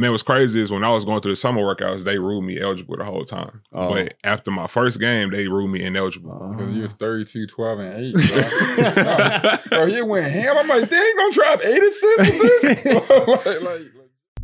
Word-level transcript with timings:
Man, 0.00 0.12
what's 0.12 0.22
crazy 0.22 0.62
is 0.62 0.70
when 0.70 0.84
I 0.84 0.90
was 0.90 1.04
going 1.04 1.20
through 1.22 1.32
the 1.32 1.36
summer 1.36 1.60
workouts, 1.60 2.04
they 2.04 2.20
ruled 2.20 2.44
me 2.44 2.60
eligible 2.60 2.96
the 2.96 3.04
whole 3.04 3.24
time. 3.24 3.62
Oh. 3.72 3.88
But 3.88 4.14
after 4.22 4.52
my 4.52 4.68
first 4.68 5.00
game, 5.00 5.32
they 5.32 5.48
ruled 5.48 5.72
me 5.72 5.82
ineligible. 5.82 6.38
Oh. 6.40 6.52
Because 6.52 6.72
you 6.72 6.82
was 6.82 6.92
32, 6.94 7.48
12, 7.48 7.78
and 7.80 8.14
8. 8.16 8.94
Bro, 8.94 9.56
bro 9.66 9.86
he 9.86 10.00
went 10.00 10.30
ham. 10.30 10.56
I'm 10.56 10.68
like, 10.68 10.88
they 10.88 10.96
ain't 10.96 11.18
gonna 11.18 11.32
drop 11.32 11.60
eight 11.64 11.82
assists 11.82 12.38
with 12.38 12.62
this. 12.62 12.84
like, 13.08 13.44
like, 13.44 13.60
like, 13.62 13.80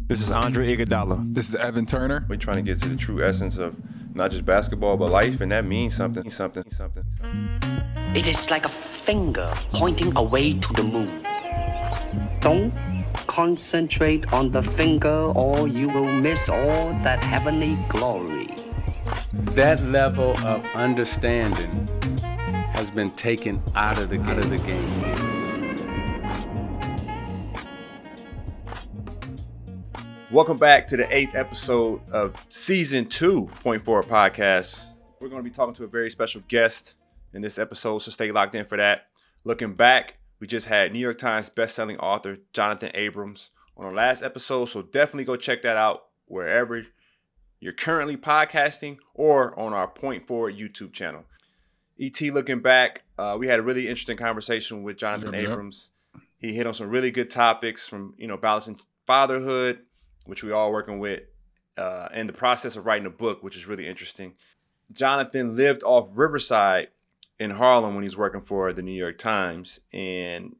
This 0.08 0.22
is 0.22 0.32
Andre 0.32 0.76
Iguodala. 0.76 1.32
This 1.32 1.50
is 1.50 1.54
Evan 1.54 1.86
Turner. 1.86 2.26
We're 2.28 2.34
trying 2.34 2.56
to 2.56 2.62
get 2.62 2.82
to 2.82 2.88
the 2.88 2.96
true 2.96 3.24
essence 3.24 3.56
of 3.56 3.80
not 4.12 4.32
just 4.32 4.44
basketball, 4.44 4.96
but 4.96 5.12
life, 5.12 5.40
and 5.40 5.52
that 5.52 5.64
means 5.64 5.94
something, 5.94 6.30
something, 6.30 6.68
something. 6.68 7.04
It 8.12 8.26
is 8.26 8.50
like 8.50 8.64
a 8.64 8.68
finger 8.68 9.52
pointing 9.70 10.16
away 10.16 10.54
to 10.54 10.72
the 10.72 10.82
moon. 10.82 11.24
Don't 12.40 12.72
concentrate 13.34 14.32
on 14.32 14.48
the 14.52 14.62
finger 14.62 15.32
or 15.34 15.66
you 15.66 15.88
will 15.88 16.06
miss 16.06 16.48
all 16.48 16.90
that 17.02 17.18
heavenly 17.24 17.76
glory. 17.88 18.46
That 19.56 19.82
level 19.82 20.38
of 20.46 20.64
understanding 20.76 21.88
has 22.74 22.92
been 22.92 23.10
taken 23.10 23.60
out 23.74 23.98
of 23.98 24.10
the, 24.10 24.20
out 24.20 24.38
of 24.38 24.50
the 24.50 24.58
game. 24.58 25.00
Welcome 30.30 30.56
back 30.56 30.86
to 30.86 30.96
the 30.96 31.12
eighth 31.12 31.34
episode 31.34 32.08
of 32.12 32.40
season 32.48 33.06
two 33.06 33.46
Point 33.64 33.84
Forward 33.84 34.04
Podcast. 34.04 34.92
We're 35.18 35.28
going 35.28 35.42
to 35.42 35.50
be 35.50 35.52
talking 35.52 35.74
to 35.74 35.82
a 35.82 35.88
very 35.88 36.12
special 36.12 36.42
guest 36.46 36.94
in 37.32 37.42
this 37.42 37.58
episode, 37.58 37.98
so 37.98 38.12
stay 38.12 38.30
locked 38.30 38.54
in 38.54 38.64
for 38.64 38.76
that. 38.76 39.08
Looking 39.42 39.74
back, 39.74 40.18
we 40.44 40.48
just 40.48 40.66
had 40.66 40.92
New 40.92 40.98
York 40.98 41.16
Times 41.16 41.48
bestselling 41.48 41.96
author 42.00 42.36
Jonathan 42.52 42.90
Abrams 42.92 43.48
on 43.78 43.86
our 43.86 43.94
last 43.94 44.22
episode, 44.22 44.66
so 44.66 44.82
definitely 44.82 45.24
go 45.24 45.36
check 45.36 45.62
that 45.62 45.78
out 45.78 46.08
wherever 46.26 46.84
you're 47.60 47.72
currently 47.72 48.18
podcasting 48.18 48.98
or 49.14 49.58
on 49.58 49.72
our 49.72 49.88
Point 49.88 50.26
Forward 50.26 50.54
YouTube 50.54 50.92
channel. 50.92 51.24
ET 51.98 52.20
looking 52.20 52.60
back, 52.60 53.04
uh, 53.16 53.36
we 53.38 53.46
had 53.46 53.58
a 53.58 53.62
really 53.62 53.88
interesting 53.88 54.18
conversation 54.18 54.82
with 54.82 54.98
Jonathan 54.98 55.32
Yep, 55.32 55.42
yep. 55.44 55.50
Abrams. 55.50 55.92
He 56.36 56.52
hit 56.52 56.66
on 56.66 56.74
some 56.74 56.90
really 56.90 57.10
good 57.10 57.30
topics 57.30 57.86
from 57.86 58.12
you 58.18 58.26
know 58.26 58.36
balancing 58.36 58.78
fatherhood, 59.06 59.78
which 60.26 60.42
we 60.42 60.52
all 60.52 60.72
working 60.72 60.98
with, 60.98 61.22
uh, 61.78 62.08
and 62.12 62.28
the 62.28 62.34
process 62.34 62.76
of 62.76 62.84
writing 62.84 63.06
a 63.06 63.10
book, 63.10 63.42
which 63.42 63.56
is 63.56 63.66
really 63.66 63.86
interesting. 63.86 64.34
Jonathan 64.92 65.56
lived 65.56 65.82
off 65.84 66.10
Riverside 66.12 66.88
in 67.38 67.50
Harlem 67.50 67.94
when 67.94 68.02
he's 68.02 68.16
working 68.16 68.40
for 68.40 68.72
the 68.72 68.82
New 68.82 68.92
York 68.92 69.18
Times, 69.18 69.80
and 69.92 70.56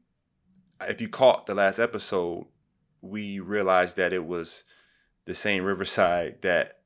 if 0.89 1.01
you 1.01 1.09
caught 1.09 1.47
the 1.47 1.55
last 1.55 1.79
episode, 1.79 2.47
we 3.01 3.41
realized 3.41 3.97
that 3.97 4.13
it 4.13 4.27
was 4.27 4.65
the 5.25 5.35
same 5.35 5.65
Riverside 5.65 6.43
that 6.43 6.81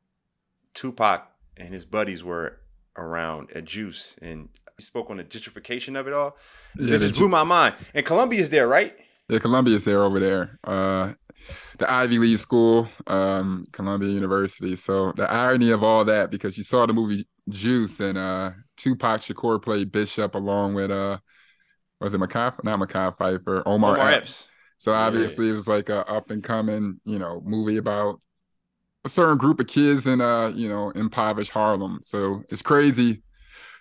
Tupac 0.75 1.31
and 1.57 1.73
his 1.73 1.85
buddies 1.85 2.23
were 2.23 2.61
around 2.97 3.51
at 3.55 3.65
Juice, 3.65 4.17
and 4.21 4.49
he 4.77 4.83
spoke 4.83 5.11
on 5.11 5.17
the 5.17 5.25
gentrification 5.25 5.99
of 5.99 6.07
it 6.07 6.13
all. 6.13 6.37
Yeah, 6.77 6.97
it 6.97 7.01
just 7.01 7.15
blew 7.15 7.29
my 7.29 7.45
mind. 7.45 7.75
And 7.95 8.05
Columbia's 8.05 8.51
there, 8.51 8.69
right? 8.69 8.95
Yeah, 9.29 9.39
Columbia's 9.39 9.85
there 9.85 10.03
over 10.03 10.21
there. 10.21 10.59
Uh, 10.65 11.15
the 11.79 11.91
Ivy 11.91 12.19
League 12.19 12.39
school, 12.39 12.89
um, 13.07 13.65
Columbia 13.73 14.11
University. 14.11 14.77
So 14.77 15.13
the 15.13 15.31
irony 15.31 15.71
of 15.71 15.83
all 15.83 16.05
that, 16.05 16.31
because 16.31 16.57
you 16.57 16.65
saw 16.65 16.87
the 16.87 16.93
movie 16.93 17.27
Juice 17.49 18.01
and 18.01 18.19
uh, 18.19 18.53
Tupac 18.77 19.21
Shakur 19.21 19.63
played 19.63 19.93
Bishop 19.93 20.35
along 20.35 20.75
with 20.75 20.91
uh, 20.91 21.19
was 22.01 22.15
it 22.15 22.21
Makai? 22.21 22.53
Not 22.65 22.79
Makai 22.79 23.17
Pfeiffer, 23.17 23.63
Omar, 23.67 23.97
Omar 23.97 24.11
Epps. 24.11 24.17
Epps. 24.17 24.49
So 24.79 24.93
obviously 24.93 25.51
it 25.51 25.55
was 25.55 25.67
like 25.67 25.89
a 25.89 26.09
up 26.09 26.31
and 26.31 26.43
coming, 26.43 27.01
you 27.05 27.19
know, 27.19 27.43
movie 27.45 27.79
about 27.79 28.21
a 29.05 29.09
certain 29.09 29.37
group 29.37 29.59
of 29.59 29.67
kids 29.67 30.07
in 30.07 30.21
uh, 30.21 30.49
you 30.55 30.69
know, 30.69 30.91
impoverished 30.91 31.51
Harlem. 31.51 32.01
So 32.03 32.43
it's 32.49 32.63
crazy 32.63 33.23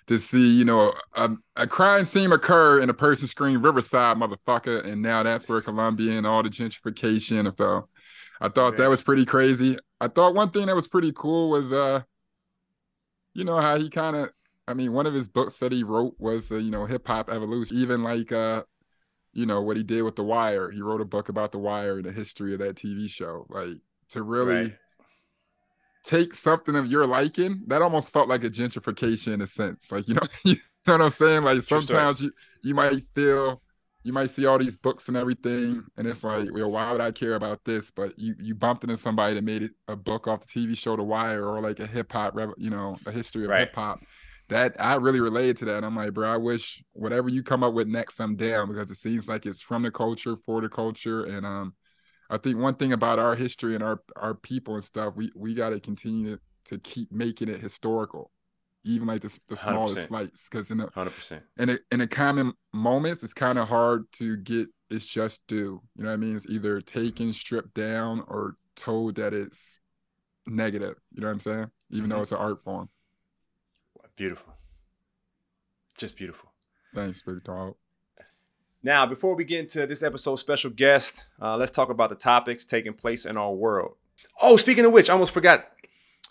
to 0.08 0.18
see, 0.18 0.48
you 0.58 0.66
know, 0.66 0.94
a, 1.16 1.32
a 1.56 1.68
crime 1.68 2.06
scene 2.06 2.32
occur 2.32 2.80
and 2.82 2.90
a 2.90 2.94
person 2.94 3.28
scream 3.28 3.62
Riverside, 3.62 4.18
motherfucker, 4.18 4.84
and 4.86 5.02
now 5.02 5.22
that's 5.24 5.48
where 5.48 5.62
Columbia 5.62 6.14
and 6.14 6.26
all 6.26 6.42
the 6.44 6.50
gentrification. 6.50 7.56
So 7.58 7.88
I 8.40 8.50
thought 8.50 8.78
that 8.78 8.90
was 8.90 9.04
pretty 9.04 9.26
crazy. 9.26 9.78
I 10.00 10.08
thought 10.08 10.36
one 10.36 10.52
thing 10.52 10.68
that 10.68 10.76
was 10.76 10.88
pretty 10.88 11.12
cool 11.14 11.50
was 11.50 11.74
uh, 11.74 12.02
you 13.34 13.44
know, 13.44 13.60
how 13.60 13.78
he 13.78 13.90
kind 13.90 14.16
of 14.16 14.30
I 14.68 14.74
mean, 14.74 14.92
one 14.92 15.06
of 15.06 15.14
his 15.14 15.28
books 15.30 15.60
that 15.60 15.72
he 15.72 15.84
wrote 15.84 16.16
was 16.20 16.52
uh, 16.52 16.56
you 16.56 16.72
know, 16.72 16.86
hip 16.86 17.08
hop 17.08 17.30
evolution. 17.30 17.78
Even 17.78 18.04
like 18.04 18.32
uh 18.32 18.64
you 19.34 19.46
know 19.46 19.62
what 19.62 19.78
he 19.78 19.84
did 19.84 20.02
with 20.02 20.16
The 20.16 20.24
Wire. 20.24 20.72
He 20.72 20.82
wrote 20.82 21.02
a 21.02 21.06
book 21.06 21.30
about 21.30 21.52
The 21.52 21.60
Wire 21.60 21.98
and 21.98 22.06
the 22.06 22.12
history 22.12 22.54
of 22.54 22.60
that 22.60 22.76
TV 22.76 23.10
show. 23.10 23.46
Like 23.50 23.78
to 24.10 24.24
really 24.24 24.56
Right. 24.56 24.78
Take 26.08 26.34
something 26.36 26.76
of 26.76 26.88
your 26.88 27.06
liking, 27.06 27.62
that 27.68 27.82
almost 27.82 28.14
felt 28.14 28.30
like 28.30 28.44
a 28.44 28.50
gentrification 28.50 29.34
in 29.34 29.42
a 29.42 29.48
sense. 29.48 29.92
Like 29.92 30.08
you 30.08 30.16
know, 30.16 30.22
you 30.46 30.56
know 30.88 30.94
what 30.94 31.02
I'm 31.02 31.10
saying? 31.10 31.44
Like 31.44 31.62
sometimes 31.62 32.22
you 32.22 32.32
you 32.64 32.74
might 32.74 33.02
feel 33.14 33.62
you 34.04 34.14
might 34.14 34.30
see 34.30 34.46
all 34.46 34.58
these 34.58 34.78
books 34.78 35.10
and 35.10 35.18
everything, 35.18 35.84
and 35.98 36.08
it's 36.08 36.24
like, 36.24 36.48
well, 36.54 36.72
why 36.72 36.92
would 36.92 37.02
I 37.02 37.12
care 37.12 37.36
about 37.36 37.60
this? 37.66 37.92
But 37.92 38.18
you 38.18 38.36
you 38.40 38.56
bumped 38.56 38.84
into 38.86 38.96
somebody 38.98 39.36
that 39.36 39.44
made 39.44 39.64
it 39.64 39.72
a 39.90 39.96
book 39.96 40.28
off 40.28 40.42
the 40.42 40.48
TV 40.48 40.76
show 40.78 40.96
The 40.96 41.04
Wire 41.04 41.46
or 41.46 41.62
like 41.62 41.80
a 41.80 41.88
hip 41.88 42.12
hop, 42.12 42.36
rev- 42.36 42.54
you 42.58 42.70
know, 42.70 42.98
the 43.04 43.12
history 43.12 43.44
of 43.44 43.50
Right. 43.50 43.60
hip 43.62 43.76
hop. 43.76 44.00
That 44.50 44.78
I 44.80 44.96
really 44.96 45.20
related 45.20 45.58
to 45.58 45.66
that. 45.66 45.84
I'm 45.84 45.94
like, 45.98 46.14
bro, 46.14 46.30
I 46.30 46.38
wish 46.38 46.82
whatever 46.94 47.28
you 47.28 47.44
come 47.44 47.66
up 47.66 47.74
with 47.74 47.90
next, 47.90 48.22
I'm 48.22 48.38
down 48.38 48.70
because 48.70 48.90
it 48.90 48.96
seems 48.96 49.28
like 49.28 49.46
it's 49.46 49.62
from 49.62 49.84
the 49.84 49.92
culture 49.92 50.38
for 50.38 50.62
the 50.62 50.70
culture. 50.70 51.26
And 51.26 51.46
um, 51.46 51.74
I 52.30 52.38
think 52.38 52.58
one 52.58 52.76
thing 52.76 52.94
about 52.94 53.20
our 53.20 53.36
history 53.36 53.76
and 53.76 53.84
our 53.84 54.02
our 54.16 54.34
people 54.34 54.74
and 54.76 54.84
stuff, 54.84 55.16
we 55.16 55.32
we 55.36 55.54
got 55.54 55.70
to 55.70 55.80
continue 55.80 56.36
to, 56.36 56.40
to 56.66 56.78
keep 56.80 57.12
making 57.12 57.48
it 57.50 57.60
historical, 57.60 58.32
even 58.84 59.08
like 59.08 59.22
the, 59.22 59.40
the 59.48 59.56
smallest 59.56 60.08
slights. 60.08 60.50
Because 60.50 60.72
in 60.72 60.78
the 60.80 60.90
Hundred 60.94 61.12
percent. 61.16 61.44
in 61.58 61.70
a, 61.70 61.78
in 61.92 62.02
a 62.02 62.08
common 62.08 62.54
moments, 62.74 63.24
it's 63.24 63.34
kind 63.34 63.58
of 63.58 63.68
hard 63.68 64.12
to 64.14 64.38
get 64.38 64.68
it's 64.90 65.06
just 65.06 65.42
due. 65.48 65.82
You 65.96 66.04
know 66.04 66.10
what 66.10 66.14
I 66.14 66.18
mean? 66.18 66.36
It's 66.36 66.48
either 66.48 66.80
taken, 66.82 67.34
stripped 67.34 67.74
down, 67.74 68.24
or 68.28 68.56
told 68.76 69.16
that 69.16 69.34
it's 69.34 69.80
negative. 70.46 70.96
You 71.14 71.22
know 71.22 71.28
what 71.28 71.34
I'm 71.34 71.40
saying? 71.42 71.72
Even 71.92 72.10
though 72.10 72.18
Mhm. 72.18 72.22
it's 72.24 72.32
an 72.32 72.38
art 72.38 72.64
form. 72.64 72.90
Beautiful. 74.16 74.54
Just 75.98 76.18
beautiful. 76.18 76.52
Thanks, 76.96 77.22
big 77.22 77.44
dog. 77.44 77.76
Now, 78.88 79.06
before 79.06 79.36
we 79.36 79.44
get 79.44 79.60
into 79.60 79.86
this 79.86 80.02
episode's 80.02 80.40
special 80.40 80.70
guest, 80.70 81.28
uh, 81.42 81.58
let's 81.58 81.72
talk 81.72 81.90
about 81.90 82.08
the 82.10 82.16
topics 82.16 82.64
taking 82.64 82.94
place 82.94 83.26
in 83.26 83.36
our 83.36 83.52
world. 83.52 83.96
Oh, 84.42 84.56
speaking 84.56 84.86
of 84.86 84.94
which, 84.94 85.10
I 85.10 85.14
almost 85.14 85.34
forgot. 85.34 85.66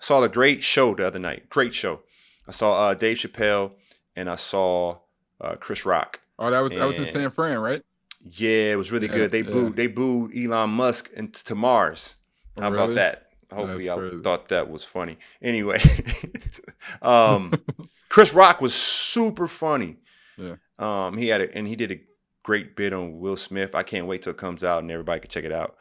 Saw 0.01 0.23
a 0.23 0.29
great 0.31 0.65
show 0.65 0.95
the 0.95 1.07
other 1.07 1.19
night. 1.19 1.51
Great 1.51 1.75
show. 1.75 2.01
I 2.49 2.53
saw 2.53 2.89
uh, 2.89 2.95
Dave 2.95 3.19
Chappelle 3.19 3.73
and 4.17 4.31
I 4.31 4.37
saw 4.37 4.97
uh, 5.39 5.57
Chris 5.57 5.85
Rock. 5.85 6.21
Oh, 6.39 6.51
that 6.51 6.61
was 6.61 6.73
that 6.73 6.87
was 6.87 6.97
in 6.97 7.03
And- 7.03 7.11
San 7.13 7.31
Fran, 7.31 7.59
right? 7.59 7.83
Yeah, 8.25 8.73
it 8.73 8.79
was 8.79 8.91
really 8.91 9.09
Yeah, 9.09 9.13
good. 9.13 9.31
They 9.33 9.43
yeah. 9.43 9.51
booed. 9.51 9.77
They 9.77 9.87
booed 9.87 10.35
Elon 10.35 10.71
Musk 10.71 11.11
into 11.15 11.45
to 11.45 11.55
Mars. 11.55 12.15
Oh, 12.57 12.63
How 12.63 12.73
about 12.73 12.95
that? 12.95 13.33
Hopefully, 13.53 13.91
I 13.91 14.11
thought 14.23 14.49
that 14.49 14.71
was 14.71 14.83
funny. 14.83 15.19
Anyway, 15.43 15.83
um, 17.03 17.53
Chris 18.09 18.33
Rock 18.33 18.63
was 18.63 18.75
super 18.75 19.47
funny. 19.47 19.99
Yeah. 20.39 20.55
Um, 20.79 21.19
he 21.19 21.29
had 21.29 21.43
it, 21.43 21.51
and 21.55 21.69
he 21.69 21.77
did 21.77 21.93
a 21.93 22.01
great 22.47 22.77
bit 22.77 22.93
on 22.93 23.19
Will 23.19 23.37
Smith. 23.37 23.75
I 23.75 23.83
can't 23.83 24.07
wait 24.07 24.23
till 24.23 24.31
it 24.31 24.37
comes 24.37 24.63
out 24.63 24.81
and 24.83 24.91
everybody 24.93 25.19
can 25.19 25.29
check 25.31 25.43
it 25.45 25.51
out. 25.51 25.77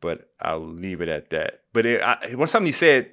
But 0.00 0.30
I'll 0.40 0.58
leave 0.66 1.02
it 1.02 1.10
at 1.10 1.28
that. 1.30 1.60
But 1.74 1.84
it, 1.84 2.02
I, 2.02 2.34
when 2.36 2.48
something 2.48 2.66
he 2.66 2.72
said 2.72 3.10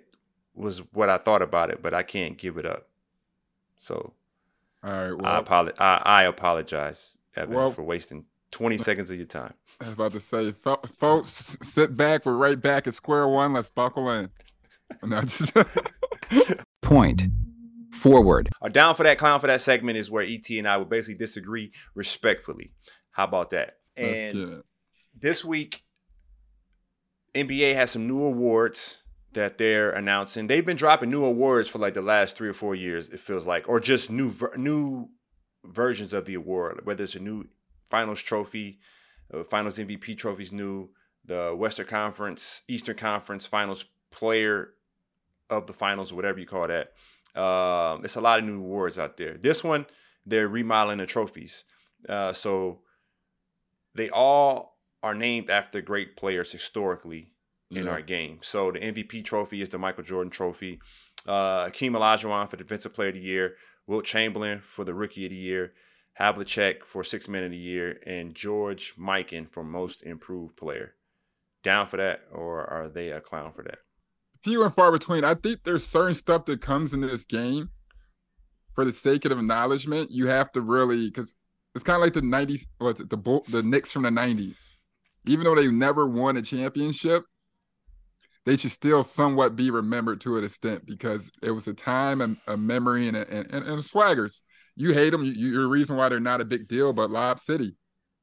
was 0.55 0.79
what 0.93 1.09
I 1.09 1.17
thought 1.17 1.41
about 1.41 1.69
it, 1.69 1.81
but 1.81 1.93
I 1.93 2.01
can't 2.01 2.37
give 2.37 2.57
it 2.57 2.65
up. 2.65 2.87
So 3.75 4.13
All 4.83 4.89
right. 4.91 5.07
I, 5.09 5.11
Well, 5.11 5.43
apolo- 5.43 5.79
I, 5.81 6.01
I 6.05 6.23
apologize, 6.23 7.17
Evan, 7.35 7.55
Well- 7.55 7.71
for 7.71 7.83
wasting 7.83 8.23
20 8.51 8.77
seconds 8.87 9.11
of 9.11 9.17
your 9.17 9.25
time. 9.25 9.53
I 9.81 9.85
was 9.85 9.93
about 9.95 10.13
to 10.13 10.19
say, 10.21 10.53
folks, 10.99 11.57
sit 11.61 11.97
back. 11.97 12.25
We're 12.25 12.37
right 12.37 12.61
back 12.61 12.87
at 12.87 12.93
square 12.93 13.27
one. 13.27 13.51
Let's 13.53 13.69
buckle 13.69 14.09
in. 14.09 14.29
No, 15.03 15.21
just 15.23 15.53
Point. 16.81 17.23
Forward. 17.91 18.49
Our 18.61 18.69
down 18.69 18.93
for 18.95 19.03
that 19.03 19.17
clown 19.17 19.39
for 19.39 19.47
that 19.47 19.61
segment 19.61 19.97
is 19.97 20.11
where 20.11 20.23
ET 20.23 20.47
and 20.51 20.67
I 20.67 20.77
would 20.77 20.89
basically 20.89 21.17
disagree 21.17 21.71
respectfully. 21.95 22.71
How 23.13 23.23
about 23.23 23.51
that? 23.51 23.77
And 23.95 24.63
this 25.17 25.45
week, 25.45 25.83
NBA 27.33 27.75
has 27.75 27.91
some 27.91 28.07
new 28.07 28.23
awards 28.23 29.01
that 29.33 29.57
they're 29.57 29.91
announcing. 29.91 30.47
They've 30.47 30.65
been 30.65 30.77
dropping 30.77 31.09
new 31.09 31.23
awards 31.23 31.69
for 31.69 31.79
like 31.79 31.93
the 31.93 32.01
last 32.01 32.35
three 32.35 32.49
or 32.49 32.53
four 32.53 32.75
years. 32.75 33.09
It 33.09 33.19
feels 33.19 33.47
like, 33.47 33.69
or 33.69 33.79
just 33.79 34.11
new 34.11 34.29
ver- 34.29 34.53
new 34.57 35.09
versions 35.63 36.13
of 36.13 36.25
the 36.25 36.33
award. 36.35 36.81
Whether 36.83 37.03
it's 37.03 37.15
a 37.15 37.19
new 37.19 37.45
Finals 37.89 38.21
trophy, 38.21 38.79
uh, 39.33 39.43
Finals 39.43 39.77
MVP 39.77 40.17
trophies, 40.17 40.51
new 40.51 40.89
the 41.25 41.55
Western 41.55 41.85
Conference, 41.85 42.63
Eastern 42.67 42.97
Conference 42.97 43.45
Finals 43.45 43.85
Player 44.11 44.73
of 45.49 45.67
the 45.67 45.73
Finals, 45.73 46.11
whatever 46.11 46.39
you 46.39 46.45
call 46.45 46.67
that. 46.67 46.93
Um, 47.39 48.03
it's 48.03 48.15
a 48.15 48.21
lot 48.21 48.39
of 48.39 48.45
new 48.45 48.59
awards 48.59 48.99
out 48.99 49.17
there. 49.17 49.37
This 49.37 49.63
one, 49.63 49.85
they're 50.25 50.47
remodeling 50.47 50.99
the 50.99 51.05
trophies. 51.05 51.63
Uh, 52.07 52.33
so 52.33 52.81
they 53.95 54.09
all 54.09 54.77
are 55.01 55.13
named 55.15 55.49
after 55.49 55.81
great 55.81 56.15
players 56.15 56.51
historically 56.51 57.33
in 57.71 57.85
Yeah. 57.85 57.91
our 57.91 58.01
game. 58.01 58.39
So 58.41 58.71
the 58.71 58.79
MVP 58.79 59.21
trophy 59.23 59.61
is 59.61 59.69
the 59.69 59.77
Michael 59.79 60.03
Jordan 60.03 60.31
trophy. 60.31 60.79
Uh, 61.25 61.65
Akeem 61.65 61.91
Olajuwon 61.97 62.49
for 62.49 62.57
Defensive 62.57 62.93
Player 62.93 63.09
of 63.09 63.15
the 63.15 63.21
Year. 63.21 63.55
Wilt 63.87 64.05
Chamberlain 64.05 64.61
for 64.61 64.85
the 64.85 64.93
Rookie 64.93 65.25
of 65.25 65.31
the 65.31 65.35
Year. 65.37 65.73
Havlicek 66.19 66.85
for 66.85 67.03
Six 67.03 67.27
Man 67.27 67.43
of 67.43 67.51
the 67.51 67.57
Year, 67.57 67.99
and 68.05 68.35
George 68.35 68.93
Mikan 68.97 69.51
for 69.51 69.63
Most 69.63 70.03
Improved 70.03 70.55
Player. 70.55 70.93
Down 71.63 71.87
for 71.87 71.97
that, 71.97 72.21
or 72.31 72.65
are 72.65 72.87
they 72.87 73.09
a 73.11 73.19
clown 73.21 73.51
for 73.53 73.63
that? 73.63 73.79
few 74.43 74.61
and 74.63 74.75
far 74.75 74.91
between. 74.91 75.23
I 75.23 75.35
think 75.35 75.63
there's 75.63 75.87
certain 75.87 76.13
stuff 76.13 76.43
that 76.45 76.59
comes 76.59 76.93
in 76.93 76.99
this 76.99 77.23
game 77.23 77.69
for 78.75 78.83
the 78.83 78.91
sake 78.91 79.23
of 79.23 79.31
acknowledgement. 79.31 80.11
You 80.11 80.27
have 80.27 80.51
to 80.51 80.61
really 80.61 81.07
because 81.09 81.35
it's 81.75 81.83
kind 81.83 81.97
of 81.97 82.03
like 82.03 82.13
the 82.13 82.21
'90s. 82.21 82.65
What's 82.77 83.01
it? 83.01 83.09
The 83.09 83.17
Bull, 83.17 83.45
the 83.49 83.63
Knicks 83.63 83.91
from 83.91 84.03
the 84.03 84.09
'90s. 84.09 84.71
Even 85.25 85.45
though 85.45 85.55
they 85.55 85.71
never 85.71 86.05
won 86.07 86.37
a 86.37 86.41
championship, 86.41 87.23
they 88.45 88.57
should 88.57 88.71
still 88.71 89.03
somewhat 89.03 89.55
be 89.55 89.71
remembered 89.71 90.19
to 90.21 90.37
an 90.37 90.43
extent 90.43 90.85
because 90.85 91.31
it 91.41 91.51
was 91.51 91.67
a 91.67 91.73
time 91.73 92.21
and 92.21 92.37
a 92.47 92.57
memory 92.57 93.07
and 93.07 93.15
a, 93.17 93.27
and, 93.29 93.51
and, 93.53 93.65
and 93.65 93.79
swaggers. 93.79 94.43
You 94.75 94.93
hate 94.93 95.11
them. 95.11 95.23
You, 95.23 95.31
you're 95.31 95.63
the 95.63 95.67
reason 95.67 95.95
why 95.95 96.09
they're 96.09 96.19
not 96.19 96.41
a 96.41 96.45
big 96.45 96.67
deal. 96.67 96.93
But 96.93 97.09
Lob 97.09 97.39
City 97.39 97.75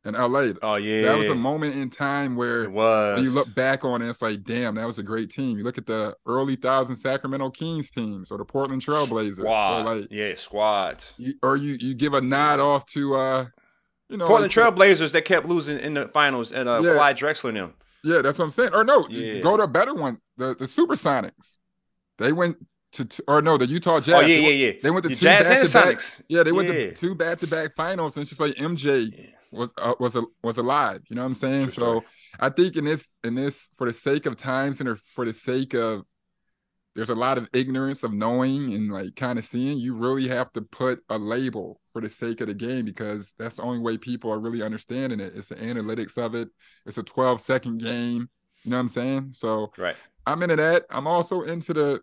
and 0.04 0.16
LA, 0.16 0.52
Oh 0.62 0.76
yeah, 0.76 1.02
that 1.02 1.18
was 1.18 1.28
a 1.28 1.34
moment 1.34 1.76
in 1.76 1.90
time 1.90 2.34
where 2.36 2.64
It 2.64 2.70
was. 2.72 3.22
you 3.22 3.30
look 3.30 3.54
back 3.54 3.84
on 3.84 4.00
it, 4.02 4.08
it's 4.08 4.22
like, 4.22 4.44
damn, 4.44 4.74
that 4.76 4.86
was 4.86 4.98
a 4.98 5.02
great 5.02 5.28
team. 5.30 5.58
You 5.58 5.64
look 5.64 5.76
at 5.78 5.86
the 5.86 6.16
early 6.26 6.56
thousand 6.56 6.96
Sacramento 6.96 7.50
Kings 7.50 7.90
teams 7.90 8.30
or 8.30 8.38
the 8.38 8.44
Portland 8.44 8.80
Trailblazers. 8.82 9.36
Squad. 9.36 9.82
So 9.84 9.94
like, 9.94 10.08
yeah, 10.10 10.34
squads. 10.36 11.14
you, 11.18 11.34
or 11.42 11.56
you 11.56 11.76
you 11.80 11.94
give 11.94 12.14
a 12.14 12.20
nod 12.20 12.60
off 12.60 12.86
to, 12.92 13.14
uh, 13.14 13.46
you 14.08 14.16
know, 14.16 14.26
Portland 14.26 14.56
like, 14.56 14.74
Trailblazers 14.76 15.12
that 15.12 15.24
kept 15.26 15.46
losing 15.46 15.78
in 15.78 15.94
the 15.94 16.08
finals 16.08 16.52
and 16.52 16.68
uh, 16.68 16.80
Yeah. 16.82 16.94
Clyde 16.94 17.16
Drexler 17.18 17.52
them. 17.52 17.74
Yeah, 18.02 18.22
that's 18.22 18.38
what 18.38 18.46
I'm 18.46 18.50
saying. 18.50 18.70
Or 18.74 18.82
no, 18.84 19.06
Yeah. 19.10 19.40
go 19.40 19.56
to 19.58 19.64
a 19.64 19.68
better 19.68 19.92
one, 19.94 20.18
the 20.38 20.54
the 20.56 20.64
Supersonics. 20.64 21.58
They 22.18 22.32
went 22.32 22.56
to, 22.92 23.06
or 23.28 23.40
no, 23.42 23.56
the 23.58 23.66
Utah 23.66 24.00
Jazz. 24.00 24.14
oh 24.14 24.20
yeah, 24.20 24.26
They 24.26 24.40
yeah, 24.40 24.46
went- 24.46 24.56
yeah. 24.56 24.72
They 24.82 24.90
went 24.90 25.02
to 25.04 25.08
The 25.10 25.14
two 25.16 25.20
Jazz 25.20 25.46
and 25.46 25.62
back-to-back- 25.62 25.96
Sonics. 25.98 26.22
Yeah, 26.28 26.42
they 26.42 26.52
went 26.52 26.68
Yeah. 26.68 26.74
to 26.74 26.92
two 26.94 27.14
back 27.14 27.38
to 27.40 27.46
back 27.46 27.76
finals, 27.76 28.16
and 28.16 28.22
it's 28.22 28.30
just 28.30 28.40
like 28.40 28.56
MJ. 28.56 29.10
Was 29.50 29.68
uh, 29.78 29.94
was 29.98 30.16
a, 30.16 30.22
was 30.42 30.58
alive. 30.58 31.00
You 31.08 31.16
know 31.16 31.22
what 31.22 31.28
I'm 31.28 31.34
saying? 31.34 31.64
True 31.64 31.70
so 31.72 31.82
story. 31.82 32.06
I 32.38 32.48
think 32.50 32.76
in 32.76 32.84
this 32.84 33.14
in 33.24 33.34
this 33.34 33.70
for 33.76 33.86
the 33.86 33.92
sake 33.92 34.26
of 34.26 34.36
times 34.36 34.80
and 34.80 34.98
for 35.14 35.24
the 35.24 35.32
sake 35.32 35.74
of 35.74 36.02
there's 36.96 37.10
a 37.10 37.14
lot 37.14 37.38
of 37.38 37.48
ignorance 37.52 38.02
of 38.02 38.12
knowing 38.12 38.74
and 38.74 38.92
like 38.92 39.14
kind 39.16 39.38
of 39.38 39.44
seeing. 39.44 39.78
You 39.78 39.94
really 39.94 40.26
have 40.28 40.52
to 40.54 40.62
put 40.62 41.00
a 41.08 41.16
label 41.18 41.80
for 41.92 42.02
the 42.02 42.08
sake 42.08 42.40
of 42.40 42.48
the 42.48 42.54
game 42.54 42.84
because 42.84 43.32
that's 43.38 43.56
the 43.56 43.62
only 43.62 43.78
way 43.78 43.96
people 43.96 44.30
are 44.32 44.40
really 44.40 44.62
understanding 44.62 45.20
it. 45.20 45.32
It's 45.36 45.48
the 45.48 45.54
analytics 45.56 46.18
of 46.18 46.34
it. 46.34 46.48
It's 46.86 46.98
a 46.98 47.02
12 47.02 47.40
second 47.40 47.78
game. 47.78 48.28
You 48.64 48.70
know 48.70 48.76
what 48.76 48.80
I'm 48.82 48.88
saying? 48.88 49.30
So 49.34 49.72
Right. 49.78 49.96
I'm 50.26 50.42
into 50.42 50.56
that. 50.56 50.84
I'm 50.90 51.06
also 51.06 51.42
into 51.42 51.72
the. 51.72 52.00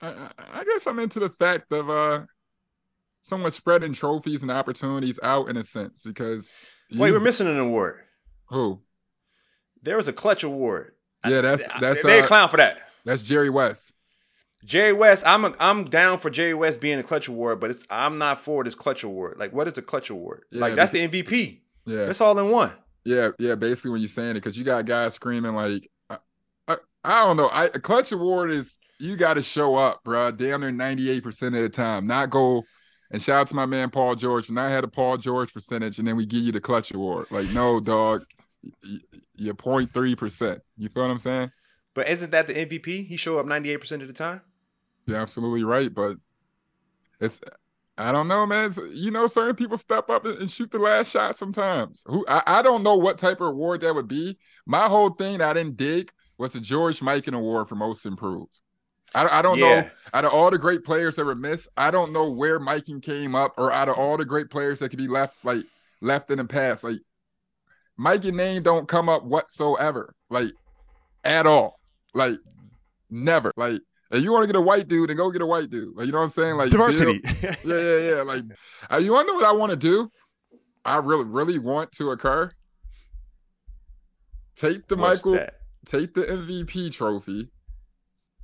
I, 0.00 0.08
I- 0.08 0.30
I 0.60 0.64
guess 0.64 0.86
I'm 0.86 0.98
into 0.98 1.20
the 1.20 1.30
fact 1.30 1.72
of 1.72 1.88
uh, 1.88 2.22
someone 3.28 3.50
spreading 3.50 3.92
trophies 3.92 4.42
and 4.42 4.50
opportunities 4.50 5.18
out 5.22 5.48
in 5.48 5.56
a 5.56 5.62
sense 5.62 6.02
because. 6.04 6.50
Wait, 6.94 7.12
we're 7.12 7.20
missing 7.20 7.46
an 7.46 7.58
award. 7.58 8.00
who? 8.46 8.80
There 9.82 9.96
was 9.96 10.08
a 10.08 10.12
clutch 10.12 10.42
award. 10.42 10.92
Yeah, 11.26 11.40
that's 11.40 11.66
that's 11.80 12.02
they 12.02 12.20
a 12.20 12.24
uh, 12.24 12.26
clown 12.26 12.48
for 12.48 12.56
that. 12.56 12.78
that's 13.04 13.22
Jerry 13.22 13.50
West. 13.50 13.92
Jerry 14.64 14.92
West, 14.92 15.24
I'm 15.26 15.44
a, 15.44 15.54
I'm 15.60 15.84
down 15.84 16.18
for 16.18 16.30
Jerry 16.30 16.54
West 16.54 16.80
being 16.80 16.98
a 16.98 17.02
clutch 17.02 17.28
award, 17.28 17.60
but 17.60 17.70
it's 17.70 17.86
I'm 17.90 18.18
not 18.18 18.40
for 18.40 18.64
this 18.64 18.74
clutch 18.74 19.04
award. 19.04 19.38
Like, 19.38 19.52
what 19.52 19.68
is 19.68 19.78
a 19.78 19.82
clutch 19.82 20.10
award? 20.10 20.44
Yeah, 20.50 20.60
like, 20.60 20.74
that's 20.74 20.90
the 20.90 21.06
MVP. 21.06 21.60
Yeah, 21.86 22.04
That's 22.04 22.20
all 22.20 22.38
in 22.38 22.50
one. 22.50 22.72
yeah, 23.04 23.30
yeah. 23.38 23.54
Basically, 23.54 23.92
when 23.92 24.00
you're 24.00 24.08
saying 24.08 24.32
it, 24.32 24.34
because 24.34 24.58
you 24.58 24.64
got 24.64 24.84
guys 24.84 25.14
screaming 25.14 25.54
like, 25.54 25.88
I, 26.10 26.18
I, 26.66 26.76
I 27.02 27.24
don't 27.24 27.36
know. 27.36 27.48
I 27.48 27.64
a 27.66 27.78
clutch 27.78 28.12
award 28.12 28.50
is 28.50 28.78
you 28.98 29.16
got 29.16 29.34
to 29.34 29.42
show 29.42 29.76
up, 29.76 30.04
bro. 30.04 30.30
Damn 30.30 30.60
near 30.60 30.70
98 30.70 31.22
percent 31.22 31.54
of 31.54 31.62
the 31.62 31.68
time, 31.68 32.06
not 32.06 32.30
go. 32.30 32.64
And 33.10 33.22
shout 33.22 33.40
out 33.40 33.46
to 33.48 33.54
my 33.54 33.66
man 33.66 33.90
Paul 33.90 34.14
George. 34.14 34.48
When 34.48 34.58
I 34.58 34.68
had 34.68 34.84
a 34.84 34.88
Paul 34.88 35.16
George 35.16 35.52
percentage, 35.52 35.98
and 35.98 36.06
then 36.06 36.16
we 36.16 36.26
give 36.26 36.42
you 36.42 36.52
the 36.52 36.60
clutch 36.60 36.92
award. 36.92 37.26
Like, 37.30 37.48
no, 37.50 37.80
dog, 37.80 38.24
you're 39.34 39.54
0.3 39.54 40.16
percent. 40.16 40.60
You 40.76 40.88
feel 40.88 41.04
what 41.04 41.10
I'm 41.10 41.18
saying? 41.18 41.50
But 41.94 42.08
isn't 42.08 42.30
that 42.30 42.46
the 42.46 42.54
MVP? 42.54 43.06
He 43.06 43.16
showed 43.16 43.38
up 43.38 43.46
98% 43.46 44.02
of 44.02 44.06
the 44.06 44.12
time. 44.12 44.42
You're 45.06 45.16
absolutely 45.16 45.64
right, 45.64 45.92
but 45.92 46.16
it's 47.20 47.40
I 47.96 48.12
don't 48.12 48.28
know, 48.28 48.46
man. 48.46 48.66
It's- 48.70 48.90
you 48.94 49.10
know, 49.10 49.26
certain 49.26 49.56
people 49.56 49.76
step 49.78 50.08
up 50.10 50.24
and, 50.24 50.38
and 50.38 50.50
shoot 50.50 50.70
the 50.70 50.78
last 50.78 51.10
shot 51.10 51.36
sometimes. 51.36 52.04
Who 52.06 52.24
I, 52.28 52.42
I 52.46 52.62
don't 52.62 52.82
know 52.82 52.96
what 52.96 53.18
type 53.18 53.40
of 53.40 53.48
award 53.48 53.80
that 53.80 53.94
would 53.94 54.06
be. 54.06 54.38
My 54.66 54.86
whole 54.86 55.10
thing 55.10 55.40
I 55.40 55.52
didn't 55.54 55.76
dig 55.76 56.12
was 56.36 56.52
the 56.52 56.60
George 56.60 57.00
Mikan 57.00 57.34
Award 57.34 57.68
for 57.68 57.74
Most 57.74 58.06
Improved. 58.06 58.60
I, 59.14 59.38
I 59.38 59.42
don't 59.42 59.58
Yeah. 59.58 59.80
know. 59.82 59.90
Out 60.14 60.24
of 60.24 60.32
all 60.32 60.50
the 60.50 60.58
great 60.58 60.84
players 60.84 61.16
that 61.16 61.24
were 61.24 61.34
missed, 61.34 61.68
I 61.76 61.90
don't 61.90 62.12
know 62.12 62.30
where 62.30 62.58
Mikan 62.60 63.02
came 63.02 63.34
up, 63.34 63.54
or 63.58 63.70
out 63.72 63.88
of 63.88 63.96
all 63.98 64.16
the 64.16 64.24
great 64.24 64.48
players 64.50 64.78
that 64.78 64.88
could 64.88 64.98
be 64.98 65.08
left 65.08 65.34
like 65.44 65.64
left 66.00 66.30
in 66.30 66.38
the 66.38 66.44
past, 66.44 66.84
like 66.84 66.98
Mikey 67.96 68.32
name 68.32 68.62
don't 68.62 68.86
come 68.88 69.08
up 69.08 69.24
whatsoever, 69.24 70.14
like 70.30 70.50
at 71.24 71.46
all, 71.46 71.78
like 72.14 72.38
never, 73.10 73.52
like. 73.56 73.80
If 74.10 74.22
you 74.22 74.32
want 74.32 74.44
to 74.44 74.46
get 74.46 74.56
a 74.56 74.62
white 74.62 74.88
dude, 74.88 75.10
then 75.10 75.18
go 75.18 75.30
get 75.30 75.42
a 75.42 75.46
white 75.46 75.68
dude. 75.68 75.94
Like 75.94 76.06
you 76.06 76.12
know 76.12 76.18
what 76.20 76.24
I'm 76.24 76.30
saying? 76.30 76.56
Like 76.56 76.70
Diversity. 76.70 77.20
yeah, 77.42 77.54
yeah, 77.66 77.98
yeah. 77.98 78.22
Like, 78.26 78.42
uh, 78.90 78.96
you 78.96 79.12
want 79.12 79.28
to 79.28 79.32
know 79.34 79.36
what 79.38 79.44
I 79.44 79.52
want 79.52 79.70
to 79.72 79.76
do? 79.76 80.10
I 80.86 80.96
really, 80.96 81.24
really 81.26 81.58
want 81.58 81.92
to 81.92 82.12
occur. 82.12 82.50
Take 84.56 84.88
the 84.88 84.96
What's 84.96 85.18
Michael, 85.24 85.34
that? 85.34 85.54
take 85.84 86.14
the 86.14 86.22
MVP 86.22 86.90
trophy, 86.92 87.48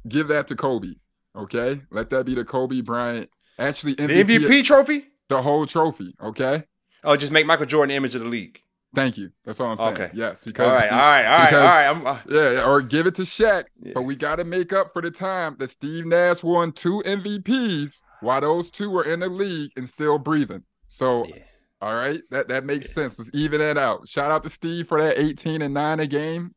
give 0.08 0.28
that 0.28 0.46
to 0.48 0.56
Kobe. 0.56 0.94
Okay, 1.36 1.80
let 1.90 2.10
that 2.10 2.26
be 2.26 2.34
the 2.34 2.44
Kobe 2.44 2.80
Bryant. 2.80 3.28
Actually, 3.58 3.94
The 3.94 4.04
MVP, 4.08 4.38
MVP 4.38 4.64
trophy? 4.64 5.06
the 5.28 5.40
whole 5.42 5.66
trophy. 5.66 6.14
Okay, 6.22 6.64
Oh, 7.02 7.16
just 7.16 7.32
make 7.32 7.46
Michael 7.46 7.66
Jordan 7.66 7.88
the 7.90 7.94
image 7.96 8.14
of 8.14 8.22
the 8.22 8.28
league. 8.28 8.60
thank 8.94 9.18
you. 9.18 9.30
That's 9.44 9.58
all 9.60 9.72
I'm 9.72 9.78
saying. 9.78 9.92
Okay. 9.92 10.10
Yes, 10.14 10.44
because 10.44 10.68
All 10.68 10.74
right, 10.74 10.90
all 10.90 10.98
right, 10.98 11.24
all 11.26 11.38
right, 11.38 11.54
all 11.54 11.60
right. 11.60 11.86
I'm, 11.88 12.06
uh, 12.06 12.18
Yeah, 12.28 12.64
or 12.70 12.80
give 12.82 13.06
it 13.06 13.14
to 13.16 13.22
Shaq. 13.22 13.64
Yeah. 13.82 13.92
But 13.94 14.02
we 14.02 14.14
got 14.16 14.36
to 14.36 14.44
make 14.44 14.72
up 14.72 14.92
for 14.92 15.02
the 15.02 15.10
time 15.10 15.56
that 15.58 15.70
Steve 15.70 16.06
Nash 16.06 16.42
won 16.44 16.70
two 16.72 17.02
MVPs 17.04 18.02
while 18.20 18.40
those 18.40 18.70
two 18.70 18.90
were 18.90 19.04
in 19.04 19.20
the 19.20 19.28
league 19.28 19.72
and 19.76 19.88
still 19.88 20.18
breathing. 20.18 20.62
So, 20.88 21.26
Yeah. 21.26 21.42
all 21.82 21.94
right, 21.94 22.20
that 22.30 22.46
that 22.48 22.64
makes 22.64 22.92
sense. 22.94 23.18
Let's 23.18 23.30
even 23.34 23.58
that 23.60 23.76
out. 23.76 24.06
Shout 24.08 24.30
out 24.30 24.42
to 24.44 24.48
Steve 24.48 24.86
for 24.88 25.02
that 25.02 25.18
18 25.18 25.60
and 25.62 25.74
9 25.74 25.98
a 26.00 26.06
game. 26.06 26.54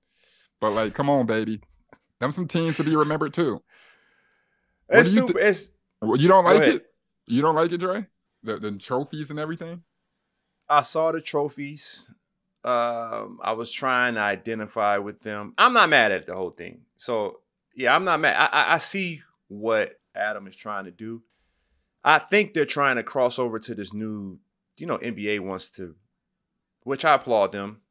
But 0.62 0.72
like, 0.72 0.94
come 0.94 1.10
on, 1.10 1.26
baby. 1.26 1.60
Them 2.20 2.32
some 2.32 2.48
teams 2.48 2.78
to 2.78 2.84
be 2.84 2.96
remembered 2.96 3.34
too. 3.34 3.62
It's 4.90 5.10
super. 5.10 5.38
it's 5.40 5.72
Well, 6.02 6.18
You 6.18 6.28
don't 6.28 6.46
like 6.46 6.62
it? 6.62 6.86
You 7.28 7.42
don't 7.42 7.56
like 7.56 7.72
it, 7.72 7.78
Dre? 7.78 8.08
The, 8.44 8.58
the 8.58 8.72
trophies 8.72 9.30
and 9.30 9.40
everything? 9.40 9.84
I 10.70 10.82
saw 10.82 11.12
the 11.12 11.22
trophies. 11.22 12.10
Um, 12.64 13.40
I 13.42 13.54
was 13.54 13.72
trying 13.72 14.16
to 14.16 14.22
identify 14.22 14.98
with 14.98 15.22
them. 15.22 15.54
I'm 15.58 15.74
not 15.74 15.90
mad 15.90 16.12
at 16.12 16.28
the 16.28 16.36
whole 16.36 16.50
thing. 16.52 16.82
So 16.98 17.42
yeah, 17.76 17.96
I'm 17.96 18.04
not 18.04 18.20
mad. 18.20 18.36
I, 18.38 18.50
I, 18.52 18.74
I 18.74 18.78
see 18.78 19.22
what 19.48 20.00
Adam 20.16 20.48
is 20.48 20.56
trying 20.56 20.86
to 20.86 20.92
do. 20.92 21.22
I 22.04 22.20
think 22.20 22.54
they're 22.54 22.66
trying 22.66 22.96
to 22.96 23.04
cross 23.04 23.38
over 23.38 23.60
to 23.60 23.76
this 23.76 23.94
new, 23.94 24.40
you 24.78 24.88
know, 24.88 24.98
NBA 24.98 25.42
wants 25.42 25.70
to, 25.72 25.96
which 26.84 27.06
I 27.06 27.14
applaud 27.14 27.52
them. 27.52 27.82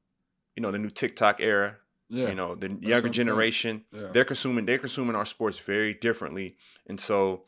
You 0.57 0.63
know, 0.63 0.71
the 0.71 0.79
new 0.79 0.91
TikTok 0.91 1.41
era. 1.41 1.77
Yeah. 2.09 2.29
You 2.29 2.35
know, 2.35 2.55
the 2.55 2.69
what 2.69 2.83
younger 2.83 3.09
generation 3.09 3.85
yeah. 3.93 4.09
they're 4.13 4.25
consuming 4.25 4.65
they're 4.65 4.79
consuming 4.79 5.17
our 5.17 5.27
sports 5.27 5.59
very 5.59 5.95
differently 5.95 6.57
and 6.87 7.01
so 7.01 7.43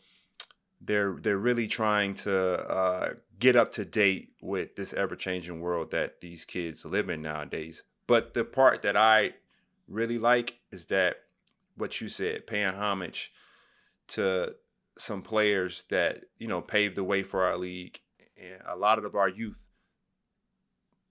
they're 0.81 1.17
they're 1.21 1.39
really 1.39 1.69
trying 1.69 2.15
to 2.15 2.71
uh, 2.71 3.11
get 3.39 3.57
up 3.57 3.73
to 3.73 3.85
date 3.85 4.31
with 4.41 4.77
this 4.77 4.93
ever-changing 4.93 5.61
world 5.61 5.91
that 5.91 6.21
these 6.21 6.45
kids 6.45 6.85
live 6.85 7.09
in 7.09 7.23
nowadays 7.23 7.85
but 8.07 8.35
the 8.35 8.45
part 8.45 8.83
that 8.83 8.97
i 8.97 9.33
really 9.89 10.19
like 10.19 10.59
is 10.71 10.87
that 10.87 11.17
what 11.77 12.01
you 12.01 12.09
said 12.09 12.47
paying 12.47 12.69
homage 12.69 13.33
to 14.07 14.55
some 14.97 15.23
players 15.23 15.85
that 15.91 16.25
you 16.39 16.49
know 16.49 16.61
paved 16.61 16.97
the 16.97 17.05
way 17.05 17.23
for 17.23 17.45
our 17.45 17.57
league 17.57 18.01
and 18.37 18.61
a 18.67 18.77
lot 18.77 19.03
of 19.03 19.15
our 19.15 19.29
youth 19.29 19.65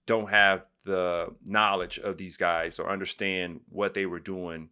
don't 0.08 0.30
have 0.30 0.68
the 0.84 1.28
knowledge 1.46 1.98
of 1.98 2.16
these 2.16 2.36
guys 2.38 2.78
or 2.78 2.88
understand 2.90 3.60
what 3.68 3.92
they 3.92 4.06
were 4.06 4.18
doing, 4.20 4.70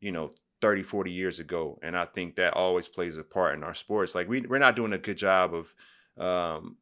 you 0.00 0.12
know, 0.12 0.30
30, 0.62 0.84
40 0.84 1.10
years 1.10 1.40
ago. 1.40 1.78
And 1.82 1.96
I 1.98 2.04
think 2.04 2.36
that 2.36 2.54
always 2.54 2.88
plays 2.88 3.18
a 3.18 3.24
part 3.24 3.56
in 3.56 3.64
our 3.64 3.74
sports. 3.74 4.14
Like 4.14 4.28
we, 4.28 4.42
we're 4.42 4.58
not 4.58 4.76
doing 4.76 4.92
a 4.92 4.98
good 4.98 5.18
job 5.18 5.52
of 5.54 5.74
um, 6.24 6.76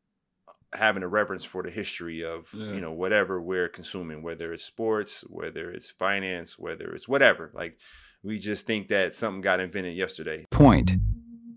having 0.75 1.03
a 1.03 1.09
reverence 1.09 1.45
for 1.45 1.63
the 1.63 1.71
history 1.71 2.23
of, 2.25 2.47
Yeah. 2.53 2.73
you 2.73 2.81
know, 2.81 2.93
whatever 2.93 3.41
we're 3.41 3.69
consuming, 3.69 4.23
whether 4.23 4.53
it's 4.53 4.63
sports, 4.65 5.23
whether 5.29 5.71
it's 5.71 5.91
finance, 5.91 6.59
whether 6.59 6.93
it's 6.95 7.09
whatever. 7.09 7.51
Like 7.55 7.79
we 8.23 8.39
just 8.39 8.67
think 8.67 8.89
that 8.89 9.15
something 9.15 9.41
got 9.41 9.61
invented 9.61 9.97
yesterday. 9.97 10.45
Point. 10.51 10.93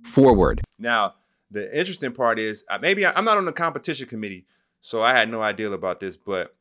Forward. 0.05 0.61
Now, 0.79 1.15
the 1.51 1.77
interesting 1.77 2.13
part 2.13 2.39
is 2.39 2.63
uh, 2.69 2.77
maybe 2.81 3.05
I, 3.05 3.11
I'm 3.15 3.25
not 3.25 3.37
on 3.37 3.45
the 3.45 3.51
competition 3.51 4.07
committee, 4.07 4.45
so 4.87 5.03
I 5.03 5.11
had 5.11 5.29
no 5.29 5.41
idea 5.41 5.69
about 5.69 5.99
this, 5.99 6.15
but 6.15 6.55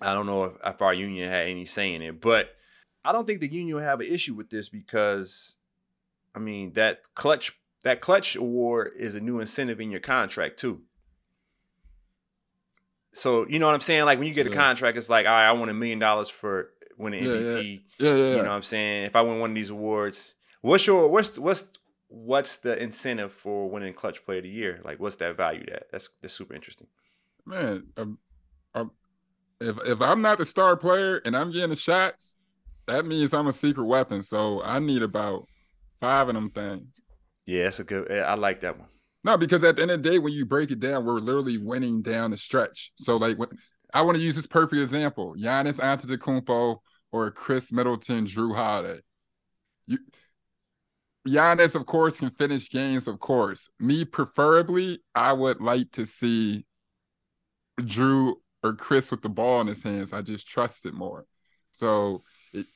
I 0.00 0.12
don't 0.14 0.26
know 0.26 0.46
if, 0.46 0.52
if 0.64 0.82
our 0.82 0.92
union 0.92 1.28
had 1.28 1.46
any 1.46 1.64
say 1.64 1.94
in 1.94 2.02
it. 2.02 2.20
But 2.20 2.56
I 3.04 3.12
don't 3.12 3.24
think 3.24 3.38
the 3.38 3.46
union 3.46 3.76
will 3.76 3.84
have 3.84 4.00
an 4.00 4.08
issue 4.08 4.34
with 4.34 4.50
this 4.50 4.68
because, 4.68 5.54
I 6.34 6.40
mean, 6.40 6.72
that 6.72 7.02
clutch 7.14 7.52
that 7.84 8.00
clutch 8.00 8.34
award 8.34 8.94
is 8.96 9.14
a 9.14 9.20
new 9.20 9.38
incentive 9.38 9.80
in 9.80 9.92
your 9.92 10.00
contract 10.00 10.58
too. 10.58 10.82
So 13.12 13.46
you 13.46 13.60
know 13.60 13.66
what 13.66 13.76
I'm 13.76 13.80
saying? 13.80 14.06
Like 14.06 14.18
when 14.18 14.26
you 14.26 14.34
get 14.34 14.48
a 14.48 14.50
Yeah. 14.50 14.56
contract, 14.56 14.98
it's 14.98 15.08
like, 15.08 15.26
all 15.26 15.30
right, 15.30 15.46
I 15.46 15.52
want 15.52 15.70
a 15.70 15.74
million 15.74 16.00
dollars 16.00 16.28
for 16.28 16.72
winning 16.98 17.22
Yeah, 17.22 17.28
MVP. 17.30 17.82
Yeah, 18.00 18.08
yeah, 18.10 18.16
yeah. 18.16 18.30
You 18.30 18.42
know 18.42 18.48
what 18.50 18.56
I'm 18.56 18.62
saying? 18.64 19.04
If 19.04 19.14
I 19.14 19.22
win 19.22 19.38
one 19.38 19.50
of 19.50 19.54
these 19.54 19.70
awards, 19.70 20.34
what's 20.62 20.84
your 20.84 21.08
what's 21.08 21.38
what's 21.38 21.64
what's 22.08 22.56
the 22.56 22.82
incentive 22.82 23.32
for 23.32 23.70
winning 23.70 23.94
clutch 23.94 24.24
player 24.24 24.38
of 24.38 24.44
the 24.44 24.50
year? 24.50 24.80
Like 24.84 24.98
what's 24.98 25.14
that 25.16 25.36
value 25.36 25.64
that? 25.66 25.92
That's 25.92 26.08
that's 26.20 26.34
super 26.34 26.52
interesting. 26.52 26.88
Man, 27.46 27.86
um, 27.96 28.18
um, 28.74 28.90
if 29.60 29.76
if 29.86 30.00
I'm 30.00 30.20
not 30.20 30.38
the 30.38 30.44
star 30.44 30.76
player 30.76 31.22
and 31.24 31.36
I'm 31.36 31.52
getting 31.52 31.70
the 31.70 31.76
shots, 31.76 32.36
that 32.86 33.06
means 33.06 33.32
I'm 33.32 33.46
a 33.46 33.52
secret 33.52 33.84
weapon. 33.84 34.22
So 34.22 34.62
I 34.62 34.78
need 34.80 35.02
about 35.02 35.46
five 36.00 36.28
of 36.28 36.34
them 36.34 36.50
things. 36.50 37.00
Yeah, 37.46 37.64
that's 37.64 37.80
a 37.80 37.84
good 37.84 38.10
I 38.10 38.34
like 38.34 38.60
that 38.60 38.78
one. 38.78 38.88
No, 39.24 39.36
because 39.36 39.64
at 39.64 39.76
the 39.76 39.82
end 39.82 39.90
of 39.90 40.02
the 40.02 40.10
day, 40.10 40.18
when 40.18 40.32
you 40.32 40.44
break 40.44 40.70
it 40.70 40.80
down, 40.80 41.04
we're 41.04 41.14
literally 41.14 41.58
winning 41.58 42.02
down 42.02 42.30
the 42.30 42.36
stretch. 42.36 42.92
So 42.96 43.16
like, 43.16 43.38
when, 43.38 43.48
I 43.94 44.02
want 44.02 44.16
to 44.16 44.22
use 44.22 44.36
this 44.36 44.46
perfect 44.46 44.80
example: 44.80 45.34
Giannis 45.38 45.80
Antetokounmpo 45.80 46.78
or 47.12 47.30
Khris 47.30 47.72
Middleton, 47.72 48.26
Jrue 48.26 48.54
Holiday. 48.54 49.00
You, 49.86 49.98
Giannis, 51.26 51.74
of 51.74 51.86
course, 51.86 52.20
can 52.20 52.30
finish 52.30 52.70
games. 52.70 53.08
Of 53.08 53.18
course, 53.20 53.68
me 53.80 54.04
preferably, 54.04 55.00
I 55.14 55.32
would 55.32 55.60
like 55.60 55.92
to 55.92 56.04
see 56.04 56.65
Jrue 57.80 58.34
or 58.62 58.74
Khris 58.74 59.10
with 59.10 59.22
the 59.22 59.28
ball 59.28 59.60
in 59.60 59.66
his 59.66 59.82
hands. 59.82 60.12
I 60.12 60.22
just 60.22 60.48
trust 60.48 60.86
it 60.86 60.94
more. 60.94 61.26
So 61.70 62.22
it, 62.52 62.66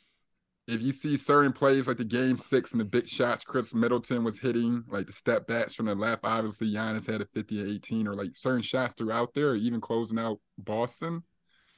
if 0.69 0.83
you 0.83 0.92
see 0.92 1.16
certain 1.16 1.52
plays 1.52 1.88
like 1.88 1.97
the 1.97 2.04
game 2.04 2.38
six 2.38 2.73
and 2.73 2.80
the 2.80 2.85
big 2.85 3.07
shots 3.09 3.45
Khris 3.45 3.75
Middleton 3.75 4.25
was 4.25 4.38
hitting, 4.38 4.85
like 4.88 5.07
the 5.07 5.12
step 5.12 5.47
backs 5.47 5.75
from 5.75 5.87
the 5.87 5.95
left, 5.95 6.25
obviously 6.25 6.73
Giannis 6.73 7.11
had 7.11 7.23
a 7.23 7.26
50 7.26 7.75
18 7.75 8.07
or 8.07 8.14
like 8.14 8.30
certain 8.35 8.62
shots 8.62 8.95
throughout 8.95 9.35
there, 9.35 9.50
or 9.50 9.57
even 9.57 9.80
closing 9.80 10.19
out 10.19 10.38
Boston. 10.59 11.23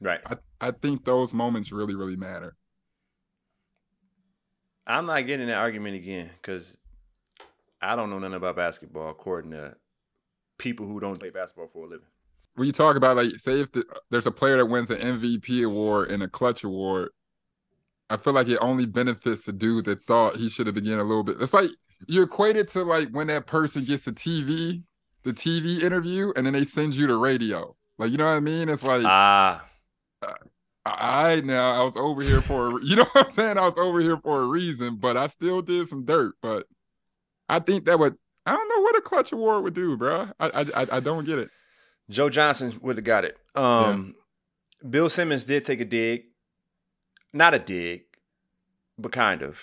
Right. 0.01 0.21
I, 0.27 0.37
I 0.61 0.71
think 0.73 1.05
those 1.05 1.33
moments 1.33 1.71
really, 1.71 1.95
really 1.95 2.17
matter. 2.17 2.57
I'm 4.85 5.07
not 5.07 5.27
getting 5.27 5.47
that 5.47 5.59
argument 5.59 5.95
again 5.95 6.31
because 6.35 6.77
I 7.81 7.95
don't 7.95 8.11
know 8.11 8.19
nothing 8.19 8.35
about 8.35 8.57
basketball 8.57 9.11
according 9.11 9.53
to 9.53 9.77
people 10.59 10.87
who 10.87 10.99
don't 10.99 11.19
play 11.19 11.31
basketball 11.31 11.69
for 11.73 11.87
a 11.87 11.89
living. 11.89 12.07
When 12.55 12.67
you 12.67 12.73
talk 12.73 12.97
about 12.97 13.17
like, 13.17 13.31
say 13.37 13.61
if 13.61 13.73
the, 13.73 13.85
there's 14.11 14.27
a 14.27 14.31
player 14.31 14.59
that 14.59 14.67
wins 14.67 14.91
an 14.91 15.01
MVP 15.01 15.65
award 15.65 16.11
and 16.11 16.23
a 16.23 16.29
clutch 16.29 16.65
award, 16.65 17.11
I 18.11 18.17
feel 18.19 18.35
like 18.35 18.49
it 18.49 18.59
only 18.61 18.85
benefits 18.85 19.47
the 19.47 19.53
dude 19.53 19.87
that 19.87 20.05
thought 20.05 20.37
he 20.37 20.51
should 20.51 20.67
have 20.67 20.75
begun 20.75 20.99
a 20.99 21.05
little 21.05 21.25
bit. 21.25 21.37
It's 21.41 21.55
like 21.55 21.71
you 22.09 22.23
equate 22.23 22.57
it 22.57 22.69
to 22.69 22.83
like 22.83 23.09
when 23.11 23.29
that 23.29 23.47
person 23.47 23.85
gets 23.85 24.07
a 24.07 24.13
TV, 24.13 24.83
the 25.23 25.33
TV 25.33 25.81
interview, 25.81 26.33
and 26.37 26.45
then 26.45 26.53
they 26.53 26.67
send 26.67 26.95
you 26.95 27.07
the 27.07 27.17
radio. 27.17 27.75
Like, 27.99 28.11
you 28.11 28.19
know 28.19 28.27
what 28.27 28.37
I 28.37 28.41
mean? 28.41 28.69
It's 28.69 28.85
like, 28.85 29.03
Ah, 29.05 29.65
I 30.85 31.41
now 31.45 31.81
I 31.81 31.85
was 31.85 31.97
over 31.97 32.23
here 32.23 32.41
for 32.43 32.79
a, 32.79 32.85
you 32.85 32.97
know 32.97 33.05
what 33.13 33.27
I'm 33.27 33.33
saying? 33.33 33.59
I 33.59 33.65
was 33.65 33.79
over 33.79 34.01
here 34.01 34.17
for 34.19 34.43
a 34.43 34.47
reason, 34.47 34.97
but 34.97 35.17
I 35.17 35.27
still 35.27 35.63
did 35.63 35.89
some 35.89 36.05
dirt. 36.05 36.35
But 36.43 36.67
I 37.49 37.61
think 37.61 37.85
that 37.87 37.99
would 37.99 38.17
I 38.45 38.53
don't 38.53 38.69
know 38.69 38.81
what 38.81 38.97
a 38.97 39.01
clutch 39.01 39.33
award 39.33 39.65
would 39.65 39.75
do, 39.75 39.97
bro. 39.97 40.29
I 40.41 40.67
I, 40.75 40.87
I 40.97 41.01
don't 41.01 41.25
get 41.25 41.39
it. 41.39 41.51
Joe 42.13 42.29
Johnson 42.29 42.79
would 42.83 42.97
have 42.97 43.05
got 43.05 43.25
it. 43.25 43.37
Um, 43.55 44.15
Bill 44.89 45.09
Simmons 45.09 45.45
did 45.45 45.65
take 45.65 45.81
a 45.81 45.85
dig, 45.85 46.25
not 47.33 47.55
a 47.55 47.59
dig, 47.59 48.05
but 48.99 49.13
kind 49.13 49.43
of. 49.43 49.59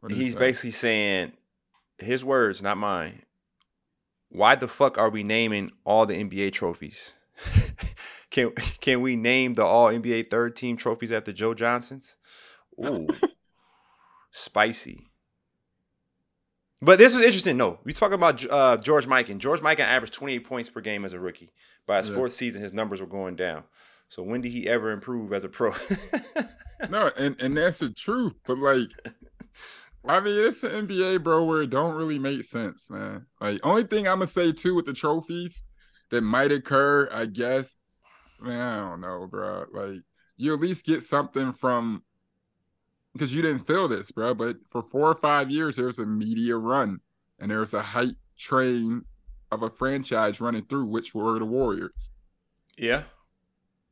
What 0.00 0.10
did 0.10 0.18
he 0.18 0.24
He's 0.24 0.36
basically 0.36 0.72
saying 0.72 1.32
his 1.98 2.24
words, 2.24 2.62
not 2.62 2.76
mine. 2.76 3.22
Why 4.28 4.54
the 4.54 4.68
fuck 4.68 4.98
are 4.98 5.08
we 5.08 5.22
naming 5.22 5.70
all 5.84 6.06
the 6.06 6.14
NBA 6.22 6.52
trophies? 6.52 7.14
can 8.30 8.52
can 8.80 9.00
we 9.00 9.16
name 9.16 9.54
the 9.54 9.64
all 9.64 9.88
NBA 9.88 10.30
third 10.30 10.56
team 10.56 10.76
trophies 10.76 11.12
after 11.12 11.32
Joe 11.32 11.54
Johnson's? 11.54 12.16
Ooh, 12.84 13.06
spicy. 14.30 15.08
But 16.86 17.00
this 17.00 17.16
was 17.16 17.24
interesting. 17.24 17.56
No, 17.56 17.80
we 17.82 17.92
talking 17.92 18.14
about 18.14 18.48
uh, 18.48 18.76
George 18.76 19.06
Mikan. 19.08 19.38
George 19.38 19.58
Mikan 19.60 19.80
averaged 19.80 20.14
28 20.14 20.38
points 20.44 20.70
per 20.70 20.80
game 20.80 21.04
as 21.04 21.14
a 21.14 21.18
rookie. 21.18 21.50
By 21.84 21.98
his 21.98 22.08
Yeah. 22.08 22.14
fourth 22.14 22.30
season, 22.30 22.62
his 22.62 22.72
numbers 22.72 23.00
were 23.00 23.08
going 23.08 23.34
down. 23.34 23.64
So 24.08 24.22
when 24.22 24.40
did 24.40 24.52
he 24.52 24.68
ever 24.68 24.92
improve 24.92 25.32
as 25.32 25.42
a 25.44 25.48
pro? 25.48 25.72
No, 26.90 27.10
and 27.16 27.34
and 27.40 27.56
that's 27.56 27.78
the 27.78 27.88
truth. 27.90 28.34
But 28.46 28.58
like, 28.58 28.90
I 30.06 30.20
mean, 30.20 30.44
it's 30.46 30.60
the 30.60 30.68
NBA, 30.68 31.24
bro, 31.24 31.42
where 31.44 31.62
it 31.62 31.70
don't 31.70 31.94
really 31.94 32.18
make 32.18 32.44
sense, 32.44 32.90
man. 32.90 33.24
Like, 33.40 33.58
only 33.64 33.82
thing 33.84 34.06
I'm 34.06 34.16
gonna 34.16 34.26
say 34.26 34.52
too 34.52 34.74
with 34.74 34.84
the 34.84 34.92
trophies 34.92 35.64
that 36.10 36.20
might 36.20 36.52
occur, 36.52 37.08
I 37.10 37.24
guess, 37.26 37.76
man, 38.40 38.60
I 38.60 38.76
don't 38.90 39.00
know, 39.00 39.26
bro. 39.26 39.64
Like, 39.72 40.02
you 40.36 40.52
at 40.52 40.60
least 40.60 40.84
get 40.84 41.02
something 41.02 41.54
from 41.54 42.02
because 43.16 43.34
you 43.34 43.42
didn't 43.42 43.66
feel 43.66 43.88
this, 43.88 44.10
bro. 44.10 44.34
But 44.34 44.56
for 44.68 44.82
four 44.82 45.10
or 45.10 45.14
five 45.14 45.50
years, 45.50 45.76
there 45.76 45.86
was 45.86 45.98
a 45.98 46.06
media 46.06 46.56
run, 46.56 47.00
and 47.38 47.50
there 47.50 47.60
was 47.60 47.74
a 47.74 47.82
hype 47.82 48.16
train 48.38 49.04
of 49.50 49.62
a 49.62 49.70
franchise 49.70 50.40
running 50.40 50.64
through, 50.64 50.86
which 50.86 51.14
were 51.14 51.38
the 51.38 51.46
Warriors 51.46 52.10
yeah. 52.76 53.02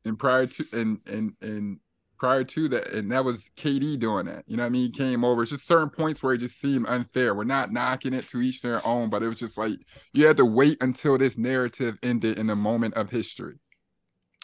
and 0.03 0.17
prior 0.17 0.45
to 0.47 0.65
and 0.73 0.99
and 1.07 1.33
and 1.41 1.79
prior 2.17 2.43
to 2.43 2.69
that, 2.69 2.87
and 2.93 3.11
that 3.11 3.25
was 3.25 3.51
KD 3.57 3.99
doing 3.99 4.25
that. 4.27 4.45
You 4.47 4.57
know 4.57 4.63
what 4.63 4.67
I 4.67 4.69
mean? 4.69 4.83
He 4.83 4.89
came 4.91 5.23
over. 5.23 5.41
It's 5.41 5.51
just 5.51 5.67
certain 5.67 5.89
points 5.89 6.23
where 6.23 6.33
it 6.33 6.37
just 6.37 6.59
seemed 6.59 6.87
unfair. 6.87 7.35
We're 7.35 7.43
not 7.43 7.73
knocking 7.73 8.13
it 8.13 8.27
to 8.29 8.41
each 8.41 8.61
their 8.61 8.85
own, 8.87 9.09
but 9.09 9.21
it 9.21 9.27
was 9.27 9.39
just 9.39 9.57
like 9.57 9.77
you 10.13 10.25
had 10.25 10.37
to 10.37 10.45
wait 10.45 10.77
until 10.81 11.17
this 11.17 11.37
narrative 11.37 11.97
ended 12.03 12.39
in 12.39 12.49
a 12.49 12.55
moment 12.55 12.93
of 12.95 13.09
history. 13.09 13.59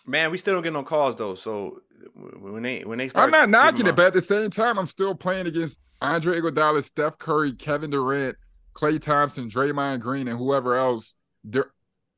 Man, 0.05 0.31
we 0.31 0.37
still 0.37 0.53
don't 0.53 0.63
get 0.63 0.73
no 0.73 0.83
calls 0.83 1.15
though. 1.15 1.35
So 1.35 1.81
when 2.15 2.63
they 2.63 2.81
when 2.81 2.97
they 2.97 3.09
start, 3.09 3.25
I'm 3.25 3.31
not 3.31 3.49
knocking 3.49 3.87
it, 3.87 3.95
but 3.95 4.07
at 4.07 4.13
the 4.13 4.21
same 4.21 4.49
time, 4.49 4.77
I'm 4.79 4.87
still 4.87 5.15
playing 5.15 5.47
against 5.47 5.79
Andre 6.01 6.39
Iguodala, 6.39 6.83
Steph 6.83 7.17
Curry, 7.17 7.53
Kevin 7.53 7.91
Durant, 7.91 8.35
Klay 8.73 8.99
Thompson, 8.99 9.49
Draymond 9.49 9.99
Green, 9.99 10.27
and 10.27 10.37
whoever 10.37 10.75
else 10.75 11.13
dur- 11.47 11.71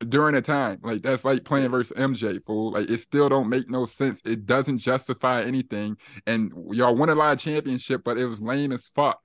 during 0.08 0.36
a 0.36 0.42
time. 0.42 0.80
Like 0.84 1.02
that's 1.02 1.26
like 1.26 1.44
playing 1.44 1.70
versus 1.70 1.96
MJ, 1.98 2.44
fool. 2.46 2.72
Like 2.72 2.90
it 2.90 3.00
still 3.00 3.30
don't 3.30 3.50
make 3.50 3.70
no 3.70 3.86
sense. 3.86 4.22
It 4.26 4.46
doesn't 4.46 4.78
justify 4.78 5.42
anything. 5.42 5.98
And 6.26 6.52
y'all 6.72 6.96
won 6.96 7.10
a 7.10 7.16
lot 7.16 7.34
of 7.34 7.40
championship, 7.40 8.04
but 8.04 8.18
it 8.18 8.26
was 8.26 8.42
lame 8.42 8.72
as 8.72 8.88
fuck. 8.88 9.20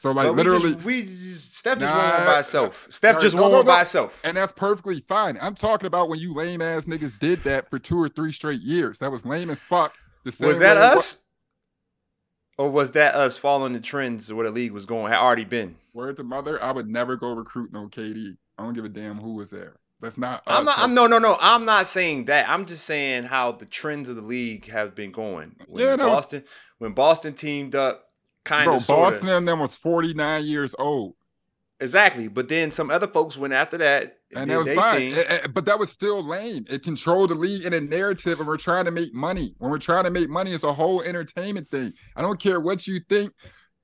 So 0.00 0.12
like 0.12 0.28
But 0.28 0.32
we 0.32 0.36
literally, 0.38 0.72
just, 0.72 0.84
we 0.86 1.02
just, 1.02 1.56
Steph 1.56 1.78
just 1.78 1.92
won 1.92 2.02
Nah, 2.02 2.16
one 2.16 2.26
by 2.26 2.38
itself. 2.38 2.86
Uh, 2.88 2.90
Steph 2.90 3.14
nah, 3.16 3.20
just 3.20 3.36
no, 3.36 3.42
won 3.42 3.50
no, 3.50 3.56
one 3.58 3.66
no. 3.66 3.72
by 3.72 3.80
itself. 3.82 4.18
and 4.24 4.34
that's 4.34 4.50
perfectly 4.54 5.00
fine. 5.06 5.36
I'm 5.42 5.54
talking 5.54 5.86
about 5.86 6.08
when 6.08 6.18
you 6.18 6.32
lame 6.32 6.62
ass 6.62 6.86
niggas 6.86 7.18
did 7.18 7.44
that 7.44 7.68
for 7.68 7.78
two 7.78 7.98
or 7.98 8.08
three 8.08 8.32
straight 8.32 8.62
years. 8.62 8.98
That 9.00 9.12
was 9.12 9.26
lame 9.26 9.50
as 9.50 9.62
fuck. 9.62 9.94
Was 10.24 10.38
that 10.38 10.78
us? 10.78 11.18
Or 12.56 12.70
was 12.70 12.92
that 12.92 13.14
us 13.14 13.36
following 13.36 13.74
the 13.74 13.80
trends 13.80 14.30
of 14.30 14.38
where 14.38 14.46
the 14.46 14.52
league 14.52 14.72
was 14.72 14.86
going? 14.86 15.12
Had 15.12 15.20
already 15.20 15.44
been. 15.44 15.76
Word 15.92 16.16
to 16.16 16.24
mother, 16.24 16.62
I 16.62 16.72
would 16.72 16.88
never 16.88 17.16
go 17.16 17.34
recruit 17.34 17.70
no 17.70 17.88
KD. 17.88 18.38
I 18.56 18.62
don't 18.62 18.72
give 18.72 18.86
a 18.86 18.88
damn 18.88 19.20
who 19.20 19.34
was 19.34 19.50
there. 19.50 19.76
That's 20.00 20.16
not. 20.16 20.42
I'm 20.46 20.64
not. 20.64 20.78
I'm 20.78 20.94
no, 20.94 21.06
no, 21.06 21.18
no. 21.18 21.36
I'm 21.42 21.66
not 21.66 21.86
saying 21.86 22.24
that. 22.24 22.48
I'm 22.48 22.64
just 22.64 22.84
saying 22.84 23.24
how 23.24 23.52
the 23.52 23.66
trends 23.66 24.08
of 24.08 24.16
the 24.16 24.22
league 24.22 24.66
have 24.70 24.94
been 24.94 25.12
going. 25.12 25.56
When 25.68 25.84
Yeah, 25.84 25.96
no. 25.96 26.08
Boston, 26.08 26.44
when 26.78 26.92
Boston 26.92 27.34
teamed 27.34 27.74
up, 27.74 28.09
kind 28.44 28.70
of, 28.70 28.86
Boston 28.86 29.28
and 29.28 29.46
them 29.46 29.60
was 29.60 29.76
49 29.76 30.44
years 30.44 30.74
old, 30.78 31.14
exactly. 31.80 32.28
But 32.28 32.48
then 32.48 32.70
some 32.70 32.90
other 32.90 33.06
folks 33.06 33.38
went 33.38 33.52
after 33.52 33.78
that, 33.78 34.18
and 34.34 34.50
that 34.50 34.58
was 34.58 34.72
fine. 34.72 35.14
Eh, 35.14 35.24
eh, 35.28 35.46
but 35.48 35.64
that 35.66 35.78
was 35.78 35.90
still 35.90 36.22
lame. 36.22 36.64
It 36.68 36.82
controlled 36.82 37.30
the 37.30 37.34
league 37.34 37.64
in 37.64 37.72
a 37.72 37.80
narrative, 37.80 38.38
and 38.38 38.46
we're 38.46 38.56
trying 38.56 38.84
to 38.84 38.90
make 38.90 39.12
money. 39.14 39.54
When 39.58 39.70
we're 39.70 39.78
trying 39.78 40.04
to 40.04 40.10
make 40.10 40.28
money, 40.28 40.52
it's 40.52 40.64
a 40.64 40.72
whole 40.72 41.02
entertainment 41.02 41.70
thing. 41.70 41.92
I 42.16 42.22
don't 42.22 42.40
care 42.40 42.60
what 42.60 42.86
you 42.86 43.00
think. 43.08 43.32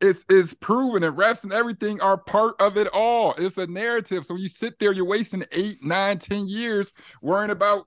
It's 0.00 0.24
it's 0.28 0.52
proven, 0.52 1.02
and 1.04 1.16
refs 1.16 1.42
and 1.42 1.52
everything 1.52 2.00
are 2.02 2.18
part 2.18 2.54
of 2.60 2.76
it 2.76 2.86
all. 2.92 3.34
It's 3.38 3.56
a 3.56 3.66
narrative. 3.66 4.26
So 4.26 4.36
you 4.36 4.48
sit 4.48 4.78
there, 4.78 4.92
you're 4.92 5.06
wasting 5.06 5.44
eight, 5.52 5.78
nine, 5.82 6.18
ten 6.18 6.46
years 6.46 6.92
worrying 7.22 7.50
about 7.50 7.86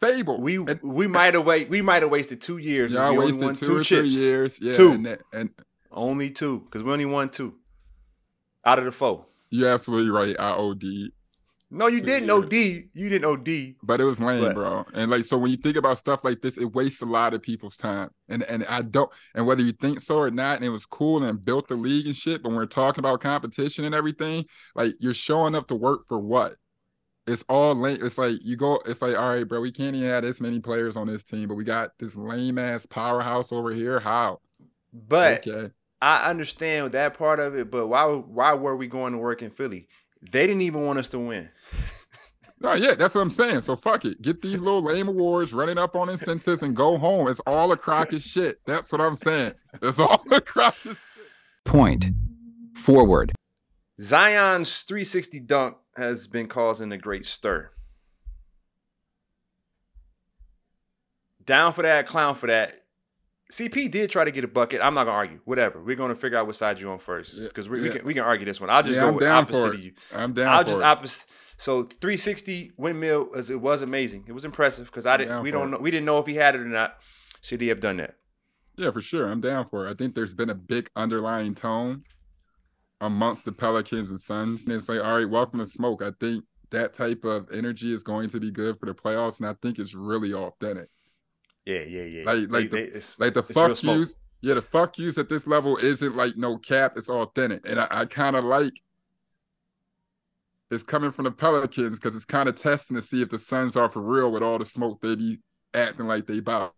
fables. 0.00 0.40
We 0.40 0.56
And- 0.56 0.80
we 0.82 1.06
might 1.06 1.34
have 1.34 1.44
wait. 1.46 1.68
We 1.68 1.82
might 1.82 2.02
have 2.02 2.10
wasted 2.10 2.40
two 2.40 2.58
years. 2.58 2.92
Y'all 2.92 3.16
wasted 3.16 3.44
won 3.44 3.54
two, 3.54 3.66
two 3.66 3.76
or 3.78 3.84
chips. 3.84 4.00
three 4.00 4.08
years. 4.08 4.58
Yeah, 4.60 4.72
Two. 4.74 4.92
And, 4.92 5.06
that- 5.06 5.20
and 5.32 5.50
Only 5.92 6.30
two, 6.30 6.60
because 6.60 6.82
we 6.82 6.92
only 6.92 7.04
won 7.06 7.28
two 7.30 7.54
out 8.64 8.78
of 8.78 8.84
the 8.84 8.92
four. 8.92 9.26
you're 9.50 9.68
absolutely 9.70 10.10
right. 10.10 10.36
I 10.38 10.50
OD, 10.52 11.10
No, 11.72 11.86
you 11.88 12.00
didn't 12.00 12.28
years. 12.28 12.44
OD. 12.44 12.88
You 12.94 13.08
didn't 13.08 13.24
OD. 13.26 13.76
but 13.82 14.00
it 14.00 14.04
was 14.04 14.20
lame, 14.20 14.42
But- 14.42 14.54
bro. 14.54 14.84
And 14.94 15.10
like, 15.10 15.24
so 15.24 15.36
when 15.38 15.50
you 15.50 15.56
think 15.56 15.76
about 15.76 15.98
stuff 15.98 16.24
like 16.24 16.40
this, 16.42 16.58
it 16.58 16.72
wastes 16.74 17.02
a 17.02 17.06
lot 17.06 17.34
of 17.34 17.42
people's 17.42 17.76
time. 17.76 18.10
And 18.28 18.42
and 18.44 18.64
I 18.66 18.82
don't. 18.82 19.10
And 19.34 19.46
whether 19.46 19.62
you 19.62 19.72
think 19.72 20.00
so 20.00 20.16
or 20.18 20.30
not, 20.30 20.56
and 20.56 20.64
it 20.64 20.68
was 20.70 20.86
cool 20.86 21.22
and 21.24 21.44
built 21.44 21.68
the 21.68 21.76
league 21.76 22.06
and 22.06 22.14
shit. 22.16 22.42
But 22.42 22.50
when 22.50 22.56
we're 22.58 22.66
talking 22.66 23.00
about 23.00 23.20
competition 23.20 23.84
and 23.84 23.94
everything, 23.94 24.44
like 24.74 24.94
you're 25.00 25.14
showing 25.14 25.54
up 25.54 25.66
to 25.68 25.74
work 25.74 26.06
for 26.08 26.18
what? 26.18 26.54
It's 27.30 27.44
all 27.48 27.74
lame. 27.74 27.98
It's 28.02 28.18
like 28.18 28.38
you 28.42 28.56
go. 28.56 28.80
It's 28.86 29.02
like, 29.02 29.16
all 29.16 29.28
right, 29.34 29.46
bro. 29.46 29.60
We 29.60 29.70
can't 29.70 29.94
even 29.94 30.08
have 30.08 30.24
this 30.24 30.40
many 30.40 30.58
players 30.58 30.96
on 30.96 31.06
this 31.06 31.22
team, 31.22 31.48
but 31.48 31.54
we 31.54 31.64
got 31.64 31.96
this 31.98 32.16
lame 32.16 32.58
ass 32.58 32.86
powerhouse 32.86 33.52
over 33.52 33.72
here. 33.72 34.00
How? 34.00 34.40
But 34.92 35.46
okay. 35.46 35.72
I 36.02 36.28
understand 36.28 36.92
that 36.92 37.14
part 37.14 37.38
of 37.38 37.54
it. 37.54 37.70
But 37.70 37.86
why 37.86 38.04
why 38.04 38.54
were 38.54 38.76
we 38.76 38.88
going 38.88 39.12
to 39.12 39.18
work 39.18 39.42
in 39.42 39.50
Philly? 39.50 39.86
They 40.20 40.46
didn't 40.46 40.62
even 40.62 40.84
want 40.84 40.98
us 40.98 41.08
to 41.10 41.18
win. 41.18 41.48
No, 42.62 42.74
yeah, 42.74 42.94
that's 42.94 43.14
what 43.14 43.22
I'm 43.22 43.30
saying. 43.30 43.62
So 43.62 43.74
fuck 43.74 44.04
it. 44.04 44.20
Get 44.20 44.42
these 44.42 44.60
little 44.60 44.82
lame 44.82 45.08
awards, 45.08 45.54
running 45.54 45.78
up 45.78 45.96
on 45.96 46.10
incentives, 46.10 46.62
and 46.62 46.76
go 46.76 46.98
home. 46.98 47.26
It's 47.28 47.40
all 47.46 47.72
a 47.72 47.76
crock 47.76 48.12
of 48.12 48.20
shit. 48.20 48.58
That's 48.66 48.92
what 48.92 49.00
I'm 49.00 49.14
saying. 49.14 49.54
It's 49.80 49.98
all 49.98 50.20
a 50.30 50.42
crock 50.42 50.76
of 50.84 50.90
shit. 50.92 50.96
Point. 51.64 52.04
Forward. 52.74 53.32
Zion's 53.98 54.82
360 54.82 55.40
dunk 55.40 55.76
has 55.96 56.26
been 56.26 56.46
causing 56.46 56.92
a 56.92 56.98
great 56.98 57.24
stir. 57.24 57.70
Down 61.44 61.72
for 61.72 61.82
that, 61.82 62.06
clown 62.06 62.34
for 62.34 62.46
that. 62.46 62.74
CP 63.50 63.90
did 63.90 64.10
try 64.10 64.24
to 64.24 64.30
get 64.30 64.44
a 64.44 64.48
bucket. 64.48 64.80
I'm 64.82 64.94
not 64.94 65.04
gonna 65.04 65.16
argue. 65.16 65.40
Whatever. 65.44 65.82
We're 65.82 65.96
gonna 65.96 66.14
figure 66.14 66.38
out 66.38 66.46
what 66.46 66.54
side 66.54 66.78
you're 66.78 66.92
on 66.92 67.00
first 67.00 67.40
because 67.42 67.68
we, 67.68 67.80
we 67.80 67.88
yeah. 67.88 67.96
can 67.96 68.04
we 68.06 68.14
can 68.14 68.22
argue 68.22 68.46
this 68.46 68.60
one. 68.60 68.70
I'll 68.70 68.82
just 68.82 68.94
Yeah, 68.94 69.02
go 69.02 69.08
I'm 69.08 69.14
with 69.14 69.24
down 69.24 69.46
for 69.46 69.52
opposite 69.54 69.68
it. 69.68 69.74
of 69.74 69.84
you. 69.84 69.92
I'm 70.14 70.18
down 70.18 70.34
for 70.34 70.34
that. 70.34 70.48
I'll 70.48 70.64
just 70.64 70.80
it. 70.80 70.84
opposite. 70.84 71.26
So 71.56 71.82
360 71.82 72.72
windmill 72.76 73.30
as 73.34 73.50
it 73.50 73.60
was 73.60 73.82
amazing. 73.82 74.24
It 74.28 74.32
was 74.32 74.44
impressive 74.44 74.86
because 74.86 75.04
I 75.04 75.14
I'm 75.14 75.18
didn't. 75.18 75.42
We 75.42 75.50
don't 75.50 75.70
know. 75.72 75.78
We 75.78 75.90
didn't 75.90 76.06
know 76.06 76.18
if 76.18 76.26
he 76.26 76.34
had 76.34 76.54
it 76.54 76.60
or 76.60 76.64
not. 76.66 76.96
Should 77.42 77.60
he 77.60 77.68
have 77.68 77.80
done 77.80 77.96
that? 77.96 78.14
Yeah, 78.76 78.92
for 78.92 79.00
sure. 79.00 79.28
I'm 79.28 79.40
down 79.40 79.68
for 79.68 79.86
it. 79.86 79.90
I 79.90 79.94
think 79.94 80.14
there's 80.14 80.34
been 80.34 80.50
a 80.50 80.54
big 80.54 80.88
underlying 80.94 81.54
tone 81.54 82.04
amongst 83.00 83.44
the 83.44 83.52
Pelicans 83.52 84.10
and 84.10 84.20
Suns. 84.20 84.66
And 84.66 84.74
it's 84.76 84.88
like, 84.88 85.02
all 85.02 85.16
right, 85.16 85.28
welcome 85.28 85.58
to 85.60 85.66
smoke. 85.66 86.02
I 86.02 86.12
think 86.20 86.44
that 86.70 86.94
type 86.94 87.24
of 87.24 87.48
energy 87.52 87.92
is 87.92 88.02
going 88.02 88.28
to 88.28 88.40
be 88.40 88.50
good 88.50 88.78
for 88.78 88.86
the 88.86 88.94
playoffs, 88.94 89.38
and 89.40 89.48
I 89.48 89.54
think 89.62 89.78
it's 89.78 89.94
really 89.94 90.32
authentic. 90.34 90.88
Yeah, 91.66 91.82
yeah, 91.82 92.02
yeah. 92.04 92.24
Like- 92.24 92.50
like 92.50 92.70
the- 92.70 92.96
it's, 92.96 93.18
Like 93.18 93.34
the 93.34 93.42
fuck 93.42 93.70
yous, 93.98 94.14
yeah, 94.40 94.54
the 94.54 94.62
fuck 94.62 94.98
yous 94.98 95.18
at 95.18 95.28
this 95.28 95.46
level 95.46 95.76
isn't 95.78 96.16
like 96.16 96.36
no 96.36 96.56
cap. 96.56 96.92
It's 96.96 97.10
authentic, 97.10 97.68
and 97.68 97.80
I, 97.80 97.86
I 97.90 98.04
kind 98.06 98.36
of 98.36 98.44
like 98.44 98.72
it's 100.70 100.82
coming 100.84 101.10
from 101.10 101.24
the 101.24 101.32
Pelicans 101.32 101.96
because 101.98 102.14
it's 102.14 102.24
kind 102.24 102.48
of 102.48 102.54
testing 102.54 102.94
to 102.94 103.02
see 103.02 103.20
if 103.22 103.28
the 103.30 103.38
Suns 103.38 103.76
are 103.76 103.88
for 103.90 104.00
real 104.00 104.30
with 104.30 104.42
all 104.42 104.56
the 104.58 104.64
smoke 104.64 105.00
they 105.00 105.16
be 105.16 105.38
acting 105.74 106.06
like 106.06 106.26
they 106.28 106.38
bout. 106.40 106.72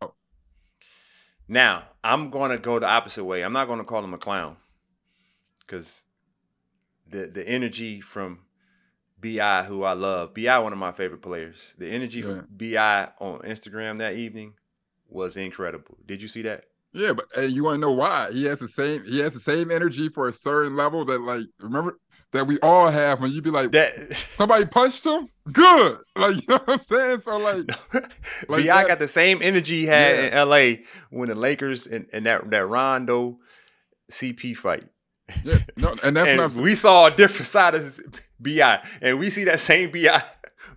Now, 1.46 1.84
I'm 2.02 2.30
going 2.30 2.50
to 2.52 2.58
go 2.58 2.78
the 2.78 2.88
opposite 2.88 3.24
way. 3.24 3.42
I'm 3.44 3.52
not 3.52 3.66
going 3.66 3.80
to 3.80 3.84
call 3.84 4.02
him 4.02 4.14
a 4.14 4.18
clown 4.18 4.56
because 5.60 6.06
the 7.12 7.26
the 7.26 7.46
energy 7.48 8.00
from 8.00 8.40
Bi, 9.20 9.62
who 9.64 9.84
I 9.84 9.92
love, 9.92 10.34
Bi, 10.34 10.58
one 10.58 10.72
of 10.72 10.78
my 10.78 10.92
favorite 10.92 11.22
players. 11.22 11.74
The 11.78 11.88
energy 11.88 12.22
from 12.22 12.48
Bi 12.50 13.08
on 13.20 13.38
Instagram 13.40 13.98
that 13.98 14.14
evening 14.14 14.54
was 15.08 15.36
incredible. 15.36 15.96
Did 16.06 16.20
you 16.22 16.28
see 16.28 16.42
that? 16.42 16.64
Yeah, 16.94 17.12
but 17.14 17.26
hey, 17.34 17.46
you 17.46 17.64
want 17.64 17.76
to 17.76 17.80
know 17.80 17.92
why? 17.92 18.30
He 18.32 18.44
has 18.46 18.58
the 18.58 18.68
same. 18.68 19.04
He 19.04 19.20
has 19.20 19.32
the 19.32 19.40
same 19.40 19.70
energy 19.70 20.08
for 20.08 20.28
a 20.28 20.32
certain 20.32 20.76
level 20.76 21.04
that, 21.06 21.20
like, 21.22 21.44
remember 21.60 21.98
that 22.32 22.46
we 22.46 22.58
all 22.60 22.90
have 22.90 23.20
when 23.20 23.30
you 23.30 23.40
be 23.40 23.50
like, 23.50 23.70
That 23.72 23.94
somebody 24.32 24.66
punched 24.66 25.04
him, 25.06 25.28
good. 25.52 25.98
Like, 26.16 26.34
you 26.36 26.42
know 26.48 26.58
what 26.64 26.68
I'm 26.68 26.78
saying? 26.80 27.20
So, 27.20 27.36
like, 27.38 27.66
Bi 27.92 28.00
Like 28.48 28.88
got 28.88 28.98
the 28.98 29.08
same 29.08 29.40
energy 29.40 29.80
he 29.80 29.86
had 29.86 30.16
Yeah. 30.32 30.42
in 30.42 30.48
LA 30.48 30.82
when 31.10 31.28
the 31.28 31.34
Lakers 31.34 31.86
and, 31.86 32.06
and 32.12 32.26
that 32.26 32.50
that 32.50 32.66
Rondo 32.66 33.38
CP 34.10 34.56
fight. 34.56 34.84
Yeah, 35.44 35.58
no, 35.76 35.94
and 36.02 36.16
that's 36.16 36.28
and 36.28 36.38
what 36.38 36.44
I'm 36.44 36.50
saying. 36.50 36.64
we 36.64 36.74
saw 36.74 37.06
a 37.06 37.10
different 37.10 37.46
side 37.46 37.74
of 37.74 38.00
Bi, 38.38 38.82
and 39.00 39.18
we 39.18 39.30
see 39.30 39.44
that 39.44 39.60
same 39.60 39.90
Bi 39.90 40.22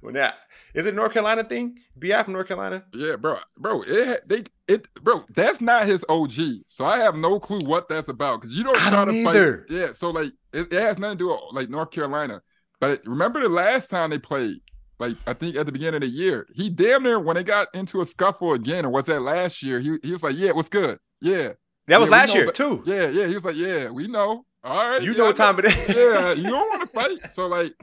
when 0.02 0.14
that 0.16 0.36
is 0.74 0.86
it 0.86 0.94
North 0.94 1.14
Carolina 1.14 1.44
thing. 1.44 1.80
Bi 1.96 2.22
from 2.24 2.34
North 2.34 2.48
Carolina. 2.48 2.84
Yeah, 2.94 3.16
bro, 3.16 3.38
bro, 3.58 3.82
it 3.84 4.28
they 4.28 4.44
it, 4.68 4.88
bro. 5.04 5.24
That's 5.36 5.62
not 5.62 5.86
his 5.86 6.04
OG, 6.10 6.34
so 6.68 6.86
I 6.86 6.98
have 6.98 7.16
no 7.16 7.40
clue 7.40 7.62
what 7.66 7.88
that's 7.88 8.10
about 8.10 8.42
because 8.42 8.56
you 8.56 8.64
don't 8.64 8.76
I 8.78 8.90
try 8.90 9.06
don't 9.06 9.14
to 9.14 9.24
fight- 9.24 9.36
either. 9.36 9.66
Yeah, 9.70 9.92
so 9.94 10.10
like 10.12 10.32
it, 10.54 10.72
it 10.74 10.82
has 10.82 11.00
nothing 11.00 11.18
to 11.18 11.24
do 11.24 11.28
with 11.30 11.40
like 11.54 11.70
North 11.70 11.92
Carolina. 11.92 12.42
But 12.82 13.02
remember 13.06 13.42
the 13.42 13.48
last 13.50 13.90
time 13.90 14.10
they 14.10 14.20
played, 14.20 14.58
like 15.00 15.16
I 15.26 15.34
think 15.34 15.56
at 15.56 15.66
the 15.66 15.72
beginning 15.72 15.96
of 16.04 16.10
the 16.10 16.14
year, 16.14 16.46
he 16.54 16.70
damn 16.70 17.04
near 17.04 17.20
when 17.20 17.36
they 17.38 17.44
got 17.44 17.70
into 17.74 18.02
a 18.02 18.06
scuffle 18.06 18.52
again, 18.54 18.86
or 18.86 18.90
was 18.90 19.06
that 19.06 19.22
last 19.22 19.64
year? 19.64 19.80
He 19.80 19.98
he 20.04 20.12
was 20.12 20.24
like, 20.24 20.36
yeah, 20.36 20.52
what's 20.52 20.68
good? 20.70 21.00
Yeah, 21.22 21.54
That 21.88 22.00
was 22.00 22.10
Yeah, 22.10 22.16
last 22.18 22.34
year 22.36 22.46
that- 22.46 22.56
too. 22.56 22.84
yeah, 22.86 23.10
yeah. 23.10 23.28
He 23.28 23.36
was 23.36 23.46
like, 23.46 23.56
yeah, 23.56 23.90
we 23.90 24.08
know. 24.08 24.46
All 24.64 24.92
right, 24.94 25.02
You 25.02 25.12
yeah, 25.12 25.18
know 25.20 25.26
what 25.26 25.36
time 25.36 25.60
it 25.60 25.66
is. 25.66 25.88
yeah, 25.96 26.32
you 26.34 26.50
don't 26.50 26.70
want 26.70 26.82
to 26.82 26.88
fight. 26.88 27.32
So 27.32 27.46
like, 27.48 27.74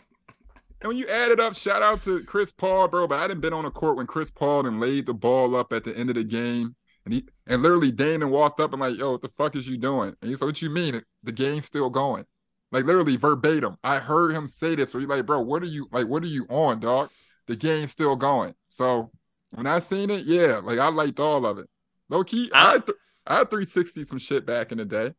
and 0.80 0.88
when 0.88 0.96
you 0.96 1.06
add 1.06 1.30
it 1.30 1.38
up, 1.38 1.54
shout 1.54 1.80
out 1.80 2.02
to 2.04 2.24
Chris 2.24 2.50
Paul, 2.50 2.88
bro. 2.88 3.06
But 3.06 3.20
I 3.20 3.28
didn't 3.28 3.40
been 3.40 3.52
on 3.52 3.64
the 3.64 3.70
court 3.70 3.96
when 3.96 4.06
Chris 4.08 4.32
Paul 4.32 4.66
and 4.66 4.80
laid 4.80 5.06
the 5.06 5.14
ball 5.14 5.54
up 5.54 5.72
at 5.72 5.84
the 5.84 5.96
end 5.96 6.10
of 6.10 6.16
the 6.16 6.24
game, 6.24 6.74
and 7.04 7.14
he 7.14 7.24
and 7.46 7.62
literally 7.62 7.92
Damon 7.92 8.30
walked 8.30 8.58
up 8.58 8.72
and 8.72 8.80
like, 8.80 8.98
yo, 8.98 9.12
what 9.12 9.22
the 9.22 9.28
fuck 9.28 9.54
is 9.54 9.68
you 9.68 9.76
doing? 9.78 10.16
And 10.20 10.28
he 10.30 10.36
said, 10.36 10.46
what 10.46 10.60
you 10.60 10.70
mean? 10.70 11.00
The 11.22 11.30
game's 11.32 11.66
still 11.66 11.88
going. 11.88 12.24
Like 12.72 12.84
literally 12.86 13.16
verbatim. 13.16 13.76
I 13.84 13.98
heard 14.00 14.32
him 14.34 14.48
say 14.48 14.74
this. 14.74 14.90
So 14.90 14.98
he's 14.98 15.06
like, 15.06 15.24
bro, 15.24 15.40
what 15.40 15.62
are 15.62 15.66
you 15.66 15.86
like? 15.92 16.08
What 16.08 16.24
are 16.24 16.28
you 16.28 16.46
on, 16.50 16.80
dog? 16.80 17.10
The 17.46 17.54
game's 17.54 17.92
still 17.92 18.16
going. 18.16 18.54
So 18.70 19.12
when 19.54 19.68
I 19.68 19.78
seen 19.78 20.10
it, 20.10 20.24
yeah, 20.26 20.56
like 20.64 20.80
I 20.80 20.88
liked 20.88 21.20
all 21.20 21.46
of 21.46 21.58
it. 21.58 21.68
Low 22.08 22.24
key, 22.24 22.50
I, 22.52 22.74
I- 22.74 22.78
th- 22.78 22.98
I 23.26 23.36
had 23.38 23.50
360 23.50 24.02
some 24.04 24.18
shit 24.18 24.44
back 24.46 24.72
in 24.72 24.78
the 24.78 24.84
day. 24.84 25.14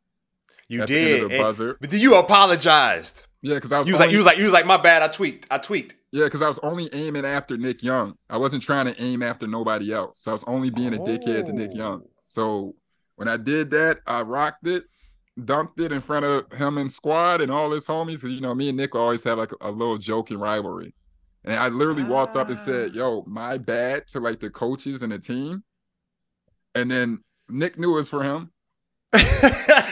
You 0.69 0.81
at 0.81 0.87
the 0.87 0.97
end 0.97 1.29
did, 1.29 1.41
and- 1.41 1.75
but 1.79 1.89
then 1.89 1.99
you 1.99 2.15
apologized. 2.15 3.25
Yeah, 3.41 3.55
because 3.55 3.71
I 3.73 3.79
was 3.79 3.87
You 3.87 3.93
was 3.93 3.99
like, 3.99 4.07
only- 4.07 4.13
you 4.13 4.17
was 4.19 4.25
like, 4.25 4.37
you 4.37 4.43
was 4.45 4.53
like, 4.53 4.65
my 4.65 4.77
bad. 4.77 5.03
I 5.03 5.07
tweaked. 5.09 5.47
I 5.51 5.57
tweaked. 5.57 5.97
Yeah, 6.11 6.23
because 6.25 6.41
I 6.41 6.47
was 6.47 6.59
only 6.63 6.89
aiming 6.93 7.25
after 7.25 7.57
Nick 7.57 7.83
Young. 7.83 8.13
I 8.29 8.37
wasn't 8.37 8.63
trying 8.63 8.85
to 8.85 9.01
aim 9.01 9.21
after 9.21 9.47
nobody 9.47 9.91
else. 9.91 10.19
So 10.21 10.31
I 10.31 10.33
was 10.33 10.43
only 10.47 10.69
being 10.69 10.93
a 10.93 10.97
dickhead 10.99 11.47
to 11.47 11.53
Nick 11.53 11.71
Oh. 11.73 11.77
Young. 11.77 12.01
So 12.27 12.75
when 13.15 13.27
I 13.27 13.35
did 13.37 13.69
that, 13.71 13.99
I 14.07 14.21
rocked 14.21 14.65
it, 14.67 14.85
dunked 15.39 15.79
it 15.81 15.91
in 15.91 15.99
front 16.01 16.25
of 16.25 16.51
him 16.53 16.77
and 16.77 16.89
squad 16.91 17.41
and 17.41 17.51
all 17.51 17.71
his 17.71 17.85
homies. 17.85 18.21
Cause 18.21 18.31
you 18.31 18.39
know, 18.41 18.55
me 18.55 18.69
and 18.69 18.77
Nick 18.77 18.95
always 18.95 19.23
have 19.25 19.37
like 19.37 19.51
a, 19.59 19.69
a 19.69 19.71
little 19.71 19.97
joking 19.97 20.39
rivalry. 20.39 20.95
And 21.43 21.55
I 21.59 21.67
literally 21.67 22.03
walked 22.05 22.37
up 22.37 22.47
and 22.47 22.57
said, 22.57 22.91
Ah. 22.93 22.97
Yo, 22.97 23.23
my 23.27 23.57
bad 23.57 24.07
to 24.09 24.21
like 24.21 24.39
the 24.39 24.49
coaches 24.49 25.01
and 25.03 25.11
the 25.11 25.19
team. 25.19 25.63
And 26.75 26.89
then 26.89 27.21
Nick 27.49 27.77
knew 27.77 27.91
it 27.93 27.95
was 27.95 28.09
for 28.09 28.23
him. 28.23 28.51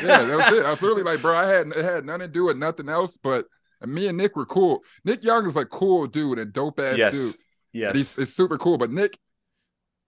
Yeah, 0.04 0.24
that 0.24 0.36
was 0.38 0.58
it. 0.60 0.66
I 0.66 0.72
was 0.72 0.82
literally 0.82 1.04
like, 1.04 1.22
bro, 1.22 1.36
I 1.36 1.46
had 1.46 1.68
it 1.68 1.84
had 1.86 2.06
nothing 2.06 2.22
to 2.22 2.28
do 2.28 2.46
with 2.46 2.58
nothing 2.58 2.90
else, 2.90 3.18
but 3.18 3.46
me 3.86 4.08
and 4.08 4.18
Nick 4.18 4.36
were 4.36 4.46
cool. 4.48 4.84
Nick 5.06 5.24
Young 5.24 5.46
is 5.46 5.56
like 5.56 5.70
cool 5.70 6.08
dude 6.08 6.40
and 6.40 6.52
dope 6.52 6.80
ass 6.80 6.98
yes, 6.98 7.14
dude. 7.14 7.36
yes. 7.74 7.90
And 7.90 7.98
he's 8.26 8.34
super 8.34 8.58
cool. 8.58 8.80
But 8.80 8.92
Nick, 8.92 9.20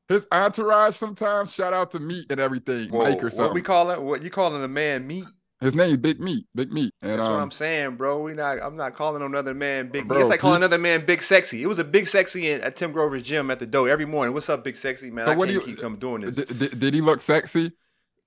his 0.10 0.25
entourage 0.32 0.95
sometimes 0.95 1.53
shout 1.53 1.73
out 1.73 1.91
to 1.91 1.99
Meat 1.99 2.25
and 2.32 2.39
everything, 2.39 2.89
Whoa, 2.89 3.03
Mike 3.03 3.21
or 3.21 3.25
what 3.25 3.34
something. 3.34 3.53
we 3.53 3.62
call 3.62 3.91
it? 3.91 4.01
What 4.01 4.23
you 4.23 4.29
calling 4.32 4.63
a 4.63 4.67
man 4.67 5.06
meat? 5.06 5.25
His 5.63 5.76
name 5.76 5.99
Big 6.02 6.19
Meat, 6.19 6.45
Big 6.54 6.71
Meat. 6.71 6.93
And 7.02 7.12
That's 7.12 7.23
um, 7.23 7.32
what 7.34 7.39
I'm 7.41 7.52
saying, 7.52 7.95
bro. 7.95 8.21
We 8.21 8.34
not. 8.34 8.60
I'm 8.62 8.76
not 8.76 8.95
calling 8.95 9.21
another 9.21 9.54
man 9.54 9.89
big. 9.89 10.08
Bro, 10.08 10.19
it's 10.19 10.30
like 10.30 10.39
calling 10.39 10.58
another 10.58 10.78
man 10.78 11.06
big 11.06 11.21
sexy. 11.21 11.63
It 11.63 11.67
was 11.67 11.80
a 11.80 11.84
big 11.84 12.08
sexy 12.08 12.49
in, 12.52 12.62
at 12.62 12.76
Tim 12.76 12.91
Grover's 12.91 13.23
gym 13.23 13.49
at 13.52 13.60
the 13.60 13.65
dough 13.65 13.86
every 13.86 14.06
morning. 14.06 14.34
What's 14.34 14.49
up, 14.49 14.63
big 14.63 14.76
sexy 14.76 15.10
man? 15.12 15.26
So 15.26 15.32
I 15.32 15.36
what 15.36 15.49
can't 15.49 15.63
do 15.63 15.69
you- 15.69 15.76
keep 15.76 15.82
come 15.82 15.95
doing 15.97 16.21
this. 16.21 16.36
d- 16.38 16.67
d- 16.67 16.76
did 16.78 16.93
he 16.93 17.02
look 17.02 17.21
sexy? 17.21 17.71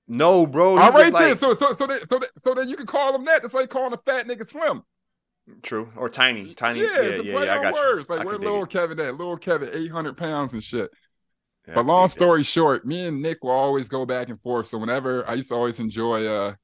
no, 0.09 0.46
bro. 0.46 0.79
All 0.79 0.92
was 0.92 1.11
like- 1.12 1.22
then. 1.25 1.38
So 1.38 1.55
so 1.55 1.75
so 1.77 1.87
that, 1.87 2.09
so 2.11 2.18
that, 2.18 2.29
so 2.38 2.55
then 2.55 2.68
you 2.68 2.77
can 2.77 2.87
call 2.87 3.14
him 3.14 3.25
that. 3.27 3.44
It's 3.44 3.55
like 3.55 3.68
calling 3.68 3.92
a 3.92 3.99
fat 4.11 4.27
nigga 4.27 4.46
slim. 4.46 4.83
True 5.62 5.92
or 5.96 6.09
tiny, 6.09 6.55
tiny. 6.55 6.81
Yeah, 6.81 6.87
Yeah, 6.94 7.01
it's 7.03 7.20
a 7.20 7.22
play 7.22 7.46
yeah. 7.46 7.55
I 7.55 7.57
on 7.59 7.62
got 7.62 7.75
words. 7.75 8.09
you. 8.09 8.16
Like 8.16 8.27
where 8.27 8.37
little. 8.38 8.66
Kevin 8.66 8.99
at? 8.99 9.14
Little 9.16 9.37
Kevin, 9.37 9.70
eight 9.72 9.92
hundred 9.92 10.16
pounds 10.16 10.55
and 10.55 10.62
shit. 10.62 10.90
Yeah, 11.68 11.75
But 11.75 11.87
long 11.87 12.09
story 12.09 12.42
short, 12.42 12.85
me 12.87 13.07
and 13.07 13.22
Nick 13.22 13.44
will 13.44 13.51
always 13.53 13.88
go 13.88 14.05
back 14.07 14.29
and 14.29 14.40
forth. 14.40 14.66
So 14.68 14.79
whenever 14.79 15.29
I 15.29 15.35
used 15.35 15.51
to 15.51 15.55
always 15.55 15.79
enjoy 15.81 16.27
uh 16.27 16.55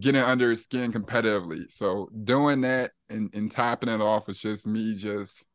getting 0.00 0.22
under 0.22 0.50
his 0.50 0.64
skin 0.64 0.92
competitively. 0.92 1.70
So 1.70 2.08
doing 2.24 2.60
that 2.62 2.92
and, 3.10 3.30
and 3.34 3.50
topping 3.50 3.88
it 3.88 4.00
off 4.00 4.26
was 4.26 4.38
just 4.38 4.66
me 4.66 4.94
just 4.94 5.46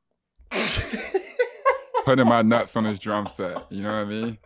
putting 2.05 2.27
my 2.27 2.41
nuts 2.41 2.75
on 2.75 2.85
his 2.85 2.99
drum 2.99 3.27
set. 3.27 3.71
You 3.71 3.83
know 3.83 3.89
what 3.91 3.99
I 3.99 4.05
mean? 4.05 4.37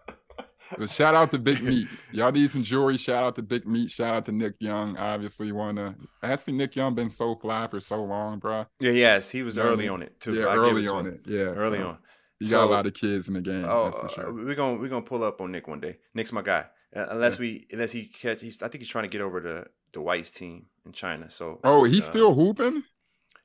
But 0.77 0.89
shout 0.89 1.15
out 1.15 1.31
to 1.31 1.39
Big 1.39 1.61
Meat. 1.63 1.87
Y'all 2.11 2.31
need 2.31 2.51
some 2.51 2.61
jewelry. 2.61 2.97
Shout 2.97 3.23
out 3.23 3.35
to 3.35 3.41
Big 3.41 3.65
Meat. 3.65 3.89
Shout 3.89 4.13
out 4.13 4.25
to 4.25 4.33
Nick 4.33 4.55
Young. 4.59 4.97
Obviously, 4.97 5.51
wanna 5.53 5.95
actually 6.21 6.53
Nick 6.53 6.75
Young 6.75 6.93
been 6.93 7.09
so 7.09 7.35
fly 7.35 7.67
for 7.67 7.79
so 7.79 8.03
long, 8.03 8.39
bro. 8.39 8.65
Yeah, 8.81 8.91
yes, 8.91 9.31
he 9.31 9.43
was 9.43 9.55
You 9.55 9.63
know 9.63 9.69
what 9.69 9.71
I 9.71 9.73
early 9.75 9.83
mean? 9.85 9.93
on 9.93 10.01
it 10.03 10.19
too. 10.19 10.33
Yeah, 10.33 10.45
I 10.47 10.55
early 10.57 10.87
on 10.87 11.07
it. 11.07 11.21
Yeah, 11.25 11.37
Early 11.39 11.77
so 11.79 11.87
on. 11.87 11.97
You 12.39 12.51
got 12.51 12.65
a 12.65 12.69
lot 12.69 12.85
of 12.85 12.93
kids 12.93 13.29
in 13.29 13.33
the 13.33 13.41
game. 13.41 13.65
Oh, 13.67 13.91
that's 14.01 14.13
for 14.13 14.27
uh, 14.27 14.31
we're 14.31 14.55
gonna 14.55 14.77
we're 14.77 14.89
gonna 14.89 15.01
pull 15.01 15.23
up 15.23 15.39
on 15.41 15.51
Nick 15.51 15.67
one 15.67 15.79
day. 15.79 15.97
Nick's 16.13 16.33
my 16.33 16.41
guy. 16.41 16.65
Uh, 16.95 17.05
unless 17.11 17.39
we 17.39 17.65
unless 17.71 17.91
he 17.93 18.05
catch, 18.05 18.41
he's 18.41 18.61
I 18.61 18.67
think 18.67 18.81
he's 18.81 18.89
trying 18.89 19.05
to 19.05 19.09
get 19.09 19.21
over 19.21 19.41
to 19.41 19.65
the 19.93 20.01
White's 20.01 20.31
team 20.31 20.67
in 20.85 20.91
China. 20.91 21.29
So 21.29 21.59
Oh, 21.63 21.83
he's 21.83 22.03
uh, 22.03 22.11
still 22.11 22.33
hooping? 22.33 22.83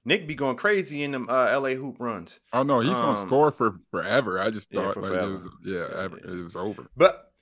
Nick 0.04 0.26
be 0.26 0.34
going 0.34 0.56
crazy 0.56 1.02
in 1.02 1.12
them 1.12 1.28
uh, 1.30 1.46
L.A. 1.46 1.74
hoop 1.74 1.96
runs. 2.00 2.40
Oh 2.52 2.62
no, 2.62 2.80
he's 2.80 2.92
gonna 2.92 3.18
um, 3.18 3.26
score 3.26 3.52
for 3.52 3.76
forever. 3.90 4.40
I 4.40 4.50
just 4.50 4.72
thought 4.72 4.94
for 4.94 5.02
like 5.02 5.12
it 5.12 5.32
was 5.32 5.48
yeah, 5.64 5.74
Yeah, 5.74 6.08
yeah. 6.24 6.32
it 6.32 6.44
was 6.44 6.56
over. 6.56 6.88
But 6.96 7.32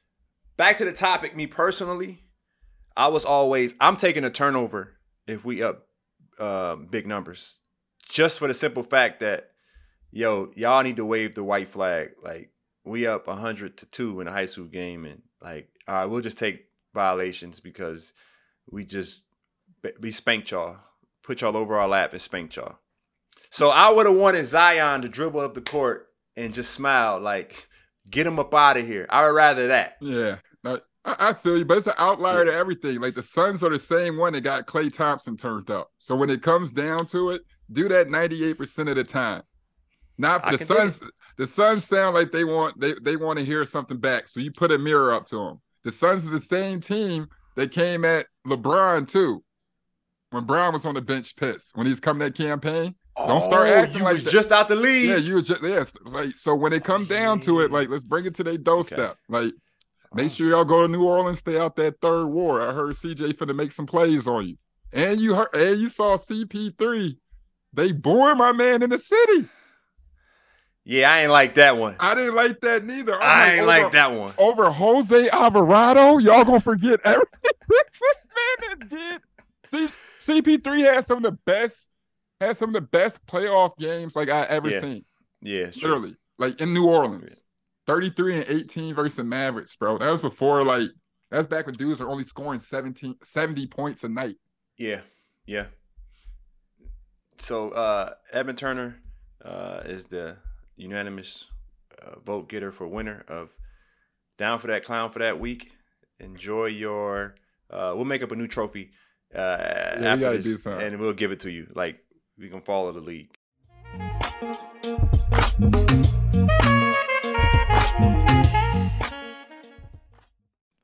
back 0.56 0.76
to 0.76 0.84
the 0.84 0.92
topic, 0.92 1.34
me 1.34 1.46
personally, 1.46 2.24
I 2.96 3.08
was 3.08 3.24
always 3.24 3.74
I'm 3.80 3.96
taking 3.96 4.24
a 4.24 4.30
turnover 4.30 4.96
if 5.26 5.44
we 5.44 5.62
up 5.62 5.86
um, 6.38 6.86
big 6.90 7.06
numbers, 7.06 7.60
just 8.08 8.38
for 8.38 8.46
the 8.46 8.54
simple 8.54 8.82
fact 8.82 9.20
that 9.20 9.52
yo 10.10 10.50
y'all 10.54 10.82
need 10.82 10.96
to 10.96 11.04
wave 11.04 11.34
the 11.34 11.44
white 11.44 11.68
flag. 11.68 12.10
Like 12.22 12.50
we 12.84 13.06
up 13.06 13.26
hundred 13.26 13.78
to 13.78 13.86
two 13.86 14.20
in 14.20 14.28
a 14.28 14.32
high 14.32 14.46
school 14.46 14.66
game, 14.66 15.06
and 15.06 15.22
like 15.40 15.70
all 15.88 15.94
right, 15.94 16.04
we'll 16.04 16.20
just 16.20 16.38
take 16.38 16.66
violations 16.92 17.58
because 17.58 18.12
we 18.70 18.84
just 18.84 19.22
we 20.00 20.10
spanked 20.10 20.50
y'all, 20.50 20.76
put 21.22 21.40
y'all 21.40 21.56
over 21.56 21.78
our 21.78 21.88
lap 21.88 22.12
and 22.12 22.20
spanked 22.20 22.56
y'all. 22.56 22.78
So 23.50 23.70
I 23.70 23.90
would 23.90 24.06
have 24.06 24.14
wanted 24.14 24.44
Zion 24.46 25.02
to 25.02 25.08
dribble 25.08 25.40
up 25.40 25.54
the 25.54 25.60
court 25.60 26.08
and 26.36 26.54
just 26.54 26.72
smile, 26.72 27.18
like 27.18 27.68
get 28.08 28.26
him 28.26 28.38
up 28.38 28.54
out 28.54 28.76
of 28.76 28.86
here. 28.86 29.06
I 29.10 29.24
would 29.24 29.34
rather 29.34 29.68
that. 29.68 29.96
Yeah. 30.00 30.36
I, 31.04 31.16
I 31.30 31.32
feel 31.32 31.58
you, 31.58 31.64
but 31.64 31.78
it's 31.78 31.86
an 31.86 31.94
outlier 31.98 32.44
to 32.44 32.52
everything. 32.52 33.00
Like 33.00 33.14
the 33.14 33.22
Suns 33.22 33.62
are 33.62 33.70
the 33.70 33.78
same 33.78 34.16
one 34.16 34.32
that 34.34 34.42
got 34.42 34.66
Klay 34.66 34.92
Thompson 34.92 35.36
turned 35.36 35.70
up. 35.70 35.90
So 35.98 36.14
when 36.14 36.30
it 36.30 36.42
comes 36.42 36.70
down 36.70 37.06
to 37.06 37.30
it, 37.30 37.42
do 37.72 37.88
that 37.88 38.08
98% 38.08 38.90
of 38.90 38.96
the 38.96 39.04
time. 39.04 39.42
Not 40.18 40.44
I 40.44 40.56
the 40.56 40.64
Suns. 40.64 41.00
The 41.38 41.46
Suns 41.46 41.86
sound 41.86 42.14
like 42.14 42.32
they 42.32 42.44
want 42.44 42.78
they 42.78 42.92
they 43.00 43.16
want 43.16 43.38
to 43.38 43.44
hear 43.44 43.64
something 43.64 43.96
back. 43.96 44.28
So 44.28 44.40
you 44.40 44.52
put 44.52 44.72
a 44.72 44.78
mirror 44.78 45.14
up 45.14 45.24
to 45.26 45.36
them. 45.36 45.60
The 45.84 45.90
Suns 45.90 46.24
is 46.26 46.30
the 46.30 46.40
same 46.40 46.80
team 46.80 47.28
that 47.56 47.70
came 47.72 48.04
at 48.04 48.26
LeBron 48.46 49.08
too. 49.08 49.42
When 50.30 50.44
Bron 50.44 50.72
was 50.72 50.86
on 50.86 50.94
the 50.94 51.02
bench 51.02 51.34
pissed. 51.36 51.76
When 51.76 51.86
he's 51.86 51.98
coming 52.00 52.20
that 52.20 52.34
campaign. 52.36 52.94
Don't 53.16 53.42
start 53.42 53.68
Oh, 53.68 53.74
acting 53.74 53.98
you 53.98 54.04
like 54.04 54.14
was 54.14 54.24
that. 54.24 54.30
just 54.30 54.52
out 54.52 54.68
the 54.68 54.76
league. 54.76 55.08
Yeah, 55.10 55.16
you 55.16 55.34
were 55.34 55.42
just 55.42 55.62
yes. 55.62 55.92
Like 56.04 56.36
so 56.36 56.54
when 56.54 56.72
it 56.72 56.84
come 56.84 57.04
down 57.04 57.40
to 57.40 57.60
it, 57.60 57.70
like 57.70 57.88
let's 57.88 58.04
bring 58.04 58.24
it 58.26 58.34
to 58.36 58.44
their 58.44 58.56
doorstep. 58.56 59.16
Like 59.28 59.52
make 60.14 60.30
sure 60.30 60.48
y'all 60.48 60.64
go 60.64 60.86
to 60.86 60.92
New 60.92 61.04
Orleans, 61.04 61.38
stay 61.40 61.58
out 61.58 61.76
that 61.76 62.00
third 62.00 62.26
war. 62.28 62.66
I 62.66 62.72
heard 62.72 62.94
CJ 62.94 63.34
finna 63.34 63.54
make 63.54 63.72
some 63.72 63.86
plays 63.86 64.26
on 64.28 64.46
you. 64.48 64.56
And 64.92 65.20
you 65.20 65.34
heard 65.34 65.48
and 65.54 65.78
you 65.80 65.90
saw 65.90 66.16
CP3. 66.16 67.16
They 67.72 67.92
booing 67.92 68.38
my 68.38 68.52
man 68.52 68.82
in 68.82 68.90
the 68.90 68.98
city. 68.98 69.48
Yeah, 70.84 71.12
I 71.12 71.20
ain't 71.20 71.30
like 71.30 71.54
that 71.54 71.76
one. 71.76 71.96
I 72.00 72.14
didn't 72.14 72.34
like 72.34 72.60
that 72.60 72.84
neither. 72.84 73.14
I'm 73.14 73.20
I 73.22 73.54
ain't 73.54 73.66
like 73.66 73.92
that 73.92 74.12
one. 74.12 74.32
Over 74.38 74.70
Jose 74.70 75.28
Alvarado, 75.30 76.18
y'all 76.18 76.44
gonna 76.44 76.60
forget 76.60 77.00
everything 77.04 77.50
this 77.68 78.14
man 78.70 78.88
did. 78.88 79.20
See, 79.70 79.88
CP3 80.40 80.94
had 80.94 81.06
some 81.06 81.18
of 81.18 81.22
the 81.24 81.38
best, 81.44 81.90
had 82.40 82.56
some 82.56 82.70
of 82.70 82.74
the 82.74 82.80
best 82.80 83.24
playoff 83.26 83.76
games 83.78 84.16
like 84.16 84.30
I 84.30 84.42
ever 84.44 84.70
Yeah. 84.70 84.80
seen. 84.80 85.04
Yeah, 85.42 85.70
sure. 85.70 85.90
Literally, 85.90 86.16
like 86.38 86.60
in 86.60 86.72
New 86.74 86.88
Orleans, 86.88 87.44
33 87.86 88.36
and 88.38 88.44
18 88.48 88.94
versus 88.94 89.16
the 89.16 89.24
Mavericks, 89.24 89.76
bro. 89.76 89.98
That 89.98 90.10
was 90.10 90.20
before 90.20 90.64
like 90.64 90.88
that's 91.30 91.46
back 91.46 91.66
when 91.66 91.74
dudes 91.76 92.00
are 92.00 92.08
only 92.10 92.24
scoring 92.24 92.58
17, 92.60 93.16
70 93.22 93.66
points 93.68 94.02
a 94.04 94.08
night. 94.08 94.36
Yeah, 94.76 95.00
yeah. 95.46 95.66
So 97.38 97.70
uh 97.70 98.14
Evan 98.32 98.56
Turner 98.56 98.96
uh 99.44 99.82
is 99.84 100.06
the 100.06 100.36
unanimous 100.80 101.46
uh, 102.00 102.18
vote 102.24 102.48
getter 102.48 102.72
for 102.72 102.86
winner 102.86 103.24
of 103.28 103.50
Down 104.38 104.58
for 104.58 104.68
That 104.68 104.84
Clown 104.84 105.10
for 105.10 105.18
that 105.18 105.38
week. 105.38 105.72
Enjoy 106.18 106.66
your 106.66 107.36
uh 107.70 107.92
we'll 107.94 108.04
make 108.04 108.22
up 108.22 108.32
a 108.32 108.36
new 108.36 108.48
trophy 108.48 108.90
uh 109.34 109.96
we 109.98 110.06
after 110.06 110.38
this 110.38 110.66
and 110.66 110.98
we'll 110.98 111.12
give 111.12 111.32
it 111.32 111.40
to 111.40 111.50
you. 111.50 111.66
Like 111.74 112.00
we 112.38 112.48
can 112.48 112.62
follow 112.62 112.92
the 112.92 113.00
league. 113.00 113.36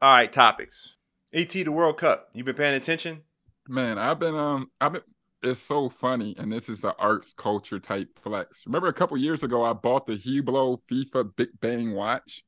All 0.02 0.12
right, 0.12 0.30
topics. 0.30 0.98
ET 1.32 1.48
the 1.50 1.68
World 1.68 1.96
Cup. 1.96 2.28
You've 2.34 2.46
been 2.46 2.54
paying 2.54 2.74
attention? 2.74 3.22
Man, 3.68 3.98
I've 3.98 4.18
been 4.18 4.36
um 4.36 4.70
I've 4.80 4.92
been 4.92 5.02
it's 5.46 5.60
so 5.60 5.88
funny, 5.88 6.34
and 6.38 6.52
this 6.52 6.68
is 6.68 6.84
an 6.84 6.92
arts 6.98 7.32
culture 7.34 7.78
type 7.78 8.08
flex. 8.20 8.66
Remember 8.66 8.88
a 8.88 8.92
couple 8.92 9.16
years 9.16 9.42
ago, 9.42 9.64
I 9.64 9.72
bought 9.72 10.06
the 10.06 10.16
Hublot 10.16 10.80
FIFA 10.90 11.34
Big 11.36 11.48
Bang 11.60 11.92
watch. 11.94 12.44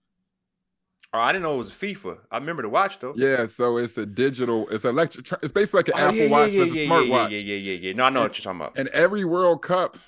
Oh, 1.12 1.20
I 1.20 1.32
didn't 1.32 1.44
know 1.44 1.54
it 1.54 1.58
was 1.58 1.70
FIFA. 1.70 2.18
I 2.30 2.38
remember 2.38 2.62
the 2.62 2.68
watch 2.68 2.98
though. 2.98 3.16
Yeah, 3.16 3.46
so 3.46 3.78
it's 3.78 3.96
a 3.98 4.06
digital, 4.06 4.68
it's 4.68 4.84
electric, 4.84 5.26
it's 5.42 5.52
basically 5.52 5.78
like 5.80 5.88
an 5.88 5.94
Oh, 5.96 6.08
Apple 6.08 6.26
yeah, 6.26 6.28
Watch, 6.28 6.52
yeah, 6.52 6.60
but 6.60 6.68
it's 6.68 6.74
yeah, 6.74 6.82
a 6.82 6.84
yeah, 6.84 6.90
smartwatch. 7.00 7.28
Yeah, 7.30 7.38
yeah, 7.38 7.38
yeah, 7.38 7.54
yeah, 7.56 7.72
yeah. 7.80 7.92
No, 7.94 8.04
I 8.04 8.10
know 8.10 8.22
what 8.22 8.36
you're 8.38 8.44
talking 8.44 8.60
about. 8.60 8.76
And 8.76 8.88
every 8.90 9.24
World 9.24 9.62
Cup, 9.62 9.98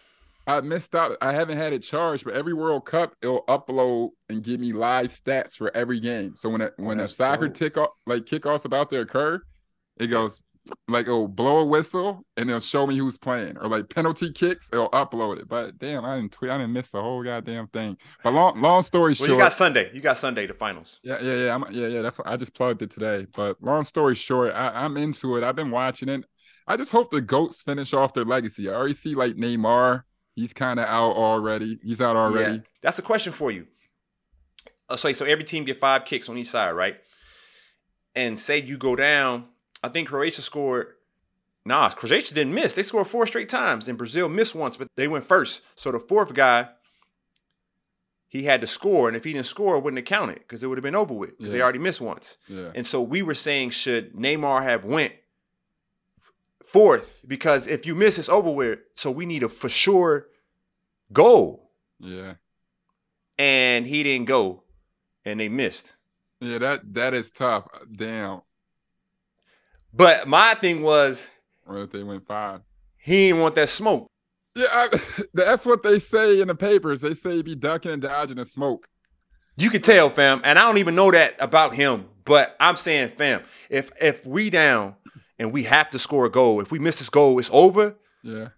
I 0.46 0.60
missed 0.60 0.94
out. 0.94 1.16
I 1.22 1.32
haven't 1.32 1.58
had 1.58 1.72
it 1.72 1.80
charged, 1.82 2.24
but 2.24 2.34
every 2.34 2.52
World 2.54 2.86
Cup, 2.86 3.14
it'll 3.22 3.44
upload 3.46 4.10
and 4.28 4.42
give 4.42 4.60
me 4.60 4.72
live 4.72 5.08
stats 5.08 5.56
for 5.56 5.74
every 5.76 6.00
game. 6.00 6.36
So 6.36 6.50
when 6.50 6.60
a, 6.62 6.70
when 6.76 7.00
oh, 7.00 7.04
a 7.04 7.06
Oh, 7.06 7.06
that's 7.06 7.14
soccer 7.14 7.48
dope. 7.48 7.54
tick 7.54 7.76
off, 7.78 7.90
like 8.06 8.24
kickoff's 8.26 8.64
about 8.66 8.90
to 8.90 9.00
occur, 9.00 9.42
it 9.98 10.08
goes 10.08 10.40
like 10.88 11.06
it'll 11.06 11.28
blow 11.28 11.60
a 11.60 11.64
whistle 11.64 12.24
and 12.36 12.48
it'll 12.48 12.60
show 12.60 12.86
me 12.86 12.96
who's 12.96 13.18
playing, 13.18 13.56
or 13.58 13.68
like 13.68 13.88
penalty 13.88 14.32
kicks, 14.32 14.70
it'll 14.72 14.90
upload 14.90 15.38
it. 15.38 15.48
But 15.48 15.78
damn, 15.78 16.04
I 16.04 16.16
didn't 16.16 16.32
tweet. 16.32 16.50
I 16.50 16.58
didn't 16.58 16.72
miss 16.72 16.90
the 16.90 17.00
whole 17.02 17.22
goddamn 17.22 17.68
thing. 17.68 17.96
But 18.22 18.32
long 18.32 18.60
long 18.60 18.82
story 18.82 19.10
Well, 19.10 19.14
short, 19.14 19.30
you 19.30 19.38
got 19.38 19.52
Sunday. 19.52 19.90
You 19.94 20.00
got 20.00 20.18
Sunday, 20.18 20.46
the 20.46 20.54
finals. 20.54 21.00
yeah, 21.02 21.18
yeah, 21.20 21.34
yeah. 21.34 21.54
I'm, 21.54 21.64
yeah, 21.70 21.86
yeah. 21.86 22.02
That's 22.02 22.18
what 22.18 22.28
I 22.28 22.36
just 22.36 22.54
plugged 22.54 22.82
it 22.82 22.90
today. 22.90 23.26
But 23.34 23.62
long 23.62 23.84
story 23.84 24.14
short, 24.14 24.54
I, 24.54 24.68
I'm 24.84 24.96
into 24.96 25.36
it. 25.36 25.44
I've 25.44 25.56
been 25.56 25.70
watching 25.70 26.08
it. 26.08 26.24
I 26.66 26.76
just 26.76 26.92
hope 26.92 27.10
the 27.10 27.20
goats 27.20 27.62
finish 27.62 27.92
off 27.92 28.14
their 28.14 28.24
legacy. 28.24 28.68
I 28.68 28.74
already 28.74 28.94
see 28.94 29.14
like 29.14 29.34
Neymar. 29.34 30.02
He's 30.36 30.52
kind 30.52 30.78
of 30.78 30.86
out 30.86 31.16
already. 31.16 31.78
He's 31.82 32.00
out 32.00 32.16
already. 32.16 32.56
Yeah. 32.56 32.60
That's 32.82 32.98
a 32.98 33.02
question 33.02 33.32
for 33.32 33.50
you. 33.50 33.66
Uh, 34.88 34.96
so, 34.96 35.12
so 35.12 35.24
every 35.24 35.44
team 35.44 35.64
get 35.64 35.78
five 35.78 36.04
kicks 36.04 36.28
on 36.28 36.38
each 36.38 36.48
side, 36.48 36.72
right? 36.72 36.96
And 38.14 38.38
say 38.38 38.62
you 38.62 38.78
go 38.78 38.96
down. 38.96 39.46
I 39.82 39.88
think 39.88 40.08
Croatia 40.08 40.42
scored. 40.42 40.94
Nah, 41.64 41.90
Croatia 41.90 42.34
didn't 42.34 42.54
miss. 42.54 42.74
They 42.74 42.82
scored 42.82 43.06
four 43.06 43.26
straight 43.26 43.48
times, 43.48 43.86
and 43.86 43.98
Brazil 43.98 44.28
missed 44.28 44.54
once, 44.54 44.76
but 44.76 44.88
they 44.96 45.08
went 45.08 45.26
first. 45.26 45.62
So 45.74 45.92
the 45.92 45.98
fourth 45.98 46.32
guy, 46.32 46.68
he 48.28 48.44
had 48.44 48.60
to 48.62 48.66
score, 48.66 49.08
and 49.08 49.16
if 49.16 49.24
he 49.24 49.32
didn't 49.32 49.46
score, 49.46 49.76
it 49.76 49.84
wouldn't 49.84 49.98
have 49.98 50.06
counted 50.06 50.38
because 50.38 50.62
it 50.62 50.68
would 50.68 50.78
have 50.78 50.82
been 50.82 50.94
over 50.94 51.12
with 51.12 51.36
because 51.36 51.52
they 51.52 51.60
already 51.60 51.78
missed 51.78 52.00
once. 52.00 52.38
Yeah. 52.48 52.70
And 52.74 52.86
so 52.86 53.02
we 53.02 53.22
were 53.22 53.34
saying, 53.34 53.70
should 53.70 54.14
Neymar 54.14 54.62
have 54.62 54.84
went 54.84 55.12
fourth? 56.62 57.24
Because 57.26 57.66
if 57.66 57.84
you 57.84 57.94
miss, 57.94 58.18
it's 58.18 58.28
over 58.28 58.50
with. 58.50 58.78
So 58.94 59.10
we 59.10 59.26
need 59.26 59.42
a 59.42 59.48
for 59.48 59.68
sure 59.68 60.28
goal. 61.12 61.72
Yeah. 61.98 62.34
And 63.38 63.86
he 63.86 64.02
didn't 64.02 64.28
go, 64.28 64.62
and 65.24 65.40
they 65.40 65.48
missed. 65.48 65.96
Yeah. 66.40 66.58
That 66.58 66.94
that 66.94 67.14
is 67.14 67.30
tough. 67.30 67.66
Damn. 67.94 68.42
But 69.92 70.28
my 70.28 70.54
thing 70.54 70.82
was, 70.82 71.28
What 71.64 71.78
if 71.78 71.90
they 71.90 72.02
went 72.02 72.26
five? 72.26 72.60
he 72.98 73.28
didn't 73.28 73.40
want 73.42 73.54
that 73.56 73.68
smoke. 73.68 74.06
Yeah, 74.54 74.66
I, 74.70 75.00
that's 75.34 75.64
what 75.64 75.82
they 75.82 75.98
say 75.98 76.40
in 76.40 76.48
the 76.48 76.54
papers. 76.54 77.00
They 77.00 77.14
say 77.14 77.36
he 77.36 77.42
be 77.42 77.54
ducking 77.54 77.92
and 77.92 78.02
dodging 78.02 78.36
the 78.36 78.44
smoke. 78.44 78.88
You 79.56 79.70
could 79.70 79.84
tell, 79.84 80.10
fam. 80.10 80.40
And 80.44 80.58
I 80.58 80.62
don't 80.62 80.78
even 80.78 80.94
know 80.94 81.10
that 81.10 81.34
about 81.38 81.74
him. 81.74 82.06
But 82.24 82.56
I'm 82.60 82.76
saying, 82.76 83.12
fam, 83.16 83.42
if 83.68 83.90
if 84.00 84.24
we 84.24 84.50
down 84.50 84.94
and 85.38 85.52
we 85.52 85.64
have 85.64 85.90
to 85.90 85.98
score 85.98 86.26
a 86.26 86.30
goal, 86.30 86.60
if 86.60 86.70
we 86.70 86.78
miss 86.78 86.98
this 86.98 87.10
goal, 87.10 87.38
it's 87.38 87.50
over. 87.52 87.96
Yeah. 88.22 88.48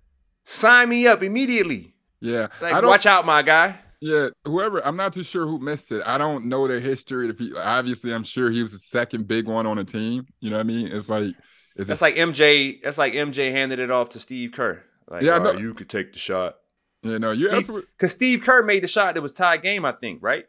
Sign 0.45 0.88
me 0.88 1.07
up 1.07 1.23
immediately. 1.23 1.95
Yeah. 2.21 2.49
Like, 2.61 2.83
watch 2.85 3.07
out, 3.07 3.25
my 3.25 3.42
guy. 3.42 3.77
Yeah, 4.05 4.31
whoever 4.45 4.85
I'm 4.85 4.97
not 4.97 5.12
too 5.12 5.23
sure 5.23 5.47
who 5.47 5.61
missed 5.61 5.93
it. 5.93 6.03
I 6.05 6.19
don't 6.19 6.47
know 6.47 6.67
their 6.67 6.81
history. 6.81 7.29
If 7.29 7.38
he, 7.38 7.55
obviously, 7.57 8.12
I'm 8.12 8.25
sure 8.25 8.51
he 8.51 8.61
was 8.61 8.73
the 8.73 8.79
second 8.79 9.29
big 9.29 9.47
one 9.47 9.65
on 9.65 9.77
the 9.77 9.85
team. 9.85 10.27
You 10.41 10.51
know 10.51 10.57
what 10.57 10.62
I 10.62 10.65
mean? 10.65 10.88
It's 10.88 11.09
like, 11.09 11.37
is 11.77 11.87
That's 11.87 12.03
like 12.03 12.17
MJ. 12.17 12.83
That's 12.83 12.99
like 12.99 13.12
MJ 13.12 13.53
handed 13.53 13.79
it 13.79 13.93
off 13.93 14.09
to 14.11 14.19
Steve 14.19 14.51
Kerr. 14.51 14.83
Like, 15.09 15.23
Yeah, 15.23 15.35
I 15.35 15.38
oh, 15.38 15.43
know. 15.45 15.53
you 15.53 15.73
could 15.73 15.88
take 15.88 16.12
the 16.12 16.19
shot. 16.19 16.57
you 17.05 17.21
know, 17.21 17.31
you 17.31 17.49
absolutely. 17.49 17.87
Because 17.97 18.11
Steve 18.11 18.43
Kerr 18.43 18.65
made 18.65 18.83
the 18.83 18.88
shot 18.88 19.15
that 19.15 19.23
was 19.23 19.31
tied 19.31 19.62
game, 19.62 19.85
I 19.85 19.93
think, 19.93 20.19
right? 20.21 20.47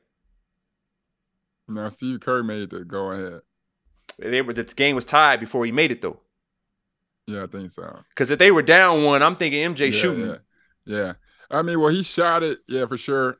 No, 1.67 1.87
Steve 1.89 2.21
Kerr 2.21 2.41
made 2.41 2.71
the 2.71 2.83
go 2.83 3.11
ahead. 3.11 3.41
They 4.17 4.41
were 4.41 4.53
the 4.53 4.63
game 4.63 4.95
was 4.95 5.05
tied 5.05 5.39
before 5.39 5.63
he 5.63 5.71
made 5.71 5.91
it 5.91 6.01
though. 6.01 6.19
Yeah, 7.27 7.43
I 7.43 7.47
think 7.47 7.71
so. 7.71 7.99
Because 8.09 8.31
if 8.31 8.39
they 8.39 8.49
were 8.49 8.63
down 8.63 9.03
one, 9.03 9.21
I'm 9.21 9.35
thinking 9.35 9.75
MJ 9.75 9.91
yeah, 9.91 9.99
shooting. 9.99 10.27
Yeah. 10.27 10.37
yeah. 10.85 11.13
I 11.51 11.61
mean, 11.61 11.79
well, 11.79 11.89
he 11.89 12.01
shot 12.01 12.41
it, 12.41 12.57
yeah, 12.67 12.87
for 12.87 12.97
sure. 12.97 13.37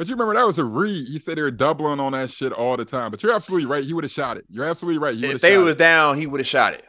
But 0.00 0.08
you 0.08 0.14
remember 0.14 0.32
that 0.32 0.46
was 0.46 0.58
a 0.58 0.64
read. 0.64 1.08
He 1.08 1.18
said 1.18 1.36
they 1.36 1.42
were 1.42 1.50
doubling 1.50 2.00
on 2.00 2.12
that 2.12 2.30
shit 2.30 2.54
all 2.54 2.74
the 2.74 2.86
time. 2.86 3.10
But 3.10 3.22
you're 3.22 3.34
absolutely 3.34 3.66
right. 3.66 3.84
He 3.84 3.92
would 3.92 4.02
have 4.02 4.10
shot 4.10 4.38
it. 4.38 4.46
You're 4.48 4.64
absolutely 4.64 4.96
right. 4.96 5.14
He 5.14 5.26
If 5.26 5.42
they 5.42 5.58
was 5.58 5.74
it. 5.74 5.78
down, 5.78 6.16
he 6.16 6.26
would 6.26 6.40
have 6.40 6.46
shot 6.46 6.72
it. 6.72 6.86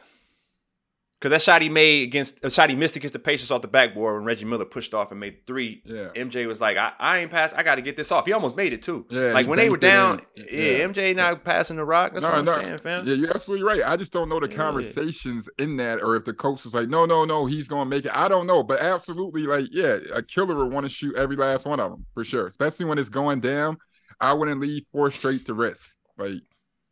Because 1.22 1.30
that 1.30 1.42
shot 1.42 1.62
he 1.62 1.68
made 1.68 2.02
against 2.02 2.44
a 2.44 2.50
shot 2.50 2.68
he 2.68 2.74
missed 2.74 2.96
against 2.96 3.12
the 3.12 3.20
Pacers 3.20 3.52
off 3.52 3.62
the 3.62 3.68
backboard 3.68 4.16
when 4.16 4.24
Reggie 4.24 4.44
Miller 4.44 4.64
pushed 4.64 4.92
off 4.92 5.12
and 5.12 5.20
made 5.20 5.46
three. 5.46 5.80
Yeah. 5.84 6.08
MJ 6.16 6.48
was 6.48 6.60
like, 6.60 6.76
I, 6.76 6.92
I 6.98 7.18
ain't 7.20 7.30
pass. 7.30 7.52
I 7.52 7.62
got 7.62 7.76
to 7.76 7.80
get 7.80 7.96
this 7.96 8.10
off. 8.10 8.26
He 8.26 8.32
almost 8.32 8.56
made 8.56 8.72
it 8.72 8.82
too. 8.82 9.06
Yeah, 9.08 9.32
like 9.32 9.46
when 9.46 9.56
they 9.60 9.70
were 9.70 9.76
down, 9.76 10.18
yeah, 10.34 10.44
Yeah. 10.50 10.84
MJ 10.88 11.14
not 11.14 11.44
passing 11.44 11.76
the 11.76 11.84
rock. 11.84 12.12
That's 12.12 12.24
what 12.24 12.34
I'm 12.34 12.46
saying, 12.48 12.78
fam. 12.80 13.06
Yeah, 13.06 13.14
you're 13.14 13.30
absolutely 13.30 13.64
right. 13.64 13.82
I 13.86 13.96
just 13.96 14.12
don't 14.12 14.28
know 14.28 14.40
the 14.40 14.48
Yeah. 14.48 14.56
conversations 14.56 15.48
in 15.60 15.76
that, 15.76 16.02
or 16.02 16.16
if 16.16 16.24
the 16.24 16.32
coach 16.32 16.66
is 16.66 16.74
like, 16.74 16.88
no, 16.88 17.06
no, 17.06 17.24
no, 17.24 17.46
he's 17.46 17.68
gonna 17.68 17.88
make 17.88 18.04
it. 18.04 18.10
I 18.12 18.26
don't 18.26 18.48
know, 18.48 18.64
but 18.64 18.80
absolutely, 18.80 19.42
like, 19.42 19.68
yeah, 19.70 19.98
a 20.12 20.22
killer 20.22 20.56
would 20.56 20.72
want 20.72 20.86
to 20.86 20.90
shoot 20.90 21.14
every 21.14 21.36
last 21.36 21.66
one 21.66 21.78
of 21.78 21.92
them 21.92 22.04
for 22.14 22.24
sure, 22.24 22.48
especially 22.48 22.86
when 22.86 22.98
it's 22.98 23.08
going 23.08 23.38
down. 23.38 23.76
I 24.20 24.32
wouldn't 24.32 24.60
leave 24.60 24.86
four 24.90 25.12
straight 25.12 25.46
to 25.46 25.54
rest, 25.54 25.98
like, 26.18 26.42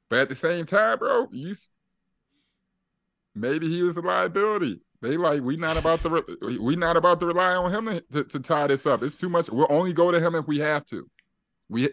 but 0.09 0.21
at 0.21 0.29
the 0.29 0.37
same 0.37 0.67
time, 0.67 0.99
bro, 1.01 1.27
you 1.33 1.53
maybe 3.35 3.69
he 3.69 3.83
was 3.83 3.97
a 3.97 4.01
liability. 4.01 4.81
They 5.03 5.17
like 5.17 5.43
we 5.43 5.57
not 5.57 5.77
about 5.77 6.01
to 6.01 6.11
re- 6.11 6.59
we 6.59 6.77
not 6.77 6.97
about 6.97 7.21
to 7.21 7.27
rely 7.27 7.55
on 7.55 7.73
him 7.73 7.87
to, 7.87 8.01
to, 8.13 8.25
to 8.25 8.41
tie 8.41 8.67
this 8.67 8.87
up. 8.87 9.03
It's 9.03 9.15
too 9.15 9.29
much. 9.31 9.49
We'll 9.49 9.67
only 9.71 9.93
go 9.93 10.11
to 10.11 10.21
him 10.21 10.35
if 10.35 10.47
we 10.47 10.59
have 10.59 10.85
to. 10.87 11.09
We 11.71 11.89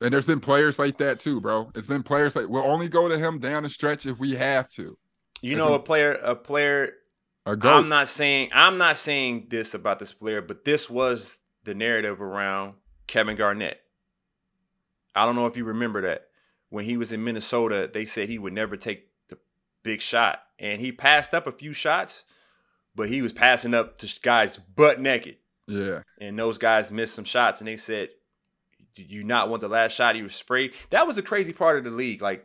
And 0.00 0.12
there's 0.12 0.26
been 0.26 0.40
players 0.40 0.78
like 0.78 0.96
that 0.98 1.20
too, 1.20 1.40
bro. 1.40 1.70
It's 1.74 1.86
been 1.86 2.02
players 2.02 2.36
like 2.36 2.48
we'll 2.48 2.64
only 2.64 2.88
go 2.88 3.08
to 3.08 3.18
him 3.18 3.38
down 3.38 3.64
the 3.64 3.68
stretch 3.68 4.06
if 4.06 4.18
we 4.18 4.34
have 4.34 4.68
to. 4.70 4.96
You 5.42 5.56
know, 5.56 5.72
a- 5.72 5.76
a 5.76 5.78
player, 5.78 6.12
a 6.22 6.34
player. 6.34 6.94
A 7.46 7.56
goat. 7.56 7.70
I'm 7.78 7.88
not 7.88 8.08
saying 8.08 8.50
I'm 8.54 8.78
not 8.78 8.96
saying 8.96 9.48
this 9.50 9.74
about 9.74 9.98
this 9.98 10.12
player, 10.12 10.40
but 10.40 10.64
this 10.64 10.88
was 10.88 11.38
the 11.64 11.74
narrative 11.74 12.22
around 12.22 12.74
Kevin 13.06 13.36
Garnett. 13.36 13.80
I 15.14 15.26
don't 15.26 15.36
know 15.36 15.46
if 15.46 15.56
you 15.56 15.64
remember 15.64 16.02
that 16.02 16.28
when 16.68 16.84
he 16.84 16.96
was 16.96 17.12
in 17.12 17.24
Minnesota, 17.24 17.90
they 17.92 18.04
said 18.04 18.28
he 18.28 18.38
would 18.38 18.52
never 18.52 18.76
take 18.76 19.09
big 19.82 20.00
shot, 20.00 20.42
and 20.58 20.80
he 20.80 20.92
passed 20.92 21.34
up 21.34 21.46
a 21.46 21.52
few 21.52 21.72
shots, 21.72 22.24
but 22.94 23.08
he 23.08 23.22
was 23.22 23.32
passing 23.32 23.74
up 23.74 23.98
to 23.98 24.20
guys 24.22 24.56
butt 24.56 25.00
naked. 25.00 25.36
yeah. 25.66 26.02
and 26.20 26.38
those 26.38 26.58
guys 26.58 26.90
missed 26.90 27.14
some 27.14 27.24
shots 27.24 27.60
and 27.60 27.68
they 27.68 27.76
said 27.76 28.08
did 28.94 29.10
you 29.10 29.22
not 29.22 29.48
want 29.48 29.60
the 29.60 29.68
last 29.68 29.92
shot? 29.92 30.16
He 30.16 30.22
was 30.22 30.34
sprayed. 30.34 30.72
That 30.90 31.06
was 31.06 31.14
the 31.16 31.22
crazy 31.22 31.52
part 31.52 31.78
of 31.78 31.84
the 31.84 31.90
league. 31.90 32.20
Like 32.20 32.44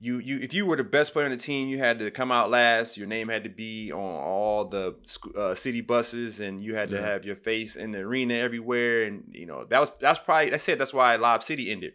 you 0.00 0.18
you 0.18 0.38
if 0.40 0.52
you 0.52 0.66
were 0.66 0.76
the 0.76 0.84
best 0.84 1.12
player 1.12 1.24
on 1.24 1.30
the 1.30 1.36
team 1.36 1.68
you 1.68 1.78
had 1.78 1.98
to 2.00 2.10
come 2.10 2.30
out 2.30 2.50
last. 2.50 2.96
Your 2.96 3.06
name 3.06 3.28
had 3.28 3.44
to 3.44 3.50
be 3.50 3.90
on 3.90 3.98
all 3.98 4.66
the 4.66 4.96
uh, 5.36 5.54
city 5.54 5.80
buses 5.80 6.40
and 6.40 6.60
you 6.60 6.74
had 6.74 6.90
to 6.90 7.00
have 7.00 7.24
your 7.24 7.36
face 7.36 7.76
in 7.76 7.92
the 7.92 8.00
arena 8.00 8.34
everywhere. 8.34 9.04
And 9.04 9.24
you 9.32 9.46
know 9.46 9.64
that 9.64 9.80
was 9.80 9.90
that's 10.00 10.18
probably 10.18 10.50
that's 10.50 10.68
it. 10.68 10.78
That's 10.78 10.94
why 10.94 11.16
lob 11.16 11.42
city 11.42 11.70
ended 11.70 11.94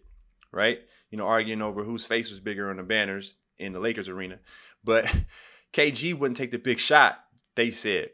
right? 0.52 0.80
You 1.12 1.18
know 1.18 1.28
arguing 1.28 1.62
over 1.62 1.84
whose 1.84 2.06
face 2.06 2.30
was 2.30 2.40
bigger 2.40 2.70
on 2.70 2.78
the 2.78 2.84
banners 2.84 3.36
in 3.60 3.74
the 3.74 3.80
lakers 3.80 4.10
arena 4.10 4.40
but 4.84 5.06
kg 5.74 6.14
wouldn't 6.18 6.38
take 6.38 6.52
the 6.52 6.60
big 6.60 6.80
shot 6.80 7.24
they 7.56 7.72
said 7.72 8.10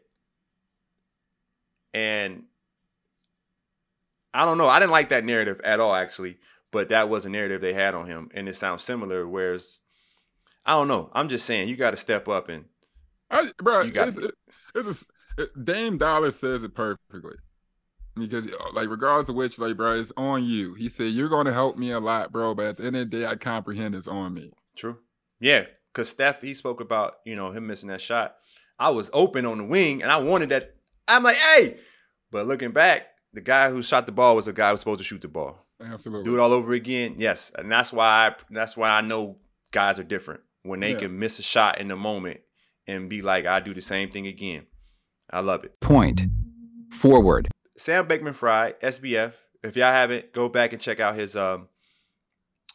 and 1.92 2.44
I 4.34 4.44
don't 4.44 4.58
know. 4.58 4.68
I 4.68 4.80
didn't 4.80 4.90
like 4.90 5.10
that 5.10 5.24
narrative 5.24 5.60
at 5.62 5.78
all, 5.80 5.94
actually. 5.94 6.38
But 6.72 6.88
that 6.88 7.08
was 7.08 7.24
a 7.24 7.30
narrative 7.30 7.60
they 7.60 7.72
had 7.72 7.94
on 7.94 8.06
him, 8.06 8.30
and 8.34 8.48
it 8.48 8.56
sounds 8.56 8.82
similar. 8.82 9.28
Whereas, 9.28 9.78
I 10.66 10.72
don't 10.72 10.88
know. 10.88 11.08
I'm 11.12 11.28
just 11.28 11.46
saying 11.46 11.68
you 11.68 11.76
got 11.76 11.92
to 11.92 11.96
step 11.96 12.28
up 12.28 12.48
and 12.48 12.64
I, 13.30 13.52
bro, 13.62 13.82
You 13.82 13.92
got 13.92 14.08
it's, 14.08 14.16
it, 14.16 14.34
it's 14.74 15.06
a 15.38 15.42
it- 15.42 15.64
Dame 15.64 15.98
Dollar 15.98 16.32
says 16.32 16.64
it 16.64 16.74
perfectly. 16.74 17.36
Because 18.16 18.48
uh, 18.48 18.56
like 18.72 18.88
regardless 18.88 19.28
of 19.28 19.36
which, 19.36 19.58
like, 19.60 19.76
bro, 19.76 19.94
it's 19.94 20.12
on 20.16 20.44
you. 20.44 20.74
He 20.74 20.88
said, 20.88 21.12
You're 21.12 21.28
gonna 21.28 21.52
help 21.52 21.76
me 21.76 21.92
a 21.92 22.00
lot, 22.00 22.32
bro, 22.32 22.56
but 22.56 22.66
at 22.66 22.76
the 22.78 22.84
end 22.86 22.96
of 22.96 23.10
the 23.10 23.18
day, 23.20 23.26
I 23.26 23.36
comprehend 23.36 23.94
it's 23.94 24.08
on 24.08 24.34
me. 24.34 24.50
true. 24.76 24.98
Yeah, 25.44 25.66
because 25.92 26.08
Steph 26.08 26.40
he 26.40 26.54
spoke 26.54 26.80
about 26.80 27.16
you 27.26 27.36
know 27.36 27.50
him 27.50 27.66
missing 27.66 27.90
that 27.90 28.00
shot. 28.00 28.36
I 28.78 28.90
was 28.90 29.10
open 29.12 29.44
on 29.46 29.58
the 29.58 29.64
wing, 29.64 30.02
and 30.02 30.10
I 30.10 30.16
wanted 30.18 30.48
that. 30.48 30.74
I'm 31.06 31.22
like, 31.22 31.36
hey, 31.36 31.76
but 32.32 32.46
looking 32.46 32.70
back, 32.72 33.06
the 33.34 33.40
guy 33.42 33.68
who 33.70 33.82
shot 33.82 34.06
the 34.06 34.12
ball 34.12 34.34
was 34.36 34.48
a 34.48 34.52
guy 34.54 34.68
who 34.68 34.72
was 34.72 34.80
supposed 34.80 34.98
to 34.98 35.04
shoot 35.04 35.20
the 35.20 35.28
ball. 35.28 35.58
Absolutely. 35.84 36.24
Do 36.24 36.36
it 36.36 36.40
all 36.40 36.52
over 36.52 36.72
again, 36.72 37.16
yes, 37.18 37.52
and 37.56 37.70
that's 37.70 37.92
why 37.92 38.06
I, 38.28 38.34
that's 38.50 38.76
why 38.76 38.88
I 38.90 39.02
know 39.02 39.36
guys 39.70 39.98
are 39.98 40.04
different 40.04 40.40
when 40.62 40.80
they 40.80 40.92
Yeah. 40.92 40.98
can 41.00 41.18
miss 41.18 41.38
a 41.38 41.42
shot 41.42 41.78
in 41.78 41.88
the 41.88 41.96
moment 41.96 42.40
and 42.86 43.10
be 43.10 43.20
like, 43.20 43.44
I 43.44 43.60
do 43.60 43.74
the 43.74 43.82
same 43.82 44.08
thing 44.10 44.26
again. 44.26 44.66
I 45.30 45.40
love 45.40 45.64
it. 45.64 45.78
Point. 45.80 46.22
Forward. 46.90 47.48
Sam 47.76 48.06
Bankman-Fried, 48.06 48.80
SBF. 48.80 49.32
If 49.62 49.76
y'all 49.76 49.92
haven't, 49.92 50.32
go 50.32 50.48
back 50.48 50.72
and 50.72 50.80
check 50.80 51.00
out 51.00 51.16
his 51.16 51.36
um 51.36 51.68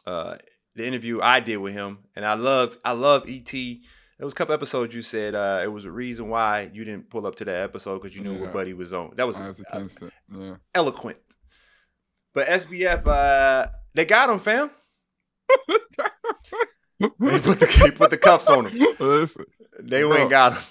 uh 0.06 0.36
the 0.76 0.86
interview 0.86 1.20
I 1.20 1.40
did 1.40 1.56
with 1.58 1.72
him. 1.74 1.98
And 2.16 2.24
I 2.24 2.34
love 2.34 2.76
I 2.84 2.92
love 2.92 3.28
ET. 3.28 3.50
There 3.52 4.26
was 4.26 4.32
a 4.34 4.36
couple 4.36 4.54
episodes 4.54 4.94
you 4.94 5.02
said 5.02 5.34
uh 5.34 5.60
it 5.62 5.68
was 5.68 5.84
a 5.84 5.90
reason 5.90 6.28
why 6.28 6.70
you 6.72 6.84
didn't 6.84 7.08
pull 7.10 7.26
up 7.26 7.36
to 7.36 7.44
that 7.46 7.62
episode 7.64 8.00
because 8.02 8.14
you 8.16 8.22
knew 8.22 8.34
Yeah. 8.34 8.40
what 8.42 8.52
buddy 8.52 8.74
was 8.74 8.92
on. 8.92 9.12
That 9.16 9.26
was 9.26 9.40
As 9.40 9.60
uh, 9.72 9.86
yeah. 10.36 10.56
eloquent. 10.74 11.18
But 12.34 12.48
SBF, 12.48 13.06
uh 13.06 13.66
they 13.94 14.04
got 14.04 14.30
him, 14.30 14.38
fam. 14.38 14.70
They 16.98 17.40
put 17.40 17.58
the, 17.60 17.78
they 17.82 17.90
put 17.90 18.10
the 18.10 18.18
cuffs 18.18 18.48
on 18.50 18.66
him. 18.66 18.86
Listen, 18.98 19.46
They 19.78 20.04
went 20.04 20.20
and 20.22 20.30
got 20.30 20.52
him. 20.54 20.62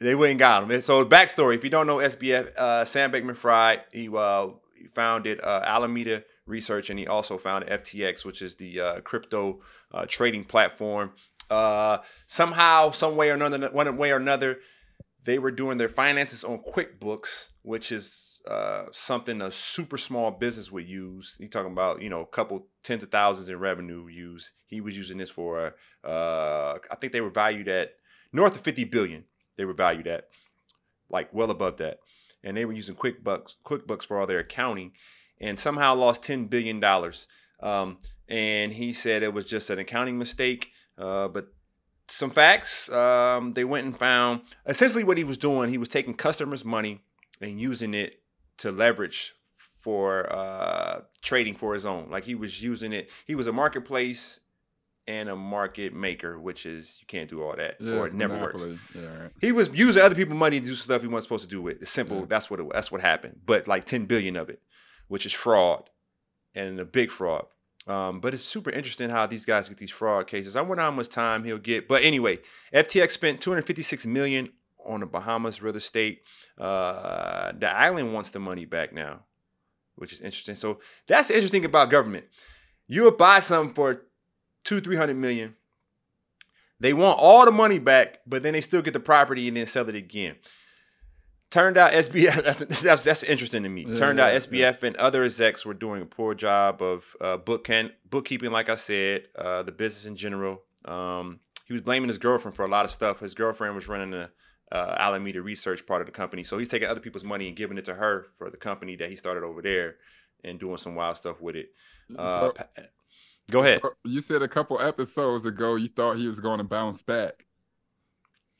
They 0.00 0.14
went 0.14 0.32
and 0.32 0.38
got 0.38 0.70
him. 0.70 0.80
So 0.82 1.04
backstory: 1.06 1.54
If 1.54 1.64
you 1.64 1.70
don't 1.70 1.86
know 1.86 1.96
SBF, 1.96 2.54
uh, 2.54 2.84
Sam 2.84 3.10
Bankman 3.10 3.34
Fried, 3.36 3.80
he, 3.92 4.10
uh, 4.14 4.48
he 4.76 4.86
founded 4.88 5.40
uh, 5.42 5.62
Alameda 5.64 6.22
Research, 6.48 6.90
and 6.90 6.98
he 6.98 7.06
also 7.06 7.38
founded 7.38 7.70
FTX, 7.70 8.24
which 8.24 8.42
is 8.42 8.56
the 8.56 8.80
uh, 8.80 9.00
crypto 9.00 9.60
uh, 9.92 10.06
trading 10.06 10.44
platform. 10.44 11.12
Uh, 11.50 11.98
somehow, 12.26 12.90
some 12.90 13.16
way 13.16 13.30
or 13.30 13.34
another, 13.34 13.70
one 13.70 13.96
way 13.96 14.10
or 14.10 14.16
another, 14.16 14.58
they 15.24 15.38
were 15.38 15.50
doing 15.50 15.78
their 15.78 15.88
finances 15.88 16.44
on 16.44 16.58
QuickBooks, 16.58 17.48
which 17.62 17.92
is 17.92 18.40
uh, 18.48 18.84
something 18.92 19.42
a 19.42 19.50
super 19.50 19.98
small 19.98 20.30
business 20.30 20.72
would 20.72 20.88
use. 20.88 21.36
You 21.40 21.48
talking 21.48 21.72
about, 21.72 22.00
you 22.00 22.08
know, 22.08 22.20
a 22.20 22.26
couple 22.26 22.66
tens 22.82 23.02
of 23.02 23.10
thousands 23.10 23.48
in 23.48 23.58
revenue 23.58 24.06
use. 24.08 24.52
He 24.66 24.80
was 24.80 24.96
using 24.96 25.18
this 25.18 25.30
for, 25.30 25.74
uh, 26.04 26.78
I 26.90 26.94
think 26.96 27.12
they 27.12 27.20
were 27.20 27.30
valued 27.30 27.68
at 27.68 27.92
north 28.32 28.56
of 28.56 28.62
50 28.62 28.84
billion. 28.84 29.24
They 29.56 29.64
were 29.64 29.74
valued 29.74 30.06
at, 30.06 30.28
like 31.10 31.32
well 31.34 31.50
above 31.50 31.78
that, 31.78 31.98
and 32.44 32.56
they 32.56 32.64
were 32.64 32.72
using 32.72 32.94
QuickBooks, 32.94 33.56
QuickBooks 33.64 34.04
for 34.04 34.18
all 34.18 34.26
their 34.26 34.38
accounting, 34.38 34.92
and 35.40 35.58
somehow 35.58 35.94
lost 35.94 36.22
10 36.22 36.46
billion 36.46 36.80
dollars. 36.80 37.28
Um, 37.60 37.98
and 38.28 38.72
he 38.72 38.92
said 38.92 39.22
it 39.22 39.32
was 39.32 39.44
just 39.44 39.70
an 39.70 39.78
accounting 39.78 40.18
mistake. 40.18 40.70
Uh, 40.96 41.28
but 41.28 41.52
some 42.08 42.30
facts, 42.30 42.90
um, 42.90 43.52
they 43.52 43.64
went 43.64 43.86
and 43.86 43.96
found 43.96 44.42
essentially 44.66 45.04
what 45.04 45.18
he 45.18 45.24
was 45.24 45.38
doing. 45.38 45.70
He 45.70 45.78
was 45.78 45.88
taking 45.88 46.14
customers' 46.14 46.64
money 46.64 47.00
and 47.40 47.60
using 47.60 47.94
it 47.94 48.20
to 48.58 48.72
leverage 48.72 49.34
for 49.54 50.30
uh, 50.32 51.02
trading 51.22 51.54
for 51.54 51.74
his 51.74 51.86
own. 51.86 52.10
Like 52.10 52.24
he 52.24 52.34
was 52.34 52.62
using 52.62 52.92
it. 52.92 53.10
He 53.26 53.34
was 53.34 53.46
a 53.46 53.52
marketplace 53.52 54.40
and 55.06 55.30
a 55.30 55.36
market 55.36 55.94
maker, 55.94 56.38
which 56.38 56.66
is 56.66 56.98
you 57.00 57.06
can't 57.06 57.30
do 57.30 57.42
all 57.42 57.56
that 57.56 57.76
yeah, 57.80 57.94
or 57.94 58.06
it 58.06 58.12
never 58.12 58.38
works. 58.38 58.66
Yeah, 58.94 59.02
right. 59.02 59.30
He 59.40 59.52
was 59.52 59.70
using 59.72 60.02
other 60.02 60.14
people's 60.14 60.38
money 60.38 60.60
to 60.60 60.66
do 60.66 60.74
stuff 60.74 61.00
he 61.00 61.08
wasn't 61.08 61.22
supposed 61.24 61.44
to 61.44 61.48
do 61.48 61.62
with. 61.62 61.80
It's 61.80 61.90
simple. 61.90 62.18
Yeah. 62.18 62.26
That's 62.28 62.50
what 62.50 62.60
it, 62.60 62.66
that's 62.72 62.92
what 62.92 63.00
happened. 63.00 63.40
But 63.46 63.66
like 63.66 63.84
10 63.84 64.04
billion 64.04 64.36
of 64.36 64.50
it, 64.50 64.60
which 65.08 65.26
is 65.26 65.32
fraud 65.32 65.90
and 66.54 66.78
a 66.80 66.84
big 66.84 67.10
fraud. 67.10 67.46
Um, 67.86 68.20
but 68.20 68.34
it's 68.34 68.42
super 68.42 68.70
interesting 68.70 69.08
how 69.08 69.26
these 69.26 69.46
guys 69.46 69.68
get 69.68 69.78
these 69.78 69.90
fraud 69.90 70.26
cases. 70.26 70.56
I 70.56 70.60
wonder 70.60 70.82
how 70.82 70.90
much 70.90 71.08
time 71.08 71.42
he'll 71.44 71.58
get. 71.58 71.88
But 71.88 72.02
anyway, 72.02 72.38
FTX 72.72 73.10
spent 73.10 73.40
256 73.40 74.06
million 74.06 74.50
on 74.84 75.00
the 75.00 75.06
Bahamas 75.06 75.62
real 75.62 75.76
estate. 75.76 76.22
Uh, 76.58 77.52
the 77.58 77.70
island 77.70 78.12
wants 78.12 78.30
the 78.30 78.40
money 78.40 78.66
back 78.66 78.92
now, 78.92 79.20
which 79.96 80.12
is 80.12 80.20
interesting. 80.20 80.54
So 80.54 80.80
that's 81.06 81.28
the 81.28 81.34
interesting 81.34 81.64
about 81.64 81.88
government. 81.90 82.26
You'll 82.86 83.10
buy 83.10 83.40
something 83.40 83.74
for 83.74 84.02
two, 84.64 84.80
three 84.80 84.96
hundred 84.96 85.16
million. 85.16 85.54
They 86.80 86.92
want 86.92 87.18
all 87.20 87.44
the 87.44 87.50
money 87.50 87.78
back, 87.78 88.20
but 88.26 88.42
then 88.42 88.52
they 88.52 88.60
still 88.60 88.82
get 88.82 88.92
the 88.92 89.00
property 89.00 89.48
and 89.48 89.56
then 89.56 89.66
sell 89.66 89.88
it 89.88 89.94
again. 89.94 90.36
Turned 91.50 91.78
out 91.78 91.92
SBF 91.92 92.42
that's 92.44 92.80
that's, 92.82 93.04
that's 93.04 93.22
interesting 93.22 93.62
to 93.62 93.68
me. 93.68 93.86
Yeah, 93.88 93.96
Turned 93.96 94.20
out 94.20 94.32
yeah, 94.32 94.38
SBF 94.40 94.82
and 94.82 94.96
other 94.96 95.22
execs 95.24 95.64
were 95.64 95.74
doing 95.74 96.02
a 96.02 96.06
poor 96.06 96.34
job 96.34 96.82
of 96.82 97.16
uh, 97.20 97.38
book 97.38 97.64
can, 97.64 97.90
bookkeeping, 98.08 98.50
like 98.52 98.68
I 98.68 98.74
said, 98.74 99.28
uh, 99.36 99.62
the 99.62 99.72
business 99.72 100.04
in 100.04 100.14
general. 100.16 100.62
Um, 100.84 101.40
he 101.66 101.72
was 101.72 101.82
blaming 101.82 102.08
his 102.08 102.18
girlfriend 102.18 102.54
for 102.54 102.64
a 102.64 102.68
lot 102.68 102.84
of 102.84 102.90
stuff. 102.90 103.20
His 103.20 103.34
girlfriend 103.34 103.74
was 103.74 103.88
running 103.88 104.10
the 104.10 104.30
uh, 104.70 104.96
Alameda 104.98 105.40
research 105.40 105.86
part 105.86 106.02
of 106.02 106.06
the 106.06 106.12
company, 106.12 106.44
so 106.44 106.58
he's 106.58 106.68
taking 106.68 106.88
other 106.88 107.00
people's 107.00 107.24
money 107.24 107.48
and 107.48 107.56
giving 107.56 107.78
it 107.78 107.86
to 107.86 107.94
her 107.94 108.26
for 108.36 108.50
the 108.50 108.56
company 108.58 108.96
that 108.96 109.08
he 109.08 109.16
started 109.16 109.42
over 109.42 109.62
there 109.62 109.96
and 110.44 110.60
doing 110.60 110.76
some 110.76 110.94
wild 110.94 111.16
stuff 111.16 111.40
with 111.40 111.56
it. 111.56 111.70
Uh, 112.16 112.50
So- 112.50 112.54
go 113.50 113.62
ahead. 113.62 113.80
so 113.82 113.92
you 114.04 114.20
said 114.20 114.42
a 114.42 114.48
couple 114.48 114.78
episodes 114.80 115.46
ago 115.46 115.76
you 115.76 115.88
thought 115.88 116.18
he 116.18 116.28
was 116.28 116.40
going 116.40 116.58
to 116.58 116.64
bounce 116.64 117.02
back. 117.02 117.46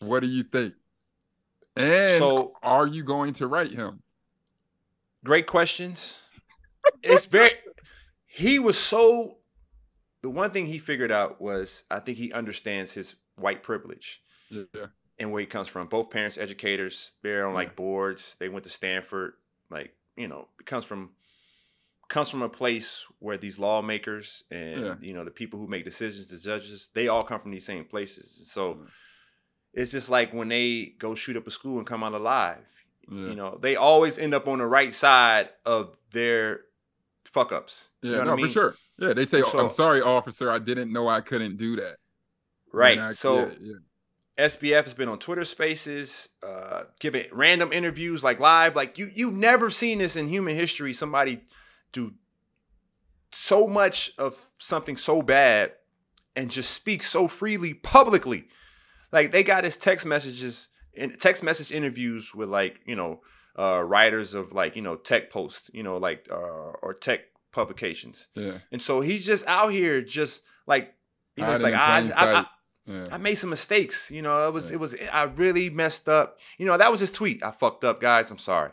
What 0.01 0.20
do 0.20 0.29
you 0.29 0.42
think? 0.42 0.74
And 1.79 2.19
So- 2.19 2.53
are 2.62 2.87
you 2.87 3.03
going 3.05 3.33
to 3.35 3.47
write 3.47 3.73
him? 3.73 4.03
great 5.25 5.47
questions. 5.47 6.23
It's 7.03 7.27
very. 7.27 7.51
He 8.27 8.59
was 8.59 8.79
so. 8.79 9.38
The 10.23 10.31
one 10.31 10.51
thing 10.51 10.67
he 10.67 10.79
figured 10.79 11.12
out 11.12 11.41
was 11.41 11.85
I 11.91 12.01
think 12.01 12.19
he 12.19 12.33
understands 12.33 12.93
his 12.93 13.14
white 13.37 13.62
privilege 13.62 14.23
Yeah. 14.49 14.87
and 15.19 15.31
where 15.31 15.41
he 15.41 15.47
comes 15.47 15.69
from. 15.69 15.87
Both 15.88 16.11
parents 16.11 16.38
educators. 16.38 17.14
They're 17.23 17.47
on 17.47 17.55
like 17.55 17.77
boards. 17.77 18.37
They 18.41 18.49
went 18.49 18.64
to 18.64 18.71
Stanford. 18.71 19.35
Like 19.71 19.95
you 20.17 20.29
know, 20.29 20.49
it 20.59 20.67
comes 20.67 20.85
from 20.85 21.11
comes 22.09 22.31
from 22.31 22.41
a 22.43 22.49
place 22.49 23.05
where 23.19 23.37
these 23.37 23.59
lawmakers 23.59 24.43
and 24.51 24.81
Yeah. 24.81 24.95
you 25.01 25.12
know 25.12 25.25
the 25.25 25.31
people 25.31 25.59
who 25.61 25.67
make 25.69 25.85
decisions, 25.85 26.27
the 26.29 26.38
judges, 26.38 26.88
they 26.95 27.09
all 27.09 27.23
come 27.25 27.38
from 27.41 27.51
these 27.51 27.67
same 27.67 27.85
places. 27.85 28.51
So 28.51 28.75
Mm. 28.75 28.91
It's 29.73 29.91
just 29.93 30.11
like 30.11 30.33
when 30.33 30.49
they 30.49 30.95
go 30.99 31.15
shoot 31.15 31.37
up 31.37 31.47
a 31.47 31.51
school 31.51 31.79
and 31.79 31.87
come 31.87 32.03
out 32.03 32.15
alive. 32.15 32.59
Yeah. 33.11 33.29
You 33.29 33.35
know, 33.35 33.59
they 33.61 33.77
always 33.77 34.19
end 34.19 34.35
up 34.35 34.49
on 34.49 34.59
the 34.59 34.67
right 34.67 34.93
side 34.93 35.49
of 35.65 35.97
their 36.11 36.61
fuck 37.25 37.53
ups. 37.53 37.89
Yeah, 38.03 38.11
you 38.11 38.17
know 38.19 38.25
no, 38.25 38.31
what 38.31 38.33
I 38.33 38.37
mean? 38.37 38.47
for 38.47 38.53
sure. 38.53 38.75
Yeah, 38.99 39.13
they 39.15 39.27
say, 39.27 39.43
So- 39.43 39.61
"I'm 39.61 39.71
sorry, 39.71 40.03
officer. 40.03 40.51
I 40.51 40.59
didn't 40.59 40.93
know 40.93 41.09
I 41.09 41.21
couldn't 41.21 41.57
do 41.57 41.77
that." 41.77 41.97
Right. 42.73 42.99
I- 42.99 43.13
so 43.13 43.47
yeah, 43.47 43.55
yeah. 43.61 43.75
SBF 44.47 44.85
has 44.85 44.95
been 44.95 45.09
on 45.09 45.19
Twitter 45.19 45.45
Spaces, 45.45 46.29
uh, 46.47 46.85
giving 47.01 47.27
random 47.33 47.73
interviews 47.73 48.23
like 48.23 48.39
live. 48.39 48.77
Like 48.77 48.97
you, 48.97 49.11
you've 49.13 49.35
never 49.35 49.69
seen 49.69 49.99
this 49.99 50.15
in 50.15 50.29
human 50.29 50.55
history. 50.55 50.93
Somebody 50.93 51.41
do 51.93 52.15
so 53.33 53.67
much 53.67 54.13
of 54.17 54.51
something 54.59 54.97
so 54.97 55.23
bad 55.23 55.73
and 56.37 56.51
just 56.51 56.71
speak 56.71 57.03
so 57.03 57.27
freely 57.27 57.75
publicly. 57.75 58.49
Like 59.12 59.33
they 59.33 59.42
got 59.42 59.64
his 59.64 59.77
text 59.77 60.05
messages 60.07 60.68
and 60.97 61.18
text 61.21 61.42
message 61.42 61.73
interviews 61.73 62.35
with 62.35 62.49
like, 62.49 62.81
you 62.87 62.97
know, 62.97 63.21
uh 63.59 63.83
writers 63.83 64.35
of 64.35 64.53
like, 64.53 64.77
you 64.77 64.83
know, 64.83 64.97
tech 64.97 65.31
posts, 65.31 65.71
you 65.73 65.83
know, 65.83 65.97
like 65.97 66.29
uh 66.31 66.35
or 66.83 66.94
tech 66.94 67.21
publications. 67.53 68.29
Yeah. 68.35 68.59
And 68.73 68.81
so 68.83 69.01
he's 69.01 69.25
just 69.27 69.47
out 69.47 69.68
here 69.73 70.03
just 70.03 70.42
like 70.66 70.94
you 71.37 71.44
know, 71.44 71.53
it's 71.53 71.62
like 71.62 71.75
I, 71.75 72.01
I, 72.16 72.35
I. 72.40 72.47
Yeah. 72.87 73.07
I 73.12 73.18
made 73.18 73.35
some 73.37 73.51
mistakes. 73.51 74.11
You 74.11 74.23
know, 74.23 74.49
it 74.49 74.53
was 74.53 74.71
Yeah. 74.71 74.77
it 74.77 74.81
was 74.81 74.94
I 75.12 75.25
really 75.25 75.68
messed 75.71 76.09
up. 76.09 76.38
You 76.59 76.66
know, 76.66 76.77
that 76.77 76.90
was 76.90 77.01
his 77.01 77.11
tweet. 77.11 77.44
I 77.44 77.51
fucked 77.51 77.85
up, 77.85 78.01
guys. 78.01 78.31
I'm 78.31 78.38
sorry. 78.38 78.73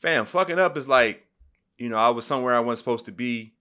Fam, 0.00 0.24
fucking 0.26 0.58
up 0.58 0.76
is 0.76 0.86
like, 0.88 1.26
you 1.76 1.88
know, 1.88 1.96
I 1.96 2.10
was 2.10 2.24
somewhere 2.24 2.54
I 2.54 2.60
wasn't 2.60 2.78
supposed 2.78 3.04
to 3.06 3.12
be. 3.12 3.54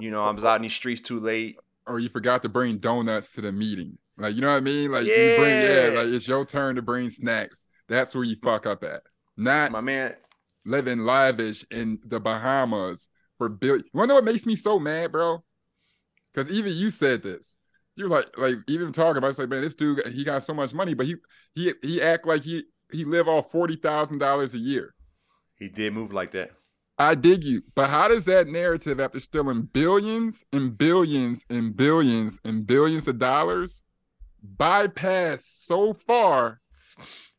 You 0.00 0.10
know, 0.10 0.22
I 0.22 0.30
was 0.30 0.44
out 0.44 0.56
in 0.56 0.62
these 0.62 0.72
streets 0.74 1.00
too 1.00 1.18
late. 1.20 1.56
or 1.86 1.98
you 1.98 2.08
forgot 2.08 2.42
to 2.42 2.48
bring 2.48 2.78
donuts 2.78 3.32
to 3.32 3.40
the 3.40 3.50
meeting. 3.52 3.98
Like, 4.18 4.34
you 4.34 4.40
know 4.42 4.50
what 4.50 4.56
I 4.58 4.60
mean? 4.60 4.92
Like, 4.92 5.06
you 5.06 5.14
bring, 5.14 5.62
yeah, 5.62 5.88
Yeah. 5.90 5.98
like 6.00 6.06
it's 6.08 6.28
your 6.28 6.44
turn 6.44 6.76
to 6.76 6.82
bring 6.82 7.10
snacks. 7.10 7.66
That's 7.88 8.14
where 8.14 8.24
you 8.24 8.36
fuck 8.42 8.66
up 8.66 8.84
at. 8.84 9.02
Not 9.36 9.72
My 9.72 9.80
man, 9.80 10.14
living 10.66 11.00
lavish 11.00 11.64
in 11.70 11.98
the 12.06 12.20
Bahamas 12.20 13.08
for 13.38 13.48
bill. 13.48 13.78
You 13.78 13.84
wanna 13.94 14.08
know 14.08 14.14
what 14.16 14.24
makes 14.24 14.46
me 14.46 14.54
so 14.56 14.78
mad, 14.78 15.12
bro? 15.12 15.42
Because 16.32 16.50
even 16.50 16.72
you 16.74 16.90
said 16.90 17.22
this. 17.22 17.56
You're 17.96 18.08
like, 18.08 18.26
like 18.38 18.56
even 18.68 18.92
talking 18.92 19.18
about, 19.18 19.28
it's 19.30 19.38
like, 19.38 19.48
man, 19.50 19.62
this 19.62 19.74
dude, 19.74 20.06
he 20.08 20.24
got 20.24 20.42
so 20.42 20.54
much 20.54 20.72
money, 20.72 20.94
but 20.94 21.06
he 21.06 21.16
he 21.54 21.72
he 21.82 22.00
act 22.00 22.26
like 22.26 22.42
he 22.42 22.64
he 22.90 23.04
live 23.04 23.28
off 23.28 23.50
forty 23.50 23.76
thousand 23.76 24.18
dollars 24.18 24.54
a 24.54 24.58
year. 24.58 24.94
he 25.56 25.68
did 25.68 25.92
move 25.92 26.12
like 26.12 26.30
that. 26.32 26.52
I 26.98 27.14
dig 27.14 27.42
you, 27.42 27.62
but 27.74 27.88
how 27.90 28.06
does 28.08 28.26
that 28.26 28.46
narrative, 28.48 29.00
after 29.00 29.18
stealing 29.18 29.62
billions 29.62 30.44
and 30.52 30.76
billions 30.76 31.44
and 31.50 31.74
billions 31.76 32.38
and 32.44 32.66
billions 32.66 33.08
of 33.08 33.18
dollars, 33.18 33.82
bypass 34.42 35.46
so 35.46 35.94
far 35.94 36.60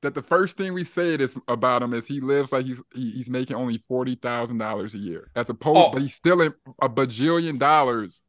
that 0.01 0.15
the 0.15 0.21
first 0.21 0.57
thing 0.57 0.73
we 0.73 0.83
said 0.83 1.21
is 1.21 1.35
about 1.47 1.81
him 1.83 1.93
is 1.93 2.05
he 2.07 2.19
lives 2.19 2.51
like 2.51 2.65
he's 2.65 2.81
he's 2.93 3.29
making 3.29 3.55
only 3.55 3.81
forty 3.87 4.15
thousand 4.15 4.57
dollars 4.57 4.93
a 4.93 4.97
year, 4.97 5.29
as 5.35 5.49
opposed, 5.49 5.77
Oh. 5.79 5.91
but 5.93 6.01
he's 6.01 6.15
stealing 6.15 6.53
a 6.81 6.89
bajillion 6.89 7.57
dollars 7.59 8.21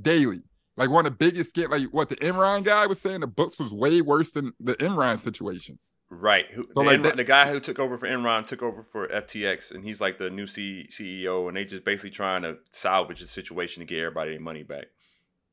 daily. 0.00 0.40
Like 0.76 0.88
one 0.90 1.04
of 1.06 1.12
the 1.12 1.16
biggest 1.18 1.54
scam, 1.54 1.68
like 1.70 1.84
what 1.92 2.08
the 2.08 2.16
Enron 2.16 2.64
guy 2.64 2.86
was 2.86 3.00
saying, 3.00 3.20
the 3.20 3.26
books 3.26 3.58
was 3.60 3.74
way 3.74 4.00
worse 4.00 4.30
than 4.30 4.52
the 4.58 4.74
Enron 4.76 5.18
situation. 5.18 5.78
Right. 6.08 6.50
Who, 6.50 6.62
So 6.64 6.72
the, 6.76 6.80
like 6.82 7.00
Enron- 7.00 7.02
that- 7.04 7.16
the 7.16 7.24
guy 7.24 7.50
who 7.50 7.60
took 7.60 7.78
over 7.78 7.96
for 7.98 8.06
Enron 8.08 8.46
took 8.46 8.62
over 8.62 8.82
for 8.82 9.06
FTX, 9.08 9.70
and 9.70 9.84
he's 9.84 10.00
like 10.00 10.18
the 10.18 10.30
new 10.30 10.46
C- 10.46 10.88
CEO, 10.90 11.48
and 11.48 11.56
they 11.56 11.64
just 11.66 11.84
basically 11.84 12.10
trying 12.10 12.42
to 12.42 12.56
salvage 12.70 13.20
the 13.20 13.26
situation 13.26 13.80
to 13.80 13.86
get 13.86 13.98
everybody 13.98 14.30
their 14.32 14.40
money 14.40 14.62
back. 14.62 14.86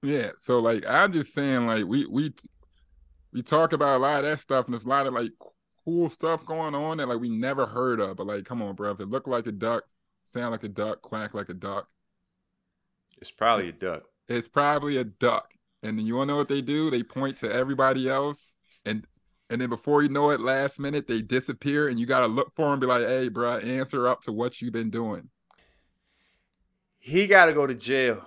Yeah, 0.02 0.32
so 0.38 0.60
like 0.60 0.86
I'm 0.88 1.12
just 1.12 1.34
saying, 1.34 1.68
like 1.68 1.86
we 1.86 2.06
we 2.06 2.34
we 3.34 3.42
talk 3.44 3.74
about 3.74 3.98
a 3.98 4.02
lot 4.04 4.20
of 4.20 4.26
that 4.26 4.40
stuff, 4.40 4.66
and 4.66 4.74
there's 4.74 4.86
a 4.86 4.90
lot 4.90 5.08
of 5.08 5.14
like 5.14 5.32
cool 5.86 6.10
stuff 6.10 6.46
going 6.46 6.76
on 6.76 6.98
that 6.98 7.08
like 7.08 7.20
we 7.20 7.30
never 7.30 7.66
heard 7.66 8.00
of. 8.00 8.18
But 8.18 8.28
like, 8.28 8.46
come 8.46 8.62
on, 8.62 8.76
bro, 8.76 8.92
if 8.92 9.00
it 9.00 9.10
looked 9.10 9.28
like 9.28 9.48
a 9.48 9.52
duck, 9.52 9.84
sound 10.24 10.52
like 10.52 10.64
a 10.64 10.70
duck, 10.70 11.02
quack 11.02 11.34
like 11.34 11.50
a 11.50 11.54
duck, 11.54 11.88
It's 13.22 13.32
probably 13.32 13.70
a 13.70 13.72
duck. 13.72 14.04
it's 14.28 14.48
probably 14.48 14.98
a 14.98 15.04
duck. 15.04 15.54
And 15.84 15.98
then 15.98 16.06
you 16.06 16.16
wanna 16.16 16.34
know 16.34 16.38
what 16.38 16.50
they 16.50 16.62
do? 16.62 16.90
They 16.90 17.04
point 17.04 17.38
to 17.38 17.52
everybody 17.52 18.10
else, 18.10 18.50
and 18.86 19.06
and 19.50 19.60
then 19.62 19.70
before 19.70 20.04
you 20.04 20.10
know 20.10 20.30
it, 20.32 20.40
last 20.42 20.80
minute 20.80 21.08
they 21.08 21.22
disappear, 21.22 21.88
and 21.88 22.00
you 22.00 22.06
gotta 22.06 22.28
look 22.28 22.54
for 22.56 22.64
them, 22.66 22.74
and 22.74 22.82
be 22.82 22.88
like, 22.88 23.06
hey, 23.06 23.30
bro, 23.30 23.58
answer 23.60 24.08
up 24.08 24.22
to 24.24 24.32
what 24.32 24.62
you've 24.62 24.74
been 24.74 24.90
doing. 24.92 25.30
He 27.00 27.28
got 27.28 27.46
to 27.48 27.54
go 27.54 27.66
to 27.66 27.74
jail. 27.74 28.26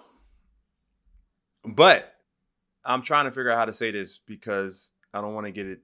But 1.65 2.12
I'm 2.85 3.03
trying 3.03 3.25
to 3.27 3.31
figure 3.31 3.51
out 3.51 3.59
how 3.59 3.65
to 3.65 3.73
say 3.73 3.91
this 3.91 4.19
because 4.19 4.93
I 5.15 5.21
don't 5.21 5.35
want 5.35 5.47
to 5.47 5.53
get 5.53 5.67
it. 5.67 5.81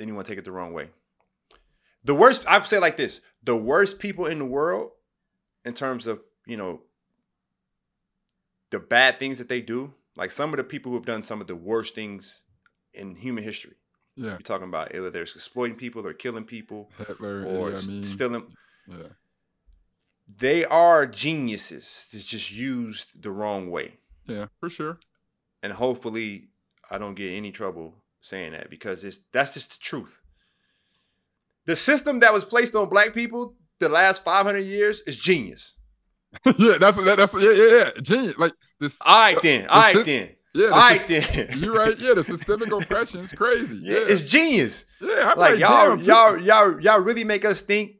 Anyone 0.00 0.24
take 0.24 0.38
it 0.38 0.44
the 0.44 0.52
wrong 0.52 0.72
way. 0.72 0.90
The 2.04 2.14
worst, 2.14 2.46
I 2.46 2.58
would 2.58 2.66
say 2.66 2.78
like 2.78 2.96
this: 2.96 3.20
the 3.42 3.56
worst 3.56 3.98
people 3.98 4.26
in 4.26 4.38
the 4.38 4.44
world, 4.44 4.90
in 5.64 5.72
terms 5.74 6.06
of 6.06 6.24
you 6.46 6.56
know, 6.56 6.82
the 8.70 8.78
bad 8.78 9.18
things 9.18 9.38
that 9.38 9.48
they 9.48 9.60
do. 9.60 9.94
Like 10.16 10.30
some 10.30 10.52
of 10.52 10.58
the 10.58 10.64
people 10.64 10.90
who 10.90 10.96
have 10.96 11.06
done 11.06 11.24
some 11.24 11.40
of 11.40 11.48
the 11.48 11.56
worst 11.56 11.94
things 11.94 12.44
in 12.92 13.16
human 13.16 13.42
history. 13.42 13.74
Yeah, 14.16 14.30
You're 14.30 14.38
talking 14.40 14.68
about 14.68 14.92
whether 14.92 15.10
they're 15.10 15.22
exploiting 15.22 15.76
people 15.76 16.06
or 16.06 16.12
killing 16.12 16.44
people 16.44 16.92
Hitler, 16.98 17.44
or 17.44 17.70
yeah, 17.70 17.78
I 17.78 17.80
mean, 17.80 18.04
stealing. 18.04 18.46
yeah. 18.86 19.08
They 20.38 20.64
are 20.64 21.04
geniuses. 21.04 22.10
It's 22.12 22.24
just 22.24 22.52
used 22.52 23.22
the 23.22 23.32
wrong 23.32 23.70
way. 23.70 23.98
Yeah, 24.26 24.46
for 24.60 24.70
sure. 24.70 24.98
And 25.64 25.72
hopefully 25.72 26.50
I 26.90 26.98
don't 26.98 27.14
get 27.14 27.32
any 27.32 27.50
trouble 27.50 27.94
saying 28.20 28.52
that 28.52 28.68
because 28.68 29.02
it's 29.02 29.18
that's 29.32 29.54
just 29.54 29.70
the 29.72 29.78
truth. 29.80 30.20
The 31.64 31.74
system 31.74 32.20
that 32.20 32.34
was 32.34 32.44
placed 32.44 32.76
on 32.76 32.90
black 32.90 33.14
people 33.14 33.56
the 33.80 33.88
last 33.88 34.22
500 34.22 34.58
years 34.58 35.00
is 35.06 35.18
genius. 35.18 35.74
yeah, 36.58 36.76
that's 36.78 36.98
that, 36.98 37.16
that's 37.16 37.32
yeah, 37.34 37.52
yeah, 37.52 37.76
yeah. 37.78 37.90
Genius. 38.02 38.34
Like 38.36 38.52
this. 38.78 38.98
All 39.04 39.32
right 39.32 39.40
then. 39.42 39.66
All 39.68 39.80
right 39.80 40.04
then. 40.04 40.30
Yeah, 40.52 40.66
All 40.66 40.72
right 40.72 41.08
then. 41.08 41.48
You're 41.56 41.74
right. 41.74 41.98
Yeah, 41.98 42.14
the 42.14 42.24
systemic 42.24 42.70
oppression 42.70 43.20
is 43.20 43.32
crazy. 43.32 43.76
Yeah, 43.82 43.94
Yeah, 43.94 44.04
it's 44.06 44.28
genius. 44.28 44.84
yeah. 45.00 45.32
I'm 45.32 45.38
Like 45.38 45.58
y'all, 45.58 45.96
damn, 45.96 46.00
y'all, 46.00 46.38
y'all, 46.38 46.80
y'all 46.80 47.00
really 47.00 47.24
make 47.24 47.46
us 47.46 47.62
think. 47.62 47.92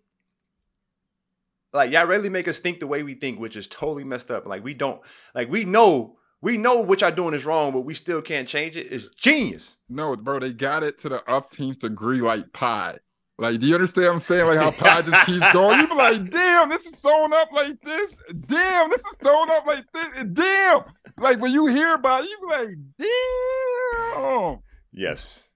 Like 1.73 1.91
y'all 1.93 2.07
really 2.07 2.29
make 2.29 2.47
us 2.47 2.59
think 2.59 2.81
the 2.81 2.87
way 2.87 3.03
we 3.03 3.15
think, 3.15 3.41
which 3.41 3.57
is 3.57 3.67
totally 3.67 4.05
messed 4.05 4.31
up. 4.31 4.47
Like 4.47 4.63
we 4.63 4.75
don't, 4.75 5.01
like 5.35 5.51
we 5.51 5.65
know, 5.65 6.19
we 6.45 6.59
know 6.59 6.81
what 6.81 7.01
y'all 7.01 7.11
doing 7.11 7.33
is 7.33 7.47
wrong, 7.47 7.73
but 7.73 7.81
we 7.81 7.95
still 7.95 8.21
can't 8.21 8.47
change 8.47 8.77
it. 8.77 8.93
It's 8.93 9.09
genius. 9.09 9.79
No, 9.89 10.15
bro, 10.15 10.39
they 10.39 10.53
got 10.53 10.83
it 10.83 10.99
to 10.99 11.09
the 11.09 11.33
umpteenth 11.33 11.79
degree 11.79 12.21
like 12.21 12.53
pie. 12.53 12.99
Like, 13.39 13.61
do 13.61 13.67
you 13.67 13.75
understand 13.75 14.09
what 14.09 14.13
I'm 14.13 14.19
saying? 14.21 14.47
Like 14.49 14.59
how 14.59 14.71
pie 14.71 15.01
just 15.01 15.27
keeps 15.27 15.53
going. 15.55 15.81
You 15.81 15.89
be 15.89 15.95
like, 15.95 16.31
damn, 16.31 16.69
this 16.69 16.85
is 16.85 16.99
sewn 16.99 17.33
up 17.33 17.51
like 17.51 17.81
this. 17.81 18.15
Damn, 18.47 18.91
this 18.91 19.01
is 19.01 19.19
sewn 19.23 19.51
up 19.53 19.67
like 19.67 19.87
this. 19.95 20.25
Damn. 20.35 20.81
Like 21.17 21.41
when 21.41 21.51
you 21.51 21.65
hear 21.65 21.95
about 21.95 22.25
it, 22.25 22.29
you 22.29 22.39
be 22.43 22.55
like, 22.55 22.75
damn. 24.15 24.59
Yes. 24.93 25.49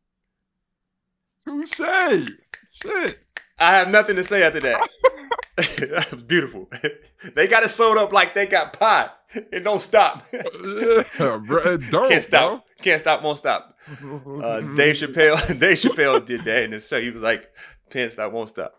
Touche. 1.44 2.30
Shit. 2.72 3.18
I 3.58 3.76
have 3.76 3.90
nothing 3.90 4.16
to 4.16 4.24
say 4.24 4.42
after 4.42 4.60
that. 4.60 4.88
that 5.78 6.08
was 6.12 6.22
beautiful. 6.22 6.70
they 7.34 7.48
got 7.48 7.64
it 7.64 7.70
sewed 7.70 7.98
up 7.98 8.12
like 8.12 8.32
they 8.32 8.46
got 8.46 8.72
pie. 8.72 9.10
It 9.34 9.64
don't 9.64 9.80
stop. 9.80 10.24
Yeah, 10.32 11.40
bro. 11.44 11.76
Don't, 11.76 12.08
Can't 12.08 12.22
stop. 12.22 12.64
Can't 12.80 13.00
stop. 13.00 13.22
Won't 13.22 13.38
stop. 13.38 13.76
Uh, 13.90 14.60
Dave 14.60 14.94
Chappelle. 14.94 15.58
Dave 15.58 15.78
Chappelle 15.78 16.24
did 16.24 16.44
that 16.44 16.62
in 16.62 16.72
his 16.72 16.86
show. 16.86 17.00
He 17.00 17.10
was 17.10 17.22
like, 17.22 17.50
"Can't 17.90 18.12
stop. 18.12 18.32
Won't 18.32 18.50
stop." 18.50 18.74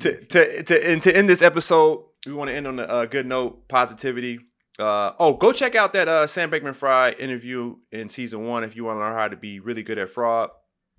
To 0.00 0.24
to 0.26 0.62
to 0.62 0.90
and 0.90 1.02
to 1.02 1.14
end 1.14 1.28
this 1.28 1.42
episode, 1.42 2.04
we 2.26 2.32
want 2.32 2.48
to 2.48 2.56
end 2.56 2.66
on 2.66 2.78
a 2.78 2.84
uh, 2.84 3.06
good 3.06 3.26
note, 3.26 3.68
positivity. 3.68 4.40
Uh, 4.78 5.12
oh, 5.18 5.34
go 5.34 5.52
check 5.52 5.74
out 5.74 5.92
that 5.92 6.08
uh, 6.08 6.26
Sam 6.26 6.50
Bankman-Fried 6.50 7.18
interview 7.18 7.76
in 7.92 8.08
season 8.08 8.46
one 8.46 8.64
if 8.64 8.74
you 8.74 8.84
want 8.84 8.96
to 8.96 9.00
learn 9.00 9.14
how 9.14 9.28
to 9.28 9.36
be 9.36 9.60
really 9.60 9.82
good 9.82 9.98
at 9.98 10.08
fraud 10.08 10.50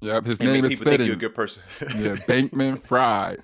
Yep, 0.01 0.25
his 0.25 0.37
and 0.39 0.51
name 0.51 0.65
is 0.65 0.71
people 0.79 0.85
think 0.91 1.05
you're 1.05 1.13
a 1.15 1.19
good 1.19 1.35
person. 1.35 1.63
Yeah, 1.81 2.15
Bankman 2.27 2.81
Fried. 2.83 3.39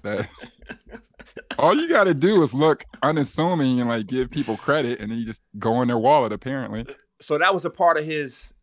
All 1.60 1.76
you 1.76 1.88
got 1.88 2.06
to 2.06 2.13
do 2.13 2.41
is 2.41 2.54
look 2.54 2.84
unassuming 3.04 3.80
and 3.80 3.89
like 3.89 4.08
give 4.08 4.30
people 4.32 4.58
credit, 4.58 5.00
and 5.00 5.12
then 5.12 5.20
you 5.20 5.26
just 5.26 5.41
go 5.60 5.82
in 5.82 5.88
their 5.88 5.98
wallet. 5.98 6.32
Apparently. 6.34 6.86
so 7.22 7.38
that 7.38 7.54
was 7.54 7.65
a 7.65 7.70
part 7.70 7.98
of 7.98 8.06
his 8.06 8.54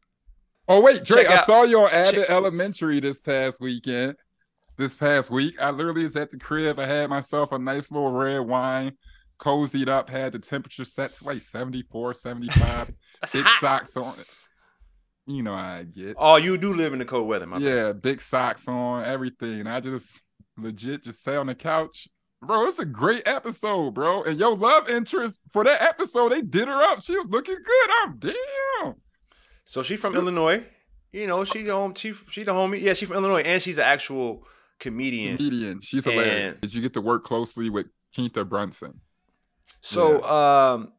Oh 0.66 0.80
wait, 0.80 1.04
Drake, 1.04 1.28
Check 1.28 1.40
I 1.40 1.44
saw 1.44 1.62
you 1.64 1.80
on 1.80 1.90
Abbott 1.90 2.14
check- 2.14 2.30
Elementary 2.30 3.00
this 3.00 3.20
past 3.20 3.60
weekend. 3.60 4.16
This 4.76 4.94
past 4.94 5.30
week, 5.30 5.54
I 5.60 5.70
literally 5.70 6.02
was 6.02 6.16
at 6.16 6.30
the 6.30 6.38
crib. 6.38 6.80
I 6.80 6.86
had 6.86 7.08
myself 7.10 7.52
a 7.52 7.58
nice 7.58 7.92
little 7.92 8.10
red 8.10 8.40
wine, 8.40 8.92
cozied 9.38 9.88
up, 9.88 10.10
had 10.10 10.32
the 10.32 10.38
temperature 10.40 10.84
set 10.84 11.14
to 11.14 11.24
like 11.24 11.42
74, 11.42 12.14
75, 12.14 12.90
That's 13.20 13.32
big 13.32 13.46
socks 13.60 13.96
on. 13.96 14.16
You 15.26 15.42
know 15.42 15.56
how 15.56 15.76
I 15.76 15.82
get. 15.84 16.16
Oh, 16.18 16.36
you 16.36 16.58
do 16.58 16.74
live 16.74 16.92
in 16.92 16.98
the 16.98 17.04
cold 17.04 17.26
weather, 17.28 17.46
my 17.46 17.58
man. 17.58 17.66
yeah, 17.66 17.92
big 17.92 18.20
socks 18.20 18.68
on, 18.68 19.04
everything. 19.04 19.66
I 19.66 19.80
just 19.80 20.20
legit 20.58 21.02
just 21.04 21.22
sat 21.22 21.36
on 21.38 21.46
the 21.46 21.54
couch. 21.54 22.08
Bro, 22.42 22.66
it's 22.66 22.78
a 22.78 22.84
great 22.84 23.22
episode, 23.26 23.92
bro. 23.94 24.22
And 24.24 24.38
your 24.38 24.54
love 24.54 24.90
interest 24.90 25.40
for 25.52 25.64
that 25.64 25.80
episode, 25.80 26.32
they 26.32 26.42
did 26.42 26.68
her 26.68 26.92
up. 26.92 27.00
She 27.00 27.16
was 27.16 27.26
looking 27.30 27.54
good. 27.56 27.90
I'm 28.02 28.18
damn. 28.18 28.94
So 29.64 29.82
she 29.82 29.96
from 29.96 30.12
Sure. 30.12 30.20
Illinois. 30.22 30.62
You 31.10 31.26
know, 31.26 31.44
she 31.44 31.66
home. 31.68 31.94
She 31.94 32.12
she 32.12 32.42
the 32.42 32.52
homie. 32.52 32.80
Yeah, 32.82 32.92
she's 32.92 33.08
from 33.08 33.16
Illinois, 33.16 33.40
and 33.42 33.62
she's 33.62 33.78
an 33.78 33.84
actual 33.84 34.46
comedian. 34.78 35.38
Comedian. 35.38 35.80
She's 35.80 36.04
hilarious. 36.04 36.54
And- 36.54 36.60
Did 36.62 36.74
you 36.74 36.82
get 36.82 36.92
to 36.94 37.00
work 37.00 37.24
closely 37.24 37.70
with 37.70 37.86
Quinta 38.14 38.44
Brunson? 38.44 39.00
So, 39.80 40.22
um, 40.24 40.92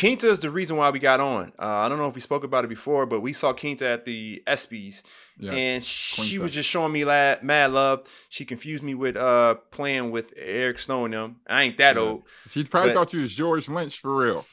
Quinta 0.00 0.28
is 0.30 0.40
the 0.40 0.50
reason 0.50 0.76
why 0.76 0.88
we 0.90 0.98
got 0.98 1.20
on. 1.20 1.52
Uh, 1.58 1.66
I 1.66 1.88
don't 1.88 1.98
know 1.98 2.08
if 2.08 2.14
we 2.14 2.20
spoke 2.22 2.42
about 2.42 2.64
it 2.64 2.68
before, 2.68 3.04
but 3.06 3.20
we 3.20 3.32
saw 3.34 3.52
Quinta 3.52 3.86
at 3.86 4.04
the 4.06 4.42
ESPYS, 4.46 5.02
Yeah. 5.38 5.52
and 5.52 5.84
she 5.84 6.22
Quinta. 6.36 6.42
was 6.42 6.52
just 6.54 6.68
showing 6.68 6.90
me 6.92 7.04
mad 7.04 7.70
love. 7.72 8.08
She 8.30 8.44
confused 8.46 8.82
me 8.82 8.94
with 8.94 9.16
uh 9.16 9.56
playing 9.70 10.10
with 10.10 10.32
Eric 10.36 10.78
Snow 10.78 11.04
and 11.04 11.12
them. 11.14 11.36
I 11.46 11.62
ain't 11.64 11.76
that 11.76 11.96
Yeah. 11.96 12.02
old. 12.02 12.22
She 12.48 12.64
probably 12.64 12.90
But- 12.90 12.94
thought 12.94 13.12
you 13.12 13.20
was 13.20 13.34
George 13.34 13.68
Lynch 13.68 14.00
for 14.00 14.16
real. 14.16 14.46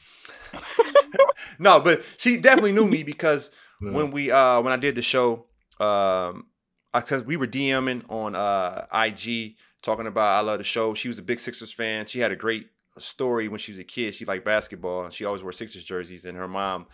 No, 1.60 1.80
but 1.80 2.04
she 2.18 2.36
definitely 2.36 2.70
knew 2.72 2.86
me 2.86 3.02
because 3.02 3.50
Yeah. 3.82 3.90
when 3.90 4.10
we 4.12 4.30
uh 4.30 4.60
when 4.60 4.72
I 4.72 4.76
did 4.76 4.94
the 4.94 5.02
show, 5.02 5.46
um, 5.80 6.46
because 6.94 7.24
we 7.24 7.36
were 7.36 7.46
DMing 7.48 8.04
on 8.08 8.34
uh 8.36 8.86
IG 8.92 9.56
talking 9.82 10.06
about 10.06 10.38
I 10.38 10.40
love 10.46 10.58
the 10.58 10.64
show. 10.64 10.94
She 10.94 11.08
was 11.08 11.18
a 11.18 11.22
big 11.22 11.40
Sixers 11.40 11.72
fan. 11.72 12.06
She 12.06 12.20
had 12.20 12.30
a 12.30 12.36
great 12.36 12.68
story 13.00 13.48
when 13.48 13.58
she 13.58 13.72
was 13.72 13.78
a 13.78 13.84
kid. 13.84 14.14
She 14.14 14.24
liked 14.24 14.44
basketball 14.44 15.04
and 15.04 15.12
she 15.12 15.24
always 15.24 15.42
wore 15.42 15.52
Sixers 15.52 15.84
jerseys. 15.84 16.24
And 16.24 16.36
her 16.36 16.48
mom 16.48 16.86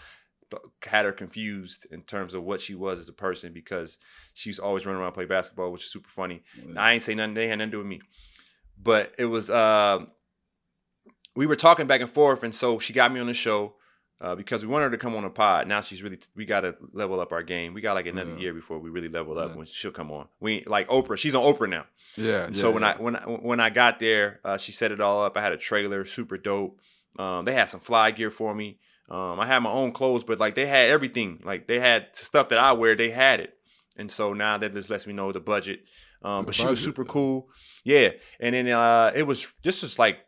th- 0.50 0.62
had 0.84 1.04
her 1.04 1.12
confused 1.12 1.86
in 1.90 2.02
terms 2.02 2.34
of 2.34 2.42
what 2.44 2.60
she 2.60 2.74
was 2.74 2.98
as 2.98 3.08
a 3.08 3.12
person 3.12 3.52
because 3.52 3.98
she 4.32 4.48
was 4.48 4.58
always 4.58 4.86
running 4.86 5.00
around 5.00 5.08
and 5.08 5.14
play 5.14 5.24
basketball, 5.26 5.72
which 5.72 5.84
is 5.84 5.90
super 5.90 6.10
funny. 6.10 6.42
I 6.76 6.92
ain't 6.92 7.02
say 7.02 7.14
nothing. 7.14 7.34
They 7.34 7.48
had 7.48 7.58
nothing 7.58 7.70
to 7.70 7.76
do 7.76 7.78
with 7.78 7.86
me. 7.86 8.00
But 8.82 9.14
it 9.18 9.26
was 9.26 9.50
uh, 9.50 10.04
we 11.36 11.46
were 11.46 11.56
talking 11.56 11.86
back 11.86 12.00
and 12.00 12.10
forth, 12.10 12.42
and 12.42 12.54
so 12.54 12.78
she 12.78 12.92
got 12.92 13.12
me 13.12 13.20
on 13.20 13.26
the 13.26 13.34
show 13.34 13.74
uh, 14.24 14.34
because 14.34 14.62
we 14.64 14.68
wanted 14.72 14.84
her 14.86 14.90
to 14.92 14.98
come 14.98 15.14
on 15.14 15.24
a 15.24 15.30
pod. 15.30 15.68
Now 15.68 15.80
she's 15.82 16.02
really 16.02 16.18
we 16.34 16.44
got 16.46 16.62
to 16.62 16.76
level 16.92 17.20
up 17.20 17.30
our 17.32 17.42
game. 17.42 17.74
We 17.74 17.80
got 17.82 17.94
like 17.94 18.06
another 18.06 18.32
Yeah. 18.32 18.38
year 18.44 18.54
before 18.54 18.78
we 18.78 18.88
really 18.90 19.08
level 19.18 19.38
up 19.38 19.50
Yeah. 19.50 19.56
when 19.56 19.66
she'll 19.66 19.90
come 20.00 20.10
on. 20.10 20.28
We 20.40 20.64
like 20.66 20.88
Oprah. 20.88 21.18
She's 21.18 21.34
on 21.34 21.42
Oprah 21.42 21.68
now. 21.68 21.84
Yeah. 22.16 22.48
so 22.52 22.68
yeah, 22.68 22.74
when. 22.74 22.84
I 22.84 22.92
when 22.96 23.16
I 23.16 23.20
when 23.50 23.60
I 23.60 23.70
got 23.70 23.98
there, 23.98 24.40
uh, 24.44 24.56
she 24.56 24.72
set 24.72 24.90
it 24.92 25.00
all 25.00 25.22
up. 25.24 25.36
I 25.36 25.42
had 25.42 25.52
a 25.52 25.56
trailer, 25.58 26.04
super 26.04 26.38
dope. 26.38 26.80
Um, 27.18 27.44
they 27.44 27.52
had 27.52 27.68
some 27.68 27.80
fly 27.80 28.10
gear 28.12 28.30
for 28.30 28.54
me. 28.54 28.78
Um, 29.10 29.38
I 29.38 29.46
had 29.46 29.58
my 29.60 29.70
own 29.70 29.92
clothes, 29.92 30.24
but 30.24 30.40
like 30.40 30.54
they 30.54 30.66
had 30.66 30.88
everything. 30.88 31.40
Like 31.44 31.68
they 31.68 31.78
had 31.78 32.08
stuff 32.16 32.48
that 32.48 32.58
I 32.58 32.72
wear. 32.72 32.96
They 32.96 33.10
had 33.10 33.40
it, 33.40 33.52
and 33.98 34.10
so 34.10 34.32
now 34.32 34.56
that 34.58 34.72
just 34.72 34.88
lets 34.90 35.06
me 35.06 35.12
know 35.12 35.30
the 35.32 35.40
budget. 35.40 35.80
Um, 36.22 36.42
The 36.42 36.46
but 36.46 36.54
she 36.54 36.66
was 36.66 36.82
super 36.82 37.04
cool. 37.04 37.50
Yeah, 37.84 38.12
and 38.40 38.54
then 38.54 38.68
uh, 38.68 39.12
it 39.14 39.24
was 39.26 39.46
this 39.62 39.82
was 39.82 39.98
like 39.98 40.20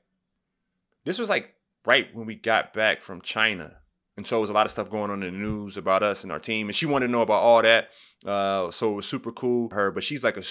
this 1.05 1.19
was 1.19 1.31
like 1.31 1.55
right 1.87 2.15
when 2.15 2.27
we 2.27 2.35
got 2.35 2.75
back 2.75 3.01
from 3.01 3.21
China. 3.23 3.79
And 4.17 4.27
so 4.27 4.39
it 4.39 4.41
was 4.41 4.51
a 4.51 4.55
lot 4.55 4.65
of 4.67 4.73
stuff 4.73 4.89
going 4.91 5.11
on 5.11 5.23
in 5.23 5.33
the 5.33 5.39
news 5.39 5.77
about 5.77 6.03
us 6.03 6.23
and 6.23 6.33
our 6.33 6.39
team. 6.39 6.69
And 6.69 6.75
she 6.77 6.87
wanted 6.87 7.07
to 7.09 7.13
know 7.13 7.21
about 7.23 7.43
all 7.43 7.61
that. 7.63 7.89
Uh, 8.25 8.71
so 8.71 8.93
it 8.93 8.95
was 8.95 9.07
super 9.07 9.31
cool. 9.31 9.69
Her, 9.71 9.91
but 9.91 10.03
she's 10.03 10.25
like 10.25 10.37
a 10.39 10.43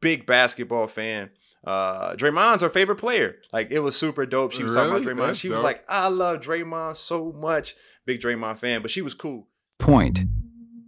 big 0.00 0.24
basketball 0.24 0.86
fan. 0.86 1.30
Uh, 1.64 2.12
Draymond's 2.14 2.62
her 2.62 2.68
favorite 2.70 2.96
player. 2.96 3.36
Like 3.52 3.72
it 3.72 3.80
was 3.80 3.96
super 3.96 4.24
dope. 4.24 4.52
She 4.52 4.62
was 4.62 4.74
talking 4.74 4.90
about 4.90 5.00
Really? 5.04 5.14
Draymond. 5.20 5.26
That's 5.26 5.38
She 5.40 5.48
was 5.48 5.58
dope. 5.58 5.64
like, 5.64 5.84
I 5.88 6.08
love 6.08 6.40
Draymond 6.40 6.94
so 6.96 7.32
much. 7.32 7.74
Big 8.06 8.20
Draymond 8.20 8.58
fan, 8.58 8.82
but 8.82 8.90
she 8.92 9.02
was 9.02 9.14
cool. 9.14 9.48
Point. 9.78 10.20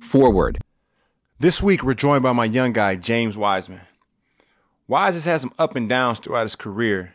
Forward. 0.01 0.59
This 1.41 1.63
week, 1.63 1.83
we're 1.83 1.95
joined 1.95 2.23
by 2.23 2.33
my 2.33 2.45
young 2.45 2.73
guy, 2.73 2.95
James 2.97 3.37
Wiseman. 3.37 3.81
Wise 4.87 5.15
has 5.15 5.25
had 5.25 5.41
some 5.41 5.53
up 5.59 5.75
and 5.77 5.89
downs 5.89 6.19
throughout 6.19 6.43
his 6.43 6.57
career, 6.57 7.15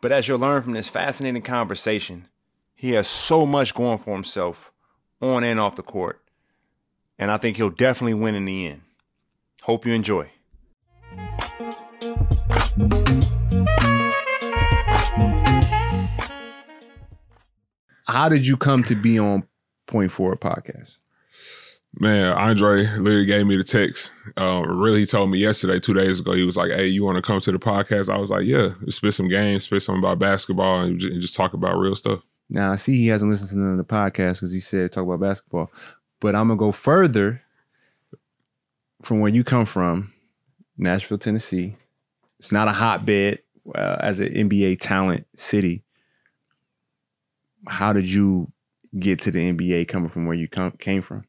but 0.00 0.12
as 0.12 0.26
you'll 0.28 0.38
learn 0.38 0.62
from 0.62 0.72
this 0.72 0.88
fascinating 0.88 1.42
conversation, 1.42 2.28
he 2.80 2.92
has 2.92 3.06
so 3.06 3.44
much 3.44 3.74
going 3.74 3.98
for 3.98 4.14
himself 4.14 4.72
on 5.20 5.44
and 5.44 5.60
off 5.60 5.76
the 5.76 5.82
court, 5.82 6.18
and 7.18 7.30
I 7.30 7.36
think 7.36 7.58
he'll 7.58 7.68
definitely 7.68 8.14
win 8.14 8.34
in 8.34 8.46
the 8.46 8.68
end. 8.68 8.80
Hope 9.64 9.84
you 9.84 9.92
enjoy. 9.92 10.30
How 18.06 18.30
did 18.30 18.46
you 18.46 18.56
come 18.56 18.82
to 18.84 18.94
be 18.94 19.18
on 19.18 19.46
Four 19.86 20.36
podcast? 20.36 21.00
Man, 21.98 22.32
Andre 22.32 22.86
literally 22.96 23.26
gave 23.26 23.46
me 23.46 23.58
the 23.58 23.64
text. 23.64 24.10
Um, 24.38 24.80
really, 24.80 25.00
he 25.00 25.06
told 25.06 25.30
me 25.30 25.38
yesterday, 25.38 25.80
two 25.80 25.92
days 25.92 26.20
ago, 26.20 26.32
he 26.32 26.44
was 26.44 26.56
like, 26.56 26.70
"Hey, 26.70 26.86
you 26.86 27.04
want 27.04 27.16
to 27.16 27.22
come 27.22 27.40
to 27.40 27.52
the 27.52 27.58
podcast?" 27.58 28.08
I 28.08 28.16
was 28.16 28.30
like, 28.30 28.46
"Yeah." 28.46 28.70
Let's 28.80 28.96
spit 28.96 29.12
some 29.12 29.28
games, 29.28 29.64
spit 29.64 29.82
something 29.82 30.02
about 30.02 30.18
basketball, 30.18 30.80
and 30.80 30.98
ju- 30.98 31.12
and 31.12 31.20
just 31.20 31.34
talk 31.34 31.52
about 31.52 31.76
real 31.76 31.94
stuff. 31.94 32.20
Now 32.50 32.72
I 32.72 32.76
see 32.76 32.96
he 32.98 33.06
hasn't 33.06 33.30
listened 33.30 33.50
to 33.50 33.58
none 33.58 33.72
of 33.72 33.78
the 33.78 33.84
podcast 33.84 34.34
because 34.34 34.52
he 34.52 34.60
said 34.60 34.92
talk 34.92 35.04
about 35.04 35.20
basketball. 35.20 35.70
But 36.18 36.34
I'm 36.34 36.48
gonna 36.48 36.58
go 36.58 36.72
further 36.72 37.42
from 39.02 39.20
where 39.20 39.30
you 39.30 39.44
come 39.44 39.64
from, 39.64 40.12
Nashville, 40.76 41.18
Tennessee. 41.18 41.76
It's 42.40 42.52
not 42.52 42.68
a 42.68 42.72
hotbed 42.72 43.38
uh, 43.74 43.96
as 44.00 44.20
an 44.20 44.32
NBA 44.32 44.80
talent 44.80 45.26
city. 45.36 45.84
How 47.68 47.92
did 47.92 48.10
you 48.10 48.50
get 48.98 49.20
to 49.22 49.30
the 49.30 49.52
NBA 49.52 49.88
coming 49.88 50.10
from 50.10 50.26
where 50.26 50.36
you 50.36 50.48
come, 50.48 50.72
came 50.72 51.02
from? 51.02 51.24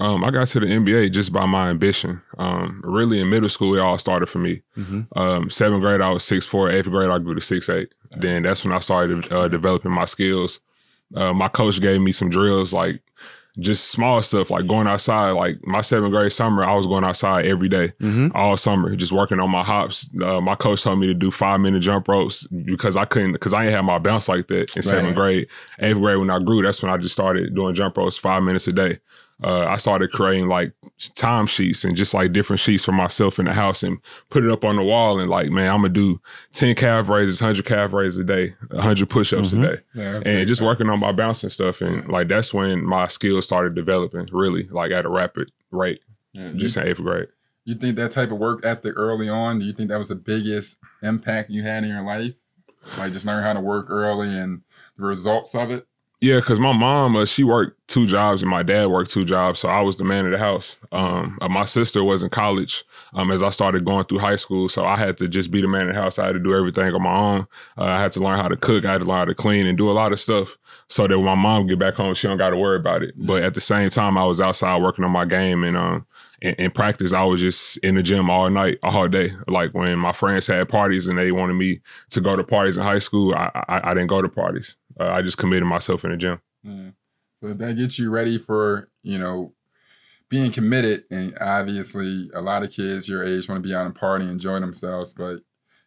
Um, 0.00 0.22
I 0.22 0.30
got 0.30 0.46
to 0.48 0.60
the 0.60 0.66
NBA 0.66 1.12
just 1.12 1.32
by 1.32 1.46
my 1.46 1.70
ambition. 1.70 2.20
Um, 2.36 2.80
really, 2.84 3.20
in 3.20 3.30
middle 3.30 3.48
school, 3.48 3.74
it 3.74 3.80
all 3.80 3.96
started 3.96 4.26
for 4.28 4.38
me. 4.38 4.60
Mm-hmm. 4.76 5.18
Um, 5.18 5.48
seventh 5.50 5.80
grade, 5.80 6.02
I 6.02 6.10
was 6.10 6.24
six 6.24 6.44
four. 6.46 6.70
Eighth 6.70 6.90
grade, 6.90 7.08
I 7.10 7.18
grew 7.18 7.34
to 7.34 7.40
six 7.40 7.68
eight. 7.70 7.94
Then 8.16 8.42
that's 8.42 8.64
when 8.64 8.72
I 8.74 8.78
started 8.80 9.30
uh, 9.32 9.48
developing 9.48 9.90
my 9.92 10.04
skills. 10.04 10.60
Uh, 11.14 11.32
my 11.32 11.48
coach 11.48 11.80
gave 11.80 12.00
me 12.02 12.12
some 12.12 12.28
drills, 12.28 12.72
like 12.74 13.00
just 13.58 13.90
small 13.90 14.20
stuff, 14.22 14.50
like 14.50 14.66
going 14.66 14.86
outside. 14.86 15.30
Like 15.32 15.56
my 15.66 15.80
seventh 15.80 16.12
grade 16.12 16.32
summer, 16.32 16.64
I 16.64 16.74
was 16.74 16.86
going 16.86 17.04
outside 17.04 17.46
every 17.46 17.68
day, 17.70 17.92
Mm-hmm. 18.00 18.28
all 18.36 18.56
summer, 18.58 18.94
just 18.94 19.10
working 19.12 19.40
on 19.40 19.50
my 19.50 19.64
hops. 19.64 20.10
Uh, 20.22 20.40
my 20.42 20.54
coach 20.54 20.82
told 20.82 21.00
me 21.00 21.06
to 21.06 21.14
do 21.14 21.30
five 21.30 21.60
minute 21.60 21.80
jump 21.80 22.08
ropes 22.08 22.46
because 22.46 22.94
I 22.94 23.06
couldn't, 23.06 23.32
because 23.32 23.54
I 23.54 23.62
didn't 23.64 23.76
have 23.76 23.84
my 23.86 23.98
bounce 23.98 24.28
like 24.28 24.48
that 24.48 24.76
in 24.76 24.82
seventh 24.82 25.14
grade. 25.16 25.48
Eighth 25.80 25.96
grade, 25.98 26.18
when 26.18 26.30
I 26.30 26.38
grew, 26.40 26.62
that's 26.62 26.82
when 26.82 26.92
I 26.92 26.98
just 26.98 27.14
started 27.14 27.54
doing 27.54 27.74
jump 27.74 27.96
ropes 27.96 28.18
five 28.18 28.42
minutes 28.42 28.68
a 28.68 28.72
day. 28.72 28.98
Uh, 29.42 29.66
I 29.66 29.76
started 29.76 30.10
creating 30.10 30.48
like 30.48 30.72
time 31.14 31.46
sheets 31.46 31.84
and 31.84 31.94
just 31.94 32.12
like 32.12 32.32
different 32.32 32.58
sheets 32.58 32.84
for 32.84 32.90
myself 32.92 33.38
in 33.38 33.44
the 33.44 33.52
house 33.52 33.84
and 33.84 33.98
put 34.30 34.44
it 34.44 34.50
up 34.50 34.64
on 34.64 34.74
the 34.74 34.82
wall 34.82 35.20
and 35.20 35.30
like, 35.30 35.48
man, 35.50 35.68
I'm 35.70 35.82
gonna 35.82 35.90
do 35.90 36.20
10 36.52 36.74
calf 36.74 37.08
raises, 37.08 37.40
100 37.40 37.64
calf 37.64 37.92
raises 37.92 38.18
a 38.18 38.24
day, 38.24 38.54
100 38.70 39.08
push 39.08 39.32
ups 39.32 39.52
Mhm. 39.52 39.58
a 39.64 39.66
day. 39.76 39.82
Yeah, 39.94 40.14
And 40.16 40.24
big 40.24 40.48
just 40.48 40.58
time. 40.58 40.66
working 40.66 40.88
on 40.90 40.98
my 40.98 41.12
bouncing 41.12 41.50
stuff. 41.50 41.80
And 41.80 42.08
like, 42.08 42.26
that's 42.26 42.52
when 42.52 42.84
my 42.84 43.06
skills 43.06 43.46
started 43.46 43.76
developing 43.76 44.28
really, 44.32 44.66
like 44.72 44.90
at 44.90 45.04
a 45.06 45.08
rapid 45.08 45.52
rate, 45.70 46.00
Yeah, 46.32 46.50
just 46.56 46.76
in 46.76 46.88
eighth 46.88 46.98
grade. 47.00 47.28
You 47.64 47.76
think 47.76 47.94
that 47.96 48.10
type 48.10 48.32
of 48.32 48.38
work 48.38 48.64
ethic 48.64 48.94
early 48.96 49.28
on, 49.28 49.60
do 49.60 49.66
you 49.66 49.72
think 49.72 49.90
that 49.90 49.98
was 49.98 50.08
the 50.08 50.16
biggest 50.16 50.78
impact 51.02 51.50
you 51.50 51.62
had 51.62 51.84
in 51.84 51.90
your 51.90 52.02
life? 52.02 52.34
Like 52.96 53.12
just 53.12 53.26
learn 53.26 53.44
how 53.44 53.52
to 53.52 53.60
work 53.60 53.86
early 53.88 54.36
and 54.36 54.62
the 54.96 55.04
results 55.04 55.54
of 55.54 55.70
it? 55.70 55.86
Yeah, 56.20 56.36
because 56.36 56.58
my 56.58 56.72
mom, 56.72 57.14
uh, 57.14 57.24
she 57.26 57.44
worked 57.44 57.78
two 57.86 58.04
jobs 58.04 58.42
and 58.42 58.50
my 58.50 58.64
dad 58.64 58.88
worked 58.88 59.12
two 59.12 59.24
jobs. 59.24 59.60
So 59.60 59.68
I 59.68 59.80
was 59.82 59.98
the 59.98 60.04
man 60.04 60.24
of 60.24 60.32
the 60.32 60.38
house. 60.38 60.76
Um, 60.90 61.38
uh, 61.40 61.48
my 61.48 61.64
sister 61.64 62.02
was 62.02 62.24
in 62.24 62.30
college 62.30 62.82
um, 63.14 63.30
as 63.30 63.40
I 63.40 63.50
started 63.50 63.84
going 63.84 64.04
through 64.04 64.18
high 64.18 64.34
school. 64.34 64.68
So 64.68 64.84
I 64.84 64.96
had 64.96 65.16
to 65.18 65.28
just 65.28 65.52
be 65.52 65.60
the 65.60 65.68
man 65.68 65.88
of 65.88 65.94
the 65.94 66.00
house. 66.00 66.18
I 66.18 66.26
had 66.26 66.32
to 66.32 66.40
do 66.40 66.56
everything 66.56 66.92
on 66.92 67.02
my 67.02 67.16
own. 67.16 67.46
Uh, 67.76 67.84
I 67.84 68.00
had 68.00 68.10
to 68.12 68.20
learn 68.20 68.40
how 68.40 68.48
to 68.48 68.56
cook. 68.56 68.84
I 68.84 68.92
had 68.92 69.02
to 69.02 69.06
learn 69.06 69.18
how 69.18 69.24
to 69.26 69.34
clean 69.34 69.64
and 69.64 69.78
do 69.78 69.88
a 69.88 69.92
lot 69.92 70.12
of 70.12 70.18
stuff 70.18 70.58
so 70.88 71.06
that 71.06 71.16
when 71.16 71.26
my 71.26 71.36
mom 71.36 71.68
get 71.68 71.78
back 71.78 71.94
home, 71.94 72.14
she 72.14 72.26
don't 72.26 72.36
got 72.36 72.50
to 72.50 72.56
worry 72.56 72.78
about 72.78 73.04
it. 73.04 73.14
But 73.16 73.44
at 73.44 73.54
the 73.54 73.60
same 73.60 73.88
time, 73.88 74.18
I 74.18 74.24
was 74.24 74.40
outside 74.40 74.82
working 74.82 75.04
on 75.04 75.12
my 75.12 75.24
game 75.24 75.62
and 75.62 75.76
um, 75.76 76.06
in, 76.40 76.54
in 76.54 76.70
practice, 76.70 77.12
I 77.12 77.24
was 77.24 77.40
just 77.40 77.78
in 77.78 77.94
the 77.94 78.02
gym 78.02 78.30
all 78.30 78.50
night, 78.50 78.78
all 78.82 79.08
day. 79.08 79.32
Like 79.46 79.72
when 79.72 79.98
my 79.98 80.12
friends 80.12 80.46
had 80.46 80.68
parties 80.68 81.06
and 81.06 81.18
they 81.18 81.32
wanted 81.32 81.54
me 81.54 81.80
to 82.10 82.20
go 82.20 82.36
to 82.36 82.44
parties 82.44 82.76
in 82.76 82.82
high 82.82 82.98
school, 82.98 83.34
I, 83.34 83.50
I, 83.68 83.90
I 83.90 83.94
didn't 83.94 84.08
go 84.08 84.22
to 84.22 84.28
parties. 84.28 84.76
Uh, 84.98 85.10
I 85.10 85.22
just 85.22 85.38
committed 85.38 85.66
myself 85.66 86.04
in 86.04 86.10
the 86.10 86.16
gym. 86.16 86.40
Yeah. 86.62 86.90
So 87.40 87.54
that 87.54 87.76
gets 87.76 87.98
you 87.98 88.10
ready 88.10 88.38
for, 88.38 88.90
you 89.02 89.18
know, 89.18 89.54
being 90.28 90.50
committed. 90.50 91.04
And 91.10 91.36
obviously, 91.40 92.30
a 92.34 92.40
lot 92.40 92.62
of 92.62 92.72
kids 92.72 93.08
your 93.08 93.24
age 93.24 93.48
want 93.48 93.62
to 93.62 93.68
be 93.68 93.74
out 93.74 93.86
and 93.86 93.94
party, 93.94 94.24
enjoy 94.24 94.60
themselves. 94.60 95.12
But 95.12 95.40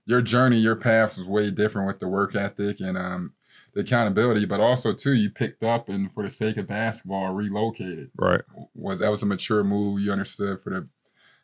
your 0.06 0.22
journey, 0.22 0.58
your 0.58 0.76
path 0.76 1.18
was 1.18 1.28
way 1.28 1.52
different 1.52 1.88
with 1.88 2.00
the 2.00 2.08
work 2.08 2.36
ethic 2.36 2.80
and 2.80 2.98
um, 2.98 3.34
the 3.74 3.82
accountability. 3.82 4.46
But 4.46 4.62
also, 4.62 4.94
too, 4.94 5.14
you 5.14 5.30
picked 5.30 5.64
up 5.64 5.90
and 5.90 6.12
for 6.14 6.24
the 6.24 6.30
sake 6.30 6.58
of 6.58 6.68
basketball, 6.68 7.34
relocated. 7.34 8.12
Right. 8.16 8.42
Was 8.74 9.00
that 9.00 9.12
was 9.12 9.24
a 9.24 9.26
mature 9.26 9.64
move? 9.64 10.02
You 10.02 10.12
understood 10.12 10.62
for 10.62 10.70
the 10.70 10.88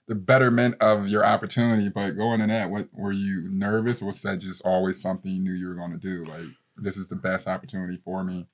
the 0.07 0.15
betterment 0.15 0.76
of 0.80 1.07
your 1.07 1.26
opportunity. 1.26 1.89
But 1.89 2.11
going 2.11 2.41
in 2.41 2.49
that, 2.49 2.70
what 2.70 2.88
were 2.93 3.11
you 3.11 3.49
nervous? 3.51 4.01
Was 4.01 4.22
that 4.22 4.39
just 4.39 4.65
always 4.65 5.01
something 5.01 5.30
you 5.30 5.41
knew 5.41 5.51
you 5.51 5.68
were 5.68 5.76
going 5.76 5.91
to 5.91 5.97
do? 5.97 6.26
Like, 6.26 6.47
this 6.78 6.97
is 6.97 7.07
the 7.07 7.15
best 7.15 7.47
opportunity 7.47 7.99
for 8.03 8.23
me. 8.23 8.47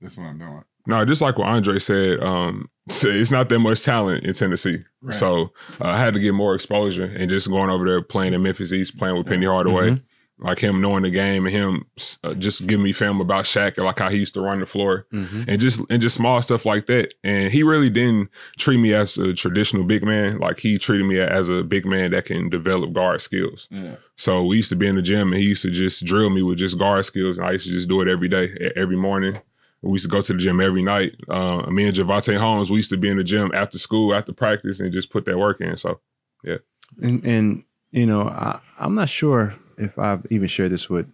This 0.00 0.12
is 0.12 0.18
what 0.18 0.26
I'm 0.26 0.38
doing. 0.38 0.64
No, 0.86 1.04
just 1.04 1.20
like 1.20 1.38
what 1.38 1.48
Andre 1.48 1.78
said, 1.78 2.20
um, 2.20 2.70
it's 2.86 3.30
not 3.30 3.48
that 3.48 3.58
much 3.58 3.82
talent 3.82 4.24
in 4.24 4.32
Tennessee. 4.32 4.84
Right. 5.02 5.14
So 5.14 5.52
uh, 5.80 5.88
I 5.88 5.98
had 5.98 6.14
to 6.14 6.20
get 6.20 6.32
more 6.34 6.54
exposure 6.54 7.04
and 7.04 7.28
just 7.28 7.48
going 7.48 7.70
over 7.70 7.84
there 7.84 8.02
playing 8.02 8.32
in 8.32 8.42
Memphis 8.42 8.72
East, 8.72 8.96
playing 8.96 9.16
with 9.16 9.26
Penny 9.26 9.46
Hardaway, 9.46 9.96
like 10.42 10.58
him 10.58 10.80
knowing 10.80 11.02
the 11.02 11.10
game 11.10 11.46
and 11.46 11.54
him 11.54 11.84
uh, 12.24 12.34
just 12.34 12.66
giving 12.66 12.82
me 12.84 12.92
film 12.92 13.20
about 13.20 13.44
Shaq 13.44 13.76
and 13.76 13.84
like 13.86 13.98
how 13.98 14.08
he 14.08 14.18
used 14.18 14.34
to 14.34 14.40
run 14.40 14.60
the 14.60 14.66
floor 14.66 15.06
Mm-hmm. 15.12 15.42
and 15.48 15.60
just 15.60 15.82
and 15.90 16.00
just 16.00 16.14
small 16.16 16.40
stuff 16.42 16.64
like 16.64 16.86
that. 16.86 17.14
And 17.22 17.52
he 17.52 17.62
really 17.62 17.90
didn't 17.90 18.30
treat 18.58 18.78
me 18.78 18.94
as 18.94 19.18
a 19.18 19.34
traditional 19.34 19.84
big 19.84 20.02
man. 20.04 20.38
Like 20.38 20.58
he 20.60 20.78
treated 20.78 21.06
me 21.06 21.18
as 21.20 21.48
a 21.48 21.62
big 21.62 21.84
man 21.86 22.10
that 22.12 22.24
can 22.24 22.48
develop 22.48 22.92
guard 22.92 23.20
skills. 23.20 23.68
Yeah. 23.70 23.96
So 24.16 24.44
we 24.44 24.56
used 24.56 24.70
to 24.70 24.76
be 24.76 24.86
in 24.86 24.96
the 24.96 25.02
gym 25.02 25.32
and 25.32 25.40
he 25.42 25.48
used 25.48 25.62
to 25.62 25.70
just 25.70 26.04
drill 26.04 26.30
me 26.30 26.42
with 26.42 26.58
just 26.58 26.78
guard 26.78 27.04
skills. 27.04 27.38
And 27.38 27.46
I 27.46 27.52
used 27.52 27.66
to 27.66 27.72
just 27.72 27.88
do 27.88 28.00
it 28.00 28.08
every 28.08 28.28
day, 28.28 28.72
every 28.76 28.96
morning. 28.96 29.40
We 29.82 29.92
used 29.92 30.04
to 30.04 30.10
go 30.10 30.20
to 30.20 30.32
the 30.34 30.38
gym 30.38 30.60
every 30.60 30.82
night. 30.82 31.16
Uh, 31.28 31.62
me 31.70 31.86
and 31.86 31.96
Javante 31.96 32.36
Holmes, 32.36 32.70
we 32.70 32.76
used 32.76 32.90
to 32.90 32.98
be 32.98 33.08
in 33.08 33.16
the 33.16 33.24
gym 33.24 33.50
after 33.54 33.78
school, 33.78 34.14
after 34.14 34.32
practice, 34.32 34.78
and 34.78 34.92
just 34.92 35.10
put 35.10 35.24
that 35.24 35.38
work 35.38 35.60
in. 35.62 35.74
So 35.78 36.00
yeah. 36.44 36.58
And, 37.00 37.24
and 37.24 37.64
you 37.90 38.04
know, 38.04 38.28
I, 38.28 38.60
I'm 38.78 38.94
not 38.94 39.08
sure 39.08 39.54
if 39.78 39.98
I've 39.98 40.26
even 40.30 40.48
shared 40.48 40.72
this 40.72 40.88
with 40.88 41.06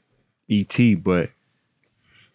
ET, 0.50 0.76
but 1.02 1.30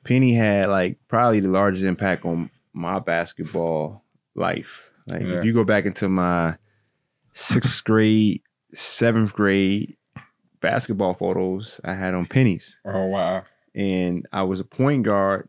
Penny 0.03 0.34
had 0.34 0.69
like 0.69 0.97
probably 1.07 1.39
the 1.39 1.47
largest 1.49 1.86
impact 1.86 2.26
on 2.26 2.49
my 2.74 2.99
basketball 2.99 4.03
life. 4.36 4.89
Like 5.07 5.22
Yeah. 5.22 5.39
if 5.39 5.45
you 5.45 5.53
go 5.53 5.63
back 5.63 5.86
into 5.86 6.09
my 6.09 6.57
sixth 7.34 7.84
grade, 7.84 8.41
seventh 8.74 9.34
grade 9.34 9.95
basketball 10.59 11.13
photos 11.13 11.80
I 11.84 11.93
had 11.95 12.13
on 12.13 12.26
Penny's. 12.26 12.78
Oh 12.86 13.05
wow. 13.05 13.43
And 13.74 14.28
I 14.34 14.43
was 14.43 14.59
a 14.59 14.65
point 14.65 15.03
guard 15.03 15.47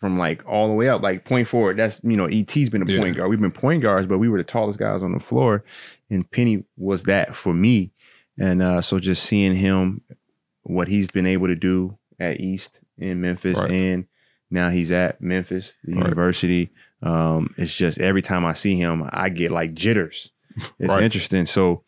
from 0.00 0.18
like 0.18 0.44
all 0.46 0.68
the 0.68 0.74
way 0.74 0.88
up, 0.88 1.02
like 1.02 1.24
point 1.24 1.46
forward. 1.46 1.76
That's 1.76 2.00
you 2.02 2.16
know, 2.16 2.26
ET's 2.26 2.68
been 2.70 2.82
a 2.82 2.86
Yeah. 2.90 2.98
point 3.00 3.16
guard. 3.16 3.30
We've 3.30 3.40
been 3.40 3.50
point 3.50 3.82
guards, 3.82 4.06
but 4.06 4.18
we 4.18 4.28
were 4.28 4.38
the 4.38 4.44
tallest 4.44 4.78
guys 4.78 5.02
on 5.02 5.12
the 5.12 5.20
floor. 5.20 5.62
And 6.08 6.28
Penny 6.30 6.64
was 6.76 7.04
that 7.04 7.36
for 7.36 7.52
me. 7.54 7.92
And 8.40 8.62
uh, 8.62 8.80
so 8.80 8.98
just 8.98 9.22
seeing 9.24 9.54
him, 9.54 10.00
what 10.62 10.88
he's 10.88 11.10
been 11.10 11.26
able 11.26 11.46
to 11.48 11.54
do 11.54 11.98
at 12.18 12.40
East 12.40 12.78
in 12.98 13.20
Memphis, 13.20 13.58
Right. 13.58 13.70
and 13.70 14.06
now 14.50 14.70
he's 14.70 14.90
at 14.90 15.20
Memphis, 15.20 15.74
the 15.84 15.92
Right. 15.92 16.04
university. 16.04 16.70
Um, 17.02 17.54
it's 17.56 17.74
just 17.74 17.98
every 17.98 18.22
time 18.22 18.44
I 18.44 18.52
see 18.54 18.76
him, 18.76 19.04
I 19.10 19.28
get 19.28 19.50
like 19.50 19.74
jitters. 19.74 20.32
It's 20.78 20.92
Right. 20.94 21.02
interesting. 21.04 21.44
So, 21.46 21.84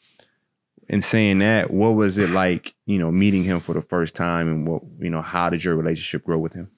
in 0.89 1.01
saying 1.01 1.39
that, 1.39 1.71
what 1.71 1.91
was 1.95 2.19
it 2.19 2.29
like, 2.31 2.75
you 2.87 2.99
know, 2.99 3.11
meeting 3.11 3.45
him 3.45 3.61
for 3.61 3.73
the 3.73 3.83
first 3.83 4.15
time, 4.15 4.47
and 4.49 4.67
what, 4.67 4.83
you 5.01 5.09
know, 5.11 5.23
how 5.23 5.49
did 5.49 5.65
your 5.65 5.75
relationship 5.77 6.25
grow 6.25 6.39
with 6.39 6.53
him? 6.53 6.69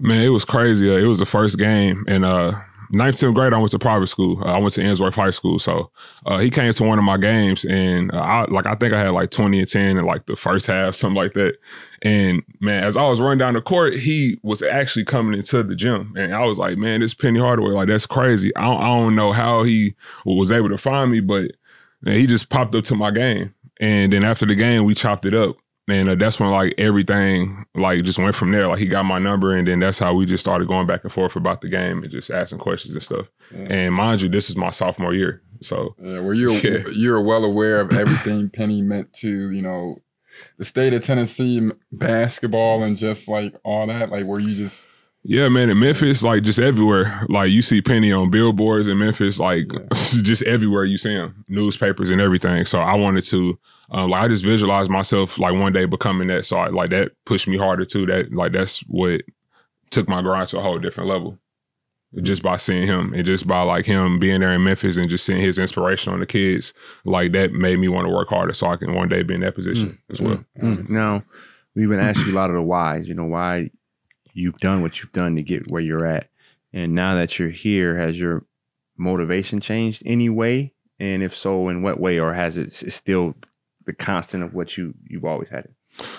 Man, 0.00 0.24
it 0.24 0.30
was 0.30 0.44
crazy. 0.44 0.90
Uh, 0.90 0.96
it 0.98 1.06
was 1.06 1.18
the 1.20 1.26
first 1.26 1.56
game, 1.58 2.04
and 2.08 2.24
uh, 2.24 2.52
ninth, 2.90 3.18
tenth 3.18 3.34
grade, 3.34 3.52
I 3.52 3.58
went 3.58 3.70
to 3.72 3.78
private 3.78 4.06
school. 4.06 4.42
Uh, 4.42 4.52
I 4.52 4.58
went 4.58 4.74
to 4.74 4.82
Ensworth 4.82 5.14
High 5.14 5.30
School, 5.30 5.58
so 5.58 5.90
uh, 6.26 6.38
he 6.38 6.50
came 6.50 6.72
to 6.72 6.84
one 6.84 6.98
of 6.98 7.04
my 7.04 7.16
games, 7.16 7.64
and 7.64 8.12
uh, 8.12 8.18
I 8.18 8.44
like 8.50 8.66
I 8.66 8.74
think 8.74 8.92
I 8.92 9.00
had 9.00 9.10
like 9.10 9.30
twenty 9.30 9.58
and 9.58 9.68
ten 9.68 9.96
in 9.96 10.04
like 10.04 10.26
the 10.26 10.36
first 10.36 10.66
half, 10.66 10.94
something 10.94 11.16
like 11.16 11.34
that. 11.34 11.56
And 12.02 12.42
man, 12.60 12.84
as 12.84 12.96
I 12.96 13.08
was 13.08 13.20
running 13.20 13.38
down 13.38 13.54
the 13.54 13.60
court, 13.60 13.94
he 13.94 14.38
was 14.42 14.62
actually 14.62 15.04
coming 15.04 15.38
into 15.38 15.62
the 15.62 15.74
gym, 15.74 16.14
and 16.16 16.34
I 16.34 16.46
was 16.46 16.58
like, 16.58 16.76
man, 16.76 17.00
this 17.00 17.14
Penny 17.14 17.40
Hardaway, 17.40 17.72
like 17.72 17.88
that's 17.88 18.06
crazy. 18.06 18.54
I 18.56 18.62
don't, 18.62 18.80
I 18.80 18.86
don't 18.86 19.14
know 19.14 19.32
how 19.32 19.62
he 19.62 19.94
was 20.24 20.52
able 20.52 20.68
to 20.68 20.78
find 20.78 21.10
me, 21.10 21.20
but 21.20 21.52
man, 22.02 22.16
he 22.16 22.26
just 22.26 22.50
popped 22.50 22.74
up 22.74 22.84
to 22.84 22.94
my 22.94 23.10
game, 23.10 23.54
and 23.80 24.12
then 24.12 24.24
after 24.24 24.46
the 24.46 24.54
game, 24.54 24.84
we 24.84 24.94
chopped 24.94 25.26
it 25.26 25.34
up. 25.34 25.56
And 25.86 26.08
uh, 26.08 26.14
that's 26.14 26.40
when 26.40 26.50
like 26.50 26.74
everything 26.78 27.66
like 27.74 28.02
just 28.04 28.18
went 28.18 28.34
from 28.34 28.52
there. 28.52 28.68
Like 28.68 28.78
he 28.78 28.86
got 28.86 29.04
my 29.04 29.18
number, 29.18 29.54
and 29.54 29.68
then 29.68 29.80
that's 29.80 29.98
how 29.98 30.14
we 30.14 30.24
just 30.24 30.42
started 30.42 30.66
going 30.66 30.86
back 30.86 31.04
and 31.04 31.12
forth 31.12 31.36
about 31.36 31.60
the 31.60 31.68
game 31.68 32.02
and 32.02 32.10
just 32.10 32.30
asking 32.30 32.58
questions 32.60 32.94
and 32.94 33.02
stuff. 33.02 33.26
Yeah. 33.52 33.66
And 33.68 33.94
mind 33.94 34.22
you, 34.22 34.28
this 34.30 34.48
is 34.48 34.56
my 34.56 34.70
sophomore 34.70 35.12
year, 35.12 35.42
so 35.60 35.94
Yeah, 36.02 36.20
well, 36.20 36.34
you're 36.34 36.52
Yeah. 36.62 36.84
you're 36.94 37.20
well 37.20 37.44
aware 37.44 37.80
of 37.80 37.92
everything 37.92 38.48
Penny 38.48 38.80
meant 38.80 39.12
to 39.14 39.50
you 39.50 39.60
know 39.60 39.98
the 40.58 40.64
state 40.64 40.94
of 40.94 41.02
Tennessee 41.02 41.70
basketball 41.92 42.82
and 42.82 42.96
just 42.96 43.28
like 43.28 43.54
all 43.64 43.86
that. 43.86 44.10
Like, 44.10 44.26
were 44.26 44.40
you 44.40 44.54
just 44.54 44.86
yeah, 45.26 45.48
man. 45.48 45.70
In 45.70 45.78
Memphis, 45.80 46.22
like 46.22 46.42
just 46.42 46.58
everywhere, 46.58 47.26
like 47.30 47.50
you 47.50 47.62
see 47.62 47.80
Penny 47.80 48.12
on 48.12 48.30
billboards 48.30 48.86
in 48.86 48.98
Memphis, 48.98 49.40
like 49.40 49.70
just 49.92 50.42
everywhere 50.42 50.84
you 50.84 50.98
see 50.98 51.12
him, 51.12 51.44
newspapers 51.48 52.10
and 52.10 52.20
everything. 52.20 52.66
So 52.66 52.80
I 52.80 52.94
wanted 52.94 53.24
to, 53.24 53.58
um, 53.90 54.10
like, 54.10 54.24
I 54.24 54.28
just 54.28 54.44
visualized 54.44 54.90
myself 54.90 55.38
like 55.38 55.54
one 55.54 55.72
day 55.72 55.84
becoming 55.84 56.28
that. 56.28 56.46
So 56.46 56.56
I, 56.56 56.68
like 56.68 56.90
that 56.90 57.12
pushed 57.24 57.48
me 57.48 57.56
harder 57.56 57.84
too. 57.84 58.06
That 58.06 58.32
like 58.32 58.52
that's 58.52 58.80
what 58.80 59.22
took 59.90 60.08
my 60.08 60.22
grind 60.22 60.48
to 60.48 60.58
a 60.58 60.62
whole 60.62 60.78
different 60.78 61.10
level. 61.10 61.38
Just 62.22 62.44
by 62.44 62.56
seeing 62.56 62.86
him 62.86 63.12
and 63.12 63.26
just 63.26 63.44
by 63.48 63.62
like 63.62 63.86
him 63.86 64.20
being 64.20 64.38
there 64.38 64.52
in 64.52 64.62
Memphis 64.62 64.96
and 64.96 65.08
just 65.08 65.26
seeing 65.26 65.40
his 65.40 65.58
inspiration 65.58 66.12
on 66.12 66.20
the 66.20 66.26
kids, 66.26 66.72
like 67.04 67.32
that 67.32 67.52
made 67.52 67.80
me 67.80 67.88
want 67.88 68.06
to 68.06 68.14
work 68.14 68.28
harder 68.28 68.52
so 68.52 68.68
I 68.68 68.76
can 68.76 68.94
one 68.94 69.08
day 69.08 69.24
be 69.24 69.34
in 69.34 69.40
that 69.40 69.56
position 69.56 69.98
as 70.08 70.20
well. 70.20 70.44
Mm. 70.62 70.88
Now, 70.88 71.24
we've 71.74 71.88
been 71.88 71.98
asking 71.98 72.32
a 72.32 72.36
lot 72.36 72.50
of 72.50 72.56
the 72.56 72.62
whys, 72.62 73.08
you 73.08 73.14
know, 73.14 73.24
why 73.24 73.70
you've 74.32 74.58
done 74.58 74.80
what 74.80 75.00
you've 75.00 75.10
done 75.10 75.34
to 75.34 75.42
get 75.42 75.68
where 75.72 75.82
you're 75.82 76.06
at. 76.06 76.28
And 76.72 76.94
now 76.94 77.16
that 77.16 77.38
you're 77.40 77.50
here, 77.50 77.96
has 77.96 78.16
your 78.16 78.44
motivation 78.96 79.60
changed 79.60 80.04
any 80.06 80.28
way? 80.28 80.72
And 81.00 81.20
if 81.20 81.36
so, 81.36 81.68
in 81.68 81.82
what 81.82 81.98
way? 81.98 82.20
Or 82.20 82.32
has 82.34 82.56
it 82.56 82.72
still 82.72 83.34
the 83.84 83.92
constant 83.92 84.42
of 84.42 84.54
what 84.54 84.76
you 84.76 84.94
you've 85.08 85.24
always 85.24 85.48
had 85.48 85.66
it? 85.66 85.74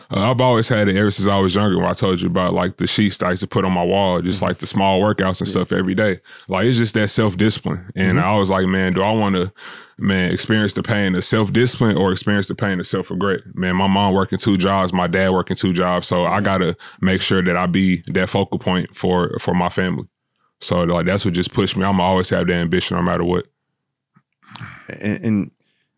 Uh, 0.10 0.32
I've 0.32 0.42
always 0.42 0.70
had 0.70 0.88
it 0.88 0.96
ever 0.96 1.12
since 1.12 1.28
I 1.28 1.38
was 1.38 1.56
younger. 1.56 1.78
When 1.78 1.88
I 1.88 1.94
told 1.94 2.22
you 2.22 2.28
about 2.28 2.54
like 2.54 2.78
the 2.78 2.88
sheets 2.88 3.18
that 3.18 3.28
I 3.28 3.30
used 3.32 3.42
to 3.42 3.48
put 3.48 3.66
on 3.66 3.74
my 3.74 3.84
wall, 3.84 4.22
just 4.22 4.38
mm-hmm. 4.38 4.46
like 4.46 4.60
the 4.60 4.68
small 4.68 5.02
workouts 5.02 5.42
and 5.42 5.48
stuff 5.48 5.72
every 5.72 5.96
day. 5.96 6.22
Like 6.48 6.66
it's 6.66 6.78
just 6.78 6.94
that 6.94 7.10
self 7.10 7.38
discipline. 7.38 7.92
And 7.96 8.18
mm-hmm. 8.18 8.28
I 8.28 8.38
was 8.38 8.50
like, 8.50 8.68
man, 8.68 8.94
do 8.94 9.02
I 9.02 9.12
want 9.12 9.36
to, 9.36 9.52
man, 9.98 10.32
experience 10.32 10.74
the 10.74 10.84
pain 10.84 11.16
of 11.16 11.24
self 11.24 11.52
discipline 11.52 11.98
or 11.98 12.12
experience 12.12 12.48
the 12.48 12.56
pain 12.56 12.80
of 12.80 12.88
self 12.88 13.10
regret? 13.10 13.42
Man, 13.54 13.76
my 13.76 13.88
mom 13.88 14.14
working 14.14 14.40
two 14.40 14.58
jobs, 14.58 14.94
my 14.94 15.08
dad 15.08 15.32
working 15.32 15.58
two 15.58 15.74
jobs, 15.74 16.08
so 16.08 16.26
I 16.26 16.36
mm-hmm. 16.36 16.46
gotta 16.46 16.78
make 17.02 17.22
sure 17.22 17.44
that 17.44 17.58
I 17.58 17.66
be 17.66 18.02
that 18.08 18.30
focal 18.30 18.60
point 18.60 18.96
for 18.96 19.38
for 19.40 19.54
my 19.54 19.70
family. 19.70 20.08
So 20.62 20.84
like 20.84 21.06
that's 21.06 21.26
what 21.26 21.34
just 21.34 21.54
pushed 21.54 21.76
me. 21.76 21.84
I'm 21.84 22.00
always 22.00 22.30
have 22.30 22.48
that 22.48 22.54
ambition 22.54 22.96
no 22.96 23.04
matter 23.04 23.24
what. 23.24 23.48
and, 24.88 25.24
and 25.24 25.52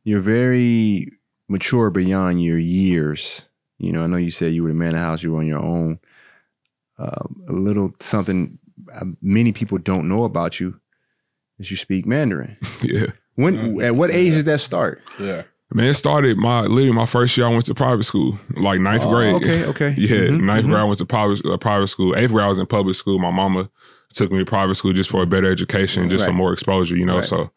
you're 0.04 0.22
very 0.22 1.17
mature 1.48 1.90
beyond 1.90 2.44
your 2.44 2.60
years. 2.60 3.44
You 3.78 3.92
know, 3.92 4.04
I 4.04 4.08
know 4.08 4.18
you 4.18 4.32
said 4.32 4.54
you 4.54 4.64
were 4.64 4.70
the 4.70 4.76
man 4.76 4.90
of 4.90 4.94
the 4.96 5.00
house, 5.00 5.24
you 5.24 5.32
were 5.34 5.40
on 5.40 5.48
your 5.48 5.60
own. 5.60 6.00
Um, 7.00 7.44
a 7.48 7.52
little 7.54 7.94
something 8.00 8.58
uh, 8.94 9.06
many 9.22 9.52
people 9.52 9.78
don't 9.78 10.08
know 10.10 10.24
about 10.24 10.60
you 10.60 10.80
is 11.60 11.70
you 11.70 11.78
speak 11.78 12.06
Mandarin. 12.08 12.58
yeah. 12.82 13.08
When 13.36 13.82
at 13.84 13.96
what 13.96 14.10
age 14.10 14.34
did 14.34 14.46
that 14.46 14.60
start? 14.62 15.02
yeah? 15.20 15.44
Man, 15.72 15.88
it 15.90 15.94
started 15.96 16.38
my 16.38 16.62
literally 16.62 16.94
my 16.94 17.06
first 17.06 17.38
year. 17.38 17.46
I 17.46 17.50
went 17.50 17.66
to 17.66 17.76
private 17.76 18.04
school, 18.04 18.40
like 18.56 18.80
ninth 18.80 19.04
Oh, 19.06 19.10
grade. 19.12 19.36
okay, 19.36 19.66
okay. 19.66 19.90
yeah, 19.98 20.30
Mhm, 20.32 20.42
ninth 20.44 20.66
mhm. 20.66 20.70
grade 20.70 20.82
I 20.82 20.84
went 20.86 20.98
to 21.00 21.06
private 21.06 21.46
uh, 21.46 21.58
private 21.58 21.88
school. 21.88 22.16
Eighth 22.16 22.32
grade 22.32 22.46
I 22.46 22.50
was 22.50 22.58
in 22.58 22.66
public 22.66 22.96
school. 22.96 23.20
My 23.20 23.32
mama 23.32 23.70
took 24.14 24.32
me 24.32 24.40
to 24.40 24.46
private 24.46 24.76
school 24.76 24.94
just 24.94 25.10
for 25.12 25.22
a 25.22 25.28
better 25.28 25.52
education, 25.52 26.10
just 26.10 26.26
for 26.26 26.32
more 26.34 26.52
exposure. 26.54 26.96
You 26.98 27.06
know, 27.06 27.18
Right. 27.18 27.26
so 27.26 27.52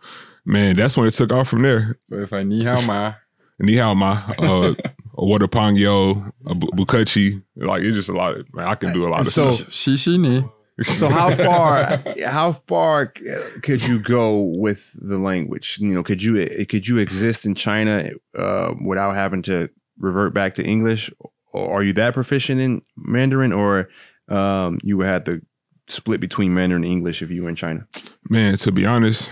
man, 0.44 0.74
that's 0.74 0.96
when 0.98 1.06
it 1.06 1.12
took 1.12 1.32
off 1.32 1.48
from 1.48 1.62
there. 1.62 1.96
So 2.10 2.16
it's 2.16 2.32
like 2.32 2.46
ni 2.46 2.64
hao 2.64 2.80
ma. 2.82 3.14
Ni 3.60 3.76
hao 3.76 3.94
ma, 3.94 4.12
uh, 4.38 4.74
Wadapangyo, 5.16 6.32
uh, 6.46 6.54
Bu- 6.54 6.70
Bukachi. 6.74 7.42
Like 7.56 7.82
it's 7.82 7.94
just 7.96 8.08
a 8.08 8.12
lot. 8.12 8.36
Of, 8.36 8.46
man, 8.54 8.66
I 8.66 8.74
can 8.74 8.92
do 8.92 9.06
a 9.06 9.10
lot 9.10 9.20
of 9.26 9.32
So- 9.32 9.50
stuff. 9.50 9.72
Shi 9.72 9.96
shi 9.96 10.18
ni. 10.18 10.42
So 10.82 11.10
how 11.10 11.30
far 11.34 12.02
how 12.24 12.52
far 12.66 13.12
could 13.62 13.86
you 13.86 13.98
go 14.00 14.40
with 14.40 14.96
the 14.98 15.18
language? 15.18 15.76
You 15.78 15.88
know, 15.94 16.02
could 16.02 16.22
you 16.22 16.46
could 16.66 16.88
you 16.88 16.96
exist 16.96 17.44
in 17.44 17.54
China 17.54 18.08
uh, 18.38 18.72
without 18.82 19.14
having 19.14 19.42
to 19.42 19.68
revert 19.98 20.32
back 20.32 20.54
to 20.54 20.64
English? 20.64 21.10
Or 21.52 21.70
are 21.80 21.82
you 21.82 21.92
that 21.94 22.14
proficient 22.14 22.62
in 22.62 22.80
Mandarin, 22.96 23.52
or 23.52 23.90
um, 24.30 24.78
you 24.82 24.96
would 24.96 25.06
have 25.06 25.24
to 25.24 25.42
split 25.88 26.18
between 26.20 26.54
Mandarin 26.54 26.82
and 26.84 26.90
English 26.92 27.20
if 27.20 27.30
you 27.30 27.42
were 27.42 27.50
in 27.50 27.56
China? 27.56 27.86
Man, 28.30 28.56
to 28.56 28.72
be 28.72 28.86
honest, 28.86 29.30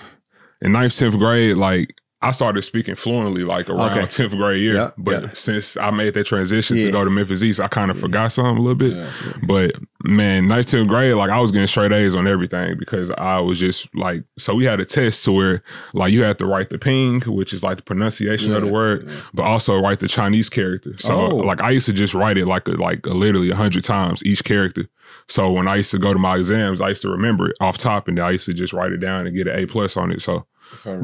in 0.61 0.73
ninth, 0.73 0.99
tenth 0.99 1.17
grade, 1.17 1.57
like 1.57 1.95
I 2.21 2.33
started 2.33 2.63
speaking 2.63 2.97
fluently 2.97 3.45
like 3.45 3.69
around 3.71 3.93
Okay. 3.97 4.07
tenth 4.07 4.33
grade 4.33 4.61
year. 4.61 4.75
Yeah, 4.75 4.91
but 4.99 5.23
yeah. 5.23 5.29
since 5.35 5.77
I 5.77 5.93
made 5.93 6.15
that 6.15 6.27
transition 6.27 6.77
Yeah. 6.77 6.87
to 6.87 6.91
go 6.91 7.05
to 7.05 7.11
Memphis 7.11 7.45
East, 7.45 7.61
I 7.61 7.69
kind 7.69 7.93
of 7.93 7.99
forgot 8.01 8.33
something 8.33 8.57
a 8.57 8.61
little 8.61 8.75
bit. 8.75 9.09
But 9.47 9.71
man, 10.03 10.47
ninth, 10.47 10.67
tenth 10.67 10.89
grade, 10.89 11.15
like 11.15 11.31
I 11.31 11.39
was 11.39 11.53
getting 11.53 11.69
straight 11.69 11.93
A's 11.93 12.17
on 12.17 12.27
everything 12.27 12.77
because 12.77 13.13
I 13.13 13.39
was 13.39 13.61
just 13.61 13.95
like, 13.95 14.25
so 14.37 14.57
we 14.57 14.65
had 14.65 14.81
a 14.81 14.85
test 14.85 15.25
to 15.27 15.33
where 15.33 15.63
like 15.95 16.13
you 16.13 16.25
had 16.25 16.39
to 16.41 16.47
write 16.47 16.71
the 16.71 16.79
pinyin, 16.79 17.25
which 17.27 17.53
is 17.53 17.63
like 17.63 17.77
the 17.77 17.83
pronunciation 17.85 18.53
of 18.53 18.63
the 18.63 18.69
word, 18.69 19.09
but 19.33 19.45
also 19.45 19.79
write 19.81 20.01
the 20.01 20.09
Chinese 20.09 20.49
character. 20.49 20.95
So 20.99 21.21
uh, 21.21 21.29
Oh. 21.31 21.37
like 21.37 21.63
I 21.63 21.71
used 21.71 21.87
to 21.87 21.93
just 21.93 22.15
write 22.15 22.37
it 22.37 22.47
like 22.47 22.67
a, 22.67 22.73
like 22.73 23.07
a, 23.07 23.11
literally 23.11 23.51
a 23.51 23.55
hundred 23.57 23.85
times 23.85 24.25
each 24.27 24.43
character. 24.43 24.87
So 25.29 25.51
when 25.53 25.69
I 25.69 25.77
used 25.77 25.91
to 25.93 25.99
go 25.99 26.13
to 26.13 26.19
my 26.19 26.37
exams, 26.37 26.81
I 26.81 26.89
used 26.91 27.03
to 27.03 27.11
remember 27.11 27.49
it 27.51 27.57
off 27.61 27.79
top, 27.79 28.09
and 28.09 28.19
then 28.19 28.25
I 28.25 28.31
used 28.33 28.47
to 28.47 28.55
just 28.55 28.73
write 28.73 28.93
it 28.93 28.99
down 28.99 29.27
and 29.27 29.37
get 29.37 29.47
an 29.47 29.57
A 29.59 29.67
plus 29.67 29.97
on 29.97 30.11
it. 30.11 30.21
So, 30.21 30.47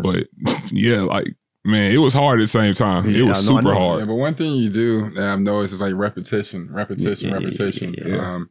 but 0.03 0.29
yeah, 0.71 1.01
like 1.03 1.35
man, 1.65 1.93
it 1.93 1.99
was 1.99 2.15
hard 2.15 2.41
at 2.41 2.45
the 2.45 2.47
same 2.49 2.75
time. 2.75 3.07
Yeah, 3.09 3.21
it 3.21 3.23
was 3.23 3.49
I 3.49 3.55
know, 3.55 3.61
super 3.61 3.75
hard. 3.75 4.01
Yeah, 4.01 4.07
but 4.07 4.15
one 4.15 4.35
thing 4.35 4.55
you 4.57 4.71
do 4.71 5.11
that 5.15 5.33
I've 5.33 5.41
noticed 5.41 5.75
is 5.75 5.81
like 5.81 5.95
repetition, 5.95 6.69
repetition, 6.73 7.29
Yeah, 7.31 7.35
yeah, 7.35 7.41
yeah, 7.41 7.45
repetition. 7.47 7.95
yeah, 7.99 8.09
yeah. 8.17 8.31
Um, 8.35 8.51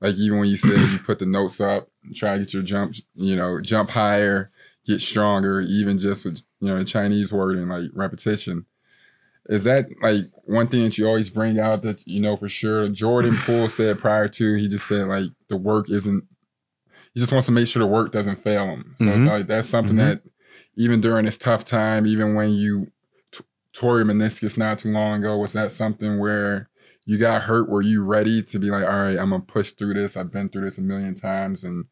like 0.00 0.14
even 0.16 0.38
when 0.40 0.48
you 0.48 0.56
said 0.56 0.78
you 0.90 0.98
put 0.98 1.18
the 1.18 1.26
notes 1.26 1.60
up, 1.60 1.88
try 2.14 2.34
to 2.34 2.40
get 2.40 2.52
your 2.54 2.62
jump, 2.62 2.94
you 3.14 3.34
know, 3.36 3.60
jump 3.60 3.90
higher, 3.90 4.50
get 4.86 5.00
stronger, 5.00 5.60
even 5.62 5.98
just 5.98 6.24
with 6.24 6.42
you 6.60 6.68
know 6.68 6.78
the 6.78 6.84
Chinese 6.84 7.32
word 7.32 7.56
and 7.56 7.68
like 7.68 7.90
repetition. 7.94 8.66
Is 9.48 9.64
that 9.64 9.86
like 10.02 10.24
one 10.44 10.66
thing 10.66 10.82
that 10.82 10.98
you 10.98 11.06
always 11.06 11.30
bring 11.30 11.58
out 11.60 11.82
that 11.82 12.06
you 12.06 12.20
know 12.20 12.36
for 12.36 12.48
sure? 12.48 12.88
Jordan 12.88 13.36
Poole 13.44 13.68
said 13.68 13.98
prior 13.98 14.28
to 14.28 14.54
he 14.54 14.68
just 14.68 14.86
said 14.88 15.06
like 15.06 15.30
the 15.48 15.56
work 15.56 15.88
isn't. 15.90 16.24
He 17.14 17.20
just 17.20 17.32
wants 17.32 17.46
to 17.46 17.52
make 17.52 17.66
sure 17.66 17.80
the 17.80 17.86
work 17.86 18.12
doesn't 18.12 18.42
fail 18.42 18.66
him. 18.66 18.94
So 18.98 19.06
it's 19.14 19.24
Mhm. 19.24 19.26
like 19.28 19.46
that's 19.46 19.68
something 19.68 19.96
Mhm. 19.96 20.00
that 20.00 20.22
even 20.76 21.00
during 21.00 21.24
this 21.24 21.38
tough 21.38 21.64
time, 21.64 22.06
even 22.06 22.34
when 22.34 22.52
you 22.52 22.90
t- 23.32 23.44
tore 23.72 23.98
your 23.98 24.06
meniscus 24.06 24.56
not 24.56 24.78
too 24.78 24.90
long 24.90 25.20
ago, 25.20 25.36
was 25.38 25.52
that 25.54 25.70
something 25.70 26.18
where 26.18 26.68
you 27.04 27.18
got 27.18 27.42
hurt, 27.42 27.68
were 27.68 27.82
you 27.82 28.04
ready 28.04 28.42
to 28.42 28.58
be 28.58 28.70
like, 28.70 28.84
all 28.84 29.02
right, 29.02 29.18
I'm 29.18 29.30
gonna 29.30 29.40
push 29.40 29.72
through 29.72 29.94
this. 29.94 30.16
I've 30.16 30.32
been 30.32 30.48
through 30.48 30.64
this 30.64 30.78
a 30.78 30.82
million 30.82 31.14
times 31.14 31.64
and 31.64 31.86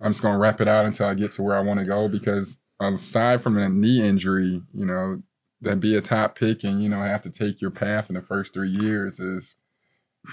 I'm 0.00 0.12
just 0.12 0.22
gonna 0.22 0.38
wrap 0.38 0.60
it 0.60 0.68
out 0.68 0.86
until 0.86 1.06
I 1.06 1.14
get 1.14 1.32
to 1.32 1.42
where 1.42 1.56
I 1.56 1.60
want 1.60 1.80
to 1.80 1.86
go. 1.86 2.08
Because 2.08 2.58
aside 2.80 3.42
from 3.42 3.58
a 3.58 3.68
knee 3.68 4.00
injury, 4.00 4.62
you 4.72 4.86
know, 4.86 5.22
that 5.60 5.80
be 5.80 5.96
a 5.96 6.00
top 6.00 6.36
pick 6.36 6.64
and, 6.64 6.82
you 6.82 6.88
know, 6.88 7.02
have 7.02 7.22
to 7.22 7.30
take 7.30 7.60
your 7.60 7.70
path 7.70 8.08
in 8.08 8.14
the 8.14 8.22
first 8.22 8.54
three 8.54 8.70
years 8.70 9.20
is, 9.20 9.56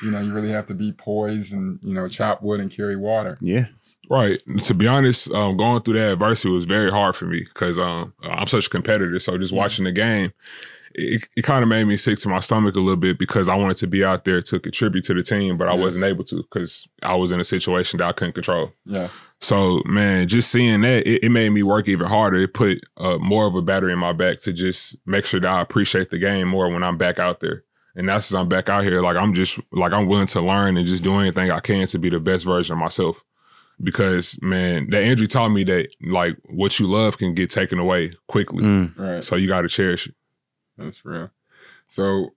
you 0.04 0.12
know, 0.12 0.20
you 0.20 0.34
really 0.34 0.52
have 0.52 0.68
to 0.68 0.74
be 0.74 0.92
poised 0.92 1.54
and, 1.54 1.80
you 1.82 1.94
know, 1.94 2.08
chop 2.08 2.42
wood 2.42 2.60
and 2.60 2.72
carry 2.72 2.96
water. 2.96 3.38
Yeah. 3.42 3.68
Right. 4.10 4.40
To 4.60 4.74
be 4.74 4.88
honest, 4.88 5.32
um, 5.32 5.58
going 5.58 5.82
through 5.82 6.00
that 6.00 6.14
adversity 6.14 6.50
was 6.50 6.66
very 6.66 6.92
hard 6.92 7.16
for 7.16 7.26
me 7.26 7.42
because 7.42 7.78
um, 7.78 8.14
I'm 8.22 8.48
such 8.48 8.68
a 8.68 8.70
competitor. 8.70 9.20
So 9.20 9.38
just 9.38 9.54
watching 9.54 9.86
the 9.86 9.92
game, 9.92 10.34
it, 10.98 11.28
it 11.36 11.42
kind 11.42 11.62
of 11.62 11.70
made 11.70 11.86
me 11.86 11.98
sick 11.98 12.18
to 12.20 12.30
my 12.30 12.40
stomach 12.40 12.76
a 12.76 12.80
little 12.80 12.96
bit 12.96 13.20
because 13.20 13.50
I 13.50 13.56
wanted 13.56 13.78
to 13.78 13.88
be 13.88 14.04
out 14.04 14.24
there 14.24 14.42
to 14.42 14.60
contribute 14.60 15.04
to 15.06 15.14
the 15.14 15.24
team, 15.24 15.58
but 15.58 15.68
I 15.68 15.74
wasn't 15.74 16.06
able 16.06 16.24
to 16.26 16.38
because 16.38 16.88
I 17.04 17.16
was 17.16 17.32
in 17.32 17.40
a 17.40 17.44
situation 17.44 17.98
that 17.98 18.08
I 18.08 18.12
couldn't 18.14 18.34
control. 18.34 18.72
Yeah. 18.86 19.10
So 19.42 19.82
man, 19.86 20.28
just 20.28 20.52
seeing 20.52 20.82
that, 20.82 21.06
it, 21.06 21.26
it 21.26 21.30
made 21.30 21.50
me 21.50 21.64
work 21.64 21.90
even 21.90 22.08
harder. 22.08 22.38
It 22.38 22.54
put 22.54 22.80
uh, 22.98 23.18
more 23.18 23.46
of 23.46 23.56
a 23.56 23.62
battery 23.62 23.92
in 23.92 24.00
my 24.00 24.14
back 24.14 24.40
to 24.42 24.54
just 24.54 24.96
make 25.06 25.26
sure 25.26 25.40
that 25.42 25.52
I 25.52 25.62
appreciate 25.62 26.10
the 26.10 26.18
game 26.18 26.48
more 26.48 26.70
when 26.70 26.84
I'm 26.84 26.98
back 26.98 27.20
out 27.20 27.42
there. 27.42 27.64
And 27.96 28.08
that's 28.08 28.32
as 28.32 28.36
I'm 28.36 28.50
back 28.50 28.70
out 28.70 28.84
here, 28.84 29.02
like 29.02 29.18
I'm 29.18 29.34
just 29.34 29.60
like 29.72 29.94
I'm 29.94 30.08
willing 30.08 30.28
to 30.28 30.42
learn 30.42 30.78
and 30.78 30.88
just 30.88 31.04
do 31.04 31.16
anything 31.16 31.52
I 31.52 31.60
can 31.60 31.88
to 31.88 32.00
be 32.00 32.10
the 32.10 32.20
best 32.20 32.46
version 32.46 32.74
of 32.74 32.80
myself. 32.80 33.24
Because 33.82 34.40
man, 34.42 34.90
that 34.92 35.04
injury 35.04 35.28
taught 35.28 35.50
me 35.50 35.64
that 35.66 35.90
like 36.02 36.38
what 36.46 36.80
you 36.80 36.88
love 36.88 37.18
can 37.18 37.34
get 37.34 37.50
taken 37.50 37.80
away 37.80 38.12
quickly. 38.28 38.64
Mm. 38.64 38.98
Right. 38.98 39.24
So 39.24 39.36
you 39.36 39.48
got 39.48 39.62
to 39.62 39.70
cherish 39.70 40.08
it. 40.08 40.16
That's 40.78 41.04
real. 41.04 41.30
So 41.88 42.34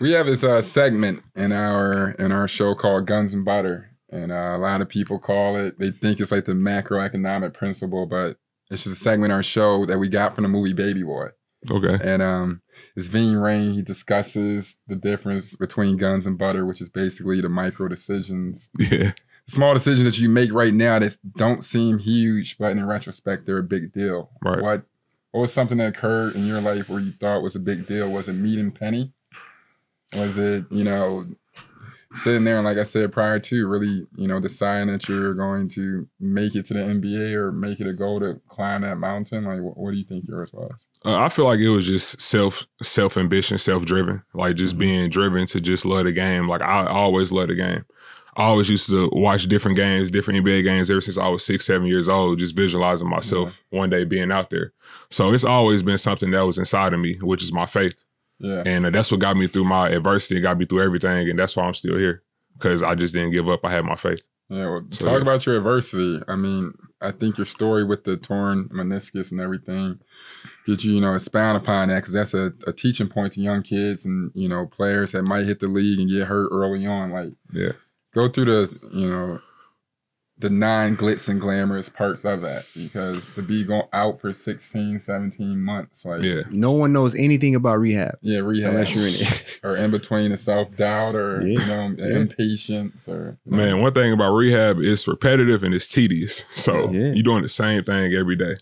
we 0.00 0.12
have 0.12 0.26
this 0.26 0.44
uh, 0.44 0.60
segment 0.60 1.22
in 1.34 1.52
our 1.52 2.10
in 2.12 2.32
our 2.32 2.48
show 2.48 2.74
called 2.74 3.06
Guns 3.06 3.32
and 3.32 3.44
Butter, 3.44 3.90
and 4.10 4.30
uh, 4.30 4.54
a 4.56 4.58
lot 4.58 4.80
of 4.80 4.88
people 4.88 5.18
call 5.18 5.56
it. 5.56 5.78
They 5.78 5.90
think 5.90 6.20
it's 6.20 6.32
like 6.32 6.44
the 6.44 6.52
macroeconomic 6.52 7.54
principle, 7.54 8.06
but 8.06 8.36
it's 8.70 8.84
just 8.84 8.96
a 8.96 8.98
segment 8.98 9.32
our 9.32 9.42
show 9.42 9.86
that 9.86 9.98
we 9.98 10.08
got 10.08 10.34
from 10.34 10.42
the 10.42 10.48
movie 10.48 10.72
Baby 10.72 11.02
Boy. 11.02 11.28
Okay. 11.70 11.98
And 12.02 12.22
um, 12.22 12.62
it's 12.94 13.08
Ving 13.08 13.34
Rhames. 13.34 13.74
He 13.74 13.82
discusses 13.82 14.76
the 14.86 14.96
difference 14.96 15.56
between 15.56 15.96
guns 15.96 16.26
and 16.26 16.38
butter, 16.38 16.64
which 16.66 16.80
is 16.80 16.88
basically 16.88 17.40
the 17.40 17.48
micro 17.48 17.88
decisions, 17.88 18.70
Yeah. 18.78 19.12
Small 19.46 19.72
decisions 19.74 20.04
that 20.04 20.18
you 20.20 20.28
make 20.28 20.52
right 20.52 20.74
now 20.74 20.98
that 20.98 21.16
don't 21.36 21.62
seem 21.62 21.98
huge, 21.98 22.58
but 22.58 22.72
in 22.72 22.84
retrospect, 22.84 23.46
they're 23.46 23.58
a 23.58 23.62
big 23.62 23.92
deal. 23.92 24.30
Right. 24.42 24.60
What 24.62 24.82
What 25.32 25.40
was 25.42 25.52
something 25.52 25.78
that 25.78 25.88
occurred 25.88 26.34
in 26.34 26.46
your 26.46 26.60
life 26.60 26.88
where 26.88 27.00
you 27.00 27.12
thought 27.12 27.42
was 27.42 27.54
a 27.56 27.60
big 27.60 27.86
deal? 27.86 28.10
Was 28.10 28.28
it 28.28 28.32
meeting 28.34 28.70
Penny? 28.72 29.12
Was 30.14 30.38
it 30.38 30.64
you 30.70 30.84
know 30.84 31.26
sitting 32.12 32.44
there 32.44 32.56
and 32.56 32.64
like 32.64 32.78
I 32.78 32.84
said 32.84 33.12
prior 33.12 33.38
to 33.40 33.68
really 33.68 34.06
you 34.16 34.26
know 34.28 34.40
deciding 34.40 34.88
that 34.88 35.08
you're 35.08 35.34
going 35.34 35.68
to 35.70 36.08
make 36.20 36.54
it 36.54 36.64
to 36.66 36.74
the 36.74 36.80
NBA 36.80 37.32
or 37.34 37.52
make 37.52 37.80
it 37.80 37.86
a 37.86 37.92
goal 37.92 38.20
to 38.20 38.40
climb 38.48 38.82
that 38.82 38.96
mountain? 38.96 39.44
Like, 39.44 39.60
what, 39.60 39.76
what 39.76 39.90
do 39.90 39.96
you 39.98 40.04
think 40.04 40.26
yours 40.26 40.52
was? 40.52 40.72
Uh, 41.04 41.18
I 41.18 41.28
feel 41.28 41.44
like 41.44 41.60
it 41.60 41.68
was 41.68 41.86
just 41.86 42.20
self 42.20 42.66
self 42.82 43.16
ambition, 43.16 43.58
self 43.58 43.84
driven, 43.84 44.22
like 44.34 44.56
just 44.56 44.76
Mhm. 44.76 44.78
being 44.78 45.10
driven 45.10 45.46
to 45.48 45.60
just 45.60 45.84
love 45.84 46.04
the 46.04 46.12
game. 46.12 46.48
Like 46.48 46.62
I 46.62 46.86
always 46.86 47.30
love 47.32 47.48
the 47.48 47.54
game. 47.54 47.84
I 48.36 48.44
always 48.44 48.68
used 48.68 48.90
to 48.90 49.08
watch 49.12 49.46
different 49.46 49.76
games, 49.76 50.10
different 50.10 50.44
NBA 50.44 50.62
games 50.62 50.90
ever 50.90 51.00
since 51.00 51.16
I 51.16 51.28
was 51.28 51.44
six, 51.44 51.64
seven 51.64 51.86
years 51.86 52.08
old, 52.08 52.38
just 52.38 52.54
visualizing 52.54 53.08
myself 53.08 53.62
one 53.70 53.88
day 53.88 54.04
being 54.04 54.30
out 54.30 54.50
there. 54.50 54.74
So 55.10 55.32
it's 55.32 55.44
always 55.44 55.82
been 55.82 55.96
something 55.96 56.30
that 56.32 56.44
was 56.46 56.58
inside 56.58 56.92
of 56.92 57.00
me, 57.00 57.16
which 57.22 57.42
is 57.42 57.52
my 57.52 57.64
faith. 57.64 58.04
Yeah. 58.38 58.62
And 58.66 58.84
uh, 58.84 58.90
that's 58.90 59.10
what 59.10 59.20
got 59.20 59.36
me 59.38 59.48
through 59.48 59.64
my 59.64 59.88
adversity, 59.88 60.40
got 60.40 60.58
me 60.58 60.66
through 60.66 60.82
everything. 60.82 61.30
And 61.30 61.38
that's 61.38 61.56
why 61.56 61.64
I'm 61.64 61.72
still 61.72 61.96
here 61.96 62.22
because 62.58 62.82
I 62.82 62.94
just 62.94 63.14
didn't 63.14 63.32
give 63.32 63.48
up. 63.48 63.60
I 63.64 63.70
had 63.70 63.84
my 63.86 63.96
faith. 63.96 64.20
Yeah, 64.48 64.66
well, 64.66 64.86
So, 64.90 65.06
talk 65.06 65.16
yeah. 65.16 65.22
about 65.22 65.46
your 65.46 65.56
adversity. 65.56 66.22
I 66.28 66.36
mean, 66.36 66.72
I 67.00 67.12
think 67.12 67.38
your 67.38 67.46
story 67.46 67.84
with 67.84 68.04
the 68.04 68.16
torn 68.16 68.68
meniscus 68.68 69.32
and 69.32 69.40
everything 69.40 69.98
get 70.66 70.84
you, 70.84 70.94
you 70.94 71.00
know, 71.00 71.14
expound 71.14 71.56
upon 71.56 71.88
that 71.88 71.96
because 71.96 72.14
that's 72.14 72.34
a, 72.34 72.52
a 72.66 72.72
teaching 72.72 73.08
point 73.08 73.32
to 73.34 73.40
young 73.40 73.62
kids 73.62 74.04
and 74.06 74.30
you 74.34 74.48
know 74.48 74.66
players 74.66 75.12
that 75.12 75.22
might 75.24 75.46
hit 75.46 75.60
the 75.60 75.68
league 75.68 75.98
and 75.98 76.08
get 76.10 76.26
hurt 76.26 76.48
early 76.52 76.86
on. 76.86 77.10
Like, 77.10 77.32
Yeah. 77.52 77.72
Go 78.16 78.28
through 78.28 78.46
the 78.46 78.80
you 78.92 79.08
know 79.08 79.40
the 80.38 80.50
non 80.50 80.96
glitz 80.96 81.28
and 81.28 81.40
glamorous 81.40 81.88
parts 81.88 82.24
of 82.24 82.42
that 82.42 82.66
because 82.74 83.24
to 83.34 83.42
be 83.42 83.64
going 83.64 83.88
out 83.94 84.20
for 84.20 84.34
16, 84.34 85.00
17 85.00 85.58
months, 85.58 86.04
like 86.04 86.22
Yeah. 86.22 86.42
No 86.50 86.72
one 86.72 86.92
knows 86.92 87.14
anything 87.14 87.54
about 87.54 87.78
rehab 87.78 88.18
yeah, 88.20 88.40
rehab 88.40 88.72
unless 88.72 88.94
you're 88.94 89.06
in 89.06 89.14
it. 89.14 89.60
or 89.64 89.76
in 89.76 89.90
between 89.90 90.30
the 90.32 90.36
self 90.36 90.76
doubt 90.76 91.14
or 91.14 91.46
you 91.46 91.56
know 91.66 91.94
Yeah. 91.96 92.16
impatience 92.16 93.08
or 93.08 93.38
you 93.46 93.52
know, 93.52 93.56
Man, 93.56 93.80
one 93.80 93.94
thing 93.94 94.12
about 94.12 94.34
rehab 94.34 94.78
is 94.80 95.06
repetitive 95.08 95.62
and 95.62 95.74
it's 95.74 95.88
tedious. 95.88 96.44
So 96.50 96.90
Yeah. 96.92 97.12
you're 97.14 97.22
doing 97.22 97.42
the 97.42 97.48
same 97.48 97.84
thing 97.84 98.12
every 98.12 98.36
day. 98.36 98.56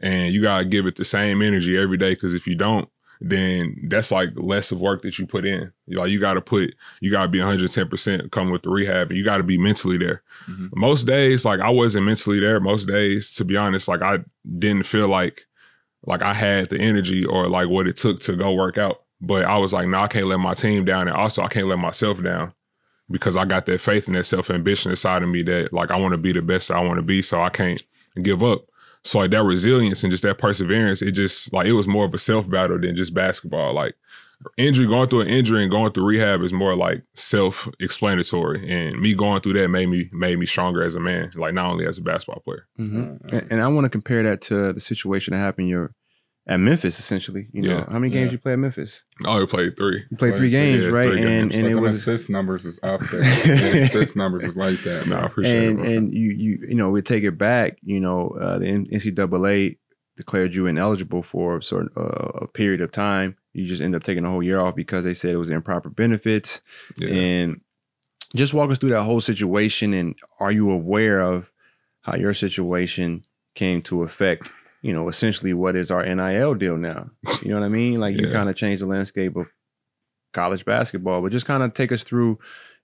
And 0.00 0.32
you 0.32 0.40
gotta 0.40 0.64
give 0.64 0.86
it 0.86 0.96
the 0.96 1.04
same 1.04 1.42
energy 1.42 1.76
every 1.76 1.96
day. 1.98 2.14
Cause 2.14 2.32
if 2.32 2.46
you 2.46 2.54
don't, 2.54 2.88
then 3.20 3.76
that's 3.88 4.10
like 4.10 4.30
less 4.36 4.70
of 4.70 4.80
work 4.80 5.02
that 5.02 5.18
you 5.18 5.26
put 5.26 5.44
in. 5.44 5.72
You 5.86 5.98
like 5.98 6.10
you 6.10 6.20
gotta 6.20 6.40
put 6.40 6.74
you 7.00 7.10
gotta 7.10 7.28
be 7.28 7.40
110% 7.40 8.30
come 8.30 8.50
with 8.50 8.62
the 8.62 8.70
rehab 8.70 9.08
and 9.10 9.18
you 9.18 9.24
gotta 9.24 9.42
be 9.42 9.58
mentally 9.58 9.98
there. 9.98 10.22
Mhm. 10.48 10.70
Most 10.74 11.06
days, 11.06 11.44
like 11.44 11.60
I 11.60 11.70
wasn't 11.70 12.06
mentally 12.06 12.40
there. 12.40 12.60
Most 12.60 12.86
days, 12.86 13.32
to 13.34 13.44
be 13.44 13.56
honest, 13.56 13.88
like 13.88 14.02
I 14.02 14.18
didn't 14.58 14.86
feel 14.86 15.08
like 15.08 15.46
like 16.06 16.22
I 16.22 16.34
had 16.34 16.68
the 16.70 16.78
energy 16.80 17.24
or 17.24 17.48
like 17.48 17.68
what 17.68 17.88
it 17.88 17.96
took 17.96 18.20
to 18.20 18.36
go 18.36 18.52
work 18.52 18.78
out. 18.78 19.02
But 19.20 19.44
I 19.44 19.58
was 19.58 19.72
like, 19.72 19.88
no, 19.88 20.00
I 20.00 20.06
can't 20.06 20.26
let 20.28 20.38
my 20.38 20.54
team 20.54 20.84
down. 20.84 21.08
And 21.08 21.16
also 21.16 21.42
I 21.42 21.48
can't 21.48 21.66
let 21.66 21.78
myself 21.80 22.22
down 22.22 22.52
because 23.10 23.36
I 23.36 23.44
got 23.44 23.66
that 23.66 23.80
faith 23.80 24.06
and 24.06 24.16
that 24.16 24.26
self 24.26 24.48
ambition 24.48 24.90
inside 24.92 25.24
of 25.24 25.28
me 25.28 25.42
that 25.42 25.72
like 25.72 25.90
I 25.90 25.96
want 25.96 26.12
to 26.12 26.18
be 26.18 26.32
the 26.32 26.42
best 26.42 26.70
I 26.70 26.80
want 26.80 26.98
to 26.98 27.02
be, 27.02 27.20
so 27.22 27.42
I 27.42 27.48
can't 27.50 27.82
give 28.22 28.42
up. 28.44 28.66
So 29.04 29.18
like 29.20 29.30
that 29.30 29.44
resilience 29.44 30.02
and 30.02 30.10
just 30.10 30.22
that 30.24 30.38
perseverance, 30.38 31.02
it 31.02 31.12
just 31.12 31.52
like 31.52 31.66
it 31.66 31.72
was 31.72 31.88
more 31.88 32.04
of 32.04 32.14
a 32.14 32.18
self 32.18 32.48
battle 32.48 32.78
than 32.78 32.96
just 32.96 33.14
basketball. 33.14 33.74
Like 33.74 33.94
injury, 34.56 34.86
going 34.86 35.08
through 35.08 35.22
an 35.22 35.28
injury 35.28 35.62
and 35.62 35.70
going 35.70 35.92
through 35.92 36.06
rehab 36.06 36.42
is 36.42 36.52
more 36.52 36.76
like 36.76 37.02
self 37.14 37.68
explanatory, 37.80 38.70
and 38.70 39.00
me 39.00 39.14
going 39.14 39.40
through 39.40 39.54
that 39.54 39.68
made 39.68 39.88
me 39.88 40.10
made 40.12 40.38
me 40.38 40.46
stronger 40.46 40.82
as 40.82 40.94
a 40.94 41.00
man, 41.00 41.30
like 41.36 41.54
not 41.54 41.66
only 41.66 41.86
as 41.86 41.98
a 41.98 42.02
basketball 42.02 42.40
player. 42.40 42.66
Mhm. 42.78 43.32
And, 43.32 43.52
and 43.52 43.62
I 43.62 43.68
want 43.68 43.84
to 43.84 43.90
compare 43.90 44.22
that 44.22 44.40
to 44.42 44.72
the 44.72 44.80
situation 44.80 45.32
that 45.32 45.40
happened 45.40 45.68
your 45.68 45.94
at 46.48 46.58
Memphis, 46.58 46.98
essentially. 46.98 47.46
You 47.52 47.62
know, 47.62 47.68
Yeah. 47.78 47.84
how 47.92 47.98
many 47.98 48.10
games 48.12 48.28
Yeah. 48.28 48.32
you 48.32 48.38
play 48.38 48.52
at 48.54 48.58
Memphis? 48.58 49.02
I 49.24 49.28
only 49.28 49.46
played 49.46 49.76
three. 49.76 50.04
You 50.10 50.16
played 50.16 50.18
Played 50.18 50.30
three 50.30 50.38
three, 50.38 50.50
games, 50.50 50.82
yeah, 50.84 50.88
right? 50.90 51.08
three 51.10 51.18
and 51.18 51.28
games. 51.28 51.54
and 51.56 51.64
But 51.64 51.70
it 51.72 51.80
was 51.80 51.96
assist 51.96 52.30
numbers 52.30 52.64
is 52.64 52.80
up 52.82 53.00
there. 53.10 53.20
Assist 53.82 54.16
numbers 54.16 54.44
is 54.44 54.56
like 54.56 54.80
that. 54.84 55.06
No, 55.06 55.16
I 55.18 55.26
appreciate 55.26 55.68
and 55.68 55.78
it. 55.78 55.82
bro. 55.82 55.92
and 55.92 56.14
you 56.14 56.30
you 56.30 56.66
you 56.70 56.74
know 56.74 56.88
we 56.90 57.02
take 57.02 57.22
it 57.24 57.36
back. 57.38 57.78
You 57.82 58.00
know, 58.00 58.30
uh, 58.40 58.58
the 58.58 58.64
NCAA 58.66 59.76
declared 60.16 60.54
you 60.54 60.66
ineligible 60.66 61.22
for 61.22 61.58
a 61.58 61.62
certain 61.62 61.90
uh, 61.96 62.00
a 62.44 62.46
period 62.48 62.80
of 62.80 62.90
time. 62.92 63.36
You 63.52 63.66
just 63.66 63.82
end 63.82 63.94
up 63.94 64.02
taking 64.02 64.24
a 64.24 64.30
whole 64.30 64.42
year 64.42 64.60
off 64.60 64.74
because 64.74 65.04
they 65.04 65.14
said 65.14 65.32
it 65.32 65.36
was 65.36 65.50
improper 65.50 65.90
benefits. 65.90 66.60
yeah. 66.96 67.08
And 67.08 67.60
just 68.36 68.52
walk 68.54 68.70
us 68.70 68.78
through 68.78 68.90
that 68.90 69.02
whole 69.04 69.20
situation. 69.20 69.94
And 69.94 70.14
are 70.38 70.52
you 70.52 70.70
aware 70.70 71.20
of 71.20 71.50
how 72.02 72.14
your 72.16 72.34
situation 72.34 73.22
came 73.54 73.80
to 73.82 74.02
affect, 74.02 74.52
you 74.82 74.92
know, 74.92 75.08
essentially 75.08 75.54
what 75.54 75.76
is 75.76 75.90
our 75.90 76.04
NIL 76.04 76.54
deal 76.54 76.76
now? 76.76 77.10
You 77.42 77.50
know 77.50 77.60
what 77.60 77.66
I 77.66 77.68
mean? 77.68 78.00
Like 78.00 78.16
you 78.16 78.30
kind 78.30 78.48
of 78.48 78.56
change 78.56 78.80
the 78.80 78.86
landscape 78.86 79.36
of 79.36 79.46
college 80.32 80.64
basketball, 80.64 81.22
but 81.22 81.32
just 81.32 81.46
kind 81.46 81.62
of 81.62 81.74
take 81.74 81.92
us 81.92 82.04
through 82.04 82.38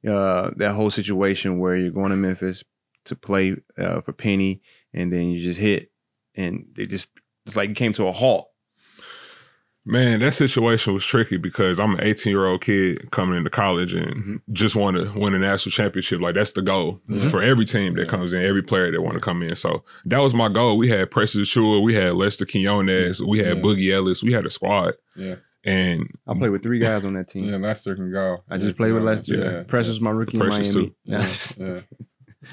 uh, 0.09 0.51
that 0.57 0.74
whole 0.74 0.90
situation 0.90 1.59
where 1.59 1.76
you're 1.76 1.90
going 1.90 2.11
to 2.11 2.16
Memphis 2.16 2.64
to 3.07 3.16
play 3.16 3.57
uh, 3.78 4.01
for 4.01 4.12
Penny, 4.12 4.62
and 4.92 5.12
then 5.12 5.28
you 5.30 5.42
just 5.42 5.61
hit, 5.61 5.90
and 6.34 6.66
it 6.76 6.86
just 6.86 7.11
it's 7.47 7.57
like 7.57 7.68
you 7.68 7.74
came 7.74 7.92
to 7.95 8.07
a 8.07 8.12
halt. 8.12 8.49
Man, 9.87 10.20
that 10.20 10.32
situation 10.32 10.95
was 10.95 11.05
tricky 11.05 11.37
because 11.37 11.78
I'm 11.78 11.93
an 11.97 12.01
18 12.03 12.30
year 12.30 12.47
old 12.47 12.62
kid 12.62 13.11
coming 13.11 13.37
into 13.37 13.51
college 13.51 13.93
and 13.93 14.07
Mhm. 14.24 14.41
just 14.53 14.74
want 14.74 14.97
to 14.97 15.12
win 15.18 15.35
a 15.35 15.39
national 15.39 15.72
championship. 15.72 16.20
Like 16.22 16.37
that's 16.37 16.53
the 16.53 16.62
goal 16.62 17.03
Mhm. 17.11 17.30
for 17.30 17.43
every 17.43 17.66
team 17.66 17.95
that 17.97 18.03
Yeah. 18.03 18.09
comes 18.09 18.32
in, 18.32 18.43
every 18.43 18.62
player 18.62 18.91
that 18.91 19.03
want 19.03 19.14
to 19.14 19.20
come 19.20 19.43
in. 19.43 19.55
So 19.57 19.85
that 20.07 20.22
was 20.22 20.32
my 20.32 20.49
goal. 20.49 20.78
We 20.78 20.89
had 20.89 21.11
Precious 21.11 21.43
Achiuwa, 21.55 21.82
we 21.82 21.93
had 21.95 22.12
Lester 22.14 22.47
Quinones, 22.47 23.22
we 23.22 23.41
had 23.41 23.59
Yeah. 23.59 23.62
Boogie 23.62 23.93
Ellis, 23.95 24.22
we 24.22 24.32
had 24.32 24.47
a 24.47 24.51
squad, 24.51 24.95
Yeah, 25.16 25.35
and 25.64 26.09
I 26.26 26.32
played 26.32 26.51
with 26.51 26.62
three 26.62 26.78
guys 26.78 27.05
on 27.05 27.12
that 27.14 27.28
team. 27.28 27.51
yeah. 27.51 27.57
Lester 27.57 27.95
can 27.95 28.11
go. 28.11 28.43
I 28.51 28.57
just 28.57 28.78
played 28.78 28.93
with 28.95 29.03
Lester. 29.03 29.35
Yeah, 29.37 29.62
Precious 29.64 30.01
my 30.01 30.11
rookie 30.12 30.39
in 30.39 30.41
Precious 30.41 30.74
Miami. 30.74 30.89
too. 30.89 30.95
Yeah, 31.05 31.26
yeah. 31.59 31.80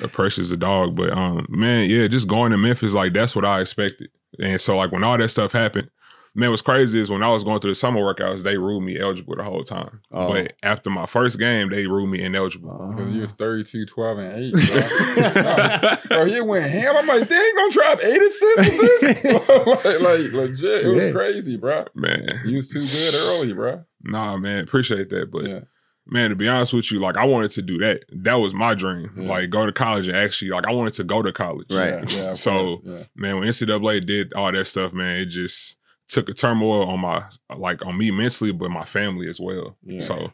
a 0.04 0.08
Precious 0.10 0.52
a 0.52 0.58
dog. 0.58 0.98
But 0.98 1.12
um, 1.12 1.46
man, 1.50 1.90
yeah, 1.90 2.08
just 2.08 2.28
going 2.28 2.52
to 2.52 2.58
Memphis, 2.58 2.94
like 2.94 3.14
that's 3.14 3.38
what 3.38 3.46
I 3.46 3.62
expected. 3.62 4.10
And 4.38 4.60
so 4.60 4.76
like 4.76 4.92
when 4.92 5.06
all 5.06 5.18
that 5.18 5.30
stuff 5.30 5.54
happened, 5.54 5.90
man, 6.34 6.50
what's 6.50 6.62
crazy 6.62 7.00
is 7.00 7.10
when 7.10 7.24
I 7.24 7.30
was 7.30 7.44
going 7.44 7.60
through 7.60 7.72
the 7.72 7.76
summer 7.76 8.00
workouts, 8.02 8.44
they 8.44 8.58
ruled 8.58 8.84
me 8.84 9.00
eligible 9.00 9.36
the 9.36 9.44
whole 9.44 9.64
time. 9.64 10.02
Oh. 10.12 10.30
But 10.30 10.54
after 10.64 10.90
my 10.90 11.06
first 11.06 11.38
game, 11.40 11.70
they 11.70 11.88
ruled 11.88 12.10
me 12.10 12.22
ineligible. 12.24 12.78
Oh. 12.80 12.92
Because 12.94 13.14
you 13.14 13.22
was 13.22 13.34
32, 13.34 13.86
12, 13.86 14.18
and 14.18 14.54
8, 14.54 14.54
bro. 16.10 16.18
bro, 16.18 16.26
he 16.26 16.42
went 16.42 16.70
ham. 16.72 16.96
I'm 16.98 17.08
like, 17.08 17.28
they 17.28 17.36
ain't 17.36 17.56
gonna 17.58 17.72
drop 17.72 18.00
eight 18.04 18.22
assists 18.22 18.78
with 18.78 19.02
this? 19.02 19.24
like, 19.86 20.00
like, 20.02 20.32
legit. 20.32 20.86
It 20.86 20.88
was 20.96 21.06
Yeah. 21.08 21.12
crazy, 21.12 21.58
bro. 21.58 21.86
Man, 21.96 22.28
You 22.46 22.58
was 22.58 22.70
too 22.70 22.82
good 22.82 23.16
early, 23.16 23.54
bro. 23.54 23.84
Nah, 24.04 24.38
man, 24.38 24.64
appreciate 24.64 25.10
that. 25.10 25.32
But 25.32 25.46
Yeah. 25.48 25.60
Man, 26.08 26.32
to 26.32 26.36
be 26.36 26.48
honest 26.48 26.74
with 26.74 26.92
you, 26.92 27.00
like 27.00 27.16
I 27.16 27.26
wanted 27.26 27.52
to 27.52 27.62
do 27.62 27.78
that. 27.78 28.04
That 28.12 28.36
was 28.36 28.54
my 28.56 28.74
dream. 28.74 29.12
Yeah. 29.16 29.30
Like 29.30 29.50
go 29.52 29.66
to 29.68 29.72
college 29.72 30.08
and 30.08 30.18
actually 30.18 30.50
like 30.50 30.66
I 30.66 30.72
wanted 30.74 30.94
to 30.94 31.04
go 31.04 31.22
to 31.22 31.32
college. 31.32 31.68
Right. 31.72 32.10
Yeah, 32.10 32.24
yeah, 32.24 32.34
So, 32.34 32.82
yeah. 32.84 33.04
Man, 33.16 33.38
when 33.40 33.48
NCAA 33.48 34.06
did 34.06 34.34
all 34.34 34.52
that 34.52 34.66
stuff, 34.66 34.94
man, 34.94 35.18
it 35.18 35.28
just 35.28 35.78
took 36.12 36.30
a 36.30 36.34
turmoil 36.34 36.84
on 36.88 37.00
my 37.00 37.24
like 37.58 37.86
on 37.86 37.98
me 37.98 38.12
mentally, 38.12 38.52
but 38.52 38.70
my 38.70 38.84
family 38.86 39.28
as 39.28 39.40
well. 39.40 39.78
Yeah. 39.84 40.02
So 40.02 40.32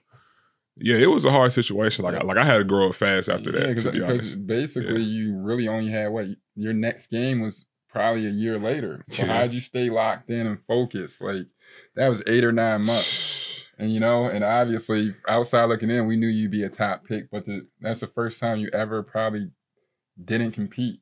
yeah, 0.75 0.97
it 0.97 1.07
was 1.09 1.25
a 1.25 1.31
hard 1.31 1.51
situation. 1.53 2.03
Like 2.05 2.15
I, 2.15 2.23
like 2.23 2.37
I 2.37 2.43
had 2.43 2.57
to 2.57 2.63
grow 2.63 2.89
up 2.89 2.95
fast 2.95 3.29
after 3.29 3.51
Yeah, 3.51 3.59
that. 3.67 3.73
'cause- 3.75 3.83
To 3.85 3.91
be 3.91 3.99
because 3.99 4.35
basically 4.35 5.01
you 5.03 5.35
really 5.37 5.67
only 5.67 5.91
had 5.91 6.09
what 6.09 6.25
your 6.55 6.73
next 6.73 7.07
game 7.07 7.41
was 7.41 7.65
probably 7.89 8.25
a 8.27 8.29
year 8.31 8.59
later. 8.59 9.03
So 9.07 9.23
Yeah. 9.25 9.37
how'd 9.37 9.53
you 9.53 9.61
stay 9.61 9.89
locked 9.89 10.29
in 10.29 10.45
and 10.45 10.59
focused? 10.67 11.21
Like 11.21 11.47
that 11.95 12.07
was 12.09 12.21
eight 12.27 12.43
or 12.43 12.51
nine 12.51 12.81
months. 12.85 13.35
And 13.79 13.93
you 13.93 13.99
know, 13.99 14.25
and 14.25 14.43
obviously 14.43 15.13
outside 15.27 15.65
looking 15.65 15.91
in, 15.91 16.07
we 16.07 16.17
knew 16.17 16.25
you'd 16.27 16.49
be 16.49 16.63
a 16.63 16.69
top 16.69 17.05
pick, 17.05 17.29
but 17.29 17.45
the, 17.45 17.67
that's 17.79 17.99
the 17.99 18.07
first 18.07 18.39
time 18.39 18.57
you 18.57 18.69
ever 18.73 19.03
probably 19.03 19.51
didn't 20.25 20.53
compete 20.53 21.01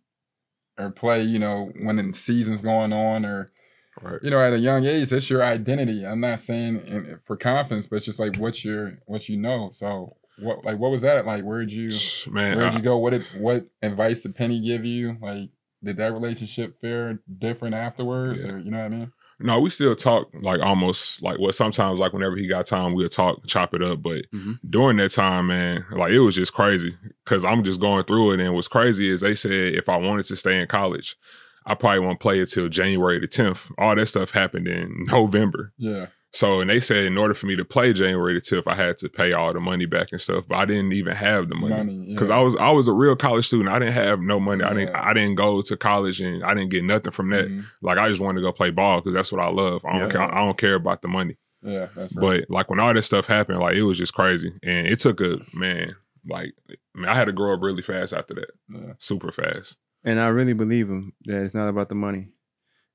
or 0.78 0.92
play, 0.92 1.22
you 1.24 1.40
know, 1.40 1.72
when 1.84 1.96
the 1.96 2.12
season's 2.18 2.62
going 2.62 2.92
on 2.92 3.24
or 3.26 3.54
right. 4.02 4.20
you 4.24 4.30
know, 4.30 4.40
at 4.40 4.54
a 4.54 4.60
young 4.60 4.86
age, 4.86 5.10
that's 5.10 5.30
your 5.30 5.44
identity. 5.44 6.06
I'm 6.06 6.20
not 6.20 6.40
saying 6.40 6.82
in, 6.88 7.20
for 7.26 7.36
confidence, 7.38 7.88
but 7.88 7.98
it's 7.98 8.06
just 8.06 8.20
like 8.20 8.38
what's 8.38 8.64
your 8.66 9.00
what 9.06 9.28
you 9.30 9.38
know. 9.38 9.70
So 9.72 10.16
what 10.40 10.66
like 10.66 10.78
what 10.78 10.92
was 10.92 11.02
that 11.02 11.26
like? 11.26 11.44
Where'd 11.44 11.72
you 11.72 11.90
Man, 12.30 12.58
where'd 12.58 12.74
I- 12.74 12.78
you 12.78 12.82
go? 12.82 12.98
What 12.98 13.12
did 13.12 13.24
what 13.38 13.66
advice 13.82 14.22
did 14.22 14.36
Penny 14.36 14.60
give 14.60 14.86
you? 14.86 15.18
Like 15.22 15.50
did 15.84 15.98
that 15.98 16.14
relationship 16.14 16.80
fare 16.82 17.20
different 17.40 17.76
afterwards? 17.76 18.44
Yeah. 18.44 18.54
Or 18.54 18.58
you 18.60 18.72
know 18.72 18.84
what 18.84 18.94
I 18.94 18.98
mean? 18.98 19.12
No, 19.38 19.60
we 19.60 19.70
still 19.70 19.96
talk 19.98 20.30
like 20.42 20.62
almost 20.62 21.22
like 21.22 21.38
what 21.40 21.54
sometimes 21.56 22.00
like 22.00 22.14
whenever 22.14 22.38
he 22.38 22.48
got 22.48 22.66
time 22.66 22.94
we'll 22.94 23.10
talk, 23.10 23.46
chop 23.46 23.74
it 23.74 23.84
up. 23.84 24.02
But 24.02 24.26
Mhm. 24.34 24.60
during 24.70 24.96
that 24.98 25.12
time, 25.12 25.48
man, 25.48 25.86
like 25.92 26.12
it 26.14 26.20
was 26.20 26.36
just 26.36 26.54
crazy 26.54 26.96
because 27.26 27.44
I'm 27.44 27.62
just 27.64 27.82
going 27.82 28.06
through 28.06 28.32
it. 28.32 28.40
And 28.40 28.54
what's 28.56 28.70
crazy 28.70 29.10
is 29.10 29.20
they 29.22 29.36
said 29.36 29.52
if 29.52 29.90
I 29.90 29.98
wanted 29.98 30.26
to 30.28 30.36
stay 30.38 30.60
in 30.60 30.68
college, 30.68 31.18
I 31.66 31.74
probably 31.74 32.00
won't 32.02 32.20
play 32.20 32.38
it 32.40 32.42
until 32.44 32.70
January 32.70 33.20
the 33.20 33.28
10th. 33.28 33.72
All 33.78 33.96
that 33.96 34.06
stuff 34.08 34.32
happened 34.32 34.68
in 34.68 35.04
November. 35.12 35.74
Yeah. 35.78 36.08
So 36.32 36.60
and 36.60 36.70
they 36.70 36.82
said 36.82 37.06
in 37.06 37.18
order 37.18 37.34
for 37.34 37.46
me 37.46 37.56
to 37.56 37.64
play 37.64 37.94
January 37.94 38.34
the 38.34 38.42
10th, 38.42 38.64
I 38.68 38.76
had 38.76 38.98
to 38.98 39.08
pay 39.10 39.32
all 39.32 39.54
the 39.54 39.62
money 39.62 39.86
back 39.86 40.10
and 40.12 40.20
stuff. 40.20 40.44
But 40.50 40.58
I 40.58 40.66
didn't 40.66 40.92
even 40.92 41.16
have 41.16 41.48
the 41.48 41.56
money 41.56 42.14
because 42.14 42.28
yeah. 42.28 42.38
I 42.38 42.42
was 42.42 42.56
I 42.58 42.72
was 42.72 42.90
a 42.90 42.94
real 42.94 43.16
college 43.16 43.48
student. 43.48 43.70
I 43.70 43.80
didn't 43.80 43.94
have 43.94 44.20
no 44.20 44.40
money. 44.42 44.62
I 44.64 44.74
didn't 44.74 44.96
I 44.96 45.14
didn't 45.14 45.36
go 45.36 45.62
to 45.62 45.78
college 45.78 46.20
and 46.20 46.44
I 46.44 46.54
didn't 46.54 46.72
get 46.72 46.84
nothing 46.84 47.14
from 47.14 47.30
that. 47.30 47.48
Mhm. 47.48 47.64
Like 47.82 47.98
I 47.98 48.10
just 48.10 48.20
wanted 48.20 48.40
to 48.40 48.42
go 48.42 48.52
play 48.52 48.70
ball 48.70 49.00
because 49.00 49.14
that's 49.14 49.32
what 49.32 49.46
I 49.46 49.50
love. 49.50 49.86
I 49.86 49.94
don't 49.94 50.02
Yeah. 50.02 50.10
care. 50.10 50.22
I 50.22 50.44
don't 50.44 50.58
care 50.58 50.76
about 50.76 51.02
the 51.02 51.08
money. 51.08 51.38
Yeah, 51.64 51.88
that's 51.96 52.14
right. 52.14 52.22
But 52.22 52.50
like 52.50 52.70
when 52.70 52.82
all 52.82 52.94
this 52.94 53.06
stuff 53.08 53.28
happened, 53.28 53.60
like 53.60 53.78
it 53.78 53.84
was 53.84 53.98
just 53.98 54.14
crazy, 54.14 54.52
and 54.62 54.86
it 54.88 55.00
took 55.00 55.22
a 55.22 55.38
man. 55.54 55.96
Like 56.28 56.54
man, 56.94 57.10
I 57.10 57.16
had 57.16 57.26
to 57.26 57.32
grow 57.34 57.54
up 57.54 57.62
really 57.62 57.82
fast 57.82 58.12
after 58.12 58.34
that, 58.34 58.52
yeah. 58.70 58.94
super 59.00 59.32
fast. 59.32 59.78
And 60.06 60.20
I 60.20 60.28
really 60.28 60.54
believe 60.54 60.88
him 60.90 61.14
that 61.26 61.44
it's 61.44 61.54
not 61.54 61.68
about 61.68 61.90
the 61.90 61.96
money. 61.96 62.30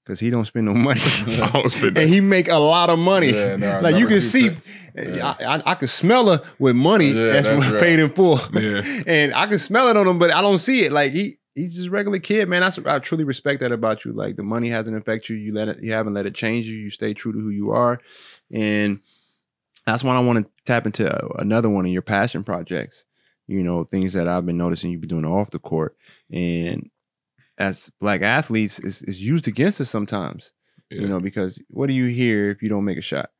Cause 0.06 0.18
he 0.18 0.30
don't 0.30 0.46
spend 0.46 0.66
no 0.66 0.74
money. 0.88 0.98
Spend 0.98 1.98
and 1.98 2.08
he 2.08 2.20
make 2.20 2.48
a 2.48 2.56
lot 2.56 2.88
of 2.88 2.98
money. 2.98 3.32
Yeah, 3.32 3.76
I 3.76 3.80
like 3.80 3.96
you 3.96 4.06
can 4.08 4.20
see, 4.20 4.48
eh, 4.96 5.16
Yeah. 5.16 5.34
I, 5.38 5.56
I, 5.56 5.62
I 5.72 5.74
can 5.74 5.88
smell 5.88 6.28
her 6.28 6.42
with 6.58 6.74
money 6.74 7.11
Yeah, 7.11 7.32
that's, 7.32 7.46
that's 7.46 7.66
right. 7.70 7.80
paid 7.80 7.98
in 8.00 8.11
full. 8.11 8.40
And 9.06 9.34
I 9.34 9.46
can 9.46 9.58
smell 9.58 9.88
it 9.88 9.96
on 9.96 10.08
him, 10.08 10.18
but 10.18 10.32
I 10.34 10.40
don't 10.40 10.58
see 10.58 10.84
it. 10.84 10.90
Like 10.90 11.12
he, 11.12 11.36
he's 11.54 11.74
just 11.76 11.88
a 11.88 11.90
regular 11.90 12.18
kid, 12.18 12.48
man. 12.48 12.62
That's, 12.62 12.78
I 12.78 12.98
truly 12.98 13.24
respect 13.24 13.61
that 13.61 13.72
about 13.72 14.04
you. 14.04 14.12
Like 14.12 14.36
the 14.36 14.42
money 14.42 14.70
hasn't 14.70 14.96
affected 14.96 15.34
you. 15.34 15.36
You 15.36 15.54
let 15.54 15.68
it, 15.68 15.82
you 15.82 15.92
haven't 15.92 16.14
let 16.14 16.26
it 16.26 16.34
change 16.34 16.66
you. 16.66 16.76
You 16.76 16.90
stay 16.90 17.12
true 17.14 17.32
to 17.32 17.38
who 17.38 17.50
you 17.50 17.70
are, 17.70 18.00
and 18.50 19.00
that's 19.86 20.02
why 20.02 20.16
I 20.16 20.20
want 20.20 20.38
to 20.44 20.50
tap 20.64 20.86
into 20.86 21.12
uh, 21.12 21.28
another 21.38 21.68
one 21.68 21.84
of 21.84 21.92
your 21.92 22.02
passion 22.02 22.42
projects. 22.42 23.04
You 23.46 23.62
know, 23.62 23.84
things 23.84 24.12
that 24.14 24.26
I've 24.28 24.46
been 24.46 24.56
noticing 24.58 24.90
you've 24.92 25.00
been 25.02 25.08
doing 25.11 25.24
off 25.24 25.50
the 25.50 25.58
court, 25.58 25.96
and 26.32 26.88
as 27.61 27.90
black 28.00 28.22
athletes, 28.22 28.78
is 28.80 29.02
is 29.02 29.20
used 29.22 29.46
against 29.46 29.80
us 29.80 29.90
sometimes 29.90 30.52
Yeah. 30.90 31.02
you 31.02 31.08
know, 31.08 31.20
because 31.20 31.61
what 31.68 31.86
do 31.88 31.92
you 31.92 32.06
hear 32.06 32.50
if 32.50 32.62
you 32.62 32.68
don't 32.68 32.84
make 32.84 32.98
a 32.98 33.02
shot? 33.02 33.30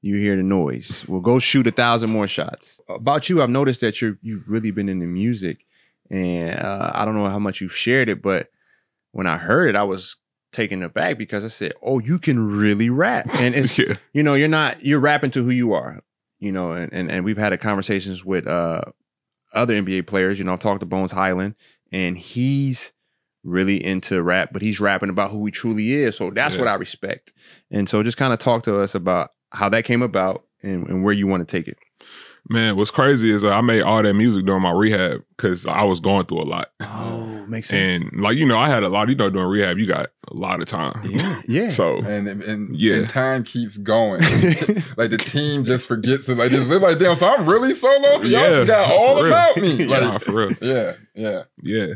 You 0.00 0.16
hear 0.16 0.36
the 0.36 0.42
noise. 0.42 1.04
Well, 1.08 1.20
go 1.20 1.38
shoot 1.38 1.66
a 1.66 1.70
thousand 1.70 2.10
more 2.10 2.28
shots. 2.28 2.80
About 2.88 3.28
you, 3.28 3.40
I've 3.42 3.50
noticed 3.50 3.80
that 3.80 4.00
you're 4.00 4.18
you've 4.22 4.48
really 4.48 4.70
been 4.70 4.88
into 4.88 5.06
music, 5.06 5.64
and 6.10 6.58
uh, 6.60 6.90
I 6.94 7.04
don't 7.04 7.14
know 7.16 7.28
how 7.30 7.38
much 7.38 7.60
you've 7.60 7.76
shared 7.76 8.08
it, 8.08 8.20
but 8.22 8.50
when 9.12 9.26
I 9.26 9.36
heard 9.38 9.68
it, 9.70 9.76
I 9.76 9.82
was 9.84 10.16
taken 10.52 10.82
aback 10.82 11.16
because 11.18 11.42
I 11.44 11.48
said, 11.48 11.72
"Oh, 11.82 11.98
you 12.00 12.18
can 12.18 12.38
really 12.58 12.90
rap," 12.90 13.26
and 13.40 13.54
it's 13.60 13.78
yeah, 13.78 13.94
you 14.12 14.22
know, 14.22 14.34
you're 14.34 14.48
not 14.60 14.84
you're 14.84 15.00
rapping 15.00 15.30
to 15.32 15.42
who 15.42 15.50
you 15.50 15.72
are, 15.72 16.00
you 16.38 16.52
know, 16.52 16.72
and 16.72 16.92
and, 16.92 17.10
and 17.10 17.24
we've 17.24 17.38
had 17.38 17.52
a 17.54 17.58
conversations 17.58 18.24
with 18.26 18.46
uh 18.46 18.82
other 19.54 19.74
NBA 19.80 20.06
players. 20.06 20.38
You 20.38 20.44
know, 20.44 20.52
I've 20.52 20.60
talked 20.60 20.80
to 20.80 20.86
Bones 20.86 21.12
Hyland, 21.12 21.54
and 21.92 22.18
he's 22.18 22.92
really 23.44 23.82
into 23.84 24.22
rap, 24.22 24.50
but 24.52 24.62
he's 24.62 24.80
rapping 24.80 25.10
about 25.10 25.30
who 25.30 25.44
he 25.46 25.52
truly 25.52 25.92
is. 25.92 26.16
So 26.16 26.30
that's 26.30 26.54
Yeah. 26.54 26.62
what 26.62 26.68
I 26.68 26.74
respect. 26.74 27.32
And 27.70 27.88
so 27.88 28.02
just 28.02 28.16
kind 28.16 28.32
of 28.32 28.38
talk 28.38 28.62
to 28.64 28.78
us 28.80 28.94
about 28.94 29.30
how 29.52 29.68
that 29.68 29.84
came 29.84 30.02
about 30.02 30.44
and, 30.62 30.88
and 30.88 31.04
where 31.04 31.12
you 31.12 31.26
want 31.26 31.46
to 31.46 31.56
take 31.56 31.68
it. 31.68 31.76
man. 32.48 32.76
What's 32.76 32.90
crazy 32.90 33.30
is 33.30 33.44
uh, 33.44 33.50
I 33.50 33.60
made 33.60 33.82
all 33.82 34.02
that 34.02 34.14
music 34.14 34.44
during 34.44 34.62
my 34.62 34.72
rehab 34.72 35.22
because 35.36 35.66
I 35.66 35.82
was 35.84 36.00
going 36.00 36.26
through 36.26 36.42
a 36.42 36.44
lot, 36.44 36.68
Oh, 36.82 37.44
makes 37.46 37.68
sense. 37.68 38.04
and 38.12 38.20
like 38.22 38.36
you 38.36 38.44
know, 38.46 38.58
I 38.58 38.68
had 38.68 38.82
a 38.82 38.88
lot. 38.88 39.08
You 39.08 39.14
know, 39.14 39.30
during 39.30 39.48
rehab, 39.48 39.78
you 39.78 39.86
got 39.86 40.08
a 40.30 40.34
lot 40.34 40.60
of 40.60 40.66
time. 40.68 41.00
yeah, 41.04 41.40
yeah. 41.46 41.68
So 41.68 41.98
And 41.98 42.28
and, 42.28 42.76
Yeah. 42.78 42.96
and 42.96 43.08
time 43.08 43.44
keeps 43.44 43.76
going. 43.78 44.20
like 44.96 45.10
the 45.10 45.18
team 45.24 45.64
just 45.64 45.86
forgets 45.86 46.28
it. 46.28 46.36
Like 46.38 46.50
just 46.50 46.68
live 46.68 46.82
like 46.82 46.98
damn. 46.98 47.14
So 47.16 47.28
I'm 47.28 47.46
really 47.48 47.72
solo. 47.74 48.20
Y'all 48.20 48.24
Yeah, 48.26 48.60
forgot 48.60 48.86
for 48.88 48.92
all 48.94 49.16
real. 49.22 49.26
about 49.26 49.56
me. 49.58 49.86
Nah, 49.86 49.98
Like 49.98 50.22
for 50.22 50.32
real. 50.34 50.56
yeah, 50.60 50.92
yeah. 51.14 51.42
Yeah. 51.62 51.86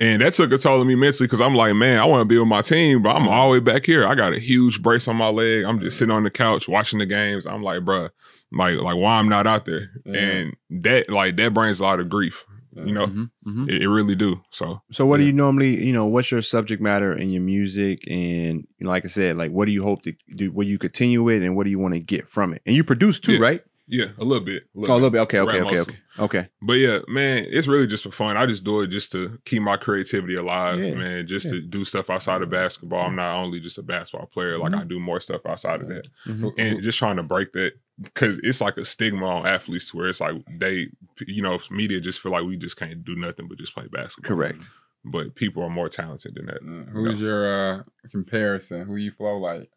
And 0.00 0.22
that 0.22 0.32
took 0.32 0.52
a 0.52 0.58
toll 0.58 0.80
on 0.80 0.86
me 0.86 0.94
mentally 0.94 1.26
because 1.26 1.40
I'm 1.40 1.54
like, 1.54 1.74
man, 1.74 1.98
I 2.00 2.04
want 2.04 2.20
to 2.22 2.24
be 2.24 2.38
with 2.38 2.48
my 2.48 2.62
team, 2.62 3.02
but 3.02 3.14
I'm 3.16 3.28
all 3.28 3.48
the 3.52 3.58
way 3.58 3.60
back 3.60 3.84
here. 3.86 4.06
I 4.06 4.14
got 4.14 4.32
a 4.32 4.38
huge 4.40 4.82
brace 4.82 5.06
on 5.08 5.16
my 5.16 5.28
leg. 5.28 5.64
I'm 5.64 5.80
just 5.80 5.98
sitting 5.98 6.14
on 6.14 6.24
the 6.24 6.30
couch 6.30 6.68
watching 6.68 6.98
the 6.98 7.06
games. 7.06 7.46
I'm 7.46 7.62
like, 7.62 7.80
bruh, 7.80 8.10
like, 8.52 8.76
like 8.76 8.96
why 8.96 9.18
I'm 9.18 9.28
not 9.28 9.46
out 9.46 9.64
there? 9.64 9.90
Yeah. 10.04 10.18
And 10.20 10.56
that, 10.82 11.10
like, 11.10 11.36
that 11.36 11.54
brings 11.54 11.80
a 11.80 11.82
lot 11.84 12.00
of 12.00 12.08
grief. 12.08 12.44
You 12.74 12.92
know, 12.94 13.06
Mhm, 13.06 13.30
mhm. 13.46 13.68
it, 13.68 13.82
it 13.82 13.88
really 13.90 14.14
do. 14.14 14.40
So 14.48 14.80
So 14.90 15.04
what 15.04 15.18
do 15.18 15.24
you 15.24 15.32
normally, 15.34 15.84
you 15.84 15.92
know, 15.92 16.06
what's 16.06 16.30
your 16.30 16.40
subject 16.40 16.80
matter 16.80 17.12
in 17.12 17.28
your 17.28 17.42
music? 17.42 18.02
And 18.10 18.66
you 18.78 18.84
know, 18.86 18.88
like 18.88 19.04
I 19.04 19.08
said, 19.08 19.36
like 19.36 19.50
what 19.50 19.66
do 19.66 19.72
you 19.72 19.82
hope 19.82 20.00
to 20.04 20.14
do? 20.34 20.50
What 20.52 20.66
you 20.66 20.78
continue 20.78 21.22
with 21.22 21.42
and 21.42 21.54
what 21.54 21.64
do 21.64 21.70
you 21.70 21.78
want 21.78 21.92
to 21.92 22.00
get 22.00 22.30
from 22.30 22.54
it? 22.54 22.62
And 22.64 22.74
you 22.74 22.82
produce 22.82 23.20
too, 23.20 23.34
Yeah. 23.34 23.40
right? 23.40 23.62
Yeah, 23.88 24.06
a 24.18 24.24
little 24.24 24.44
bit. 24.44 24.64
Oh, 24.76 24.80
a 24.80 24.94
little 24.94 25.10
bit. 25.10 25.18
Okay, 25.20 25.38
Rap 25.38 25.48
okay, 25.48 25.60
okay, 25.60 25.74
mostly. 25.76 25.94
okay. 26.18 26.38
Okay. 26.38 26.48
But 26.62 26.74
yeah, 26.74 26.98
man, 27.08 27.46
it's 27.48 27.66
really 27.68 27.86
just 27.86 28.04
for 28.04 28.10
fun. 28.10 28.36
I 28.36 28.46
just 28.46 28.64
do 28.64 28.80
it 28.82 28.88
just 28.88 29.12
to 29.12 29.38
keep 29.44 29.62
my 29.62 29.76
creativity 29.76 30.34
alive, 30.36 30.78
Yeah, 30.82 30.94
man. 30.94 31.26
Just 31.26 31.46
yeah. 31.46 31.52
to 31.52 31.60
do 31.62 31.84
stuff 31.84 32.08
outside 32.10 32.42
of 32.42 32.50
basketball. 32.50 33.06
I'm 33.06 33.16
not 33.16 33.34
only 33.36 33.60
just 33.60 33.78
a 33.78 33.82
basketball 33.82 34.26
player. 34.26 34.58
Like 34.58 34.74
I 34.74 34.84
do 34.84 34.98
more 35.00 35.20
stuff 35.20 35.40
outside 35.46 35.80
of 35.82 35.88
that. 35.88 36.06
Mhm. 36.26 36.52
and 36.58 36.82
just 36.82 36.98
trying 36.98 37.16
to 37.16 37.22
break 37.22 37.52
that 37.52 37.72
because 38.02 38.38
it's 38.42 38.60
like 38.60 38.76
a 38.76 38.84
stigma 38.84 39.26
on 39.26 39.46
athletes 39.46 39.92
where 39.94 40.08
it's 40.08 40.20
like 40.20 40.34
they, 40.58 40.88
you 41.26 41.42
know, 41.42 41.58
media 41.70 42.00
just 42.00 42.20
feel 42.20 42.32
like 42.32 42.44
we 42.44 42.56
just 42.56 42.76
can't 42.76 43.04
do 43.04 43.14
nothing 43.16 43.48
but 43.48 43.58
just 43.58 43.74
play 43.74 43.86
basketball. 43.92 44.36
Correct. 44.36 44.58
But 45.04 45.34
people 45.34 45.62
are 45.64 45.68
more 45.70 45.88
talented 45.88 46.34
than 46.36 46.46
that. 46.46 46.58
Uh, 46.62 46.90
Who's 46.92 47.20
your 47.20 47.46
uh 47.80 47.82
comparison? 48.10 48.86
Who 48.86 48.96
you 48.96 49.10
flow 49.12 49.38
like? 49.38 49.70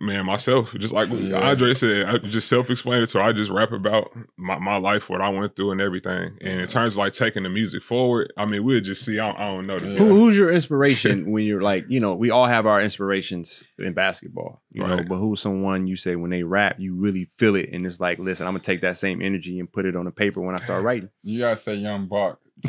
Man, 0.00 0.26
myself, 0.26 0.74
just 0.74 0.94
like 0.94 1.08
Yeah. 1.10 1.40
Andre 1.50 1.74
said, 1.74 2.06
I 2.06 2.18
just 2.18 2.48
self-explanatory. 2.48 3.24
I 3.24 3.32
just 3.32 3.50
rap 3.50 3.72
about 3.72 4.12
my, 4.36 4.58
my 4.58 4.76
life, 4.76 5.10
what 5.10 5.20
I 5.20 5.28
went 5.28 5.56
through, 5.56 5.72
and 5.72 5.80
everything. 5.80 6.38
And 6.40 6.60
in 6.60 6.68
terms 6.68 6.94
of 6.94 6.98
like 6.98 7.14
taking 7.14 7.42
the 7.42 7.48
music 7.48 7.82
forward, 7.82 8.32
I 8.36 8.44
mean, 8.44 8.62
we'll 8.64 8.80
just 8.80 9.04
see. 9.04 9.18
I, 9.18 9.30
I 9.30 9.46
don't 9.48 9.66
know. 9.66 9.76
Yeah. 9.76 9.98
Who, 9.98 10.06
who's 10.14 10.36
your 10.36 10.50
inspiration 10.50 11.30
when 11.32 11.44
you're 11.44 11.62
like, 11.62 11.86
you 11.88 11.98
know, 11.98 12.14
we 12.14 12.30
all 12.30 12.46
have 12.46 12.64
our 12.66 12.80
inspirations 12.80 13.64
in 13.78 13.92
basketball, 13.92 14.62
you 14.70 14.86
know, 14.86 15.02
but 15.02 15.16
who's 15.16 15.40
someone 15.40 15.86
you 15.86 15.96
say 15.96 16.14
when 16.16 16.30
they 16.30 16.44
rap, 16.44 16.76
you 16.78 16.94
really 16.94 17.28
feel 17.36 17.56
it 17.56 17.70
and 17.72 17.84
it's 17.84 17.98
like, 17.98 18.18
listen, 18.18 18.46
I'm 18.46 18.52
gonna 18.52 18.62
take 18.62 18.82
that 18.82 18.98
same 18.98 19.20
energy 19.20 19.58
and 19.58 19.70
put 19.72 19.84
it 19.84 19.96
on 19.96 20.04
the 20.04 20.10
paper 20.12 20.40
when 20.40 20.54
I 20.54 20.58
start 20.62 20.84
writing. 20.84 21.10
You 21.22 21.40
gotta 21.40 21.56
say 21.56 21.74
Young 21.74 22.06
Buck. 22.06 22.38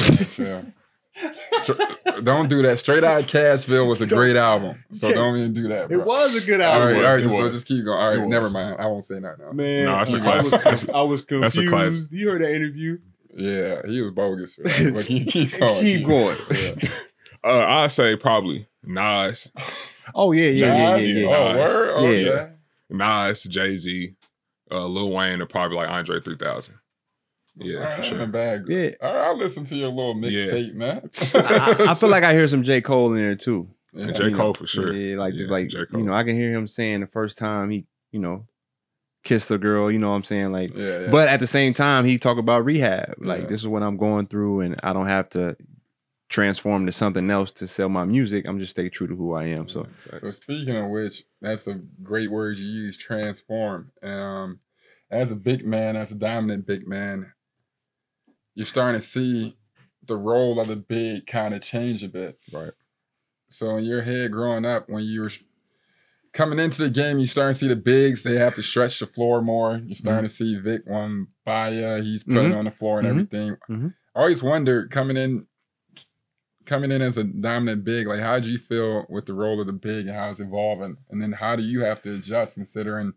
Nashville. 1.21 2.21
Don't 2.23 2.49
do 2.49 2.61
that. 2.63 2.79
Straight 2.79 3.03
Out 3.03 3.23
Cashville 3.23 3.87
was 3.87 4.01
a 4.01 4.07
great 4.07 4.35
album, 4.35 4.83
so 4.91 5.11
don't 5.11 5.37
even 5.37 5.53
do 5.53 5.67
that. 5.69 5.89
Bro. 5.89 6.05
was 6.05 6.43
a 6.43 6.45
good 6.45 6.61
album. 6.61 6.95
all 6.97 7.03
right. 7.03 7.19
It 7.21 7.29
so 7.29 7.37
was. 7.43 7.53
just 7.53 7.67
keep 7.67 7.85
going. 7.85 7.99
All 7.99 8.11
It 8.11 8.17
right, 8.19 8.27
never 8.27 8.49
mind. 8.49 8.75
I 8.79 8.85
won't 8.87 9.05
say 9.05 9.19
that 9.19 9.39
now. 9.39 9.51
Man, 9.51 9.85
No, 9.85 9.99
it's 10.01 10.13
a 10.13 10.17
I 10.17 10.19
classic. 10.19 10.51
was- 10.53 10.63
That's 10.63 10.83
a- 10.85 10.93
I 10.95 11.01
was 11.01 11.21
that's 11.25 11.57
a 11.57 11.61
confused. 11.61 11.69
classic. 11.69 12.11
You 12.11 12.29
heard 12.29 12.41
that 12.41 12.53
interview? 12.53 12.97
Yeah, 13.33 13.81
he 13.85 14.01
was 14.01 14.11
bogus 14.11 14.55
for 14.55 14.63
that. 14.63 14.91
But 14.93 15.05
keep, 15.05 15.27
keep 15.27 15.57
going. 15.59 15.81
Keep 15.81 16.07
going. 16.07 16.37
Yeah. 16.51 16.89
Uh, 17.43 17.65
I 17.67 17.87
say 17.87 18.15
probably 18.17 18.67
Nas, 18.83 19.51
Oh 20.15 20.31
yeah, 20.33 20.49
yeah, 20.49 20.75
yeah, 20.75 20.91
Nas? 20.97 21.07
yeah, 21.07 21.19
yeah. 21.21 21.27
Oh, 21.35 21.53
Nas. 21.53 21.71
word? 21.73 21.91
Oh, 21.95 22.09
Yeah. 22.09 22.29
yeah. 22.31 22.47
Nas, 22.89 23.43
Jay 23.43 23.77
Z, 23.77 24.15
uh, 24.71 24.85
Lil 24.87 25.11
Wayne, 25.11 25.39
and 25.39 25.49
probably 25.49 25.77
like 25.77 25.89
Andre 25.89 26.19
3000. 26.19 26.75
Yeah, 27.59 27.75
All 27.77 27.83
right, 27.83 27.91
for 27.95 27.95
ain't 27.97 28.05
sure. 28.05 28.27
bad. 28.27 28.65
Yeah. 28.67 28.89
All 29.01 29.13
right, 29.13 29.25
I'll 29.27 29.37
listen 29.37 29.63
to 29.65 29.75
your 29.75 29.89
little 29.89 30.15
Yeah. 30.23 30.47
mixtape, 30.51 30.73
man. 30.73 31.09
I, 31.35 31.91
I 31.91 31.93
feel 31.95 32.09
like 32.09 32.23
I 32.23 32.33
hear 32.33 32.47
some 32.47 32.63
J. 32.63 32.81
Cole 32.81 33.13
in 33.13 33.19
there 33.19 33.35
too. 33.35 33.69
Yeah. 33.93 34.11
J. 34.11 34.25
You 34.25 34.29
know, 34.31 34.37
Cole 34.37 34.53
for 34.53 34.67
sure. 34.67 34.93
Yeah, 34.93 35.17
like 35.17 35.33
Yeah, 35.35 35.47
like 35.49 35.67
J. 35.69 35.79
you 35.91 36.03
know, 36.03 36.13
I 36.13 36.23
can 36.23 36.35
hear 36.35 36.51
him 36.53 36.67
saying 36.67 37.01
the 37.01 37.07
first 37.07 37.37
time 37.37 37.69
he, 37.69 37.85
you 38.11 38.19
know, 38.19 38.45
kissed 39.23 39.51
a 39.51 39.57
girl. 39.57 39.91
You 39.91 39.99
know 39.99 40.09
what 40.09 40.15
I'm 40.15 40.23
saying? 40.23 40.51
Like, 40.51 40.75
Yeah, 40.75 40.99
yeah. 41.01 41.11
but 41.11 41.27
at 41.27 41.39
the 41.39 41.47
same 41.47 41.73
time, 41.73 42.05
he 42.05 42.17
talk 42.17 42.37
about 42.37 42.63
rehab. 42.65 43.15
Like, 43.19 43.41
Yeah. 43.43 43.47
this 43.47 43.61
is 43.61 43.67
what 43.67 43.83
I'm 43.83 43.97
going 43.97 44.27
through, 44.27 44.61
and 44.61 44.79
I 44.83 44.93
don't 44.93 45.07
have 45.07 45.29
to 45.31 45.57
transform 46.29 46.85
to 46.85 46.91
something 46.91 47.29
else 47.31 47.51
to 47.51 47.67
sell 47.67 47.89
my 47.89 48.05
music. 48.05 48.47
I'm 48.47 48.59
just 48.59 48.71
stay 48.71 48.87
true 48.89 49.07
to 49.07 49.15
who 49.15 49.33
I 49.33 49.45
am. 49.45 49.67
So 49.67 49.87
So 50.21 50.29
speaking 50.29 50.75
of 50.75 50.89
which, 50.89 51.23
that's 51.41 51.67
a 51.67 51.81
great 52.03 52.29
word 52.29 52.57
you 52.59 52.65
use, 52.65 52.97
transform. 52.97 53.91
Um, 54.03 54.59
as 55.09 55.31
a 55.31 55.35
big 55.35 55.65
man, 55.65 55.95
as 55.95 56.11
a 56.11 56.15
dominant 56.15 56.67
big 56.67 56.87
man, 56.87 57.33
you're 58.59 58.65
starting 58.65 58.99
to 58.99 59.07
see 59.07 59.55
the 60.05 60.17
role 60.17 60.59
of 60.59 60.67
the 60.67 60.75
big 60.75 61.25
kind 61.25 61.53
of 61.53 61.61
change 61.61 62.03
a 62.03 62.09
bit. 62.09 62.37
Right. 62.51 62.73
So 63.47 63.77
in 63.77 63.85
your 63.85 64.01
head 64.01 64.33
growing 64.33 64.65
up, 64.65 64.89
when 64.89 65.05
you 65.05 65.21
were 65.21 65.31
coming 66.33 66.59
into 66.59 66.81
the 66.83 66.89
game, 66.89 67.19
you 67.19 67.25
starting 67.25 67.53
to 67.53 67.57
see 67.57 67.69
the 67.69 67.77
bigs, 67.77 68.21
they 68.21 68.35
have 68.35 68.55
to 68.55 68.61
stretch 68.61 68.99
the 68.99 69.07
floor 69.07 69.41
more. 69.41 69.77
You're 69.85 69.95
starting 69.95 70.25
to 70.25 70.29
see 70.29 70.59
Vic 70.59 70.81
one 70.85 71.27
Wambaya, 71.47 72.03
he's 72.03 72.25
putting 72.25 72.51
Mhm. 72.51 72.57
on 72.57 72.65
the 72.65 72.71
floor 72.71 72.99
and 72.99 73.07
Mhm. 73.07 73.11
everything. 73.11 73.57
Mhm. 73.69 73.93
I 74.13 74.19
always 74.19 74.43
wondered 74.43 74.91
coming 74.91 75.15
in 75.15 75.47
coming 76.65 76.91
in 76.91 77.01
as 77.01 77.17
a 77.17 77.23
dominant 77.23 77.83
big, 77.83 78.05
like 78.07 78.19
how 78.19 78.39
do 78.39 78.51
you 78.51 78.59
feel 78.59 79.05
with 79.09 79.25
the 79.25 79.33
role 79.33 79.59
of 79.59 79.65
the 79.67 79.73
big 79.73 80.05
and 80.05 80.15
how 80.15 80.29
it's 80.29 80.39
evolving? 80.41 80.97
And 81.09 81.19
then 81.19 81.31
how 81.31 81.55
do 81.55 81.63
you 81.63 81.79
have 81.79 81.99
to 82.03 82.13
adjust 82.15 82.55
considering 82.55 83.13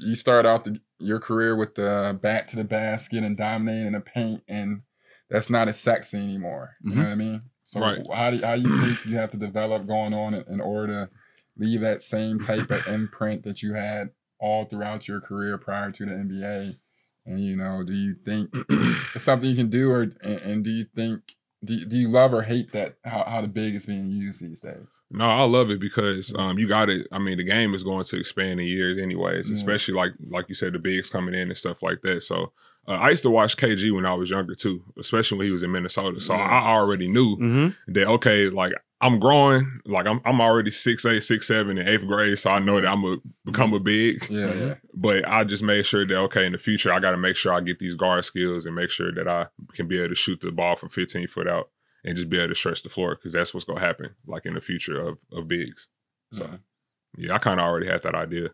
you 0.00 0.14
start 0.14 0.46
out 0.46 0.64
the, 0.64 0.80
your 0.98 1.20
career 1.20 1.56
with 1.56 1.74
the 1.74 2.18
back 2.22 2.48
to 2.48 2.56
the 2.56 2.64
basket 2.64 3.22
and 3.24 3.36
dominating 3.36 3.92
the 3.92 4.00
paint 4.00 4.42
and 4.48 4.82
that's 5.30 5.50
not 5.50 5.68
as 5.68 5.78
sexy 5.78 6.18
anymore. 6.18 6.76
You 6.82 6.90
know 6.90 7.02
mm-hmm. 7.02 7.04
what 7.04 7.12
I 7.12 7.16
mean? 7.16 7.42
So 7.64 7.80
Right. 7.80 8.06
how 8.12 8.30
do 8.30 8.40
how 8.42 8.54
you 8.54 8.80
think 8.80 9.04
you 9.04 9.16
have 9.18 9.30
to 9.32 9.36
develop 9.36 9.86
going 9.86 10.14
on 10.14 10.34
in, 10.34 10.44
in 10.48 10.60
order 10.60 11.06
to 11.06 11.10
leave 11.58 11.82
that 11.82 12.02
same 12.02 12.38
type 12.40 12.70
of 12.70 12.86
imprint 12.86 13.42
that 13.44 13.62
you 13.62 13.74
had 13.74 14.10
all 14.38 14.64
throughout 14.64 15.06
your 15.06 15.20
career 15.20 15.58
prior 15.58 15.90
to 15.90 16.06
the 16.06 16.12
NBA? 16.12 16.78
And 17.26 17.44
you 17.44 17.56
know, 17.56 17.84
do 17.84 17.92
you 17.92 18.14
think 18.24 18.54
it's 19.14 19.24
something 19.24 19.50
you 19.50 19.56
can 19.56 19.68
do, 19.68 19.90
or 19.90 20.02
and, 20.02 20.14
and 20.22 20.64
do 20.64 20.70
you 20.70 20.86
think 20.96 21.34
do, 21.64 21.74
you- 21.74 21.86
do 21.86 21.96
you 21.96 22.08
love 22.08 22.32
or 22.32 22.42
hate 22.42 22.72
that 22.72 22.96
how, 23.04 23.24
how 23.26 23.40
the 23.40 23.48
big 23.48 23.74
is 23.74 23.86
being 23.86 24.10
used 24.10 24.40
these 24.40 24.60
days? 24.60 25.02
No, 25.10 25.24
I 25.28 25.42
love 25.42 25.70
it 25.70 25.80
because 25.80 26.32
um, 26.38 26.58
you 26.58 26.68
got 26.68 26.88
it. 26.88 27.06
I 27.12 27.18
mean, 27.18 27.36
the 27.38 27.44
game 27.44 27.74
is 27.74 27.82
going 27.82 28.04
to 28.04 28.16
expand 28.18 28.60
in 28.60 28.66
years, 28.66 28.98
anyways. 28.98 29.50
Yeah. 29.50 29.54
Especially 29.54 29.94
like 29.94 30.12
like 30.28 30.48
you 30.48 30.54
said, 30.54 30.72
the 30.72 30.78
bigs 30.78 31.10
coming 31.10 31.34
in 31.34 31.48
and 31.48 31.56
stuff 31.56 31.82
like 31.82 32.00
that. 32.02 32.22
So 32.22 32.52
uh, 32.88 32.92
I 32.92 33.10
used 33.10 33.22
to 33.24 33.30
watch 33.30 33.56
KG 33.56 33.94
when 33.94 34.06
I 34.06 34.14
was 34.14 34.30
younger 34.30 34.54
too, 34.54 34.82
especially 34.98 35.38
when 35.38 35.46
he 35.46 35.52
was 35.52 35.62
in 35.62 35.70
Minnesota. 35.70 36.20
So 36.20 36.34
Yeah. 36.34 36.40
I 36.42 36.68
already 36.74 37.06
knew 37.08 37.36
Mhm. 37.36 37.76
that 37.88 38.06
okay, 38.08 38.48
like 38.48 38.72
I'm 39.00 39.20
growing, 39.20 39.80
like 39.84 40.06
I'm 40.06 40.20
I'm 40.24 40.40
already 40.40 40.70
six 40.72 41.04
eight, 41.06 41.20
six 41.22 41.46
seven 41.46 41.78
in 41.78 41.86
eighth 41.86 42.04
grade, 42.06 42.38
so 42.38 42.50
I 42.50 42.58
know 42.58 42.80
that 42.80 42.88
I'm 42.88 43.02
gonna 43.02 43.18
become 43.44 43.72
a 43.74 43.78
big. 43.78 44.26
Yeah, 44.28 44.52
yeah. 44.54 44.74
But 44.94 45.28
I 45.28 45.44
just 45.44 45.62
made 45.62 45.86
sure 45.86 46.04
that 46.06 46.16
okay, 46.16 46.44
in 46.46 46.52
the 46.52 46.58
future, 46.58 46.92
I 46.92 46.98
got 46.98 47.12
to 47.12 47.16
make 47.16 47.36
sure 47.36 47.52
I 47.52 47.60
get 47.60 47.78
these 47.78 47.94
guard 47.94 48.24
skills 48.24 48.66
and 48.66 48.74
make 48.74 48.90
sure 48.90 49.12
that 49.12 49.28
I 49.28 49.46
can 49.74 49.86
be 49.86 49.98
able 49.98 50.08
to 50.08 50.14
shoot 50.16 50.40
the 50.40 50.50
ball 50.50 50.74
from 50.74 50.88
15 50.88 51.28
foot 51.28 51.46
out 51.46 51.70
and 52.04 52.16
just 52.16 52.28
be 52.28 52.38
able 52.38 52.48
to 52.48 52.54
stretch 52.56 52.82
the 52.82 52.88
floor 52.88 53.14
because 53.14 53.32
that's 53.34 53.52
what's 53.54 53.64
gonna 53.64 53.78
happen, 53.80 54.10
like 54.26 54.46
in 54.46 54.54
the 54.54 54.60
future 54.60 54.98
of 55.00 55.18
of 55.30 55.46
bigs. 55.46 55.86
So 56.32 56.44
Yeah. 56.44 56.56
yeah, 57.28 57.34
I 57.34 57.38
kind 57.38 57.60
of 57.60 57.66
already 57.66 57.86
had 57.86 58.02
that 58.02 58.16
idea. 58.16 58.48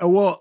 Uh, 0.00 0.08
well, 0.08 0.40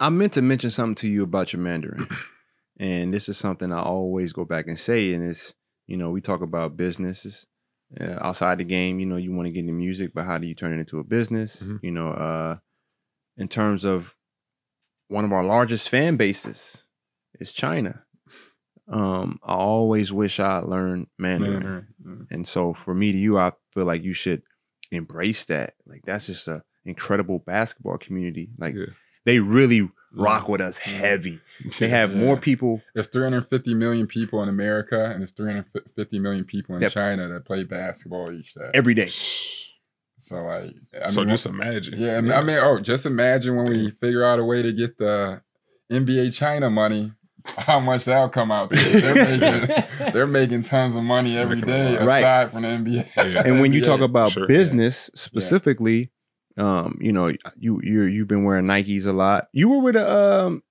I 0.00 0.08
meant 0.08 0.32
to 0.32 0.42
mention 0.42 0.70
something 0.70 0.94
to 0.96 1.08
you 1.08 1.22
about 1.22 1.52
your 1.52 1.60
Mandarin, 1.60 2.08
and 2.78 3.12
this 3.12 3.28
is 3.28 3.36
something 3.36 3.72
I 3.72 3.80
always 3.82 4.32
go 4.32 4.44
back 4.44 4.66
and 4.66 4.78
say, 4.78 5.12
and 5.12 5.22
it's 5.24 5.54
you 5.86 5.96
know 5.96 6.10
we 6.10 6.20
talk 6.20 6.40
about 6.40 6.76
businesses 6.76 7.46
uh, 8.00 8.16
outside 8.20 8.58
the 8.58 8.64
game. 8.64 8.98
You 8.98 9.06
know, 9.06 9.16
you 9.16 9.32
want 9.32 9.46
to 9.46 9.52
get 9.52 9.60
into 9.60 9.72
music, 9.72 10.12
but 10.14 10.24
how 10.24 10.38
do 10.38 10.46
you 10.46 10.54
turn 10.54 10.72
it 10.72 10.80
into 10.80 10.98
a 10.98 11.04
business? 11.04 11.62
Mhm. 11.62 11.80
You 11.82 11.90
know, 11.90 12.08
uh, 12.08 12.56
in 13.36 13.48
terms 13.48 13.84
of 13.84 14.16
one 15.08 15.24
of 15.24 15.32
our 15.32 15.44
largest 15.44 15.88
fan 15.88 16.16
bases 16.16 16.84
is 17.38 17.52
China. 17.52 18.04
Um, 18.88 19.38
I 19.44 19.54
always 19.54 20.12
wish 20.12 20.40
I 20.40 20.58
learned 20.58 21.08
Mandarin. 21.18 21.52
Mandarin, 21.52 21.86
yeah. 22.04 22.34
And 22.36 22.48
so 22.48 22.74
for 22.74 22.94
me 22.94 23.12
to 23.12 23.18
you, 23.18 23.38
I 23.38 23.52
feel 23.72 23.84
like 23.84 24.02
you 24.02 24.14
should 24.14 24.42
embrace 24.90 25.44
that. 25.44 25.74
Like 25.86 26.02
that's 26.04 26.26
just 26.26 26.48
a 26.48 26.64
incredible 26.84 27.38
basketball 27.38 27.98
community. 27.98 28.50
Like 28.58 28.74
Yeah. 28.74 28.86
They 29.24 29.38
really 29.40 29.88
rock 30.12 30.48
with 30.48 30.60
us 30.60 30.78
heavy. 30.78 31.40
They 31.78 31.88
have 31.88 32.14
more 32.14 32.38
people. 32.38 32.80
There's 32.94 33.08
350 33.08 33.74
million 33.74 34.06
people 34.06 34.42
in 34.42 34.48
America, 34.48 35.04
and 35.10 35.20
there's 35.20 35.32
350 35.32 36.18
million 36.18 36.44
people 36.44 36.74
in 36.74 36.80
Yep. 36.80 36.90
China 36.92 37.28
that 37.28 37.44
play 37.44 37.64
basketball 37.64 38.32
each 38.32 38.54
day. 38.54 38.70
every 38.74 38.94
day. 38.94 39.08
So 40.22 40.42
like, 40.42 40.74
I 41.02 41.08
so 41.08 41.20
mean, 41.22 41.30
just 41.30 41.46
imagine. 41.46 41.94
yeah, 41.98 42.18
I 42.18 42.20
mean- 42.20 42.32
I 42.32 42.42
mean, 42.42 42.58
oh, 42.60 42.78
just 42.78 43.06
imagine 43.06 43.56
when 43.56 43.66
we 43.70 43.90
figure 44.02 44.22
out 44.22 44.38
a 44.38 44.44
way 44.44 44.62
to 44.62 44.70
get 44.70 44.98
the 44.98 45.40
NBA 45.90 46.36
China 46.36 46.68
money, 46.68 47.12
how 47.46 47.80
much 47.80 48.04
that'll 48.04 48.28
come 48.28 48.50
out. 48.50 48.68
To. 48.70 48.76
They're 48.76 49.14
making, 49.40 50.12
they're 50.12 50.26
making 50.26 50.62
tons 50.64 50.94
of 50.94 51.04
money 51.04 51.38
every 51.38 51.62
day 51.62 51.66
Making 51.66 51.72
a 51.72 51.88
day 51.94 51.98
lot. 52.00 52.06
Right. 52.06 52.18
aside 52.20 52.52
from 52.52 52.62
the 52.62 52.68
NBA. 52.68 53.32
Yeah. 53.32 53.42
And 53.46 53.60
when 53.62 53.72
you 53.72 53.82
talk 53.82 54.00
about 54.02 54.32
Sure. 54.32 54.46
business 54.46 55.08
specifically, 55.14 56.10
um, 56.56 56.98
you 57.00 57.12
know, 57.12 57.28
you 57.56 57.80
you 57.82 58.02
you've 58.02 58.28
been 58.28 58.44
wearing 58.44 58.66
Nikes 58.66 59.06
a 59.06 59.12
lot. 59.12 59.48
You 59.52 59.68
were 59.68 59.78
with 59.80 59.96
a 59.96 60.10
um, 60.46 60.62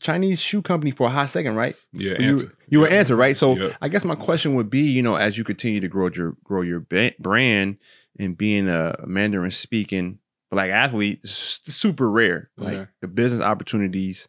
Chinese 0.00 0.38
shoe 0.40 0.62
company 0.62 0.90
for 0.90 1.06
a 1.06 1.10
hot 1.10 1.30
second, 1.30 1.56
right? 1.56 1.74
yeah, 1.92 2.20
you, 2.20 2.34
Anta. 2.36 2.52
you 2.68 2.80
were 2.80 2.90
Yeah. 2.90 3.02
Anta 3.04 3.16
right 3.16 3.36
so 3.36 3.54
Yeah. 3.56 3.76
i 3.80 3.88
guess 3.88 4.04
my 4.04 4.14
question 4.14 4.54
would 4.54 4.68
be 4.70 4.80
you 4.80 5.02
know 5.02 5.14
as 5.16 5.38
you 5.38 5.44
continue 5.44 5.80
to 5.80 5.88
grow 5.88 6.08
your 6.10 6.36
grow 6.44 6.60
your 6.62 6.80
brand 7.18 7.78
and 8.18 8.36
being 8.36 8.68
a 8.68 8.94
mandarin 9.06 9.50
speaking 9.50 10.18
black 10.50 10.70
athlete 10.70 11.20
super 11.26 12.10
rare 12.10 12.50
like 12.58 12.74
Yeah. 12.74 12.84
the 13.00 13.08
business 13.08 13.40
opportunities 13.42 14.28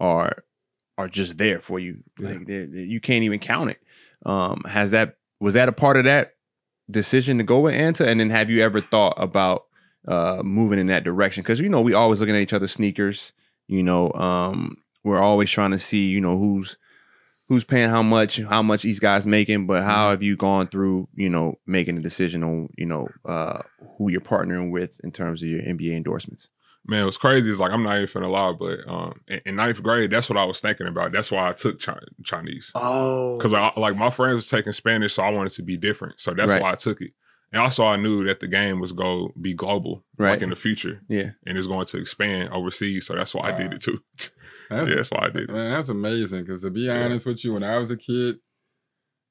are 0.00 0.44
are 0.98 1.08
just 1.08 1.38
there 1.38 1.60
for 1.60 1.78
you 1.78 2.02
like 2.18 2.46
they're- 2.46 2.66
they're- 2.66 2.80
you 2.84 3.00
can't 3.00 3.24
even 3.24 3.38
count 3.38 3.70
it 3.70 3.78
um 4.26 4.62
has 4.68 4.90
that 4.90 5.16
was 5.40 5.54
that 5.54 5.68
a 5.68 5.72
part 5.72 5.96
of 5.96 6.04
that 6.04 6.34
decision 6.90 7.38
to 7.38 7.44
go 7.44 7.60
with 7.60 7.72
anta 7.74 8.06
and 8.06 8.20
then 8.20 8.28
have 8.30 8.50
you 8.50 8.62
ever 8.62 8.80
thought 8.80 9.14
about 9.16 9.64
uh 10.06 10.40
moving 10.44 10.78
in 10.78 10.86
that 10.86 11.04
direction 11.04 11.42
because 11.42 11.60
you 11.60 11.68
know 11.68 11.80
we 11.80 11.92
always 11.94 12.20
looking 12.20 12.36
at 12.36 12.42
each 12.42 12.52
other's 12.52 12.72
sneakers 12.72 13.32
you 13.66 13.82
know 13.82 14.12
um 14.12 14.76
we're 15.04 15.20
always 15.20 15.50
trying 15.50 15.70
to 15.72 15.78
see 15.78 16.08
you 16.08 16.20
know 16.20 16.38
who's 16.38 16.76
who's 17.48 17.64
paying 17.64 17.90
how 17.90 18.02
much 18.02 18.40
how 18.42 18.62
much 18.62 18.84
each 18.84 19.00
guy's 19.00 19.26
making 19.26 19.66
but 19.66 19.80
Mm-hmm. 19.80 19.90
how 19.90 20.10
have 20.10 20.22
you 20.22 20.36
gone 20.36 20.68
through 20.68 21.08
you 21.14 21.28
know 21.28 21.56
making 21.66 21.98
a 21.98 22.00
decision 22.00 22.44
on 22.44 22.68
you 22.76 22.86
know 22.86 23.08
uh 23.24 23.60
who 23.96 24.10
you're 24.10 24.20
partnering 24.20 24.70
with 24.70 25.00
in 25.02 25.10
terms 25.10 25.42
of 25.42 25.48
your 25.48 25.62
nba 25.62 25.96
endorsements 25.96 26.48
Man, 26.86 27.04
what's 27.04 27.18
crazy 27.18 27.50
is 27.50 27.60
like 27.60 27.70
I'm 27.72 27.82
not 27.82 27.96
even 27.98 28.08
finna 28.08 28.30
lie, 28.30 28.52
but 28.52 28.88
um, 28.90 29.20
in, 29.28 29.40
in 29.44 29.56
ninth 29.56 29.82
grade, 29.82 30.10
that's 30.10 30.30
what 30.30 30.38
I 30.38 30.44
was 30.44 30.58
thinking 30.60 30.86
about. 30.86 31.12
That's 31.12 31.30
why 31.30 31.50
I 31.50 31.52
took 31.52 31.82
Chi- 31.82 31.98
Chinese 32.24 32.72
oh 32.74 33.36
because 33.36 33.52
I 33.52 33.70
like 33.76 33.94
my 33.94 34.08
friends 34.08 34.36
was 34.36 34.48
taking 34.48 34.72
Spanish, 34.72 35.12
so 35.12 35.22
I 35.22 35.28
wanted 35.30 35.52
to 35.54 35.62
be 35.62 35.76
different. 35.76 36.18
So 36.18 36.32
that's 36.32 36.50
Right. 36.52 36.62
why 36.62 36.72
I 36.72 36.76
took 36.76 37.02
it. 37.02 37.10
And 37.52 37.62
also, 37.62 37.84
I 37.84 37.96
knew 37.96 38.24
that 38.24 38.40
the 38.40 38.46
game 38.46 38.78
was 38.78 38.92
going 38.92 39.32
to 39.32 39.38
be 39.38 39.54
global, 39.54 40.04
Right. 40.18 40.30
like 40.32 40.42
in 40.42 40.50
the 40.50 40.56
future, 40.56 41.00
yeah 41.08 41.30
and 41.46 41.56
it's 41.56 41.66
going 41.66 41.86
to 41.86 41.98
expand 41.98 42.50
overseas. 42.50 43.06
So 43.06 43.14
that's 43.14 43.34
why 43.34 43.50
I 43.52 43.58
did 43.58 43.72
it 43.72 43.80
too. 43.82 44.02
That's, 44.70 44.90
yeah, 44.90 44.96
that's 44.96 45.10
why 45.10 45.20
I 45.22 45.28
did 45.30 45.44
it. 45.44 45.50
Man, 45.50 45.70
that's 45.70 45.88
amazing. 45.88 46.42
Because 46.42 46.60
to 46.60 46.68
be 46.70 46.82
Yeah. 46.82 47.02
honest 47.02 47.24
with 47.24 47.42
you, 47.42 47.54
when 47.54 47.62
I 47.62 47.78
was 47.78 47.90
a 47.90 47.96
kid, 47.96 48.36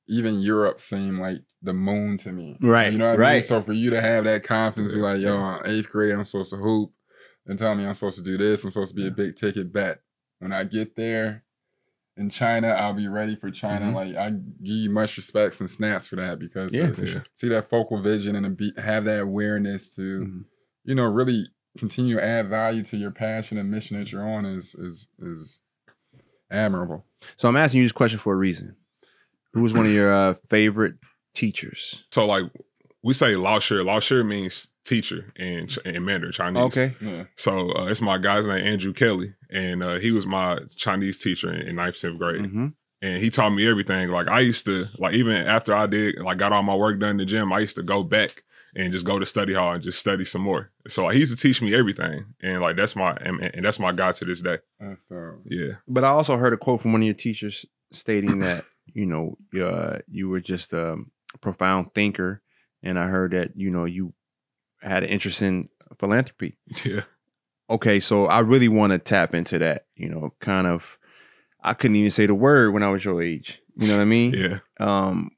even 0.07 0.39
Europe 0.39 0.82
seemed 0.82 1.20
like 1.20 1.39
the 1.61 1.74
moon 1.74 2.18
to 2.20 2.32
me. 2.32 2.57
Right, 2.59 2.91
You 2.91 2.97
know 2.97 3.11
what 3.15 3.22
I 3.24 3.34
mean? 3.34 3.41
So 3.43 3.61
for 3.61 3.74
you 3.74 3.91
to 3.91 4.01
have 4.01 4.24
that 4.24 4.43
confidence, 4.43 4.93
be 4.93 4.99
like, 4.99 5.22
yo, 5.22 5.36
yeah. 5.38 5.59
in 5.59 5.70
eighth 5.70 5.89
grade, 5.91 6.13
I'm 6.13 6.26
supposed 6.26 6.53
to 6.53 6.57
hoop, 6.57 6.91
and 7.45 7.59
tell 7.59 7.76
me 7.76 7.86
I'm 7.86 7.93
supposed 7.93 8.18
to 8.18 8.24
do 8.24 8.36
this, 8.36 8.63
I'm 8.65 8.72
supposed 8.72 8.95
to 8.95 8.99
be 9.01 9.07
a 9.07 9.11
big 9.11 9.36
ticket 9.36 9.72
bet. 9.72 9.99
When 10.39 10.51
I 10.51 10.63
get 10.63 10.95
there 10.95 11.43
in 12.18 12.30
China, 12.30 12.70
I'll 12.70 12.93
be 12.93 13.07
ready 13.07 13.36
for 13.36 13.51
China. 13.51 13.86
Mhm. 13.88 13.93
Like 13.93 14.15
I 14.15 14.30
give 14.32 14.41
you 14.76 14.89
much 14.89 15.15
respects 15.18 15.59
and 15.59 15.70
snaps 15.70 16.07
for 16.07 16.15
that 16.18 16.39
because 16.39 16.74
Yeah, 16.74 16.88
to 16.88 16.93
for 16.93 17.05
sure. 17.05 17.24
see 17.34 17.47
that 17.49 17.70
focal 17.70 18.01
vision 18.01 18.36
and 18.36 18.57
be, 18.57 18.72
have 18.78 19.05
that 19.05 19.22
awareness 19.22 19.93
to 19.95 20.01
Mhm. 20.22 20.45
you 20.84 20.95
know, 20.95 21.03
really 21.05 21.45
continue 21.78 22.15
to 22.15 22.24
add 22.24 22.47
value 22.47 22.82
to 22.84 22.97
your 22.97 23.11
passion 23.11 23.57
and 23.57 23.70
mission 23.70 23.99
that 23.99 24.11
you're 24.11 24.28
on 24.28 24.45
is 24.45 24.74
is 24.76 25.07
is 25.22 25.59
admirable. 26.49 27.05
so 27.36 27.47
i'm 27.49 27.57
asking 27.57 27.80
you 27.80 27.86
this 27.86 27.91
question 27.91 28.18
for 28.18 28.34
a 28.34 28.38
reason 28.38 28.76
who 29.53 29.61
was 29.61 29.74
one 29.74 29.86
of 29.86 29.91
your 29.91 30.11
uh, 30.13 30.34
favorite 30.49 30.95
teachers 31.34 32.05
So 32.11 32.26
like 32.26 32.45
we 33.08 33.14
say 33.14 33.36
Lao 33.36 33.60
Shi. 33.60 33.76
Lao 33.76 33.99
Shi 33.99 34.22
means 34.24 34.74
teacher 34.84 35.32
in 35.36 35.68
in 35.86 36.03
Mandarin 36.05 36.34
Chinese. 36.34 36.64
okay 36.78 36.89
Yeah. 37.01 37.24
So 37.36 37.51
uh, 37.78 37.86
it's 37.91 38.01
my 38.01 38.18
guy's 38.18 38.47
name 38.47 38.66
Andrew 38.66 38.93
Kelly, 38.93 39.34
and 39.49 39.82
uh, 39.82 39.95
he 40.05 40.12
was 40.12 40.26
my 40.26 40.60
Chinese 40.76 41.20
teacher 41.20 41.51
in, 41.53 41.62
in 41.70 41.76
ninth, 41.76 41.99
tenth 42.01 42.20
grade. 42.20 42.41
Mhm. 42.45 42.74
and 43.01 43.22
he 43.24 43.30
taught 43.30 43.51
me 43.51 43.68
everything. 43.68 44.10
Like 44.10 44.28
I 44.28 44.39
used 44.51 44.66
to, 44.66 44.88
like 44.97 45.14
even 45.14 45.36
after 45.36 45.72
I 45.74 45.86
did, 45.88 46.16
like 46.28 46.38
got 46.38 46.51
all 46.53 46.64
my 46.64 46.76
work 46.76 46.99
done 46.99 47.12
in 47.12 47.18
the 47.18 47.26
gym, 47.26 47.53
I 47.53 47.60
used 47.60 47.76
to 47.76 47.84
go 47.84 48.03
back 48.03 48.43
and 48.76 48.91
just 48.91 49.05
go 49.05 49.18
to 49.20 49.26
study 49.26 49.53
hall 49.53 49.74
and 49.74 49.84
just 49.84 49.99
study 49.99 50.26
some 50.26 50.41
more. 50.41 50.72
So 50.88 51.03
like, 51.05 51.14
he 51.14 51.20
used 51.22 51.36
to 51.38 51.41
teach 51.47 51.62
me 51.62 51.74
everything, 51.76 52.26
and 52.41 52.62
like 52.62 52.76
that's 52.76 52.95
my 52.95 53.12
and, 53.28 53.36
and 53.55 53.64
that's 53.66 53.80
my 53.80 53.91
guy 54.01 54.12
to 54.14 54.26
this 54.26 54.41
day. 54.41 54.58
That's. 54.80 55.05
Yeah, 55.45 55.74
But 55.88 56.03
I 56.03 56.10
also 56.10 56.38
heard 56.38 56.53
a 56.53 56.58
quote 56.58 56.82
from 56.82 56.91
one 56.91 57.01
of 57.01 57.05
your 57.05 57.14
teachers 57.28 57.66
stating 57.91 58.39
that 58.39 58.66
you 58.99 59.05
know 59.05 59.38
uh, 59.62 59.99
you 60.08 60.30
were 60.30 60.41
just 60.53 60.74
um, 60.74 61.12
a 61.34 61.38
profound 61.38 61.93
thinker, 61.93 62.41
and 62.88 62.98
I 63.00 63.06
heard 63.08 63.32
that 63.32 63.52
you 63.56 63.70
know 63.70 63.86
you 63.86 64.14
had 64.82 65.04
an 65.04 65.10
interest 65.10 65.42
in 65.42 65.70
philanthropy. 66.00 66.58
yeah. 66.86 67.02
okay, 67.70 68.00
so 68.00 68.26
I 68.28 68.40
really 68.40 68.68
want 68.70 68.94
to 68.94 69.00
tap 69.00 69.34
into 69.36 69.60
that. 69.60 69.86
You 69.96 70.10
know, 70.10 70.34
kind 70.40 70.68
of. 70.68 70.98
I 71.64 71.74
couldn't 71.74 71.98
even 71.98 72.12
say 72.12 72.28
the 72.28 72.36
word 72.36 72.74
when 72.74 72.84
I 72.84 72.90
was 72.90 73.04
your 73.04 73.22
age. 73.22 73.60
You 73.76 73.88
know 73.90 73.96
what 73.96 74.02
I 74.04 74.06
mean? 74.06 74.34
Yeah. 74.34 74.60
um 74.80 75.32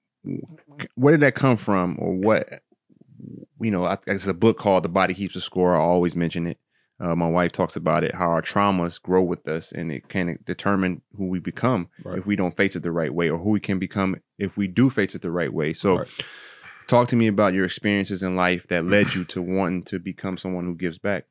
where 0.95 1.13
did 1.13 1.21
that 1.21 1.33
come 1.35 1.57
from 1.57 1.95
or 1.99 2.13
what 2.13 2.47
you 3.61 3.71
know 3.71 3.85
I, 3.85 3.97
it's 4.05 4.27
a 4.27 4.33
book 4.33 4.57
called 4.59 4.83
the 4.83 4.89
body 4.89 5.13
keeps 5.13 5.35
a 5.35 5.41
score 5.41 5.75
i 5.75 5.79
always 5.79 6.15
mention 6.15 6.45
it 6.45 6.57
uh, 6.99 7.15
my 7.15 7.27
wife 7.27 7.53
talks 7.53 7.75
about 7.77 8.03
it 8.03 8.13
how 8.15 8.29
our 8.29 8.41
traumas 8.41 9.01
grow 9.01 9.21
with 9.23 9.47
us 9.47 9.71
and 9.71 9.91
it 9.91 10.09
can 10.09 10.37
determine 10.45 11.01
who 11.17 11.27
we 11.27 11.39
become 11.39 11.89
Right. 12.03 12.17
if 12.17 12.25
we 12.25 12.35
don't 12.35 12.55
face 12.55 12.75
it 12.75 12.83
the 12.83 12.91
right 12.91 13.13
way 13.13 13.29
or 13.29 13.39
who 13.39 13.49
we 13.49 13.59
can 13.61 13.79
become 13.79 14.17
if 14.37 14.57
we 14.57 14.67
do 14.67 14.89
face 14.89 15.15
it 15.15 15.21
the 15.21 15.31
right 15.31 15.53
way 15.53 15.73
so 15.73 15.99
Right. 15.99 16.07
Talk 16.89 17.07
to 17.09 17.15
me 17.15 17.27
about 17.27 17.53
your 17.53 17.65
experiences 17.65 18.23
in 18.23 18.35
life 18.35 18.67
that 18.69 18.85
led 18.85 19.13
you 19.13 19.23
to 19.25 19.41
wanting 19.41 19.83
to 19.83 19.99
become 19.99 20.37
someone 20.37 20.65
who 20.65 20.75
gives 20.75 20.97
back 20.97 21.25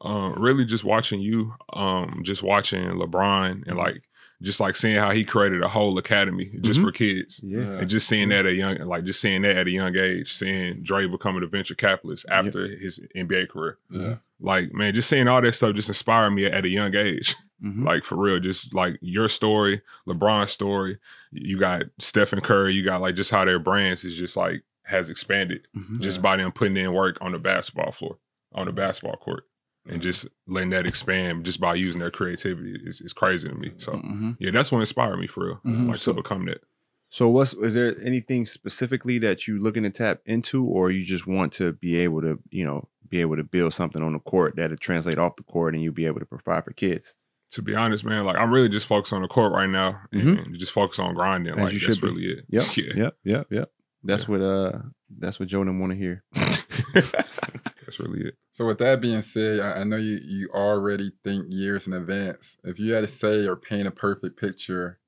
um, 0.00 0.34
really 0.40 0.64
just 0.64 0.84
watching 0.84 1.20
you, 1.20 1.54
um, 1.72 2.20
just 2.22 2.42
watching 2.42 2.82
LeBron 2.84 3.66
and 3.66 3.76
like 3.76 4.02
just 4.40 4.60
like 4.60 4.76
seeing 4.76 4.96
how 4.96 5.10
he 5.10 5.24
created 5.24 5.60
a 5.64 5.68
whole 5.68 5.98
academy 5.98 6.52
just 6.60 6.78
Mhm. 6.78 6.84
for 6.84 6.92
kids. 6.92 7.40
yeah 7.42 7.78
And 7.80 7.88
just 7.88 8.06
seeing 8.06 8.28
that 8.28 8.46
at 8.46 8.52
a 8.52 8.54
young, 8.54 8.78
like 8.86 9.02
just 9.04 9.20
seeing 9.20 9.42
that 9.42 9.56
at 9.56 9.66
a 9.66 9.70
young 9.70 9.96
age, 9.96 10.32
seeing 10.32 10.82
Dre 10.84 11.08
becoming 11.08 11.42
a 11.42 11.48
venture 11.48 11.74
capitalist 11.74 12.26
after 12.30 12.68
his 12.68 13.00
NBA 13.16 13.46
career. 13.48 13.78
Yeah. 13.90 14.16
Like, 14.38 14.72
man, 14.72 14.94
just 14.94 15.08
seeing 15.08 15.26
all 15.26 15.40
that 15.42 15.52
stuff 15.56 15.74
just 15.74 15.88
inspired 15.88 16.30
me 16.30 16.44
at 16.44 16.64
a 16.64 16.68
young 16.68 16.94
age. 16.94 17.34
Mhm. 17.60 17.84
Like 17.84 18.04
for 18.04 18.14
real, 18.14 18.38
just 18.38 18.72
like 18.72 18.98
your 19.00 19.26
story, 19.26 19.82
LeBron's 20.06 20.52
story. 20.52 20.98
You 21.32 21.58
got 21.58 21.82
Stephen 21.98 22.40
Curry, 22.40 22.72
you 22.74 22.84
got 22.84 23.00
like 23.00 23.16
just 23.16 23.32
how 23.32 23.44
their 23.44 23.58
brands 23.58 24.04
is 24.04 24.16
just 24.16 24.36
like 24.36 24.62
has 24.88 25.08
expanded 25.08 25.66
Mhm. 25.76 26.00
just 26.00 26.20
by 26.22 26.36
them 26.36 26.50
putting 26.52 26.76
in 26.76 26.92
work 26.92 27.18
on 27.20 27.32
the 27.32 27.38
basketball 27.38 27.92
floor, 27.92 28.18
on 28.52 28.66
the 28.66 28.72
basketball 28.72 29.16
court, 29.16 29.44
and 29.86 30.02
just 30.02 30.28
letting 30.46 30.70
that 30.70 30.86
expand 30.86 31.44
just 31.44 31.60
by 31.60 31.74
using 31.74 32.00
their 32.00 32.10
creativity 32.10 32.78
is, 32.84 33.00
is 33.00 33.12
crazy 33.12 33.48
to 33.48 33.54
me. 33.54 33.72
So 33.78 33.92
Mhm. 33.92 34.36
yeah, 34.38 34.50
that's 34.50 34.72
what 34.72 34.80
inspired 34.80 35.18
me 35.18 35.26
for 35.26 35.46
real, 35.46 35.60
Mhm. 35.64 35.88
like 35.88 35.98
So- 35.98 36.12
to 36.12 36.22
become 36.22 36.46
that. 36.46 36.62
So 37.10 37.28
what's 37.30 37.54
is 37.54 37.72
there 37.72 37.96
anything 38.02 38.44
specifically 38.44 39.18
that 39.20 39.46
you 39.48 39.58
looking 39.58 39.82
to 39.84 39.90
tap 39.90 40.20
into 40.26 40.62
or 40.64 40.90
you 40.90 41.04
just 41.04 41.26
want 41.26 41.54
to 41.54 41.72
be 41.72 41.96
able 41.96 42.20
to, 42.20 42.38
you 42.50 42.64
know, 42.66 42.88
be 43.08 43.22
able 43.22 43.36
to 43.36 43.44
build 43.44 43.72
something 43.72 44.02
on 44.02 44.12
the 44.12 44.18
court 44.18 44.56
that'll 44.56 44.76
translate 44.76 45.16
off 45.16 45.36
the 45.36 45.42
court 45.42 45.74
and 45.74 45.82
you'll 45.82 45.94
be 45.94 46.04
able 46.04 46.20
to 46.20 46.26
provide 46.26 46.64
for 46.64 46.72
kids? 46.72 47.14
To 47.52 47.62
be 47.62 47.74
honest, 47.74 48.04
man, 48.04 48.26
like 48.26 48.36
I'm 48.36 48.50
really 48.52 48.68
just 48.68 48.86
focused 48.86 49.14
on 49.14 49.22
the 49.22 49.28
court 49.28 49.52
right 49.54 49.70
now 49.70 50.02
and, 50.12 50.22
Mhm. 50.22 50.44
and 50.46 50.58
just 50.58 50.70
focus 50.72 50.98
on 50.98 51.14
grinding. 51.14 51.54
As 51.54 51.58
like 51.72 51.80
that's 51.80 51.98
be. 51.98 52.06
really 52.08 52.24
it. 52.26 52.44
Yep. 52.50 52.62
Yeah. 52.76 52.92
Yep. 52.94 53.16
Yep. 53.24 53.46
Yep. 53.52 53.70
That's 54.02 54.24
Yeah. 54.24 54.28
what 54.28 54.40
uh 54.40 54.72
that's 55.18 55.40
what 55.40 55.48
Jordan 55.48 55.78
want 55.78 55.92
to 55.92 55.98
hear. 55.98 56.24
that's 56.32 58.00
really 58.00 58.28
it. 58.28 58.34
So 58.52 58.66
with 58.66 58.78
that 58.78 59.00
being 59.00 59.22
said, 59.22 59.60
I, 59.60 59.80
I 59.80 59.84
know 59.84 59.96
you 59.96 60.18
you 60.24 60.48
already 60.54 61.12
think 61.24 61.46
years 61.48 61.86
in 61.86 61.92
advance. 61.92 62.56
If 62.64 62.78
you 62.78 62.94
had 62.94 63.02
to 63.02 63.08
say 63.08 63.46
or 63.46 63.56
paint 63.56 63.88
a 63.88 63.90
perfect 63.90 64.38
picture, 64.38 64.98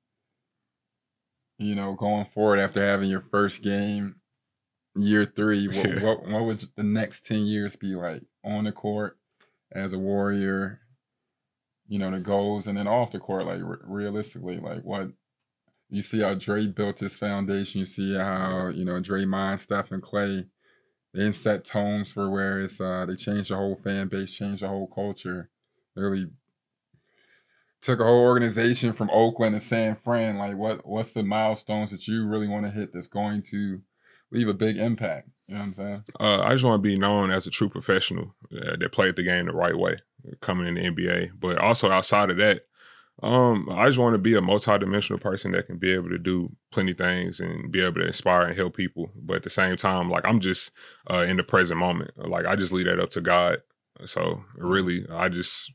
you 1.57 1.75
know, 1.75 1.93
going 1.93 2.25
forward 2.33 2.59
after 2.59 2.85
having 2.85 3.09
your 3.09 3.21
first 3.31 3.61
game, 3.61 4.15
year 4.95 5.25
three, 5.25 5.67
what 5.67 5.85
Yeah. 5.87 5.99
what, 6.03 6.27
what 6.27 6.45
would 6.45 6.65
the 6.75 6.83
next 6.83 7.25
ten 7.25 7.45
years 7.45 7.75
be 7.75 7.95
like 7.95 8.23
on 8.43 8.65
the 8.65 8.71
court 8.71 9.17
as 9.71 9.93
a 9.93 9.99
warrior? 9.99 10.79
You 11.87 11.99
know, 11.99 12.11
the 12.11 12.19
goals, 12.21 12.67
and 12.67 12.77
then 12.77 12.87
off 12.87 13.11
the 13.11 13.19
court, 13.19 13.45
like 13.45 13.59
re- 13.61 13.77
realistically, 13.83 14.59
like 14.59 14.83
what 14.83 15.09
you 15.91 16.01
see 16.01 16.21
how 16.21 16.33
Dre 16.33 16.65
built 16.67 16.99
his 16.99 17.15
foundation. 17.15 17.79
You 17.79 17.85
see 17.85 18.15
how 18.15 18.69
you 18.73 18.85
know 18.85 18.99
Draymond, 18.99 19.59
Steph, 19.59 19.91
and 19.91 20.01
Klay 20.01 20.47
they 21.13 21.31
set 21.31 21.65
tones 21.65 22.11
for 22.11 22.29
where 22.29 22.61
it's 22.61 22.79
uh 22.79 23.05
they 23.05 23.15
changed 23.15 23.51
the 23.51 23.57
whole 23.57 23.75
fan 23.75 24.07
base, 24.07 24.33
changed 24.33 24.63
the 24.63 24.67
whole 24.67 24.87
culture. 24.87 25.49
They 25.95 26.01
really 26.01 26.27
took 27.81 27.99
a 27.99 28.03
whole 28.03 28.21
organization 28.21 28.93
from 28.93 29.09
Oakland 29.11 29.55
to 29.55 29.59
San 29.59 29.95
Fran. 29.95 30.37
Like 30.37 30.55
what 30.55 30.87
what's 30.87 31.11
the 31.11 31.23
milestones 31.23 31.91
that 31.91 32.07
you 32.07 32.25
really 32.25 32.47
want 32.47 32.65
to 32.65 32.71
hit 32.71 32.93
that's 32.93 33.07
going 33.07 33.43
to 33.51 33.81
leave 34.31 34.47
a 34.47 34.53
big 34.53 34.77
impact? 34.77 35.29
You 35.47 35.55
know 35.55 35.61
what 35.61 35.67
I'm 35.67 35.73
saying? 35.73 36.03
Uh, 36.17 36.41
I 36.43 36.53
just 36.53 36.63
want 36.63 36.81
to 36.81 36.87
be 36.87 36.97
known 36.97 37.29
as 37.29 37.45
a 37.45 37.51
true 37.51 37.67
professional 37.67 38.33
uh, 38.55 38.77
that 38.79 38.93
played 38.93 39.17
the 39.17 39.23
game 39.23 39.47
the 39.47 39.53
right 39.53 39.77
way, 39.77 39.97
coming 40.39 40.65
in 40.65 40.75
the 40.75 40.89
NBA. 40.89 41.31
But 41.37 41.57
also 41.57 41.91
outside 41.91 42.29
of 42.29 42.37
that, 42.37 42.67
um, 43.23 43.69
I 43.71 43.87
just 43.87 43.99
want 43.99 44.15
to 44.15 44.19
be 44.19 44.35
a 44.35 44.41
multidimensional 44.41 45.21
person 45.21 45.51
that 45.51 45.67
can 45.67 45.77
be 45.77 45.91
able 45.91 46.09
to 46.09 46.17
do 46.17 46.55
plenty 46.71 46.93
things 46.93 47.39
and 47.39 47.71
be 47.71 47.81
able 47.81 48.01
to 48.01 48.07
inspire 48.07 48.47
and 48.47 48.57
help 48.57 48.75
people. 48.75 49.11
But 49.15 49.37
at 49.37 49.43
the 49.43 49.49
same 49.49 49.75
time, 49.75 50.09
like 50.09 50.27
I'm 50.27 50.39
just 50.39 50.71
uh, 51.09 51.19
in 51.19 51.37
the 51.37 51.43
present 51.43 51.79
moment. 51.79 52.11
Like 52.17 52.45
I 52.45 52.55
just 52.55 52.71
leave 52.71 52.85
that 52.85 52.99
up 52.99 53.11
to 53.11 53.21
God. 53.21 53.57
So 54.05 54.43
really, 54.55 55.05
I 55.11 55.29
just 55.29 55.71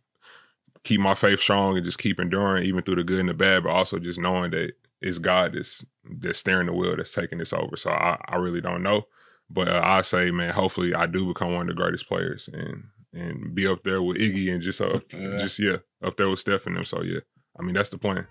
keep 0.82 1.00
my 1.00 1.14
faith 1.14 1.40
strong 1.40 1.76
and 1.76 1.84
just 1.84 1.98
keep 1.98 2.18
enduring, 2.18 2.64
even 2.64 2.82
through 2.82 2.96
the 2.96 3.04
good 3.04 3.20
and 3.20 3.28
the 3.28 3.34
bad. 3.34 3.62
But 3.62 3.70
also 3.70 3.98
just 3.98 4.20
knowing 4.20 4.50
that 4.50 4.72
it's 5.00 5.18
God 5.18 5.52
that's 5.54 5.84
that's 6.04 6.40
steering 6.40 6.66
the 6.66 6.72
wheel, 6.72 6.96
that's 6.96 7.14
taking 7.14 7.38
this 7.38 7.52
over. 7.52 7.76
So 7.76 7.90
I, 7.90 8.18
I 8.26 8.36
really 8.36 8.60
don't 8.60 8.82
know. 8.82 9.06
But 9.48 9.68
uh, 9.68 9.80
I 9.84 10.00
say, 10.00 10.32
man, 10.32 10.52
hopefully 10.52 10.94
I 10.94 11.06
do 11.06 11.26
become 11.26 11.52
one 11.52 11.68
of 11.70 11.76
the 11.76 11.80
greatest 11.80 12.08
players 12.08 12.48
and 12.52 12.88
and 13.16 13.54
be 13.54 13.66
up 13.66 13.82
there 13.82 14.02
with 14.02 14.18
Iggy 14.18 14.52
and 14.52 14.62
just 14.62 14.80
uh, 14.80 15.00
Yeah. 15.12 15.38
just 15.38 15.58
yeah, 15.58 15.76
up 16.02 16.16
there 16.16 16.28
with 16.28 16.38
Steph 16.40 16.66
and 16.66 16.76
them. 16.76 16.84
So 16.84 17.02
yeah, 17.02 17.20
I 17.58 17.62
mean 17.62 17.74
that's 17.74 17.90
the 17.90 17.98
plan. 17.98 18.26